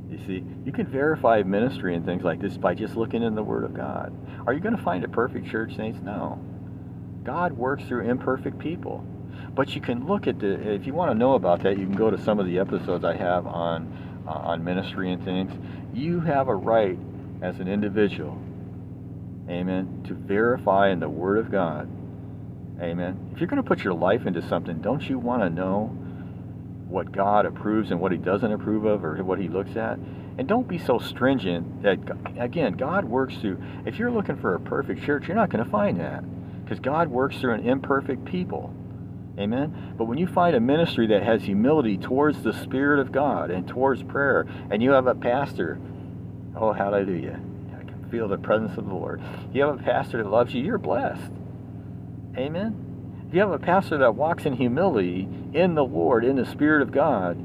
You 0.09 0.19
see, 0.27 0.43
you 0.63 0.71
can 0.71 0.85
verify 0.85 1.41
ministry 1.43 1.95
and 1.95 2.05
things 2.05 2.23
like 2.23 2.39
this 2.39 2.57
by 2.57 2.75
just 2.75 2.95
looking 2.95 3.23
in 3.23 3.35
the 3.35 3.43
Word 3.43 3.63
of 3.63 3.73
God. 3.73 4.13
Are 4.45 4.53
you 4.53 4.59
going 4.59 4.77
to 4.77 4.83
find 4.83 5.03
a 5.03 5.07
perfect 5.07 5.49
church, 5.49 5.75
saints? 5.75 5.99
No. 6.03 6.39
God 7.23 7.53
works 7.53 7.83
through 7.85 8.07
imperfect 8.09 8.59
people. 8.59 9.03
But 9.55 9.73
you 9.73 9.81
can 9.81 10.05
look 10.05 10.27
at 10.27 10.39
the, 10.39 10.73
if 10.73 10.85
you 10.85 10.93
want 10.93 11.11
to 11.11 11.17
know 11.17 11.33
about 11.33 11.63
that, 11.63 11.77
you 11.77 11.85
can 11.85 11.95
go 11.95 12.11
to 12.11 12.17
some 12.21 12.39
of 12.39 12.45
the 12.45 12.59
episodes 12.59 13.03
I 13.03 13.15
have 13.15 13.47
on, 13.47 14.14
uh, 14.27 14.31
on 14.31 14.63
ministry 14.63 15.11
and 15.11 15.23
things. 15.23 15.51
You 15.93 16.19
have 16.21 16.47
a 16.47 16.55
right 16.55 16.97
as 17.41 17.59
an 17.59 17.67
individual, 17.67 18.37
amen, 19.49 20.03
to 20.07 20.13
verify 20.13 20.89
in 20.89 20.99
the 20.99 21.09
Word 21.09 21.37
of 21.37 21.51
God, 21.51 21.89
amen. 22.81 23.31
If 23.33 23.39
you're 23.39 23.47
going 23.47 23.61
to 23.61 23.67
put 23.67 23.83
your 23.83 23.93
life 23.93 24.25
into 24.25 24.41
something, 24.47 24.79
don't 24.79 25.07
you 25.07 25.19
want 25.19 25.41
to 25.43 25.49
know 25.49 25.95
what 26.87 27.11
God 27.11 27.45
approves 27.45 27.91
and 27.91 27.99
what 27.99 28.11
He 28.11 28.17
doesn't 28.17 28.51
approve 28.51 28.85
of 28.85 29.03
or 29.03 29.21
what 29.23 29.39
He 29.39 29.47
looks 29.47 29.75
at. 29.75 29.97
And 30.37 30.47
don't 30.47 30.67
be 30.67 30.77
so 30.77 30.99
stringent 30.99 31.83
that, 31.83 31.99
again, 32.37 32.73
God 32.73 33.05
works 33.05 33.35
through, 33.35 33.61
if 33.85 33.97
you're 33.97 34.11
looking 34.11 34.37
for 34.37 34.55
a 34.55 34.59
perfect 34.59 35.03
church, 35.03 35.27
you're 35.27 35.35
not 35.35 35.49
going 35.49 35.63
to 35.63 35.69
find 35.69 35.99
that 35.99 36.23
because 36.63 36.79
God 36.79 37.09
works 37.09 37.37
through 37.37 37.53
an 37.53 37.67
imperfect 37.67 38.25
people. 38.25 38.73
Amen. 39.37 39.93
But 39.97 40.05
when 40.05 40.17
you 40.17 40.27
find 40.27 40.55
a 40.55 40.61
ministry 40.61 41.07
that 41.07 41.23
has 41.23 41.43
humility 41.43 41.97
towards 41.97 42.41
the 42.41 42.53
Spirit 42.53 42.99
of 42.99 43.11
God 43.11 43.51
and 43.51 43.67
towards 43.67 44.01
prayer, 44.03 44.45
and 44.71 44.81
you 44.81 44.91
have 44.91 45.07
a 45.07 45.15
pastor, 45.15 45.77
oh, 46.55 46.71
hallelujah. 46.71 47.39
I 47.77 47.83
can 47.83 48.07
feel 48.09 48.29
the 48.29 48.37
presence 48.37 48.77
of 48.77 48.85
the 48.85 48.93
Lord. 48.93 49.21
You 49.53 49.63
have 49.63 49.79
a 49.79 49.83
pastor 49.83 50.23
that 50.23 50.29
loves 50.29 50.53
you, 50.53 50.63
you're 50.63 50.77
blessed. 50.77 51.31
Amen. 52.37 53.25
If 53.27 53.33
you 53.33 53.41
have 53.41 53.51
a 53.51 53.59
pastor 53.59 53.97
that 53.97 54.15
walks 54.15 54.45
in 54.45 54.53
humility 54.53 55.27
in 55.53 55.75
the 55.75 55.83
Lord, 55.83 56.23
in 56.23 56.37
the 56.37 56.45
Spirit 56.45 56.81
of 56.81 56.91
God, 56.93 57.37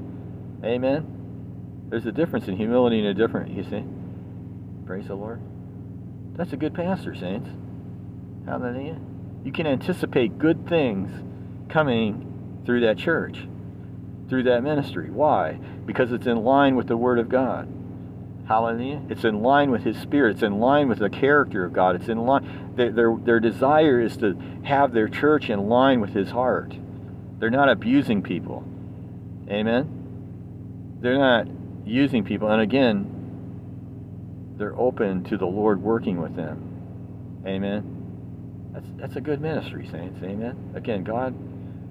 amen. 0.64 1.86
There's 1.88 2.06
a 2.06 2.12
difference 2.12 2.46
in 2.46 2.56
humility 2.56 3.00
and 3.00 3.08
a 3.08 3.14
different, 3.14 3.52
you 3.52 3.64
see. 3.64 3.84
Praise 4.86 5.08
the 5.08 5.14
Lord. 5.14 5.40
That's 6.36 6.52
a 6.52 6.56
good 6.56 6.74
pastor, 6.74 7.16
saints. 7.16 7.50
Hallelujah. 8.46 8.98
You 9.44 9.50
can 9.50 9.66
anticipate 9.66 10.38
good 10.38 10.68
things 10.68 11.10
coming 11.70 12.62
through 12.66 12.80
that 12.80 12.98
church, 12.98 13.38
through 14.28 14.44
that 14.44 14.62
ministry. 14.62 15.10
Why? 15.10 15.58
Because 15.86 16.12
it's 16.12 16.26
in 16.26 16.44
line 16.44 16.76
with 16.76 16.86
the 16.86 16.96
Word 16.96 17.18
of 17.18 17.28
God. 17.28 17.68
Hallelujah. 18.46 19.02
It's 19.08 19.24
in 19.24 19.42
line 19.42 19.70
with 19.70 19.84
His 19.84 19.96
Spirit. 19.98 20.34
It's 20.34 20.42
in 20.42 20.58
line 20.58 20.88
with 20.88 20.98
the 20.98 21.10
character 21.10 21.64
of 21.64 21.72
God. 21.72 21.96
It's 21.96 22.08
in 22.08 22.18
line. 22.18 22.72
Their, 22.74 22.90
their, 22.90 23.16
their 23.16 23.40
desire 23.40 24.00
is 24.00 24.16
to 24.18 24.40
have 24.64 24.92
their 24.92 25.08
church 25.08 25.50
in 25.50 25.68
line 25.68 26.00
with 26.00 26.10
His 26.10 26.30
heart. 26.30 26.74
They're 27.38 27.50
not 27.50 27.68
abusing 27.68 28.22
people. 28.22 28.64
Amen. 29.48 30.98
They're 31.00 31.18
not 31.18 31.46
using 31.86 32.24
people. 32.24 32.48
And 32.50 32.60
again, 32.60 34.54
they're 34.56 34.78
open 34.78 35.24
to 35.24 35.38
the 35.38 35.46
Lord 35.46 35.82
working 35.82 36.20
with 36.20 36.36
them. 36.36 37.42
Amen. 37.46 38.70
That's, 38.72 38.86
that's 38.96 39.16
a 39.16 39.20
good 39.20 39.40
ministry, 39.40 39.88
saints. 39.90 40.22
Amen. 40.22 40.72
Again, 40.74 41.02
God 41.02 41.34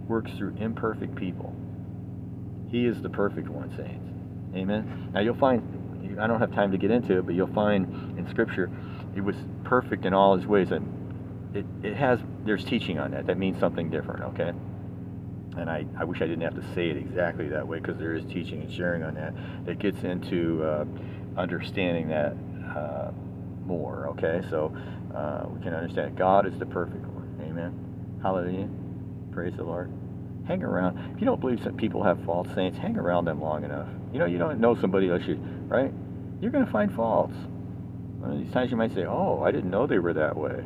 works 0.09 0.31
through 0.37 0.55
imperfect 0.59 1.15
people. 1.15 1.55
He 2.69 2.85
is 2.85 3.01
the 3.01 3.09
perfect 3.09 3.47
one, 3.47 3.69
saints. 3.77 4.09
Amen. 4.55 5.11
Now 5.13 5.21
you'll 5.21 5.37
find 5.37 5.61
I 6.19 6.27
don't 6.27 6.39
have 6.39 6.53
time 6.53 6.71
to 6.71 6.77
get 6.77 6.91
into 6.91 7.17
it, 7.19 7.25
but 7.25 7.35
you'll 7.35 7.53
find 7.53 8.17
in 8.17 8.27
Scripture 8.29 8.69
he 9.13 9.21
was 9.21 9.35
perfect 9.63 10.05
in 10.05 10.13
all 10.13 10.35
his 10.35 10.45
ways. 10.45 10.71
And 10.71 11.55
it, 11.55 11.65
it 11.83 11.95
has, 11.95 12.19
there's 12.45 12.63
teaching 12.63 12.99
on 12.99 13.11
that. 13.11 13.27
That 13.27 13.37
means 13.37 13.59
something 13.59 13.89
different, 13.89 14.23
okay? 14.33 14.51
And 15.57 15.69
I, 15.69 15.85
I 15.97 16.03
wish 16.03 16.21
I 16.21 16.25
didn't 16.25 16.41
have 16.41 16.55
to 16.55 16.73
say 16.73 16.89
it 16.89 16.97
exactly 16.97 17.47
that 17.49 17.67
way 17.67 17.79
because 17.79 17.97
there 17.97 18.15
is 18.15 18.25
teaching 18.25 18.61
and 18.61 18.71
sharing 18.71 19.03
on 19.03 19.15
that 19.15 19.33
that 19.65 19.79
gets 19.79 20.03
into 20.03 20.63
uh, 20.63 20.85
understanding 21.37 22.09
that 22.09 22.35
uh, 22.75 23.11
more, 23.65 24.07
okay? 24.09 24.41
So 24.49 24.75
uh, 25.15 25.45
we 25.47 25.61
can 25.61 25.73
understand 25.73 26.17
God 26.17 26.45
is 26.45 26.57
the 26.59 26.65
perfect 26.65 27.05
one, 27.05 27.39
amen? 27.41 28.19
Hallelujah. 28.21 28.69
Praise 29.39 29.55
the 29.55 29.63
Lord. 29.63 29.89
Hang 30.49 30.63
around. 30.63 31.13
If 31.15 31.21
you 31.21 31.25
don't 31.25 31.39
believe 31.39 31.63
that 31.63 31.77
people 31.77 32.03
have 32.03 32.21
faults, 32.25 32.53
saints, 32.55 32.77
hang 32.77 32.97
around 32.97 33.23
them 33.23 33.39
long 33.39 33.63
enough. 33.63 33.87
You 34.11 34.19
know, 34.19 34.25
you 34.25 34.37
don't 34.37 34.59
know 34.59 34.75
somebody 34.75 35.09
else, 35.09 35.21
you, 35.25 35.35
right? 35.69 35.93
You're 36.41 36.51
going 36.51 36.65
to 36.65 36.71
find 36.73 36.93
faults. 36.93 37.35
One 38.19 38.33
of 38.33 38.39
these 38.43 38.51
times 38.51 38.69
you 38.69 38.75
might 38.75 38.93
say, 38.93 39.05
oh, 39.05 39.41
I 39.41 39.51
didn't 39.51 39.71
know 39.71 39.87
they 39.87 39.97
were 39.97 40.11
that 40.11 40.35
way. 40.35 40.65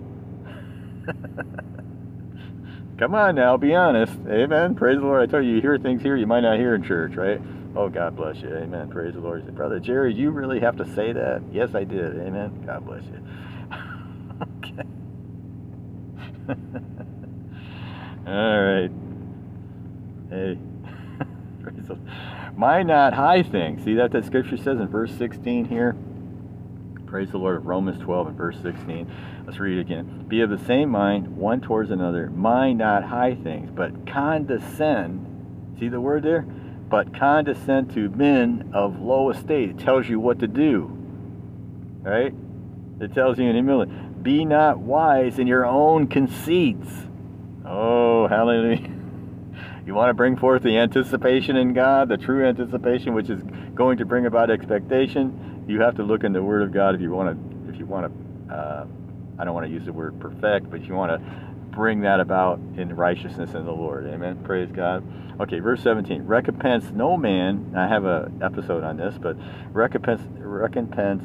Come 2.98 3.14
on 3.14 3.36
now, 3.36 3.58
be 3.58 3.76
honest. 3.76 4.14
Amen. 4.28 4.74
Praise 4.74 4.98
the 4.98 5.06
Lord. 5.06 5.22
I 5.22 5.32
told 5.32 5.45
you, 5.45 5.52
you 5.52 5.62
hear 5.62 5.78
things 5.78 6.02
here 6.02 6.16
you 6.16 6.26
might 6.26 6.41
not 6.41 6.58
hear 6.58 6.74
in 6.74 6.82
church, 6.82 7.14
right? 7.14 7.40
Oh, 7.76 7.90
God 7.90 8.16
bless 8.16 8.38
you. 8.38 8.50
Amen. 8.56 8.90
Praise 8.90 9.14
the 9.14 9.20
Lord. 9.20 9.45
Said, 9.45 9.54
Brother 9.54 9.80
Jerry, 9.80 10.16
you 10.16 10.32
really 10.32 10.62
have 10.62 10.78
to 10.78 10.86
say 10.95 11.14
that? 11.14 11.44
Yes, 11.52 11.76
I 11.76 11.84
did. 11.84 12.18
Amen. 12.18 12.64
God 12.66 12.88
bless 12.88 13.04
you. 13.04 13.20
okay. 16.48 16.80
All 18.26 18.62
right. 18.62 18.91
Hey. 20.30 20.58
Mind 22.56 22.88
not 22.88 23.14
high 23.14 23.44
things. 23.44 23.84
See 23.84 23.95
that 23.95 24.12
that 24.12 24.26
scripture 24.26 24.58
says 24.58 24.80
in 24.80 24.88
verse 24.88 25.12
16 25.18 25.66
here? 25.66 25.95
Praise 27.06 27.32
the 27.32 27.38
Lord 27.38 27.58
of 27.58 27.66
Romans 27.66 28.02
12 28.02 28.28
and 28.28 28.38
verse 28.38 28.58
16. 28.62 29.12
Let's 29.45 29.60
read 29.60 29.78
it 29.78 29.82
again. 29.82 30.26
Be 30.28 30.41
of 30.41 30.50
the 30.50 30.58
same 30.66 30.90
mind, 30.90 31.36
one 31.36 31.62
towards 31.62 31.91
another. 31.91 32.30
Mind 32.30 32.80
not 32.80 33.04
high 33.04 33.36
things, 33.36 33.70
but 33.70 34.08
condescend. 34.08 35.76
See 35.80 35.90
the 35.90 36.00
word 36.02 36.24
there? 36.24 36.41
But 36.41 37.14
condescend 37.14 37.94
to 37.94 38.10
men 38.10 38.72
of 38.74 39.00
low 39.00 39.30
estate. 39.32 39.70
It 39.70 39.80
tells 39.80 40.08
you 40.08 40.20
what 40.20 40.40
to 40.40 40.48
do. 40.48 40.86
Right? 42.02 42.34
It 43.02 43.14
tells 43.14 43.38
you 43.38 43.45
in 43.45 43.54
humility. 43.54 43.91
Be 44.22 44.45
not 44.45 44.80
wise 44.80 45.40
in 45.40 45.48
your 45.48 45.66
own 45.66 46.08
conceits. 46.08 46.90
Oh, 47.65 48.27
hallelujah. 48.27 48.90
You 49.85 49.94
want 49.94 50.10
to 50.10 50.14
bring 50.14 50.38
forth 50.38 50.64
the 50.64 50.77
anticipation 50.77 51.57
in 51.57 51.73
God, 51.73 52.07
the 52.07 52.15
true 52.15 52.48
anticipation, 52.48 53.14
which 53.14 53.30
is 53.30 53.44
going 53.76 53.98
to 53.98 54.06
bring 54.06 54.26
about 54.26 54.49
expectation. 54.49 55.65
You 55.68 55.81
have 55.81 55.95
to 55.98 56.03
look 56.03 56.23
in 56.23 56.31
the 56.31 56.41
Word 56.41 56.61
of 56.61 56.72
God 56.72 56.95
if 56.95 57.02
you 57.02 57.11
want 57.11 57.38
to. 57.38 57.69
If 57.69 57.77
you 57.77 57.85
want 57.85 58.07
to, 58.49 58.56
uh, 58.56 58.85
I 59.38 59.44
don't 59.44 59.53
want 59.53 59.65
to 59.65 59.72
use 59.72 59.85
the 59.85 59.91
word 59.91 60.19
perfect, 60.22 60.69
but 60.69 60.85
you 60.85 60.94
want 60.94 61.11
to 61.11 61.44
bring 61.76 62.02
that 62.02 62.19
about 62.19 62.60
in 62.77 62.95
righteousness 62.95 63.53
in 63.53 63.65
the 63.65 63.72
Lord. 63.72 64.06
Amen. 64.06 64.38
Praise 64.44 64.72
God. 64.72 65.03
Okay, 65.41 65.60
verse 65.60 65.81
17. 65.81 66.23
Recompense 66.23 66.91
no 66.94 67.18
man. 67.18 67.73
I 67.76 67.88
have 67.88 68.06
a 68.06 68.31
episode 68.41 68.84
on 68.84 68.95
this, 68.95 69.15
but 69.19 69.35
recompense, 69.72 70.22
recompense, 70.38 71.23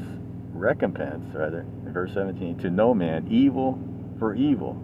recompense 0.53 1.35
rather. 1.35 1.65
Verse 1.85 2.13
17, 2.15 2.59
to 2.59 2.71
no 2.71 2.93
man 2.93 3.29
evil 3.31 3.79
for 4.19 4.35
evil. 4.35 4.83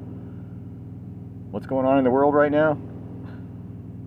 What's 1.54 1.66
going 1.66 1.86
on 1.86 1.98
in 1.98 2.04
the 2.04 2.10
world 2.10 2.34
right 2.34 2.50
now? 2.50 2.76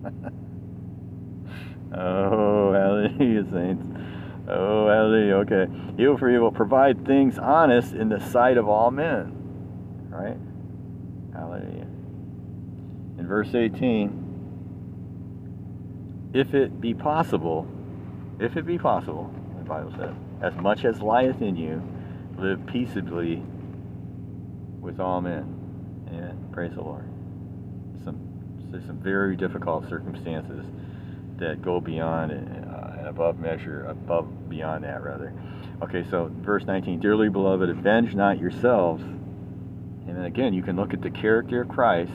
oh, 1.98 2.74
hallelujah, 2.74 3.44
saints. 3.50 3.86
Oh, 4.46 4.86
hallelujah. 4.86 5.36
Okay. 5.36 5.66
Evil 5.98 6.18
for 6.18 6.28
evil. 6.28 6.52
Provide 6.52 7.06
things 7.06 7.38
honest 7.38 7.94
in 7.94 8.10
the 8.10 8.20
sight 8.20 8.58
of 8.58 8.68
all 8.68 8.90
men. 8.90 9.32
Right? 10.10 10.36
Hallelujah. 11.32 11.86
In 13.18 13.26
verse 13.26 13.54
18, 13.54 16.30
if 16.34 16.52
it 16.52 16.82
be 16.82 16.92
possible, 16.92 17.66
if 18.38 18.58
it 18.58 18.66
be 18.66 18.76
possible, 18.76 19.34
the 19.56 19.64
Bible 19.64 19.94
says, 19.96 20.14
as 20.42 20.54
much 20.56 20.84
as 20.84 21.00
lieth 21.00 21.40
in 21.40 21.56
you, 21.56 21.82
live 22.36 22.66
peaceably 22.66 23.42
with 24.82 25.00
all 25.00 25.22
men. 25.22 26.04
Amen. 26.08 26.50
Praise 26.52 26.74
the 26.74 26.82
Lord. 26.82 27.08
Some 28.04 28.38
there's 28.70 28.84
some 28.84 28.98
very 28.98 29.36
difficult 29.36 29.88
circumstances 29.88 30.64
that 31.38 31.62
go 31.62 31.80
beyond 31.80 32.32
uh, 32.32 32.98
and 32.98 33.08
above 33.08 33.38
measure, 33.38 33.84
above 33.86 34.48
beyond 34.48 34.84
that 34.84 35.02
rather. 35.02 35.32
Okay, 35.82 36.04
so 36.10 36.30
verse 36.40 36.64
19, 36.64 37.00
dearly 37.00 37.28
beloved, 37.28 37.68
avenge 37.70 38.14
not 38.14 38.38
yourselves. 38.38 39.02
And 39.02 40.16
then 40.16 40.24
again, 40.24 40.52
you 40.52 40.62
can 40.62 40.76
look 40.76 40.92
at 40.92 41.00
the 41.00 41.10
character 41.10 41.62
of 41.62 41.68
Christ, 41.68 42.12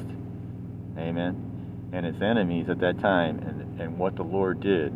amen, 0.98 1.90
and 1.94 2.06
his 2.06 2.22
enemies 2.22 2.70
at 2.70 2.80
that 2.80 3.00
time, 3.00 3.40
and, 3.40 3.80
and 3.80 3.98
what 3.98 4.16
the 4.16 4.24
Lord 4.24 4.60
did. 4.60 4.94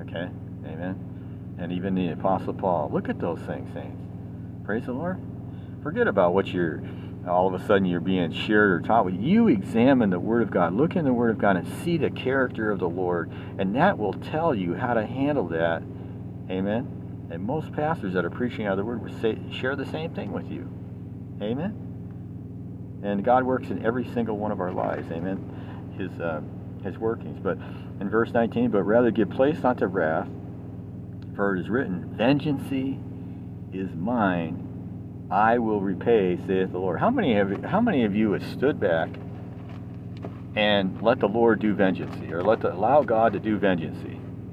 Okay, 0.00 0.28
amen. 0.66 1.56
And 1.58 1.72
even 1.72 1.94
the 1.94 2.10
Apostle 2.10 2.54
Paul. 2.54 2.90
Look 2.92 3.08
at 3.08 3.18
those 3.18 3.40
things, 3.40 3.72
saints. 3.72 4.02
Praise 4.64 4.86
the 4.86 4.92
Lord. 4.92 5.20
Forget 5.82 6.06
about 6.06 6.34
what 6.34 6.46
you're 6.48 6.82
all 7.28 7.52
of 7.52 7.60
a 7.60 7.66
sudden 7.66 7.84
you're 7.84 8.00
being 8.00 8.32
shared 8.32 8.70
or 8.70 8.80
taught. 8.80 9.12
You 9.12 9.48
examine 9.48 10.10
the 10.10 10.20
Word 10.20 10.42
of 10.42 10.50
God, 10.50 10.72
look 10.74 10.96
in 10.96 11.04
the 11.04 11.12
Word 11.12 11.30
of 11.30 11.38
God, 11.38 11.56
and 11.56 11.68
see 11.84 11.96
the 11.96 12.10
character 12.10 12.70
of 12.70 12.78
the 12.78 12.88
Lord, 12.88 13.30
and 13.58 13.74
that 13.76 13.98
will 13.98 14.14
tell 14.14 14.54
you 14.54 14.74
how 14.74 14.94
to 14.94 15.04
handle 15.04 15.48
that. 15.48 15.82
Amen. 16.50 17.28
And 17.30 17.42
most 17.42 17.72
pastors 17.72 18.14
that 18.14 18.24
are 18.24 18.30
preaching 18.30 18.66
out 18.66 18.72
of 18.72 18.78
the 18.78 18.84
Word 18.84 19.02
will 19.02 19.20
say, 19.20 19.38
share 19.52 19.76
the 19.76 19.86
same 19.86 20.14
thing 20.14 20.32
with 20.32 20.50
you. 20.50 20.68
Amen. 21.42 23.00
And 23.02 23.24
God 23.24 23.44
works 23.44 23.68
in 23.68 23.84
every 23.84 24.04
single 24.12 24.36
one 24.36 24.52
of 24.52 24.60
our 24.60 24.72
lives. 24.72 25.10
Amen. 25.10 25.94
His 25.96 26.10
uh, 26.20 26.40
His 26.82 26.98
workings. 26.98 27.38
But 27.42 27.58
in 28.00 28.10
verse 28.10 28.32
19, 28.32 28.70
but 28.70 28.82
rather 28.82 29.10
give 29.10 29.30
place 29.30 29.62
unto 29.64 29.86
wrath, 29.86 30.28
for 31.34 31.56
it 31.56 31.60
is 31.60 31.68
written, 31.70 32.14
Vengeance 32.14 32.70
is 33.72 33.94
mine 33.94 34.69
I 35.30 35.58
will 35.58 35.80
repay, 35.80 36.38
saith 36.46 36.72
the 36.72 36.78
Lord. 36.78 36.98
How 36.98 37.10
many 37.10 37.34
have 37.34 37.64
how 37.64 37.80
many 37.80 38.04
of 38.04 38.16
you 38.16 38.32
have 38.32 38.44
stood 38.44 38.80
back 38.80 39.10
and 40.56 41.00
let 41.00 41.20
the 41.20 41.28
Lord 41.28 41.60
do 41.60 41.72
vengeance, 41.74 42.16
or 42.32 42.42
let 42.42 42.60
the, 42.60 42.72
allow 42.72 43.02
God 43.02 43.32
to 43.34 43.38
do 43.38 43.56
vengeance? 43.56 43.98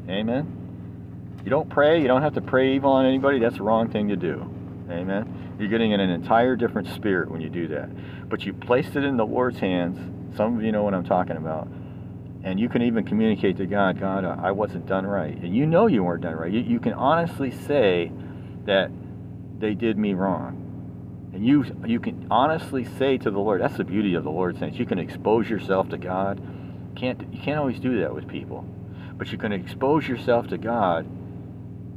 Amen. 0.08 1.40
You 1.44 1.50
don't 1.50 1.70
pray. 1.70 2.02
You 2.02 2.08
don't 2.08 2.22
have 2.22 2.36
to 2.36 2.42
pray 2.42 2.76
evil 2.76 2.92
on 2.92 3.06
anybody. 3.06 3.40
That's 3.40 3.58
the 3.58 3.64
wrong 3.64 3.90
thing 3.90 4.10
to 4.10 4.16
do. 4.16 4.54
Amen. 4.90 5.56
You're 5.60 5.70
getting 5.70 5.92
in 5.92 6.00
an 6.00 6.10
entire 6.10 6.56
different 6.56 6.90
spirit 6.90 7.32
when 7.32 7.42
you 7.42 7.50
do 7.50 7.68
that. 7.70 8.30
But 8.30 8.46
you 8.46 8.54
placed 8.54 8.96
it 8.96 9.04
in 9.04 9.18
the 9.18 9.26
Lord's 9.26 9.60
hands. 9.60 10.36
Some 10.38 10.58
of 10.58 10.64
you 10.64 10.72
know 10.72 10.84
what 10.84 10.94
I'm 10.94 11.06
talking 11.06 11.38
about. 11.38 11.68
And 12.44 12.60
you 12.60 12.70
can 12.70 12.84
even 12.84 13.04
communicate 13.04 13.58
to 13.58 13.66
God, 13.66 14.00
God, 14.00 14.24
uh, 14.24 14.38
I 14.40 14.52
wasn't 14.52 14.86
done 14.86 15.06
right. 15.06 15.36
And 15.36 15.56
you 15.56 15.66
know 15.66 15.88
you 15.88 16.04
weren't 16.04 16.22
done 16.22 16.36
right. 16.36 16.52
You, 16.52 16.62
you 16.62 16.80
can 16.80 16.94
honestly 16.94 17.52
say 17.52 18.12
that 18.66 18.92
they 19.60 19.74
did 19.74 19.98
me 19.98 20.14
wrong. 20.14 20.57
And 21.34 21.46
you 21.46 21.66
you 21.86 22.00
can 22.00 22.28
honestly 22.32 22.86
say 22.98 23.18
to 23.18 23.30
the 23.30 23.40
Lord, 23.40 23.62
that's 23.62 23.78
the 23.78 23.84
beauty 23.84 24.16
of 24.16 24.24
the 24.24 24.32
Lord 24.32 24.58
saints. 24.58 24.80
You 24.80 24.86
can 24.86 25.00
expose 25.00 25.50
yourself 25.50 25.90
to 25.90 25.98
God. 25.98 26.42
Can't 26.96 27.22
you 27.34 27.40
can't 27.40 27.60
always 27.60 27.80
do 27.80 28.00
that 28.02 28.14
with 28.14 28.28
people. 28.28 28.66
But 29.18 29.32
you 29.32 29.38
can 29.38 29.52
expose 29.52 30.08
yourself 30.08 30.48
to 30.48 30.58
God. 30.58 31.06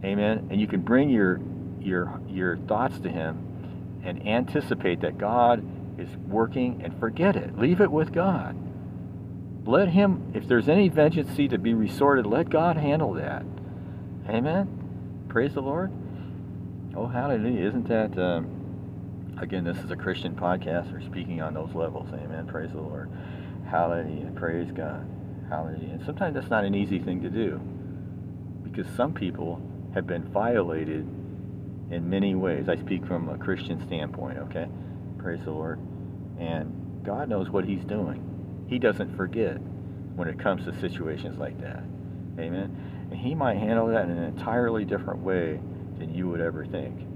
Amen. 0.05 0.49
And 0.51 0.61
you 0.61 0.67
can 0.67 0.81
bring 0.81 1.11
your 1.11 1.41
your 1.81 2.21
your 2.29 2.57
thoughts 2.57 2.99
to 3.01 3.09
him 3.09 4.01
and 4.05 4.27
anticipate 4.27 5.01
that 5.03 5.19
God 5.19 5.65
is 5.99 6.09
working 6.27 6.81
and 6.83 6.99
forget 6.99 7.37
it. 7.37 7.59
Leave 7.59 7.81
it 7.81 7.91
with 7.91 8.13
God. 8.13 8.57
Let 9.67 9.89
him 9.89 10.33
if 10.35 10.49
there's 10.49 10.69
any 10.69 10.89
vengeance 10.89 11.37
to 11.37 11.59
be 11.59 11.75
resorted, 11.75 12.27
let 12.27 12.51
God 12.51 12.77
handle 12.77 13.15
that. 13.15 13.45
Amen. 14.29 15.27
Praise 15.29 15.55
the 15.55 15.61
Lord. 15.61 15.93
Oh, 16.97 17.07
hallelujah. 17.07 17.69
Isn't 17.69 17.89
that 17.89 18.19
um, 18.19 18.60
Again, 19.41 19.65
this 19.65 19.79
is 19.79 19.91
a 19.91 19.97
Christian 19.97 20.35
podcast. 20.35 20.93
We're 20.93 21.01
speaking 21.01 21.41
on 21.41 21.55
those 21.55 21.73
levels. 21.75 22.09
Amen. 22.13 22.47
Praise 22.47 22.73
the 22.73 22.81
Lord. 22.81 23.11
Hallelujah. 23.71 24.31
Praise 24.35 24.71
God. 24.71 25.09
Hallelujah. 25.49 25.95
And 25.95 26.05
sometimes 26.05 26.35
that's 26.35 26.51
not 26.51 26.67
an 26.67 26.75
easy 26.75 26.99
thing 26.99 27.23
to 27.23 27.31
do 27.31 27.59
because 28.63 28.87
some 28.95 29.15
people 29.15 29.63
have 29.95 30.07
been 30.07 30.25
violated 30.25 31.09
in 31.91 32.11
many 32.11 32.35
ways. 32.35 32.69
I 32.69 32.77
speak 32.77 33.07
from 33.07 33.31
a 33.31 33.39
Christian 33.39 33.83
standpoint, 33.87 34.37
okay? 34.37 34.69
Praise 35.17 35.41
the 35.43 35.53
Lord. 35.53 35.79
And 36.39 37.03
God 37.03 37.31
knows 37.31 37.49
what 37.49 37.65
He's 37.65 37.85
doing. 37.85 38.67
He 38.69 38.79
doesn't 38.79 39.17
forget 39.17 39.57
when 40.17 40.29
it 40.29 40.39
comes 40.39 40.67
to 40.67 40.81
situations 40.81 41.39
like 41.39 41.59
that. 41.63 41.83
Amen. 42.39 43.09
And 43.11 43.19
He 43.19 43.35
might 43.35 43.57
handle 43.57 43.87
that 43.87 44.05
in 44.05 44.11
an 44.11 44.25
entirely 44.25 44.85
different 44.85 45.21
way 45.21 45.59
than 45.99 46.15
you 46.15 46.29
would 46.29 46.43
ever 46.43 46.67
think. 46.67 47.10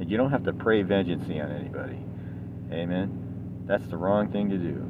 And 0.00 0.10
you 0.10 0.16
don't 0.16 0.30
have 0.30 0.44
to 0.44 0.52
pray 0.52 0.82
vengeance 0.82 1.24
on 1.24 1.52
anybody. 1.52 1.98
Amen. 2.72 3.64
That's 3.66 3.86
the 3.86 3.96
wrong 3.96 4.30
thing 4.30 4.50
to 4.50 4.58
do. 4.58 4.84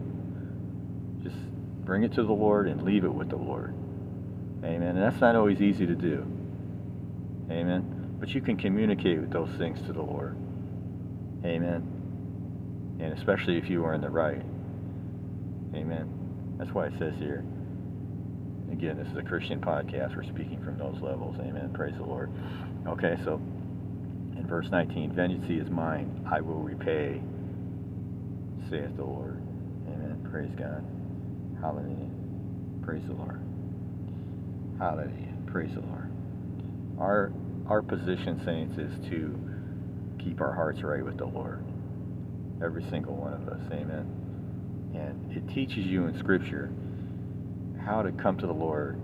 Just 1.23 1.37
bring 1.85 2.03
it 2.03 2.13
to 2.15 2.23
the 2.23 2.33
Lord 2.33 2.69
and 2.69 2.83
leave 2.83 3.05
it 3.05 3.13
with 3.13 3.29
the 3.29 3.37
Lord. 3.37 3.75
Amen. 4.65 4.97
And 4.97 5.03
that's 5.03 5.21
not 5.21 5.37
always 5.37 5.61
easy 5.61 5.87
to 5.87 5.95
do. 5.95 6.27
Amen. 7.51 8.17
But 8.19 8.31
you 8.31 8.41
can 8.41 8.57
communicate 8.57 9.21
with 9.21 9.31
those 9.31 9.51
things 9.59 9.81
to 9.83 9.93
the 9.93 10.03
Lord. 10.03 10.37
Amen. 11.45 12.97
And 13.01 13.13
especially 13.13 13.59
if 13.59 13.69
you 13.69 13.85
are 13.85 13.95
in 13.95 14.01
the 14.01 14.09
right. 14.09 14.43
Amen. 15.75 16.57
That's 16.59 16.71
why 16.71 16.87
it 16.87 16.95
says 16.99 17.15
here. 17.19 17.45
Again, 18.73 18.97
this 18.97 19.09
is 19.09 19.17
a 19.17 19.23
Christian 19.23 19.61
podcast. 19.61 20.17
We're 20.17 20.25
speaking 20.25 20.63
from 20.65 20.79
those 20.79 21.01
levels. 21.03 21.37
Amen. 21.41 21.71
Praise 21.75 21.95
the 21.97 22.05
Lord. 22.05 22.31
Okay, 22.87 23.17
so 23.25 23.41
in 24.45 24.51
verse 24.51 24.67
19, 24.71 25.13
vengeance 25.13 25.47
is 25.49 25.71
mine, 25.71 26.27
I 26.31 26.43
will 26.43 26.61
repay, 26.61 27.23
saith 28.69 28.95
the 28.97 29.05
Lord. 29.05 29.41
Amen. 29.89 30.29
Praise 30.31 30.51
God. 30.59 30.85
Hallelujah. 31.63 32.11
Praise 32.83 33.03
the 33.07 33.15
Lord. 33.15 33.41
Hallelujah. 34.79 35.33
Praise 35.47 35.73
the 35.75 35.81
Lord. 35.81 36.11
Our 36.99 37.33
our 37.69 37.81
position, 37.81 38.43
saints, 38.45 38.77
is 38.77 39.11
to 39.11 39.35
keep 40.23 40.43
our 40.43 40.53
hearts 40.53 40.83
right 40.83 41.03
with 41.03 41.17
the 41.17 41.25
Lord. 41.25 41.65
Every 42.63 42.85
single 42.91 43.17
one 43.17 43.33
of 43.33 43.49
us. 43.49 43.63
Amen. 43.73 44.93
And 44.95 45.33
it 45.35 45.55
teaches 45.55 45.87
you 45.87 46.05
in 46.05 46.19
Scripture 46.19 46.71
how 47.83 48.03
to 48.03 48.13
come 48.13 48.37
to 48.39 48.47
the 48.47 48.53
Lord, 48.53 49.01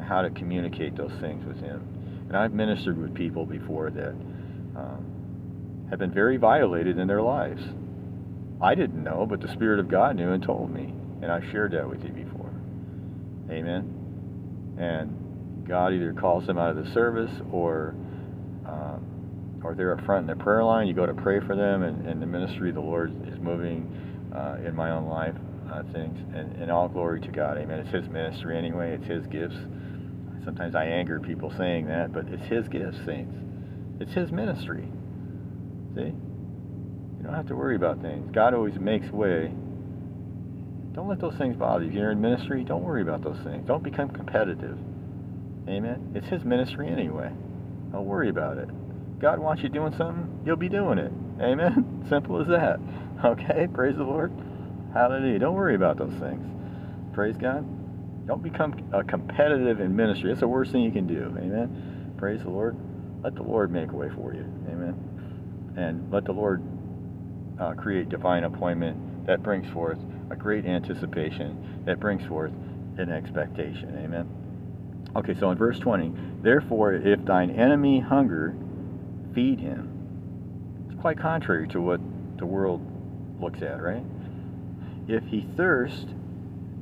how 0.00 0.22
to 0.22 0.30
communicate 0.30 0.96
those 0.96 1.12
things 1.20 1.44
with 1.44 1.60
Him. 1.60 1.82
And 2.28 2.36
I've 2.36 2.54
ministered 2.54 2.96
with 2.96 3.14
people 3.14 3.44
before 3.44 3.90
that 3.90 4.14
um, 4.78 5.86
have 5.90 5.98
been 5.98 6.12
very 6.12 6.36
violated 6.36 6.98
in 6.98 7.08
their 7.08 7.22
lives. 7.22 7.62
I 8.60 8.74
didn't 8.74 9.02
know, 9.02 9.26
but 9.28 9.40
the 9.40 9.52
Spirit 9.52 9.80
of 9.80 9.88
God 9.88 10.16
knew 10.16 10.32
and 10.32 10.42
told 10.42 10.70
me. 10.72 10.92
And 11.22 11.32
I've 11.32 11.44
shared 11.50 11.72
that 11.72 11.88
with 11.88 12.02
you 12.04 12.10
before. 12.10 12.52
Amen. 13.50 14.76
And 14.78 15.66
God 15.66 15.92
either 15.92 16.12
calls 16.12 16.46
them 16.46 16.58
out 16.58 16.76
of 16.76 16.84
the 16.84 16.92
service 16.92 17.32
or 17.50 17.94
um, 18.66 19.60
or 19.64 19.74
they're 19.74 19.92
up 19.92 20.04
front 20.04 20.30
in 20.30 20.38
the 20.38 20.42
prayer 20.42 20.62
line. 20.62 20.86
You 20.86 20.94
go 20.94 21.06
to 21.06 21.14
pray 21.14 21.40
for 21.40 21.56
them, 21.56 21.82
and, 21.82 22.06
and 22.06 22.22
the 22.22 22.26
ministry 22.26 22.68
of 22.68 22.76
the 22.76 22.80
Lord 22.80 23.10
is 23.26 23.38
moving 23.40 23.90
uh, 24.34 24.58
in 24.64 24.74
my 24.74 24.90
own 24.90 25.06
life 25.06 25.34
uh, 25.72 25.82
things. 25.92 26.18
And, 26.34 26.62
and 26.62 26.70
all 26.70 26.88
glory 26.88 27.20
to 27.22 27.28
God. 27.28 27.58
Amen. 27.58 27.80
It's 27.80 27.90
His 27.90 28.08
ministry 28.08 28.56
anyway. 28.56 28.94
It's 28.94 29.06
His 29.06 29.26
gifts. 29.26 29.56
Sometimes 30.44 30.74
I 30.74 30.84
anger 30.84 31.18
people 31.18 31.52
saying 31.58 31.86
that, 31.88 32.12
but 32.12 32.28
it's 32.28 32.44
His 32.46 32.68
gifts, 32.68 32.98
saints. 33.04 33.34
It's 34.00 34.12
His 34.12 34.30
ministry. 34.30 34.88
See? 35.94 36.12
You 37.18 37.24
don't 37.24 37.34
have 37.34 37.48
to 37.48 37.56
worry 37.56 37.76
about 37.76 38.00
things. 38.00 38.30
God 38.32 38.54
always 38.54 38.78
makes 38.78 39.10
way. 39.10 39.52
Don't 40.92 41.08
let 41.08 41.20
those 41.20 41.34
things 41.36 41.56
bother 41.56 41.84
you. 41.84 41.90
If 41.90 41.96
you're 41.96 42.10
in 42.12 42.20
ministry, 42.20 42.64
don't 42.64 42.82
worry 42.82 43.02
about 43.02 43.22
those 43.22 43.38
things. 43.44 43.66
Don't 43.66 43.82
become 43.82 44.08
competitive. 44.08 44.78
Amen. 45.68 46.12
It's 46.14 46.26
His 46.26 46.44
ministry 46.44 46.88
anyway. 46.88 47.30
Don't 47.92 48.06
worry 48.06 48.28
about 48.28 48.58
it. 48.58 48.68
God 49.20 49.38
wants 49.38 49.62
you 49.62 49.68
doing 49.68 49.92
something, 49.96 50.42
you'll 50.46 50.56
be 50.56 50.68
doing 50.68 50.98
it. 50.98 51.12
Amen. 51.40 52.04
Simple 52.08 52.40
as 52.40 52.48
that. 52.48 52.78
Okay? 53.24 53.66
Praise 53.72 53.96
the 53.96 54.04
Lord. 54.04 54.32
Hallelujah. 54.94 55.40
Don't 55.40 55.54
worry 55.54 55.74
about 55.74 55.98
those 55.98 56.14
things. 56.20 56.44
Praise 57.12 57.36
God. 57.36 57.66
Don't 58.26 58.42
become 58.42 58.74
a 58.92 59.02
competitive 59.02 59.80
in 59.80 59.96
ministry. 59.96 60.30
That's 60.30 60.40
the 60.40 60.48
worst 60.48 60.70
thing 60.70 60.82
you 60.82 60.92
can 60.92 61.06
do. 61.06 61.34
Amen. 61.36 62.14
Praise 62.16 62.42
the 62.42 62.50
Lord. 62.50 62.76
Let 63.22 63.34
the 63.34 63.42
Lord 63.42 63.70
make 63.70 63.90
a 63.90 63.96
way 63.96 64.08
for 64.10 64.34
you. 64.34 64.44
Amen. 64.68 65.74
And 65.76 66.10
let 66.12 66.24
the 66.24 66.32
Lord 66.32 66.62
uh, 67.60 67.74
create 67.74 68.08
divine 68.08 68.44
appointment 68.44 69.26
that 69.26 69.42
brings 69.42 69.68
forth 69.72 69.98
a 70.30 70.36
great 70.36 70.64
anticipation, 70.64 71.82
that 71.84 72.00
brings 72.00 72.24
forth 72.26 72.52
an 72.96 73.10
expectation. 73.10 73.96
Amen. 74.04 74.28
Okay, 75.16 75.34
so 75.34 75.50
in 75.50 75.58
verse 75.58 75.78
20, 75.78 76.12
therefore, 76.42 76.92
if 76.94 77.24
thine 77.24 77.50
enemy 77.50 78.00
hunger, 78.00 78.56
feed 79.34 79.60
him. 79.60 80.86
It's 80.90 81.00
quite 81.00 81.18
contrary 81.18 81.68
to 81.68 81.80
what 81.80 82.00
the 82.38 82.46
world 82.46 82.80
looks 83.40 83.62
at, 83.62 83.82
right? 83.82 84.04
If 85.06 85.24
he 85.24 85.46
thirst, 85.56 86.08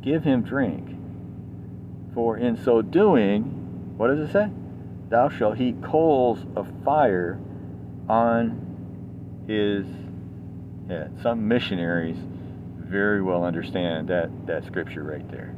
give 0.02 0.24
him 0.24 0.42
drink. 0.42 0.96
For 2.14 2.36
in 2.36 2.56
so 2.56 2.82
doing, 2.82 3.94
what 3.96 4.08
does 4.08 4.28
it 4.28 4.32
say? 4.32 4.48
Thou 5.08 5.28
shalt 5.28 5.56
heat 5.56 5.82
coals 5.82 6.44
of 6.56 6.68
fire 6.84 7.38
on 8.08 9.44
his 9.46 9.86
head. 10.88 11.16
Some 11.22 11.46
missionaries 11.46 12.16
very 12.76 13.22
well 13.22 13.44
understand 13.44 14.08
that, 14.08 14.30
that 14.46 14.64
scripture 14.64 15.02
right 15.02 15.28
there. 15.30 15.54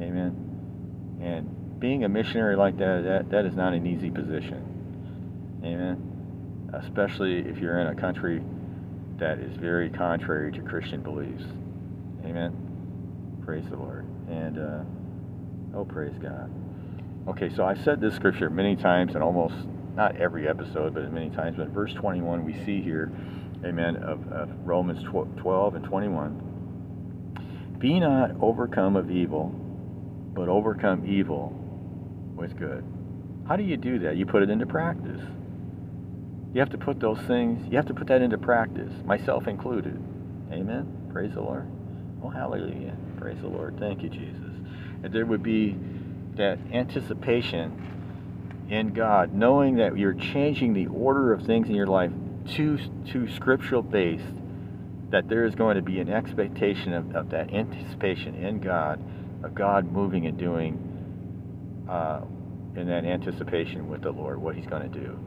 Amen. 0.00 1.18
And 1.20 1.80
being 1.80 2.04
a 2.04 2.08
missionary 2.08 2.56
like 2.56 2.76
that, 2.78 3.04
that, 3.04 3.30
that 3.30 3.44
is 3.44 3.54
not 3.54 3.72
an 3.72 3.86
easy 3.86 4.10
position. 4.10 5.60
Amen. 5.64 6.70
Especially 6.72 7.38
if 7.38 7.58
you're 7.58 7.78
in 7.80 7.88
a 7.88 7.94
country 7.94 8.42
that 9.18 9.38
is 9.38 9.56
very 9.56 9.90
contrary 9.90 10.52
to 10.52 10.60
Christian 10.62 11.00
beliefs. 11.00 11.44
Amen. 12.24 13.40
Praise 13.44 13.64
the 13.68 13.76
Lord. 13.76 14.04
And, 14.28 14.58
uh, 14.58 15.78
oh, 15.78 15.84
praise 15.84 16.14
God. 16.20 16.50
Okay, 17.28 17.50
so 17.54 17.64
I've 17.64 17.80
said 17.84 18.00
this 18.00 18.16
scripture 18.16 18.50
many 18.50 18.74
times 18.74 19.14
and 19.14 19.22
almost 19.22 19.54
not 19.94 20.16
every 20.16 20.48
episode, 20.48 20.94
but 20.94 21.12
many 21.12 21.30
times. 21.30 21.56
But 21.56 21.68
verse 21.68 21.94
21, 21.94 22.44
we 22.44 22.52
see 22.64 22.82
here, 22.82 23.12
amen, 23.64 23.96
of, 23.98 24.26
of 24.32 24.50
Romans 24.66 25.04
12 25.04 25.74
and 25.76 25.84
21. 25.84 27.76
Be 27.78 28.00
not 28.00 28.32
overcome 28.40 28.96
of 28.96 29.08
evil, 29.08 29.50
but 30.34 30.48
overcome 30.48 31.06
evil 31.06 31.52
with 32.34 32.58
good. 32.58 32.84
How 33.46 33.54
do 33.54 33.62
you 33.62 33.76
do 33.76 34.00
that? 34.00 34.16
You 34.16 34.26
put 34.26 34.42
it 34.42 34.50
into 34.50 34.66
practice. 34.66 35.20
You 36.52 36.60
have 36.60 36.70
to 36.70 36.78
put 36.78 36.98
those 36.98 37.20
things, 37.28 37.66
you 37.70 37.76
have 37.76 37.86
to 37.86 37.94
put 37.94 38.08
that 38.08 38.20
into 38.20 38.36
practice, 38.36 38.92
myself 39.04 39.46
included. 39.46 39.96
Amen. 40.50 41.08
Praise 41.12 41.34
the 41.34 41.40
Lord. 41.40 41.70
Oh, 42.22 42.28
hallelujah. 42.28 42.96
Praise 43.16 43.38
the 43.40 43.48
Lord. 43.48 43.76
Thank 43.78 44.02
you, 44.02 44.08
Jesus. 44.08 44.52
And 45.02 45.12
there 45.12 45.24
would 45.24 45.42
be 45.42 45.76
that 46.36 46.58
anticipation 46.72 47.92
in 48.72 48.94
God, 48.94 49.34
knowing 49.34 49.76
that 49.76 49.98
you're 49.98 50.14
changing 50.14 50.72
the 50.72 50.86
order 50.86 51.32
of 51.32 51.42
things 51.44 51.68
in 51.68 51.74
your 51.74 51.86
life 51.86 52.10
to, 52.54 52.78
to 53.12 53.28
scriptural 53.34 53.82
based, 53.82 54.24
that 55.10 55.28
there 55.28 55.44
is 55.44 55.54
going 55.54 55.76
to 55.76 55.82
be 55.82 56.00
an 56.00 56.08
expectation 56.08 56.94
of, 56.94 57.14
of 57.14 57.30
that 57.30 57.52
anticipation 57.52 58.34
in 58.34 58.60
God, 58.60 58.98
of 59.44 59.54
God 59.54 59.92
moving 59.92 60.26
and 60.26 60.38
doing 60.38 61.86
uh, 61.88 62.22
in 62.74 62.88
that 62.88 63.04
anticipation 63.04 63.88
with 63.90 64.00
the 64.00 64.10
Lord, 64.10 64.40
what 64.40 64.56
He's 64.56 64.66
going 64.66 64.90
to 64.90 64.98
do. 64.98 65.18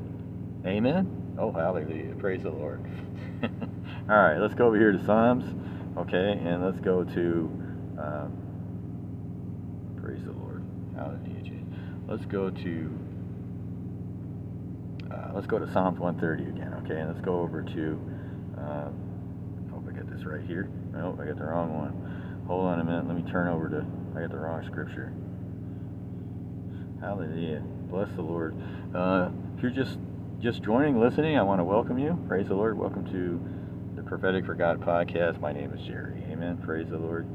Amen? 0.65 1.35
Oh, 1.37 1.51
hallelujah. 1.51 2.15
Praise 2.15 2.41
the 2.41 2.49
Lord. 2.49 2.83
All 3.43 4.17
right, 4.17 4.39
let's 4.39 4.55
go 4.55 4.65
over 4.65 4.77
here 4.77 4.91
to 4.91 5.05
Psalms. 5.05 5.45
Okay, 5.97 6.39
and 6.43 6.65
let's 6.65 6.79
go 6.79 7.03
to, 7.03 7.51
um, 7.99 8.33
praise 10.01 10.23
the 10.23 10.31
Lord. 10.31 10.63
Hallelujah. 10.95 11.35
Let's 12.07 12.25
go 12.25 12.51
to, 12.51 12.99
uh, 15.11 15.31
let's 15.33 15.47
go 15.47 15.57
to 15.57 15.71
Psalms 15.71 15.99
130 15.99 16.51
again. 16.51 16.73
Okay, 16.85 16.99
and 16.99 17.09
let's 17.09 17.25
go 17.25 17.39
over 17.39 17.63
to, 17.63 17.99
um, 18.57 19.69
hope 19.71 19.85
I 19.89 19.91
get 19.91 20.07
this 20.09 20.23
right 20.23 20.41
here. 20.41 20.69
Nope, 20.93 21.19
I 21.19 21.25
got 21.25 21.37
the 21.37 21.45
wrong 21.45 21.73
one. 21.73 22.43
Hold 22.47 22.65
on 22.65 22.79
a 22.79 22.83
minute. 22.83 23.07
Let 23.07 23.15
me 23.15 23.23
turn 23.31 23.47
over 23.47 23.69
to, 23.69 23.85
I 24.15 24.21
got 24.21 24.29
the 24.29 24.37
wrong 24.37 24.63
scripture. 24.67 25.11
Hallelujah. 27.01 27.63
Bless 27.89 28.09
the 28.15 28.21
Lord. 28.21 28.55
Uh, 28.93 29.29
if 29.57 29.63
you're 29.63 29.71
just 29.71 29.97
just 30.39 30.61
joining, 30.61 30.99
listening, 30.99 31.37
I 31.37 31.41
want 31.41 31.59
to 31.59 31.63
welcome 31.63 31.97
you. 31.97 32.23
Praise 32.27 32.47
the 32.49 32.55
Lord. 32.55 32.77
Welcome 32.77 33.05
to 33.11 33.95
the 33.95 34.03
Prophetic 34.03 34.45
for 34.45 34.53
God 34.53 34.79
podcast. 34.79 35.39
My 35.39 35.51
name 35.51 35.73
is 35.73 35.81
Jerry. 35.87 36.23
Amen. 36.29 36.57
Praise 36.57 36.87
the 36.89 36.97
Lord. 36.97 37.25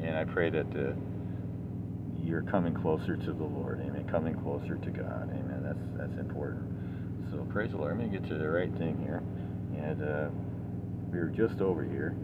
And 0.00 0.16
I 0.16 0.24
pray 0.24 0.50
that 0.50 0.66
uh, 0.76 0.92
you're 2.22 2.42
coming 2.42 2.74
closer 2.74 3.16
to 3.16 3.32
the 3.32 3.44
Lord. 3.44 3.80
Amen. 3.80 3.91
Coming 4.12 4.34
closer 4.34 4.76
to 4.76 4.90
God. 4.90 5.30
Amen. 5.30 5.62
That's 5.64 5.80
that's 5.96 6.20
important. 6.20 6.62
So 7.32 7.38
praise 7.50 7.72
the 7.72 7.78
Lord. 7.78 7.92
I'm 7.92 8.10
to 8.10 8.18
get 8.18 8.28
to 8.28 8.36
the 8.36 8.48
right 8.48 8.72
thing 8.76 9.02
here. 9.02 9.22
And 9.82 10.02
uh, 10.02 10.28
we 11.10 11.18
are 11.18 11.28
just 11.28 11.60
over 11.60 11.82
here. 11.82 12.14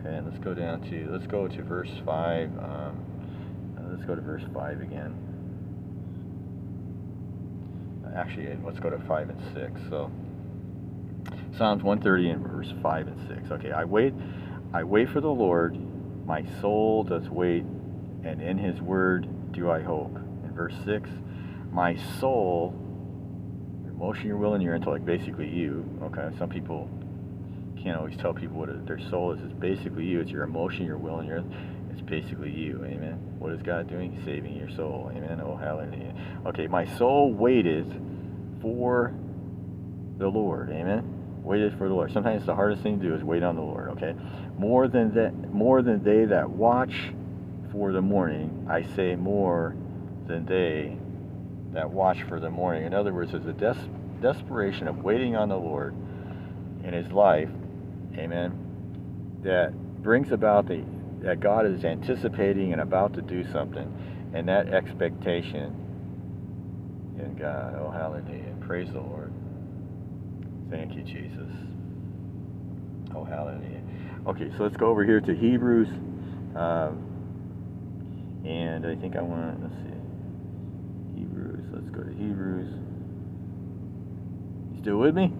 Okay, 0.00 0.16
and 0.16 0.26
let's 0.26 0.42
go 0.42 0.52
down 0.52 0.80
to, 0.90 1.08
let's 1.12 1.28
go 1.28 1.46
to 1.46 1.62
verse 1.62 1.90
5. 2.04 2.48
Um, 2.58 3.04
uh, 3.78 3.82
let's 3.92 4.04
go 4.04 4.16
to 4.16 4.20
verse 4.20 4.42
5 4.52 4.80
again 4.80 5.14
actually, 8.16 8.56
let's 8.64 8.80
go 8.80 8.90
to 8.90 8.98
5 8.98 9.30
and 9.30 9.40
6. 9.54 9.80
So, 9.90 10.10
Psalms 11.56 11.82
130 11.82 12.30
and 12.30 12.46
verse 12.46 12.72
5 12.82 13.08
and 13.08 13.28
6. 13.28 13.50
Okay, 13.52 13.72
I 13.72 13.84
wait, 13.84 14.14
I 14.72 14.82
wait 14.84 15.10
for 15.10 15.20
the 15.20 15.30
Lord, 15.30 15.76
my 16.26 16.44
soul 16.60 17.04
does 17.04 17.28
wait, 17.28 17.64
and 18.24 18.42
in 18.42 18.58
his 18.58 18.80
word 18.80 19.52
do 19.52 19.70
I 19.70 19.82
hope. 19.82 20.18
Verse 20.56 20.74
6, 20.86 21.08
my 21.70 21.96
soul, 22.18 22.74
your 23.84 23.92
emotion, 23.92 24.26
your 24.26 24.38
will, 24.38 24.54
and 24.54 24.62
your 24.62 24.74
intellect, 24.74 25.04
basically 25.04 25.48
you, 25.48 25.84
okay, 26.04 26.34
some 26.38 26.48
people 26.48 26.88
can't 27.82 27.98
always 27.98 28.16
tell 28.16 28.32
people 28.32 28.56
what 28.56 28.86
their 28.86 28.98
soul 29.10 29.32
is. 29.32 29.40
It's 29.42 29.52
basically 29.52 30.06
you. 30.06 30.20
It's 30.20 30.30
your 30.30 30.44
emotion, 30.44 30.86
your 30.86 30.96
will, 30.96 31.18
and 31.18 31.28
your 31.28 31.44
it's 31.92 32.00
basically 32.00 32.50
you. 32.50 32.84
Amen. 32.84 33.18
What 33.38 33.52
is 33.52 33.62
God 33.62 33.88
doing? 33.88 34.20
Saving 34.24 34.56
your 34.56 34.68
soul. 34.70 35.10
Amen. 35.14 35.40
Oh, 35.42 35.56
hallelujah. 35.56 36.14
Okay, 36.46 36.66
my 36.66 36.84
soul 36.98 37.32
waited 37.32 37.86
for 38.60 39.14
the 40.18 40.26
Lord. 40.26 40.70
Amen. 40.70 41.42
Waited 41.42 41.78
for 41.78 41.88
the 41.88 41.94
Lord. 41.94 42.12
Sometimes 42.12 42.44
the 42.44 42.54
hardest 42.54 42.82
thing 42.82 42.98
to 42.98 43.08
do 43.08 43.14
is 43.14 43.22
wait 43.22 43.42
on 43.42 43.56
the 43.56 43.62
Lord. 43.62 43.90
Okay. 43.90 44.14
More 44.58 44.88
than 44.88 45.14
that, 45.14 45.32
more 45.52 45.80
than 45.80 46.02
they 46.02 46.24
that 46.24 46.50
watch 46.50 46.94
for 47.72 47.92
the 47.92 48.02
morning. 48.02 48.66
I 48.68 48.82
say 48.94 49.14
more 49.16 49.76
than 50.26 50.46
they 50.46 50.96
that 51.72 51.90
watch 51.90 52.22
for 52.28 52.40
the 52.40 52.50
morning. 52.50 52.84
In 52.84 52.94
other 52.94 53.12
words, 53.12 53.32
there's 53.32 53.46
a 53.46 53.52
des- 53.52 53.88
desperation 54.20 54.88
of 54.88 55.02
waiting 55.02 55.36
on 55.36 55.48
the 55.48 55.56
Lord 55.56 55.94
in 56.84 56.92
his 56.92 57.10
life. 57.12 57.50
Amen. 58.16 59.38
That 59.42 59.72
brings 60.02 60.32
about 60.32 60.66
the 60.66 60.84
that 61.20 61.40
God 61.40 61.66
is 61.66 61.84
anticipating 61.84 62.72
and 62.72 62.80
about 62.80 63.14
to 63.14 63.22
do 63.22 63.44
something, 63.50 63.92
and 64.34 64.48
that 64.48 64.68
expectation 64.68 65.74
in 67.18 67.36
God. 67.36 67.74
Oh, 67.80 67.90
hallelujah. 67.90 68.54
Praise 68.60 68.92
the 68.92 69.00
Lord. 69.00 69.32
Thank 70.70 70.94
you, 70.94 71.02
Jesus. 71.02 71.50
Oh, 73.14 73.24
hallelujah. 73.24 73.82
Okay, 74.26 74.50
so 74.56 74.64
let's 74.64 74.76
go 74.76 74.88
over 74.88 75.04
here 75.04 75.20
to 75.20 75.34
Hebrews. 75.34 75.88
Um, 76.54 77.02
and 78.44 78.86
I 78.86 78.94
think 78.96 79.16
I 79.16 79.22
want, 79.22 79.62
let's 79.62 79.74
see. 79.76 81.20
Hebrews, 81.20 81.64
let's 81.72 81.88
go 81.90 82.00
to 82.00 82.04
Hebrews. 82.16 82.68
You 84.74 84.80
still 84.82 84.96
with 84.98 85.14
me? 85.14 85.32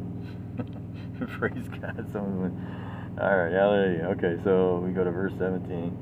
Praise 1.39 1.69
God. 1.81 2.07
Someone 2.12 2.86
all 3.19 3.35
right, 3.35 3.51
hallelujah. 3.51 4.09
Okay, 4.11 4.36
so 4.44 4.82
we 4.86 4.93
go 4.93 5.03
to 5.03 5.11
verse 5.11 5.32
17. 5.39 5.97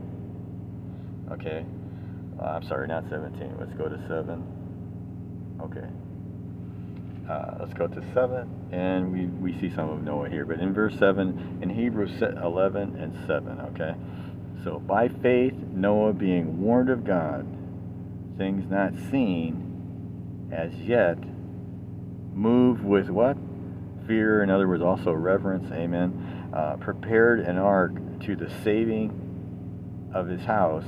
Okay. 1.30 1.64
Uh, 2.40 2.44
I'm 2.44 2.66
sorry, 2.66 2.88
not 2.88 3.04
17. 3.08 3.54
Let's 3.56 3.72
go 3.74 3.88
to 3.88 3.96
7. 4.08 4.42
Okay. 5.62 5.86
Uh, 7.30 7.58
let's 7.60 7.72
go 7.74 7.86
to 7.86 8.02
7, 8.12 8.68
and 8.72 9.12
we, 9.12 9.26
we 9.26 9.52
see 9.60 9.72
some 9.76 9.90
of 9.90 10.02
Noah 10.02 10.28
here. 10.28 10.44
But 10.44 10.58
in 10.58 10.74
verse 10.74 10.98
7, 10.98 11.60
in 11.62 11.70
Hebrews 11.70 12.20
11 12.20 12.96
and 12.96 13.14
7, 13.28 13.60
okay? 13.60 13.94
So, 14.64 14.80
by 14.80 15.06
faith, 15.06 15.54
Noah 15.54 16.14
being 16.14 16.60
warned 16.60 16.90
of 16.90 17.04
God, 17.04 17.46
things 18.36 18.68
not 18.68 18.92
seen 19.08 19.63
as 20.54 20.72
yet, 20.74 21.18
moved 22.32 22.84
with 22.84 23.08
what? 23.08 23.36
Fear, 24.06 24.42
in 24.42 24.50
other 24.50 24.68
words, 24.68 24.82
also 24.82 25.12
reverence, 25.12 25.70
amen 25.72 26.34
uh, 26.54 26.76
prepared 26.76 27.40
an 27.40 27.58
ark 27.58 27.92
to 28.20 28.36
the 28.36 28.48
saving 28.62 30.10
of 30.14 30.28
his 30.28 30.42
house, 30.42 30.86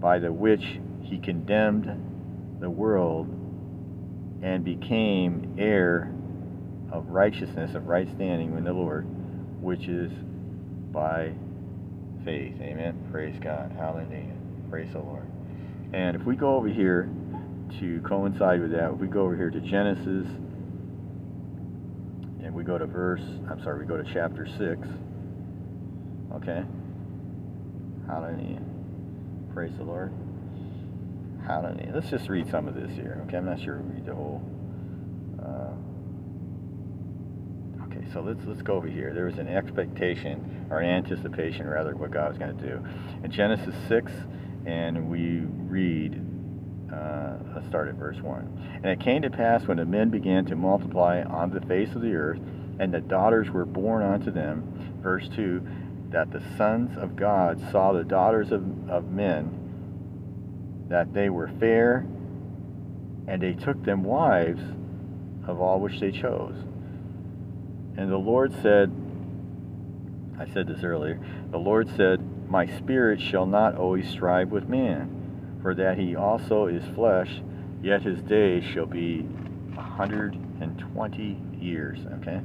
by 0.00 0.18
the 0.18 0.32
which 0.32 0.64
he 1.02 1.18
condemned 1.18 2.60
the 2.60 2.70
world 2.70 3.28
and 4.42 4.64
became 4.64 5.56
heir 5.58 6.10
of 6.90 7.08
righteousness, 7.08 7.74
of 7.74 7.86
right 7.86 8.08
standing 8.14 8.54
with 8.54 8.64
the 8.64 8.72
Lord, 8.72 9.06
which 9.60 9.88
is 9.88 10.10
by 10.90 11.32
faith. 12.24 12.54
Amen. 12.60 13.08
Praise 13.10 13.36
God. 13.40 13.72
Hallelujah. 13.76 14.36
Praise 14.70 14.90
the 14.92 15.00
Lord. 15.00 15.26
And 15.92 16.16
if 16.16 16.24
we 16.24 16.34
go 16.34 16.56
over 16.56 16.68
here 16.68 17.10
to 17.80 18.00
coincide 18.00 18.60
with 18.60 18.72
that, 18.72 18.96
we 18.96 19.06
go 19.06 19.22
over 19.22 19.36
here 19.36 19.50
to 19.50 19.60
Genesis 19.60 20.26
and 22.42 22.54
we 22.54 22.62
go 22.62 22.78
to 22.78 22.86
verse, 22.86 23.22
I'm 23.50 23.62
sorry, 23.62 23.80
we 23.80 23.86
go 23.86 23.96
to 23.96 24.04
chapter 24.12 24.46
6. 24.46 24.88
Okay? 26.36 26.64
Hallelujah. 28.06 28.60
Praise 29.54 29.72
the 29.78 29.84
Lord. 29.84 30.12
Hallelujah. 31.46 31.92
Let's 31.94 32.10
just 32.10 32.28
read 32.28 32.50
some 32.50 32.68
of 32.68 32.74
this 32.74 32.90
here. 32.92 33.22
Okay, 33.26 33.36
I'm 33.36 33.46
not 33.46 33.60
sure 33.60 33.78
we 33.78 33.94
read 33.94 34.06
the 34.06 34.14
whole. 34.14 34.42
Uh, 35.42 35.74
okay, 37.84 38.04
so 38.12 38.20
let's 38.20 38.40
let's 38.46 38.62
go 38.62 38.74
over 38.74 38.88
here. 38.88 39.12
There 39.14 39.26
was 39.26 39.38
an 39.38 39.48
expectation 39.48 40.66
or 40.70 40.80
an 40.80 40.88
anticipation, 40.88 41.66
rather, 41.66 41.94
what 41.94 42.10
God 42.10 42.30
was 42.30 42.38
going 42.38 42.56
to 42.56 42.66
do. 42.66 42.82
In 43.22 43.30
Genesis 43.30 43.74
6, 43.88 44.10
and 44.66 45.08
we 45.10 45.40
read 45.40 46.20
uh, 46.94 47.36
let's 47.54 47.66
start 47.66 47.88
at 47.88 47.94
verse 47.94 48.20
1. 48.20 48.80
And 48.82 48.86
it 48.86 49.00
came 49.00 49.22
to 49.22 49.30
pass 49.30 49.66
when 49.66 49.78
the 49.78 49.84
men 49.84 50.10
began 50.10 50.44
to 50.46 50.56
multiply 50.56 51.22
on 51.22 51.50
the 51.50 51.60
face 51.62 51.94
of 51.94 52.02
the 52.02 52.14
earth, 52.14 52.40
and 52.78 52.92
the 52.92 53.00
daughters 53.00 53.50
were 53.50 53.64
born 53.64 54.02
unto 54.02 54.30
them, 54.30 54.98
verse 55.02 55.28
2, 55.34 55.66
that 56.10 56.30
the 56.30 56.42
sons 56.56 56.96
of 56.96 57.16
God 57.16 57.60
saw 57.72 57.92
the 57.92 58.04
daughters 58.04 58.52
of, 58.52 58.62
of 58.88 59.10
men, 59.10 60.86
that 60.88 61.12
they 61.12 61.28
were 61.28 61.50
fair, 61.58 62.06
and 63.26 63.42
they 63.42 63.54
took 63.54 63.82
them 63.84 64.04
wives 64.04 64.62
of 65.46 65.60
all 65.60 65.80
which 65.80 65.98
they 66.00 66.12
chose. 66.12 66.54
And 67.96 68.10
the 68.10 68.16
Lord 68.16 68.52
said, 68.62 68.92
I 70.38 70.46
said 70.52 70.66
this 70.66 70.84
earlier, 70.84 71.20
the 71.50 71.58
Lord 71.58 71.88
said, 71.96 72.20
My 72.48 72.66
spirit 72.78 73.20
shall 73.20 73.46
not 73.46 73.76
always 73.76 74.08
strive 74.10 74.50
with 74.50 74.68
man 74.68 75.23
for 75.64 75.74
that 75.74 75.96
he 75.96 76.14
also 76.14 76.66
is 76.66 76.84
flesh, 76.94 77.40
yet 77.82 78.02
his 78.02 78.20
days 78.20 78.62
shall 78.74 78.84
be 78.84 79.26
a 79.72 79.76
120 79.76 81.40
years. 81.58 81.98
Okay? 82.20 82.42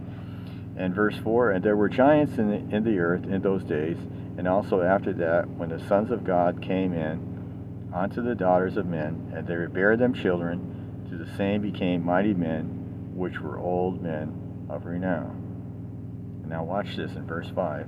And 0.77 0.95
verse 0.95 1.17
4 1.21 1.51
And 1.51 1.61
there 1.61 1.75
were 1.75 1.89
giants 1.89 2.37
in 2.37 2.49
the, 2.49 2.75
in 2.75 2.85
the 2.85 2.97
earth 2.97 3.25
in 3.25 3.41
those 3.41 3.65
days, 3.65 3.97
and 4.37 4.47
also 4.47 4.81
after 4.81 5.11
that, 5.11 5.49
when 5.49 5.67
the 5.67 5.85
sons 5.89 6.11
of 6.11 6.23
God 6.23 6.61
came 6.61 6.93
in 6.93 7.91
unto 7.93 8.21
the 8.21 8.35
daughters 8.35 8.77
of 8.77 8.85
men, 8.85 9.33
and 9.35 9.45
they 9.45 9.65
bare 9.65 9.97
them 9.97 10.13
children, 10.13 11.05
to 11.09 11.17
the 11.17 11.35
same 11.35 11.61
became 11.61 12.05
mighty 12.05 12.33
men, 12.33 13.11
which 13.13 13.41
were 13.41 13.59
old 13.59 14.01
men 14.01 14.67
of 14.69 14.85
renown. 14.85 16.45
Now, 16.47 16.63
watch 16.63 16.95
this 16.95 17.11
in 17.11 17.27
verse 17.27 17.49
5. 17.53 17.85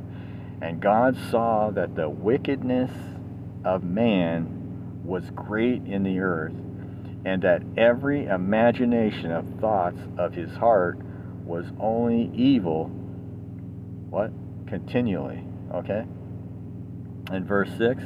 And 0.61 0.81
God 0.81 1.15
saw 1.29 1.69
that 1.69 1.95
the 1.95 2.09
wickedness 2.09 2.91
of 3.63 3.85
man 3.85 4.57
was 5.03 5.29
great 5.31 5.83
in 5.85 6.03
the 6.03 6.19
earth, 6.19 6.53
and 7.25 7.41
that 7.41 7.61
every 7.77 8.25
imagination 8.25 9.31
of 9.31 9.45
thoughts 9.59 9.99
of 10.17 10.33
his 10.33 10.51
heart 10.55 10.99
was 11.45 11.65
only 11.79 12.31
evil, 12.35 12.85
what? 14.09 14.31
Continually. 14.67 15.43
Okay? 15.73 16.05
In 17.31 17.45
verse 17.45 17.69
6, 17.77 18.01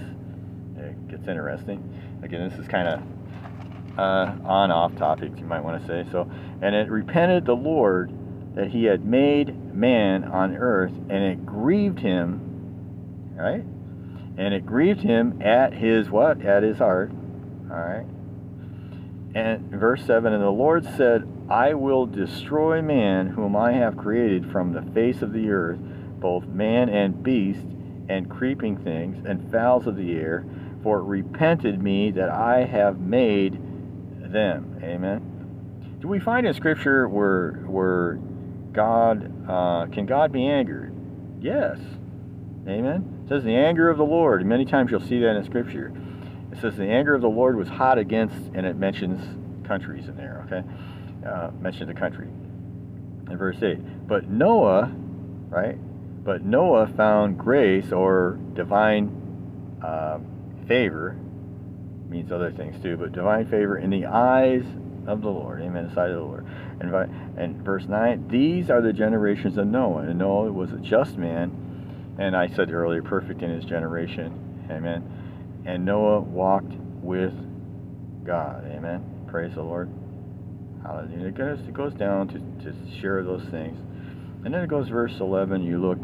it 0.77 1.07
gets 1.07 1.27
interesting. 1.27 2.19
Again, 2.23 2.49
this 2.49 2.59
is 2.59 2.67
kind 2.67 2.87
of 2.87 3.01
uh, 3.97 4.35
on 4.43 4.71
off 4.71 4.95
topic, 4.95 5.31
you 5.37 5.45
might 5.45 5.63
want 5.63 5.81
to 5.81 5.87
say. 5.87 6.09
So, 6.11 6.29
and 6.61 6.75
it 6.75 6.89
repented 6.89 7.45
the 7.45 7.55
Lord 7.55 8.11
that 8.55 8.69
he 8.69 8.85
had 8.85 9.05
made 9.05 9.73
man 9.73 10.23
on 10.23 10.55
earth, 10.55 10.93
and 11.09 11.23
it 11.23 11.45
grieved 11.45 11.99
him, 11.99 13.33
right? 13.35 13.63
And 14.37 14.53
it 14.53 14.65
grieved 14.65 15.01
him 15.01 15.41
at 15.41 15.73
his 15.73 16.09
what? 16.09 16.43
At 16.43 16.63
his 16.63 16.77
heart. 16.77 17.11
All 17.69 17.77
right. 17.77 18.05
And 19.35 19.69
verse 19.69 20.03
7 20.05 20.31
And 20.33 20.43
the 20.43 20.49
Lord 20.49 20.85
said, 20.97 21.27
I 21.49 21.73
will 21.73 22.05
destroy 22.05 22.81
man 22.81 23.27
whom 23.27 23.55
I 23.55 23.73
have 23.73 23.97
created 23.97 24.51
from 24.51 24.73
the 24.73 24.81
face 24.93 25.21
of 25.21 25.33
the 25.33 25.49
earth, 25.49 25.79
both 26.19 26.45
man 26.45 26.89
and 26.89 27.21
beast, 27.21 27.65
and 28.09 28.29
creeping 28.29 28.77
things, 28.77 29.23
and 29.25 29.51
fowls 29.51 29.87
of 29.87 29.95
the 29.95 30.15
air, 30.15 30.45
for 30.83 30.99
it 30.99 31.03
repented 31.03 31.81
me 31.81 32.11
that 32.11 32.29
I 32.29 32.65
have 32.65 32.99
made 32.99 33.53
them. 34.31 34.79
Amen. 34.83 35.97
Do 35.99 36.07
we 36.07 36.19
find 36.19 36.45
in 36.45 36.53
Scripture 36.53 37.07
where, 37.07 37.63
where 37.67 38.19
God, 38.71 39.31
uh, 39.49 39.87
can 39.91 40.05
God 40.05 40.31
be 40.31 40.47
angered? 40.47 40.93
Yes. 41.41 41.79
Amen. 42.67 43.14
It 43.25 43.29
says 43.29 43.43
the 43.43 43.55
anger 43.55 43.89
of 43.89 43.97
the 43.97 44.05
Lord. 44.05 44.45
Many 44.45 44.65
times 44.65 44.91
you'll 44.91 45.01
see 45.01 45.19
that 45.21 45.35
in 45.35 45.43
Scripture. 45.45 45.91
It 46.51 46.61
says 46.61 46.75
the 46.75 46.85
anger 46.85 47.15
of 47.15 47.21
the 47.21 47.27
Lord 47.27 47.55
was 47.55 47.67
hot 47.67 47.97
against, 47.97 48.35
and 48.53 48.67
it 48.67 48.75
mentions 48.75 49.19
countries 49.65 50.07
in 50.07 50.15
there, 50.15 50.45
okay? 50.45 50.67
Uh, 51.27 51.49
mentions 51.59 51.89
a 51.89 51.95
country. 51.95 52.27
In 52.27 53.35
verse 53.35 53.57
8. 53.63 54.07
But 54.07 54.29
Noah, 54.29 54.91
right? 55.49 55.75
But 56.23 56.45
Noah 56.45 56.85
found 56.95 57.39
grace 57.39 57.91
or 57.91 58.37
divine 58.53 59.79
uh, 59.83 60.19
favor, 60.67 61.17
means 62.07 62.31
other 62.31 62.51
things 62.51 62.79
too, 62.83 62.95
but 62.95 63.11
divine 63.11 63.47
favor 63.47 63.79
in 63.79 63.89
the 63.89 64.05
eyes 64.05 64.65
of 65.07 65.23
the 65.23 65.29
Lord. 65.29 65.63
Amen. 65.63 65.87
The 65.87 65.95
sight 65.95 66.11
of 66.11 66.17
the 66.17 66.21
Lord. 66.21 66.45
And, 66.79 66.93
and 67.39 67.65
verse 67.65 67.85
9, 67.87 68.27
these 68.27 68.69
are 68.69 68.83
the 68.83 68.93
generations 68.93 69.57
of 69.57 69.65
Noah. 69.65 70.01
And 70.01 70.19
Noah 70.19 70.51
was 70.51 70.71
a 70.73 70.77
just 70.77 71.17
man 71.17 71.64
and 72.17 72.35
I 72.35 72.47
said 72.47 72.71
earlier, 72.71 73.01
perfect 73.01 73.41
in 73.41 73.49
his 73.49 73.65
generation. 73.65 74.67
Amen. 74.69 75.63
And 75.65 75.85
Noah 75.85 76.21
walked 76.21 76.73
with 77.01 77.33
God. 78.25 78.65
Amen. 78.65 79.25
Praise 79.27 79.53
the 79.55 79.61
Lord. 79.61 79.89
Hallelujah. 80.83 81.27
It 81.27 81.35
goes, 81.35 81.59
it 81.59 81.73
goes 81.73 81.93
down 81.93 82.27
to, 82.29 82.39
to 82.63 83.01
share 83.01 83.23
those 83.23 83.43
things. 83.49 83.79
And 84.45 84.53
then 84.53 84.61
it 84.61 84.69
goes 84.69 84.87
verse 84.87 85.13
11. 85.19 85.63
You 85.63 85.79
look 85.79 85.99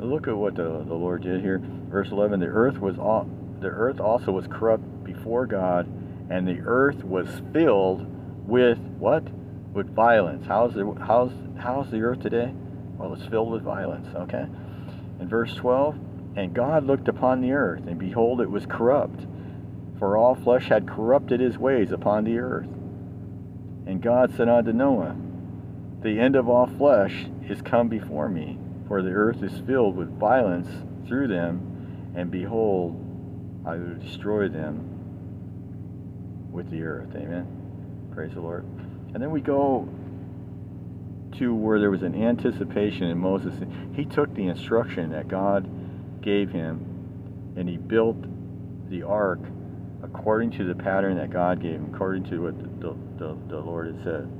look 0.00 0.28
at 0.28 0.36
what 0.36 0.54
the, 0.56 0.62
the 0.62 0.94
Lord 0.94 1.22
did 1.22 1.40
here. 1.40 1.60
Verse 1.88 2.08
11, 2.10 2.40
the 2.40 2.46
earth 2.46 2.78
was 2.78 2.98
all, 2.98 3.28
the 3.60 3.68
earth 3.68 4.00
also 4.00 4.32
was 4.32 4.46
corrupt 4.46 5.04
before 5.04 5.46
God, 5.46 5.86
and 6.30 6.46
the 6.46 6.60
earth 6.64 7.02
was 7.04 7.28
filled 7.52 8.06
with 8.48 8.78
what? 8.98 9.22
With 9.72 9.94
violence. 9.94 10.44
How's 10.46 10.74
the 10.74 10.94
how's 11.00 11.32
how's 11.58 11.90
the 11.90 12.00
earth 12.00 12.20
today? 12.20 12.52
Well, 12.96 13.12
it's 13.14 13.26
filled 13.26 13.50
with 13.50 13.62
violence. 13.62 14.06
Okay. 14.14 14.46
In 15.24 15.30
verse 15.30 15.54
12, 15.54 15.96
And 16.36 16.52
God 16.52 16.84
looked 16.84 17.08
upon 17.08 17.40
the 17.40 17.52
earth, 17.52 17.86
and 17.86 17.98
behold, 17.98 18.42
it 18.42 18.50
was 18.50 18.66
corrupt, 18.66 19.26
for 19.98 20.18
all 20.18 20.34
flesh 20.34 20.68
had 20.68 20.86
corrupted 20.86 21.40
his 21.40 21.56
ways 21.56 21.92
upon 21.92 22.24
the 22.24 22.36
earth. 22.36 22.68
And 23.86 24.02
God 24.02 24.36
said 24.36 24.50
unto 24.50 24.74
Noah, 24.74 25.16
The 26.02 26.20
end 26.20 26.36
of 26.36 26.50
all 26.50 26.66
flesh 26.66 27.24
is 27.48 27.62
come 27.62 27.88
before 27.88 28.28
me, 28.28 28.58
for 28.86 29.00
the 29.00 29.12
earth 29.12 29.42
is 29.42 29.62
filled 29.66 29.96
with 29.96 30.18
violence 30.20 30.68
through 31.08 31.28
them, 31.28 32.12
and 32.14 32.30
behold, 32.30 32.94
I 33.64 33.76
will 33.76 33.94
destroy 33.94 34.48
them 34.50 34.90
with 36.52 36.68
the 36.68 36.82
earth. 36.82 37.08
Amen. 37.16 38.10
Praise 38.14 38.34
the 38.34 38.42
Lord. 38.42 38.66
And 39.14 39.22
then 39.22 39.30
we 39.30 39.40
go 39.40 39.88
to 41.38 41.54
where 41.54 41.78
there 41.78 41.90
was 41.90 42.02
an 42.02 42.14
anticipation 42.14 43.08
in 43.08 43.18
Moses. 43.18 43.54
He 43.94 44.04
took 44.04 44.34
the 44.34 44.46
instruction 44.46 45.10
that 45.10 45.28
God 45.28 45.68
gave 46.22 46.50
him 46.50 47.54
and 47.56 47.68
he 47.68 47.76
built 47.76 48.16
the 48.88 49.02
ark 49.02 49.40
according 50.02 50.50
to 50.52 50.64
the 50.64 50.74
pattern 50.74 51.16
that 51.16 51.30
God 51.30 51.60
gave 51.60 51.74
him, 51.74 51.90
according 51.94 52.24
to 52.24 52.38
what 52.42 52.80
the, 52.80 52.94
the, 53.18 53.36
the 53.48 53.58
Lord 53.58 53.86
had 53.86 54.04
said. 54.04 54.30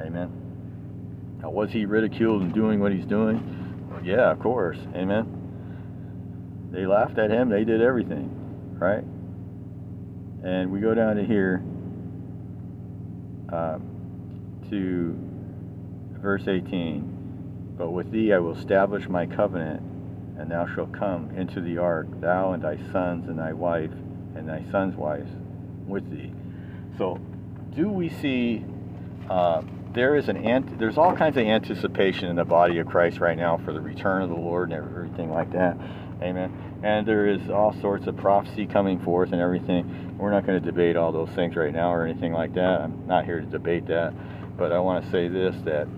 Amen. 0.00 1.38
Now, 1.40 1.50
was 1.50 1.70
he 1.70 1.84
ridiculed 1.84 2.42
in 2.42 2.52
doing 2.52 2.80
what 2.80 2.92
he's 2.92 3.06
doing? 3.06 3.88
Well, 3.90 4.04
yeah, 4.04 4.30
of 4.30 4.40
course. 4.40 4.78
Amen. 4.94 6.68
They 6.70 6.86
laughed 6.86 7.18
at 7.18 7.30
him. 7.30 7.48
They 7.48 7.64
did 7.64 7.80
everything, 7.80 8.76
right? 8.78 9.04
And 10.42 10.72
we 10.72 10.80
go 10.80 10.94
down 10.94 11.16
to 11.16 11.24
here 11.24 11.62
um, 13.52 14.64
to 14.70 15.16
verse 16.24 16.48
18. 16.48 17.74
But 17.76 17.90
with 17.90 18.10
thee 18.10 18.32
I 18.32 18.38
will 18.38 18.56
establish 18.56 19.08
my 19.08 19.26
covenant, 19.26 19.82
and 20.38 20.50
thou 20.50 20.66
shalt 20.74 20.92
come 20.92 21.30
into 21.36 21.60
the 21.60 21.78
ark, 21.78 22.08
thou 22.20 22.52
and 22.52 22.62
thy 22.62 22.78
sons 22.90 23.28
and 23.28 23.38
thy 23.38 23.52
wife 23.52 23.92
and 24.34 24.48
thy 24.48 24.64
sons' 24.72 24.96
wives 24.96 25.30
with 25.86 26.10
thee. 26.10 26.32
So, 26.98 27.20
do 27.76 27.88
we 27.88 28.08
see 28.08 28.64
uh, 29.28 29.62
there 29.92 30.16
is 30.16 30.28
an 30.28 30.38
ant- 30.38 30.78
there's 30.78 30.98
all 30.98 31.14
kinds 31.14 31.36
of 31.36 31.44
anticipation 31.44 32.28
in 32.28 32.36
the 32.36 32.44
body 32.44 32.78
of 32.78 32.86
Christ 32.86 33.20
right 33.20 33.36
now 33.36 33.58
for 33.58 33.72
the 33.72 33.80
return 33.80 34.22
of 34.22 34.28
the 34.28 34.34
Lord 34.34 34.72
and 34.72 34.82
everything 34.82 35.30
like 35.30 35.52
that. 35.52 35.76
Amen. 36.22 36.80
And 36.82 37.06
there 37.06 37.28
is 37.28 37.50
all 37.50 37.74
sorts 37.80 38.06
of 38.06 38.16
prophecy 38.16 38.66
coming 38.66 38.98
forth 38.98 39.32
and 39.32 39.40
everything. 39.40 40.16
We're 40.18 40.30
not 40.30 40.46
going 40.46 40.60
to 40.60 40.64
debate 40.64 40.96
all 40.96 41.12
those 41.12 41.30
things 41.30 41.54
right 41.54 41.72
now 41.72 41.92
or 41.92 42.06
anything 42.06 42.32
like 42.32 42.54
that. 42.54 42.80
I'm 42.80 43.06
not 43.06 43.24
here 43.24 43.40
to 43.40 43.46
debate 43.46 43.86
that. 43.86 44.14
But 44.56 44.72
I 44.72 44.78
want 44.78 45.04
to 45.04 45.10
say 45.10 45.28
this 45.28 45.54
that 45.64 45.88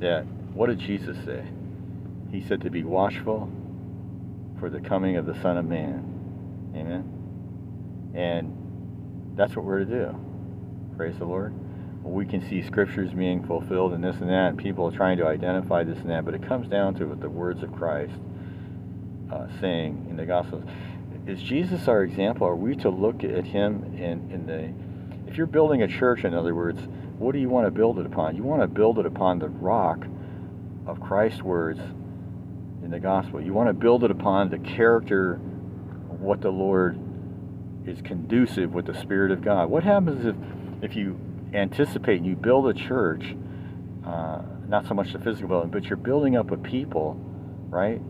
that 0.00 0.24
what 0.54 0.68
did 0.68 0.78
Jesus 0.78 1.16
say? 1.24 1.44
He 2.30 2.42
said 2.42 2.60
to 2.62 2.70
be 2.70 2.84
watchful 2.84 3.50
for 4.58 4.70
the 4.70 4.80
coming 4.80 5.16
of 5.16 5.26
the 5.26 5.34
Son 5.40 5.56
of 5.56 5.64
Man. 5.64 6.72
Amen. 6.74 8.12
And 8.14 9.36
that's 9.36 9.54
what 9.54 9.64
we're 9.64 9.80
to 9.80 9.84
do. 9.84 10.16
Praise 10.96 11.16
the 11.18 11.24
Lord. 11.24 11.54
We 12.02 12.26
can 12.26 12.48
see 12.48 12.62
scriptures 12.62 13.12
being 13.12 13.44
fulfilled 13.46 13.92
and 13.92 14.02
this 14.02 14.16
and 14.16 14.30
that, 14.30 14.48
and 14.48 14.58
people 14.58 14.90
trying 14.90 15.18
to 15.18 15.26
identify 15.26 15.84
this 15.84 15.98
and 15.98 16.10
that, 16.10 16.24
but 16.24 16.34
it 16.34 16.42
comes 16.42 16.68
down 16.68 16.94
to 16.94 17.04
what 17.06 17.20
the 17.20 17.28
words 17.28 17.62
of 17.62 17.72
Christ 17.72 18.14
uh, 19.30 19.46
saying 19.60 20.06
in 20.10 20.16
the 20.16 20.24
Gospels. 20.24 20.64
Is 21.26 21.42
Jesus 21.42 21.88
our 21.88 22.02
example? 22.02 22.46
Are 22.46 22.56
we 22.56 22.74
to 22.76 22.88
look 22.88 23.22
at 23.22 23.44
him 23.44 23.94
in, 23.96 24.30
in 24.32 24.46
the. 24.46 25.30
If 25.30 25.36
you're 25.36 25.46
building 25.46 25.82
a 25.82 25.88
church, 25.88 26.24
in 26.24 26.32
other 26.32 26.54
words, 26.54 26.80
what 27.18 27.32
do 27.32 27.38
you 27.38 27.48
want 27.48 27.66
to 27.66 27.70
build 27.70 27.98
it 27.98 28.06
upon? 28.06 28.36
You 28.36 28.44
want 28.44 28.62
to 28.62 28.68
build 28.68 28.98
it 28.98 29.06
upon 29.06 29.38
the 29.38 29.48
rock 29.48 30.06
of 30.86 31.00
Christ's 31.00 31.42
words 31.42 31.80
in 32.82 32.90
the 32.90 33.00
gospel. 33.00 33.40
You 33.40 33.52
want 33.52 33.68
to 33.68 33.74
build 33.74 34.04
it 34.04 34.10
upon 34.10 34.50
the 34.50 34.58
character 34.58 35.34
of 36.10 36.20
what 36.20 36.40
the 36.40 36.50
Lord 36.50 36.98
is 37.86 38.00
conducive 38.02 38.72
with 38.72 38.86
the 38.86 38.94
Spirit 38.94 39.32
of 39.32 39.42
God. 39.42 39.68
What 39.68 39.82
happens 39.82 40.24
if, 40.24 40.90
if 40.90 40.96
you 40.96 41.18
anticipate 41.52 42.18
and 42.18 42.26
you 42.26 42.36
build 42.36 42.68
a 42.68 42.74
church, 42.74 43.24
uh, 44.06 44.42
not 44.68 44.86
so 44.86 44.94
much 44.94 45.12
the 45.12 45.18
physical 45.18 45.48
building, 45.48 45.70
but 45.70 45.84
you're 45.84 45.96
building 45.96 46.36
up 46.36 46.50
a 46.50 46.56
people, 46.56 47.14
right? 47.68 48.00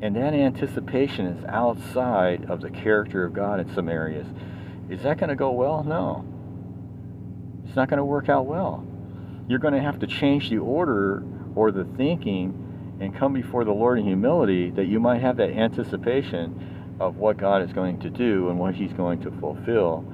And 0.00 0.16
that 0.16 0.32
anticipation 0.32 1.26
is 1.26 1.44
outside 1.44 2.46
of 2.48 2.60
the 2.60 2.70
character 2.70 3.24
of 3.24 3.34
God 3.34 3.60
in 3.60 3.74
some 3.74 3.88
areas. 3.88 4.26
Is 4.88 5.02
that 5.02 5.18
going 5.18 5.28
to 5.28 5.36
go 5.36 5.50
well? 5.50 5.82
No. 5.82 6.24
It's 7.68 7.76
not 7.76 7.88
going 7.88 7.98
to 7.98 8.04
work 8.04 8.28
out 8.28 8.46
well. 8.46 8.84
You're 9.46 9.60
going 9.60 9.74
to 9.74 9.80
have 9.80 10.00
to 10.00 10.06
change 10.06 10.50
the 10.50 10.58
order 10.58 11.22
or 11.54 11.70
the 11.70 11.84
thinking 11.84 12.96
and 13.00 13.14
come 13.14 13.32
before 13.32 13.64
the 13.64 13.72
Lord 13.72 13.98
in 13.98 14.06
humility 14.06 14.70
that 14.70 14.86
you 14.86 14.98
might 14.98 15.20
have 15.20 15.36
that 15.36 15.50
anticipation 15.50 16.96
of 16.98 17.16
what 17.16 17.36
God 17.36 17.62
is 17.62 17.72
going 17.72 18.00
to 18.00 18.10
do 18.10 18.48
and 18.48 18.58
what 18.58 18.74
He's 18.74 18.92
going 18.92 19.20
to 19.20 19.30
fulfill 19.30 20.04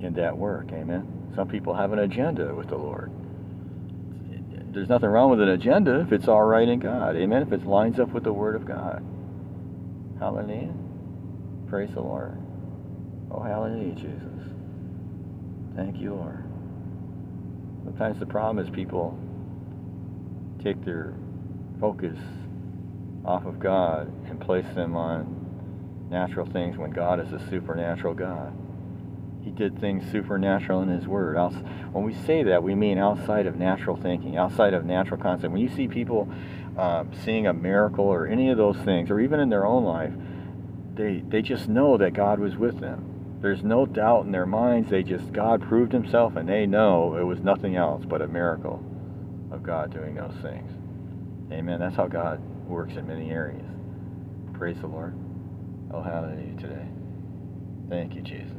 in 0.00 0.12
that 0.14 0.36
work. 0.36 0.72
Amen. 0.72 1.32
Some 1.34 1.48
people 1.48 1.74
have 1.74 1.92
an 1.92 2.00
agenda 2.00 2.54
with 2.54 2.68
the 2.68 2.76
Lord. 2.76 3.10
There's 4.72 4.88
nothing 4.90 5.08
wrong 5.08 5.30
with 5.30 5.40
an 5.40 5.48
agenda 5.48 6.00
if 6.00 6.12
it's 6.12 6.28
all 6.28 6.42
right 6.42 6.68
in 6.68 6.80
God. 6.80 7.16
Amen. 7.16 7.42
If 7.42 7.52
it 7.52 7.66
lines 7.66 7.98
up 7.98 8.10
with 8.10 8.24
the 8.24 8.32
Word 8.32 8.54
of 8.56 8.66
God. 8.66 9.02
Hallelujah. 10.18 10.74
Praise 11.66 11.90
the 11.94 12.00
Lord. 12.00 12.36
Oh, 13.30 13.42
hallelujah, 13.42 13.94
Jesus. 13.94 14.25
Thank 15.76 16.00
you, 16.00 16.14
Lord. 16.14 16.42
Sometimes 17.84 18.18
the 18.18 18.26
problem 18.26 18.64
is 18.64 18.70
people 18.74 19.18
take 20.64 20.82
their 20.84 21.12
focus 21.78 22.16
off 23.26 23.44
of 23.44 23.60
God 23.60 24.10
and 24.26 24.40
place 24.40 24.66
them 24.74 24.96
on 24.96 26.06
natural 26.10 26.46
things 26.46 26.78
when 26.78 26.90
God 26.92 27.20
is 27.20 27.30
a 27.32 27.50
supernatural 27.50 28.14
God. 28.14 28.56
He 29.44 29.50
did 29.50 29.78
things 29.78 30.10
supernatural 30.10 30.82
in 30.82 30.88
His 30.88 31.06
Word. 31.06 31.36
When 31.92 32.04
we 32.04 32.14
say 32.14 32.42
that, 32.44 32.62
we 32.62 32.74
mean 32.74 32.96
outside 32.98 33.46
of 33.46 33.56
natural 33.56 33.96
thinking, 33.96 34.36
outside 34.38 34.72
of 34.72 34.86
natural 34.86 35.20
concept. 35.20 35.52
When 35.52 35.60
you 35.60 35.68
see 35.68 35.88
people 35.88 36.28
uh, 36.78 37.04
seeing 37.24 37.46
a 37.46 37.52
miracle 37.52 38.06
or 38.06 38.26
any 38.26 38.50
of 38.50 38.56
those 38.56 38.78
things, 38.78 39.10
or 39.10 39.20
even 39.20 39.40
in 39.40 39.50
their 39.50 39.66
own 39.66 39.84
life, 39.84 40.12
they, 40.94 41.22
they 41.28 41.42
just 41.42 41.68
know 41.68 41.98
that 41.98 42.14
God 42.14 42.40
was 42.40 42.56
with 42.56 42.80
them. 42.80 43.15
There's 43.40 43.62
no 43.62 43.86
doubt 43.86 44.24
in 44.24 44.32
their 44.32 44.46
minds. 44.46 44.90
They 44.90 45.02
just, 45.02 45.32
God 45.32 45.62
proved 45.62 45.92
Himself, 45.92 46.36
and 46.36 46.48
they 46.48 46.66
know 46.66 47.16
it 47.16 47.22
was 47.22 47.40
nothing 47.40 47.76
else 47.76 48.04
but 48.04 48.22
a 48.22 48.26
miracle 48.26 48.82
of 49.50 49.62
God 49.62 49.92
doing 49.92 50.14
those 50.14 50.34
things. 50.42 50.70
Amen. 51.52 51.78
That's 51.78 51.96
how 51.96 52.08
God 52.08 52.40
works 52.66 52.94
in 52.96 53.06
many 53.06 53.30
areas. 53.30 53.64
Praise 54.54 54.78
the 54.80 54.86
Lord. 54.86 55.14
Oh, 55.92 56.02
hallelujah 56.02 56.56
today. 56.56 56.86
Thank 57.88 58.14
you, 58.14 58.22
Jesus. 58.22 58.52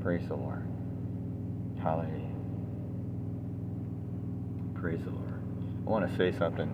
Praise 0.00 0.26
the 0.28 0.34
Lord. 0.34 0.66
Hallelujah. 1.82 2.34
Praise 4.74 5.00
the 5.04 5.10
Lord. 5.10 5.42
I 5.86 5.90
want 5.90 6.10
to 6.10 6.16
say 6.16 6.36
something. 6.36 6.70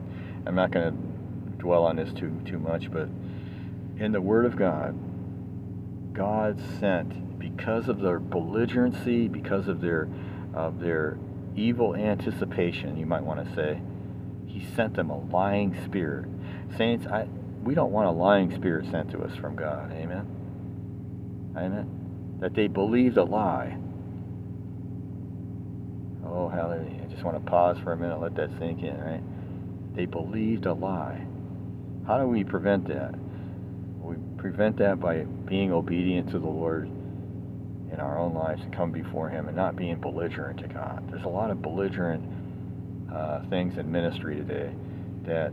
I'm 0.47 0.55
not 0.55 0.73
going 0.73 0.90
to 0.90 1.57
dwell 1.59 1.85
on 1.85 1.97
this 1.97 2.12
too 2.12 2.40
too 2.44 2.59
much, 2.59 2.90
but 2.90 3.09
in 3.98 4.12
the 4.12 4.20
Word 4.20 4.47
of 4.47 4.57
God, 4.57 4.98
God 6.12 6.61
sent 6.78 7.39
because 7.39 7.89
of 7.89 8.01
their 8.01 8.20
belligerency, 8.20 9.31
because 9.31 9.69
of 9.69 9.81
their 9.81 10.09
of 10.55 10.81
their 10.81 11.16
evil 11.57 11.95
anticipation, 11.95 12.97
you 12.97 13.07
might 13.07 13.23
want 13.23 13.47
to 13.47 13.55
say, 13.55 13.81
he 14.47 14.65
sent 14.74 14.95
them 14.95 15.11
a 15.11 15.19
lying 15.27 15.77
spirit. 15.85 16.27
Saints, 16.77 17.07
I, 17.07 17.28
we 17.62 17.74
don't 17.74 17.93
want 17.93 18.09
a 18.09 18.11
lying 18.11 18.55
spirit 18.55 18.87
sent 18.91 19.11
to 19.12 19.20
us 19.23 19.37
from 19.37 19.57
God. 19.57 19.93
Amen. 19.93 20.27
Amen. 21.57 22.39
That 22.41 22.55
they 22.55 22.66
believed 22.66 23.16
a 23.16 23.24
lie. 23.24 23.77
Oh, 26.24 26.49
hallelujah. 26.49 27.03
I 27.03 27.12
just 27.12 27.23
want 27.23 27.37
to 27.37 27.51
pause 27.51 27.78
for 27.82 27.93
a 27.93 27.97
minute, 27.97 28.20
let 28.20 28.35
that 28.37 28.51
sink 28.59 28.82
in, 28.82 28.99
right? 29.01 29.23
They 29.95 30.07
believed 30.07 30.66
a 30.66 30.73
lie. 30.73 31.27
How 32.07 32.19
do 32.19 32.27
we 32.27 32.45
prevent 32.45 32.89
that? 32.89 33.15
Prevent 34.40 34.78
that 34.78 34.98
by 34.98 35.18
being 35.44 35.70
obedient 35.70 36.30
to 36.30 36.38
the 36.38 36.48
Lord 36.48 36.88
in 37.92 38.00
our 38.00 38.18
own 38.18 38.32
lives 38.32 38.62
and 38.62 38.74
come 38.74 38.90
before 38.90 39.28
Him 39.28 39.48
and 39.48 39.56
not 39.56 39.76
being 39.76 40.00
belligerent 40.00 40.60
to 40.60 40.68
God. 40.68 41.06
There's 41.10 41.24
a 41.24 41.28
lot 41.28 41.50
of 41.50 41.60
belligerent 41.60 42.24
uh, 43.12 43.42
things 43.50 43.76
in 43.76 43.92
ministry 43.92 44.36
today 44.36 44.72
that 45.24 45.52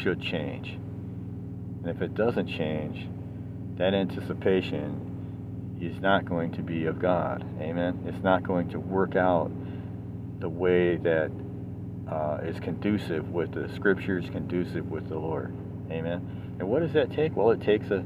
should 0.00 0.22
change. 0.22 0.68
And 0.68 1.88
if 1.88 2.00
it 2.02 2.14
doesn't 2.14 2.46
change, 2.46 3.08
that 3.78 3.94
anticipation 3.94 5.78
is 5.80 6.00
not 6.00 6.24
going 6.24 6.52
to 6.52 6.62
be 6.62 6.84
of 6.84 7.00
God. 7.00 7.44
Amen. 7.60 8.04
It's 8.06 8.22
not 8.22 8.44
going 8.44 8.70
to 8.70 8.78
work 8.78 9.16
out 9.16 9.50
the 10.38 10.48
way 10.48 10.98
that 10.98 11.32
uh, 12.08 12.38
is 12.44 12.60
conducive 12.60 13.30
with 13.30 13.52
the 13.52 13.68
scriptures, 13.74 14.24
conducive 14.30 14.88
with 14.88 15.08
the 15.08 15.18
Lord. 15.18 15.52
Amen. 15.90 16.41
And 16.58 16.68
what 16.68 16.80
does 16.80 16.92
that 16.92 17.12
take? 17.12 17.36
Well, 17.36 17.50
it 17.50 17.62
takes 17.62 17.86
a, 17.90 18.04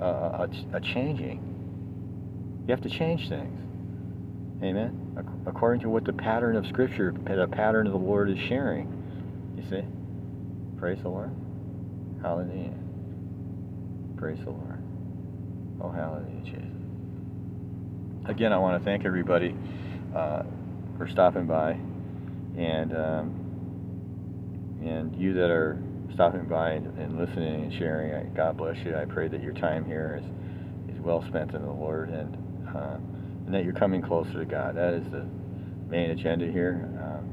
a, 0.00 0.48
a, 0.74 0.80
changing. 0.80 1.42
You 2.66 2.74
have 2.74 2.82
to 2.82 2.90
change 2.90 3.28
things. 3.28 3.58
Amen. 4.62 5.44
According 5.46 5.80
to 5.82 5.88
what 5.88 6.04
the 6.04 6.12
pattern 6.12 6.56
of 6.56 6.66
Scripture, 6.66 7.12
the 7.12 7.48
pattern 7.48 7.86
of 7.86 7.92
the 7.92 7.98
Lord 7.98 8.30
is 8.30 8.38
sharing. 8.48 9.54
You 9.56 9.62
see? 9.68 9.84
Praise 10.78 10.98
the 11.02 11.08
Lord. 11.08 11.30
Hallelujah. 12.22 12.74
Praise 14.16 14.38
the 14.44 14.50
Lord. 14.50 14.82
Oh, 15.80 15.90
hallelujah, 15.90 16.42
Jesus. 16.44 16.64
Again, 18.26 18.52
I 18.52 18.58
want 18.58 18.80
to 18.80 18.84
thank 18.84 19.04
everybody 19.04 19.54
uh, 20.14 20.42
for 20.96 21.08
stopping 21.08 21.46
by, 21.46 21.78
and 22.56 22.96
um, 22.96 24.78
and 24.84 25.14
you 25.16 25.34
that 25.34 25.50
are 25.50 25.80
stopping 26.14 26.46
by 26.46 26.72
and, 26.72 27.18
listening 27.18 27.64
and 27.64 27.72
sharing. 27.72 28.32
God 28.34 28.56
bless 28.56 28.76
you. 28.84 28.96
I 28.96 29.04
pray 29.04 29.28
that 29.28 29.42
your 29.42 29.52
time 29.54 29.84
here 29.84 30.20
is, 30.22 30.94
is 30.94 31.00
well 31.00 31.24
spent 31.28 31.54
in 31.54 31.62
the 31.62 31.70
Lord 31.70 32.10
and, 32.10 32.36
uh, 32.74 32.96
and 33.46 33.54
that 33.54 33.64
you're 33.64 33.74
coming 33.74 34.02
closer 34.02 34.32
to 34.32 34.44
God. 34.44 34.76
That 34.76 34.94
is 34.94 35.04
the 35.10 35.26
main 35.88 36.10
agenda 36.10 36.46
here. 36.46 36.88
Um, 37.00 37.24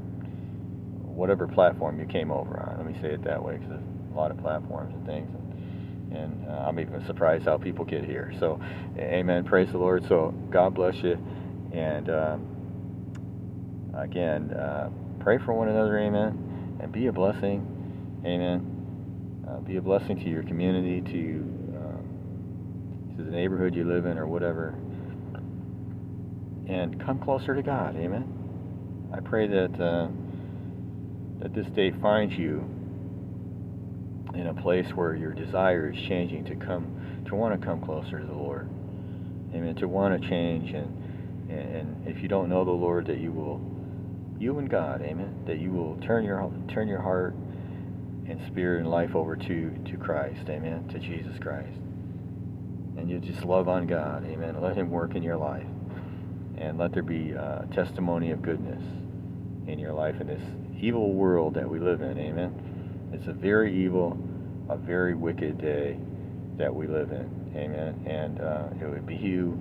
whatever 1.02 1.46
platform 1.48 1.98
you 1.98 2.06
came 2.06 2.30
over 2.30 2.60
on, 2.60 2.76
let 2.76 2.86
me 2.86 2.98
say 3.00 3.14
it 3.14 3.24
that 3.24 3.42
way 3.42 3.54
because 3.54 3.70
there's 3.70 3.82
a 4.12 4.16
lot 4.16 4.30
of 4.30 4.38
platforms 4.38 4.94
and 4.94 5.06
things. 5.06 5.28
And, 5.34 6.16
and 6.16 6.48
uh, 6.50 6.66
I'm 6.66 6.78
even 6.78 7.04
surprised 7.06 7.44
how 7.46 7.58
people 7.58 7.84
get 7.84 8.04
here. 8.04 8.32
So, 8.38 8.60
amen. 8.98 9.44
Praise 9.44 9.70
the 9.72 9.78
Lord. 9.78 10.06
So, 10.08 10.34
God 10.50 10.74
bless 10.74 10.96
you. 10.96 11.18
And 11.72 12.08
um, 12.08 12.46
again, 13.94 14.52
uh, 14.52 14.90
pray 15.20 15.38
for 15.38 15.52
one 15.52 15.68
another. 15.68 15.98
Amen. 15.98 16.78
And 16.80 16.92
be 16.92 17.06
a 17.06 17.12
blessing. 17.12 17.75
Amen. 18.24 19.44
Uh, 19.48 19.60
be 19.60 19.76
a 19.76 19.82
blessing 19.82 20.18
to 20.18 20.28
your 20.28 20.42
community, 20.42 21.00
to 21.00 21.20
um, 21.76 23.14
to 23.16 23.22
the 23.22 23.30
neighborhood 23.30 23.74
you 23.74 23.84
live 23.84 24.06
in, 24.06 24.18
or 24.18 24.26
whatever. 24.26 24.74
And 26.68 27.00
come 27.04 27.18
closer 27.20 27.54
to 27.54 27.62
God. 27.62 27.96
Amen. 27.96 29.08
I 29.12 29.20
pray 29.20 29.46
that 29.46 29.80
uh, 29.80 30.08
that 31.40 31.54
this 31.54 31.66
day 31.68 31.92
finds 32.02 32.34
you 32.34 32.68
in 34.34 34.48
a 34.48 34.54
place 34.54 34.88
where 34.94 35.14
your 35.14 35.32
desire 35.32 35.90
is 35.90 35.98
changing 36.08 36.44
to 36.46 36.56
come 36.56 37.24
to 37.26 37.34
want 37.34 37.58
to 37.58 37.64
come 37.64 37.80
closer 37.80 38.18
to 38.18 38.26
the 38.26 38.34
Lord. 38.34 38.68
Amen. 39.54 39.76
To 39.76 39.88
want 39.88 40.20
to 40.20 40.28
change 40.28 40.70
and 40.70 41.02
and 41.48 42.06
if 42.06 42.22
you 42.22 42.28
don't 42.28 42.48
know 42.48 42.64
the 42.64 42.70
Lord, 42.70 43.06
that 43.06 43.18
you 43.18 43.30
will, 43.30 43.60
you 44.38 44.58
and 44.58 44.68
God, 44.68 45.02
Amen. 45.02 45.44
That 45.46 45.60
you 45.60 45.70
will 45.70 45.96
turn 45.98 46.24
your 46.24 46.50
turn 46.68 46.88
your 46.88 47.00
heart 47.00 47.34
and 48.28 48.44
spirit 48.46 48.80
and 48.80 48.90
life 48.90 49.14
over 49.14 49.36
to, 49.36 49.70
to 49.84 49.96
Christ, 49.96 50.48
amen, 50.48 50.88
to 50.88 50.98
Jesus 50.98 51.38
Christ. 51.38 51.78
And 52.96 53.08
you 53.08 53.18
just 53.18 53.44
love 53.44 53.68
on 53.68 53.86
God, 53.86 54.24
amen. 54.26 54.60
Let 54.60 54.76
Him 54.76 54.90
work 54.90 55.14
in 55.14 55.22
your 55.22 55.36
life. 55.36 55.66
And 56.58 56.78
let 56.78 56.92
there 56.92 57.02
be 57.02 57.32
a 57.32 57.66
testimony 57.72 58.30
of 58.30 58.42
goodness 58.42 58.82
in 59.66 59.78
your 59.78 59.92
life 59.92 60.20
in 60.20 60.26
this 60.26 60.42
evil 60.80 61.12
world 61.12 61.54
that 61.54 61.68
we 61.68 61.78
live 61.78 62.00
in, 62.00 62.18
amen. 62.18 63.10
It's 63.12 63.28
a 63.28 63.32
very 63.32 63.74
evil, 63.84 64.18
a 64.68 64.76
very 64.76 65.14
wicked 65.14 65.58
day 65.58 65.98
that 66.56 66.74
we 66.74 66.86
live 66.86 67.12
in, 67.12 67.52
amen. 67.54 68.02
And 68.06 68.40
uh, 68.40 68.68
it 68.80 68.88
would 68.88 69.06
behoove 69.06 69.58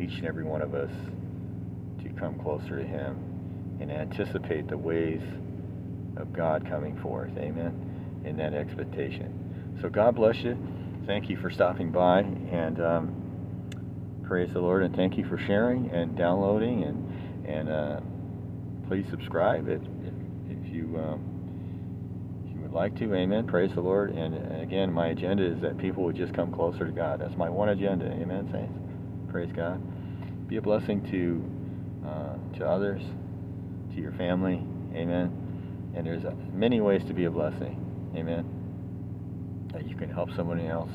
each 0.00 0.14
and 0.14 0.26
every 0.26 0.44
one 0.44 0.62
of 0.62 0.74
us 0.74 0.90
to 2.02 2.08
come 2.18 2.38
closer 2.38 2.78
to 2.78 2.84
Him 2.84 3.78
and 3.80 3.92
anticipate 3.92 4.68
the 4.68 4.78
ways 4.78 5.22
of 6.16 6.32
God 6.32 6.66
coming 6.68 6.98
forth, 6.98 7.36
amen 7.36 7.89
in 8.24 8.36
that 8.36 8.54
expectation. 8.54 9.78
So 9.80 9.88
God 9.88 10.14
bless 10.14 10.36
you. 10.38 10.56
Thank 11.06 11.30
you 11.30 11.36
for 11.36 11.50
stopping 11.50 11.90
by 11.90 12.20
and 12.20 12.80
um, 12.80 14.22
praise 14.26 14.52
the 14.52 14.60
Lord 14.60 14.82
and 14.82 14.94
thank 14.94 15.16
you 15.16 15.24
for 15.26 15.38
sharing 15.38 15.90
and 15.90 16.16
downloading 16.16 16.84
and 16.84 17.46
and 17.46 17.68
uh, 17.68 18.00
please 18.86 19.06
subscribe 19.10 19.68
if, 19.68 19.80
if, 19.80 20.14
if 20.50 20.72
you 20.72 20.96
um, 20.98 21.20
if 22.44 22.54
you 22.54 22.60
would 22.60 22.72
like 22.72 22.96
to. 22.98 23.14
Amen. 23.14 23.46
Praise 23.46 23.72
the 23.74 23.80
Lord. 23.80 24.10
And, 24.10 24.34
and 24.34 24.62
again, 24.62 24.92
my 24.92 25.08
agenda 25.08 25.44
is 25.44 25.60
that 25.62 25.78
people 25.78 26.04
would 26.04 26.16
just 26.16 26.34
come 26.34 26.52
closer 26.52 26.86
to 26.86 26.92
God. 26.92 27.20
That's 27.20 27.36
my 27.36 27.48
one 27.48 27.70
agenda. 27.70 28.06
Amen, 28.06 28.48
saints. 28.52 29.32
Praise 29.32 29.50
God. 29.54 29.80
Be 30.48 30.56
a 30.56 30.62
blessing 30.62 31.02
to 31.10 32.08
uh, 32.08 32.58
to 32.58 32.66
others, 32.66 33.02
to 33.94 34.00
your 34.00 34.12
family. 34.12 34.62
Amen. 34.94 35.92
And 35.94 36.06
there's 36.06 36.24
many 36.52 36.80
ways 36.80 37.02
to 37.04 37.14
be 37.14 37.24
a 37.24 37.30
blessing. 37.30 37.89
Amen. 38.14 39.68
That 39.72 39.88
you 39.88 39.96
can 39.96 40.10
help 40.10 40.30
somebody 40.34 40.66
else. 40.66 40.90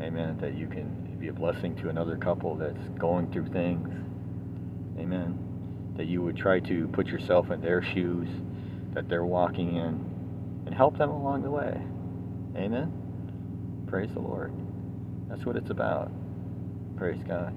Amen. 0.00 0.38
That 0.40 0.54
you 0.54 0.66
can 0.66 1.16
be 1.18 1.28
a 1.28 1.32
blessing 1.32 1.74
to 1.76 1.88
another 1.88 2.16
couple 2.16 2.56
that's 2.56 2.88
going 2.98 3.32
through 3.32 3.48
things. 3.48 3.88
Amen. 4.98 5.38
That 5.96 6.06
you 6.06 6.22
would 6.22 6.36
try 6.36 6.60
to 6.60 6.88
put 6.88 7.06
yourself 7.06 7.50
in 7.50 7.60
their 7.60 7.82
shoes 7.82 8.28
that 8.92 9.08
they're 9.08 9.24
walking 9.24 9.76
in 9.76 10.64
and 10.66 10.74
help 10.74 10.98
them 10.98 11.10
along 11.10 11.42
the 11.42 11.50
way. 11.50 11.80
Amen. 12.56 13.84
Praise 13.86 14.10
the 14.12 14.20
Lord. 14.20 14.52
That's 15.28 15.44
what 15.44 15.56
it's 15.56 15.70
about. 15.70 16.10
Praise 16.96 17.22
God. 17.26 17.56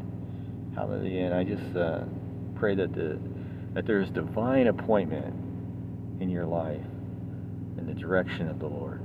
Hallelujah. 0.76 1.26
And 1.26 1.34
I 1.34 1.44
just 1.44 1.76
uh, 1.76 2.02
pray 2.56 2.76
that 2.76 2.94
the 2.94 3.20
that 3.74 3.86
there's 3.86 4.10
divine 4.10 4.68
appointment 4.68 5.34
in 6.20 6.30
your 6.30 6.46
life 6.46 6.82
in 7.78 7.86
the 7.88 7.94
direction 7.94 8.48
of 8.48 8.60
the 8.60 8.68
Lord. 8.68 9.02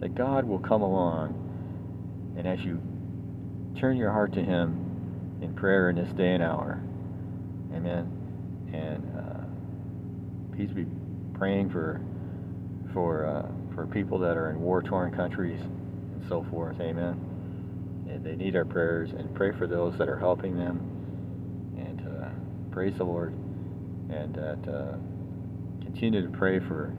That 0.00 0.14
God 0.14 0.44
will 0.44 0.58
come 0.58 0.82
along, 0.82 2.34
and 2.36 2.46
as 2.46 2.60
you 2.60 2.80
turn 3.78 3.96
your 3.96 4.12
heart 4.12 4.32
to 4.34 4.42
Him 4.42 5.38
in 5.42 5.54
prayer 5.54 5.90
in 5.90 5.96
this 5.96 6.12
day 6.14 6.34
and 6.34 6.42
hour, 6.42 6.80
Amen. 7.74 8.10
And 8.72 9.16
uh, 9.16 10.54
please 10.56 10.70
be 10.70 10.86
praying 11.34 11.70
for 11.70 12.00
for 12.92 13.26
uh, 13.26 13.74
for 13.74 13.86
people 13.86 14.18
that 14.18 14.36
are 14.36 14.50
in 14.50 14.60
war-torn 14.60 15.14
countries 15.14 15.60
and 15.60 16.24
so 16.28 16.44
forth. 16.50 16.80
Amen. 16.80 17.18
And 18.08 18.24
they 18.24 18.34
need 18.34 18.56
our 18.56 18.64
prayers, 18.64 19.10
and 19.10 19.32
pray 19.34 19.52
for 19.52 19.66
those 19.66 19.96
that 19.98 20.08
are 20.08 20.18
helping 20.18 20.56
them, 20.56 20.80
and 21.78 22.00
uh, 22.08 22.28
praise 22.72 22.96
the 22.96 23.04
Lord, 23.04 23.32
and 24.10 24.34
that 24.34 24.68
uh, 24.68 24.96
continue 25.84 26.22
to 26.22 26.36
pray 26.36 26.58
for 26.58 26.92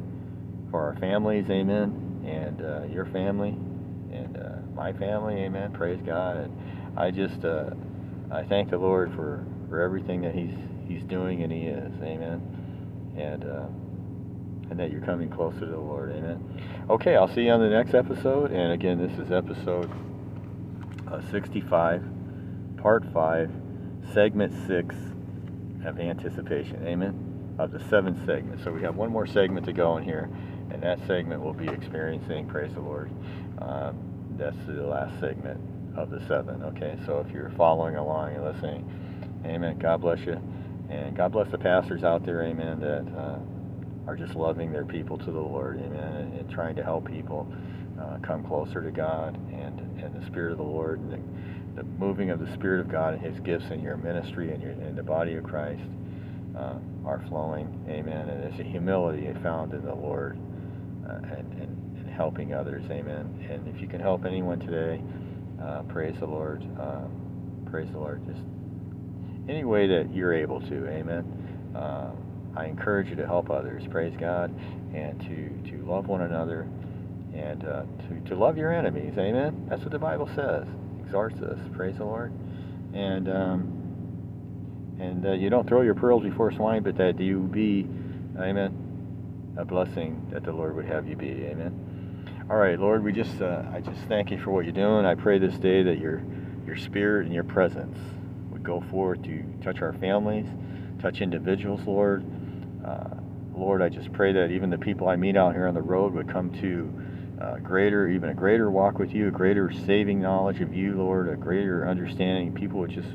for 0.71 0.81
our 0.81 0.95
families, 0.95 1.45
amen, 1.49 2.23
and 2.25 2.61
uh, 2.61 2.83
your 2.85 3.05
family, 3.07 3.49
and 4.11 4.37
uh, 4.37 4.55
my 4.73 4.93
family, 4.93 5.35
amen. 5.41 5.73
Praise 5.73 5.99
God. 6.03 6.37
And 6.37 6.97
I 6.97 7.11
just, 7.11 7.43
uh, 7.43 7.71
I 8.31 8.43
thank 8.43 8.71
the 8.71 8.77
Lord 8.77 9.13
for, 9.13 9.45
for 9.69 9.81
everything 9.81 10.21
that 10.21 10.33
He's 10.33 10.53
He's 10.87 11.03
doing 11.03 11.43
and 11.43 11.51
He 11.51 11.63
is, 11.63 11.93
amen. 12.01 13.13
And 13.17 13.43
uh, 13.43 13.67
and 14.69 14.79
that 14.79 14.89
you're 14.89 15.01
coming 15.01 15.29
closer 15.29 15.59
to 15.59 15.65
the 15.65 15.77
Lord, 15.77 16.11
amen. 16.11 16.87
Okay, 16.89 17.15
I'll 17.15 17.27
see 17.27 17.41
you 17.41 17.51
on 17.51 17.59
the 17.59 17.69
next 17.69 17.93
episode. 17.93 18.51
And 18.51 18.71
again, 18.71 18.97
this 18.97 19.17
is 19.19 19.31
episode 19.31 19.91
uh, 21.11 21.21
65, 21.29 22.03
part 22.77 23.03
five, 23.13 23.51
segment 24.13 24.53
six 24.67 24.95
of 25.85 25.99
anticipation, 25.99 26.85
amen. 26.87 27.55
Of 27.59 27.71
the 27.71 27.83
seventh 27.89 28.25
segment. 28.25 28.63
So 28.63 28.71
we 28.71 28.81
have 28.83 28.95
one 28.95 29.11
more 29.11 29.27
segment 29.27 29.65
to 29.65 29.73
go 29.73 29.97
in 29.97 30.03
here 30.03 30.29
and 30.73 30.81
that 30.83 30.99
segment 31.07 31.41
will 31.41 31.53
be 31.53 31.67
experiencing 31.67 32.47
praise 32.47 32.73
the 32.73 32.79
Lord. 32.79 33.11
Um, 33.59 33.97
that's 34.37 34.57
the 34.65 34.83
last 34.83 35.19
segment 35.19 35.59
of 35.97 36.09
the 36.09 36.25
seven. 36.27 36.63
Okay, 36.63 36.97
so 37.05 37.23
if 37.25 37.33
you're 37.33 37.51
following 37.57 37.95
along 37.95 38.35
and 38.35 38.43
listening, 38.43 39.41
Amen. 39.45 39.77
God 39.79 40.01
bless 40.01 40.19
you, 40.19 40.39
and 40.89 41.15
God 41.15 41.31
bless 41.31 41.49
the 41.51 41.57
pastors 41.57 42.03
out 42.03 42.25
there, 42.25 42.43
Amen. 42.43 42.79
That 42.79 43.05
uh, 43.19 43.39
are 44.07 44.15
just 44.15 44.35
loving 44.35 44.71
their 44.71 44.85
people 44.85 45.17
to 45.17 45.31
the 45.31 45.39
Lord, 45.39 45.77
Amen, 45.77 46.13
and, 46.15 46.33
and 46.33 46.49
trying 46.49 46.75
to 46.75 46.83
help 46.83 47.07
people 47.09 47.51
uh, 47.99 48.17
come 48.23 48.43
closer 48.43 48.81
to 48.81 48.91
God 48.91 49.35
and 49.51 49.79
and 50.01 50.19
the 50.19 50.25
Spirit 50.25 50.53
of 50.53 50.57
the 50.57 50.63
Lord 50.63 50.99
and 50.99 51.11
the, 51.11 51.81
the 51.81 51.83
moving 51.99 52.29
of 52.29 52.39
the 52.39 52.51
Spirit 52.53 52.79
of 52.79 52.89
God 52.89 53.13
and 53.13 53.21
His 53.21 53.39
gifts 53.41 53.65
in 53.71 53.81
your 53.81 53.97
ministry 53.97 54.51
and 54.51 54.61
your 54.61 54.71
in 54.71 54.95
the 54.95 55.03
body 55.03 55.35
of 55.35 55.43
Christ. 55.43 55.83
Uh, 56.55 56.75
are 57.05 57.23
flowing, 57.29 57.83
amen. 57.89 58.27
And 58.29 58.43
there's 58.43 58.59
a 58.59 58.63
humility 58.63 59.31
found 59.41 59.73
in 59.73 59.83
the 59.85 59.95
Lord 59.95 60.37
and, 61.17 61.25
and, 61.25 61.61
and, 61.61 62.09
helping 62.11 62.53
others. 62.53 62.83
Amen. 62.91 63.47
And 63.49 63.67
if 63.73 63.81
you 63.81 63.87
can 63.87 63.99
help 63.99 64.25
anyone 64.25 64.59
today, 64.59 65.01
uh, 65.63 65.81
praise 65.83 66.13
the 66.19 66.25
Lord. 66.25 66.61
Uh, 66.79 67.05
praise 67.69 67.89
the 67.91 67.97
Lord. 67.97 68.21
Just 68.27 68.41
any 69.49 69.63
way 69.63 69.87
that 69.87 70.13
you're 70.13 70.33
able 70.33 70.59
to. 70.59 70.87
Amen. 70.89 71.73
Uh, 71.75 72.11
I 72.55 72.65
encourage 72.65 73.07
you 73.07 73.15
to 73.15 73.25
help 73.25 73.49
others. 73.49 73.83
Praise 73.89 74.13
God. 74.19 74.53
And 74.93 75.19
to, 75.21 75.71
to 75.71 75.85
love 75.85 76.07
one 76.07 76.21
another 76.21 76.67
and 77.33 77.63
uh, 77.63 77.83
to, 78.07 78.29
to 78.29 78.35
love 78.35 78.57
your 78.57 78.73
enemies. 78.73 79.13
Amen. 79.17 79.67
That's 79.69 79.81
what 79.81 79.91
the 79.91 79.99
Bible 79.99 80.29
says. 80.35 80.67
Exhorts 81.05 81.41
us. 81.41 81.57
Praise 81.73 81.97
the 81.97 82.05
Lord. 82.05 82.33
And 82.93 83.29
um, 83.29 83.81
and 85.01 85.25
uh, 85.25 85.31
you 85.31 85.49
don't 85.49 85.67
throw 85.67 85.81
your 85.81 85.95
pearls 85.95 86.21
before 86.21 86.51
swine, 86.51 86.83
but 86.83 86.95
that 86.97 87.19
you 87.19 87.39
be, 87.39 87.87
amen, 88.39 88.90
a 89.57 89.65
blessing 89.65 90.27
that 90.31 90.43
the 90.43 90.51
Lord 90.51 90.75
would 90.75 90.85
have 90.85 91.07
you 91.07 91.15
be. 91.15 91.29
Amen. 91.29 92.45
All 92.49 92.57
right, 92.57 92.79
Lord, 92.79 93.03
we 93.03 93.11
just 93.11 93.41
uh, 93.41 93.63
I 93.73 93.81
just 93.81 94.01
thank 94.07 94.31
you 94.31 94.39
for 94.39 94.51
what 94.51 94.65
you're 94.65 94.73
doing. 94.73 95.05
I 95.05 95.15
pray 95.15 95.39
this 95.39 95.55
day 95.55 95.83
that 95.83 95.99
your 95.99 96.21
your 96.65 96.77
spirit 96.77 97.25
and 97.25 97.33
your 97.33 97.43
presence 97.43 97.97
would 98.51 98.63
go 98.63 98.81
forward 98.91 99.23
to 99.23 99.43
touch 99.63 99.81
our 99.81 99.93
families, 99.93 100.47
touch 101.01 101.21
individuals, 101.21 101.81
Lord. 101.85 102.25
Uh, 102.85 103.15
Lord, 103.55 103.81
I 103.81 103.89
just 103.89 104.11
pray 104.13 104.33
that 104.33 104.51
even 104.51 104.69
the 104.69 104.77
people 104.77 105.07
I 105.07 105.15
meet 105.15 105.37
out 105.37 105.53
here 105.53 105.67
on 105.67 105.73
the 105.73 105.81
road 105.81 106.13
would 106.13 106.29
come 106.29 106.51
to 106.61 107.43
uh, 107.43 107.57
greater, 107.57 108.07
even 108.07 108.29
a 108.29 108.33
greater 108.33 108.71
walk 108.71 108.99
with 108.99 109.13
you, 109.13 109.27
a 109.27 109.31
greater 109.31 109.71
saving 109.85 110.21
knowledge 110.21 110.61
of 110.61 110.73
you, 110.73 110.95
Lord, 110.95 111.29
a 111.29 111.35
greater 111.35 111.87
understanding. 111.87 112.53
People 112.53 112.79
would 112.79 112.91
just 112.91 113.09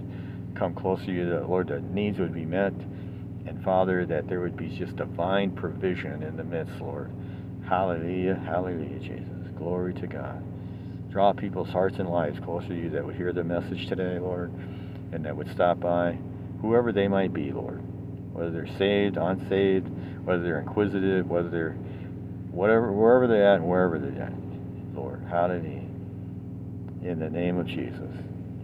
come 0.54 0.74
closer 0.74 1.06
to 1.06 1.12
you, 1.12 1.30
that, 1.30 1.48
Lord, 1.48 1.68
that 1.68 1.82
needs 1.82 2.18
would 2.18 2.34
be 2.34 2.44
met 2.44 2.74
and 3.46 3.62
Father, 3.62 4.04
that 4.06 4.28
there 4.28 4.40
would 4.40 4.56
be 4.56 4.68
just 4.68 4.96
divine 4.96 5.50
provision 5.52 6.22
in 6.22 6.36
the 6.36 6.44
midst, 6.44 6.80
Lord. 6.80 7.10
Hallelujah, 7.68 8.34
hallelujah, 8.34 8.98
Jesus. 8.98 9.48
Glory 9.56 9.94
to 9.94 10.06
God. 10.06 10.42
Draw 11.10 11.32
people's 11.32 11.70
hearts 11.70 11.98
and 11.98 12.08
lives 12.08 12.38
closer 12.40 12.68
to 12.68 12.74
you 12.74 12.90
that 12.90 13.04
would 13.04 13.16
hear 13.16 13.32
the 13.32 13.44
message 13.44 13.88
today, 13.88 14.18
Lord, 14.18 14.52
and 15.12 15.24
that 15.24 15.36
would 15.36 15.50
stop 15.50 15.80
by, 15.80 16.18
whoever 16.60 16.92
they 16.92 17.08
might 17.08 17.32
be, 17.32 17.52
Lord. 17.52 17.80
Whether 18.34 18.50
they're 18.50 18.76
saved, 18.78 19.16
unsaved, 19.16 19.88
whether 20.24 20.42
they're 20.42 20.60
inquisitive, 20.60 21.28
whether 21.28 21.48
they're 21.48 21.72
whatever, 22.50 22.92
wherever 22.92 23.26
they're 23.26 23.50
at 23.52 23.56
and 23.56 23.68
wherever 23.68 23.98
they're 23.98 24.22
at, 24.22 24.32
Lord. 24.94 25.22
Hallelujah. 25.28 25.88
In 27.02 27.18
the 27.18 27.30
name 27.30 27.58
of 27.58 27.66
Jesus. 27.66 28.14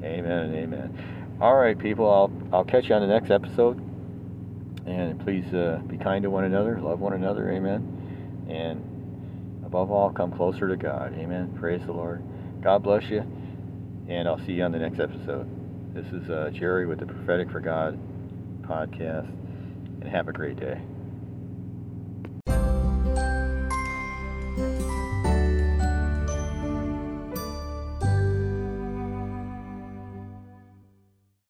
Amen 0.02 0.26
and 0.26 0.54
amen. 0.54 1.38
All 1.40 1.56
right, 1.56 1.78
people, 1.78 2.10
I'll, 2.10 2.30
I'll 2.52 2.64
catch 2.64 2.88
you 2.88 2.94
on 2.94 3.00
the 3.00 3.08
next 3.08 3.30
episode. 3.30 3.91
And 4.86 5.20
please 5.20 5.46
uh, 5.54 5.80
be 5.86 5.96
kind 5.96 6.22
to 6.24 6.30
one 6.30 6.44
another, 6.44 6.80
love 6.80 7.00
one 7.00 7.12
another, 7.12 7.50
amen. 7.50 8.46
And 8.48 9.64
above 9.64 9.90
all, 9.90 10.10
come 10.10 10.32
closer 10.32 10.68
to 10.68 10.76
God, 10.76 11.14
amen. 11.14 11.56
Praise 11.58 11.82
the 11.86 11.92
Lord. 11.92 12.22
God 12.62 12.82
bless 12.82 13.04
you, 13.04 13.24
and 14.08 14.28
I'll 14.28 14.44
see 14.44 14.52
you 14.52 14.64
on 14.64 14.72
the 14.72 14.78
next 14.78 15.00
episode. 15.00 15.48
This 15.94 16.06
is 16.06 16.28
uh, 16.30 16.50
Jerry 16.52 16.86
with 16.86 16.98
the 16.98 17.06
Prophetic 17.06 17.50
for 17.50 17.60
God 17.60 17.98
podcast, 18.62 19.28
and 20.00 20.08
have 20.08 20.28
a 20.28 20.32
great 20.32 20.58
day. 20.58 20.80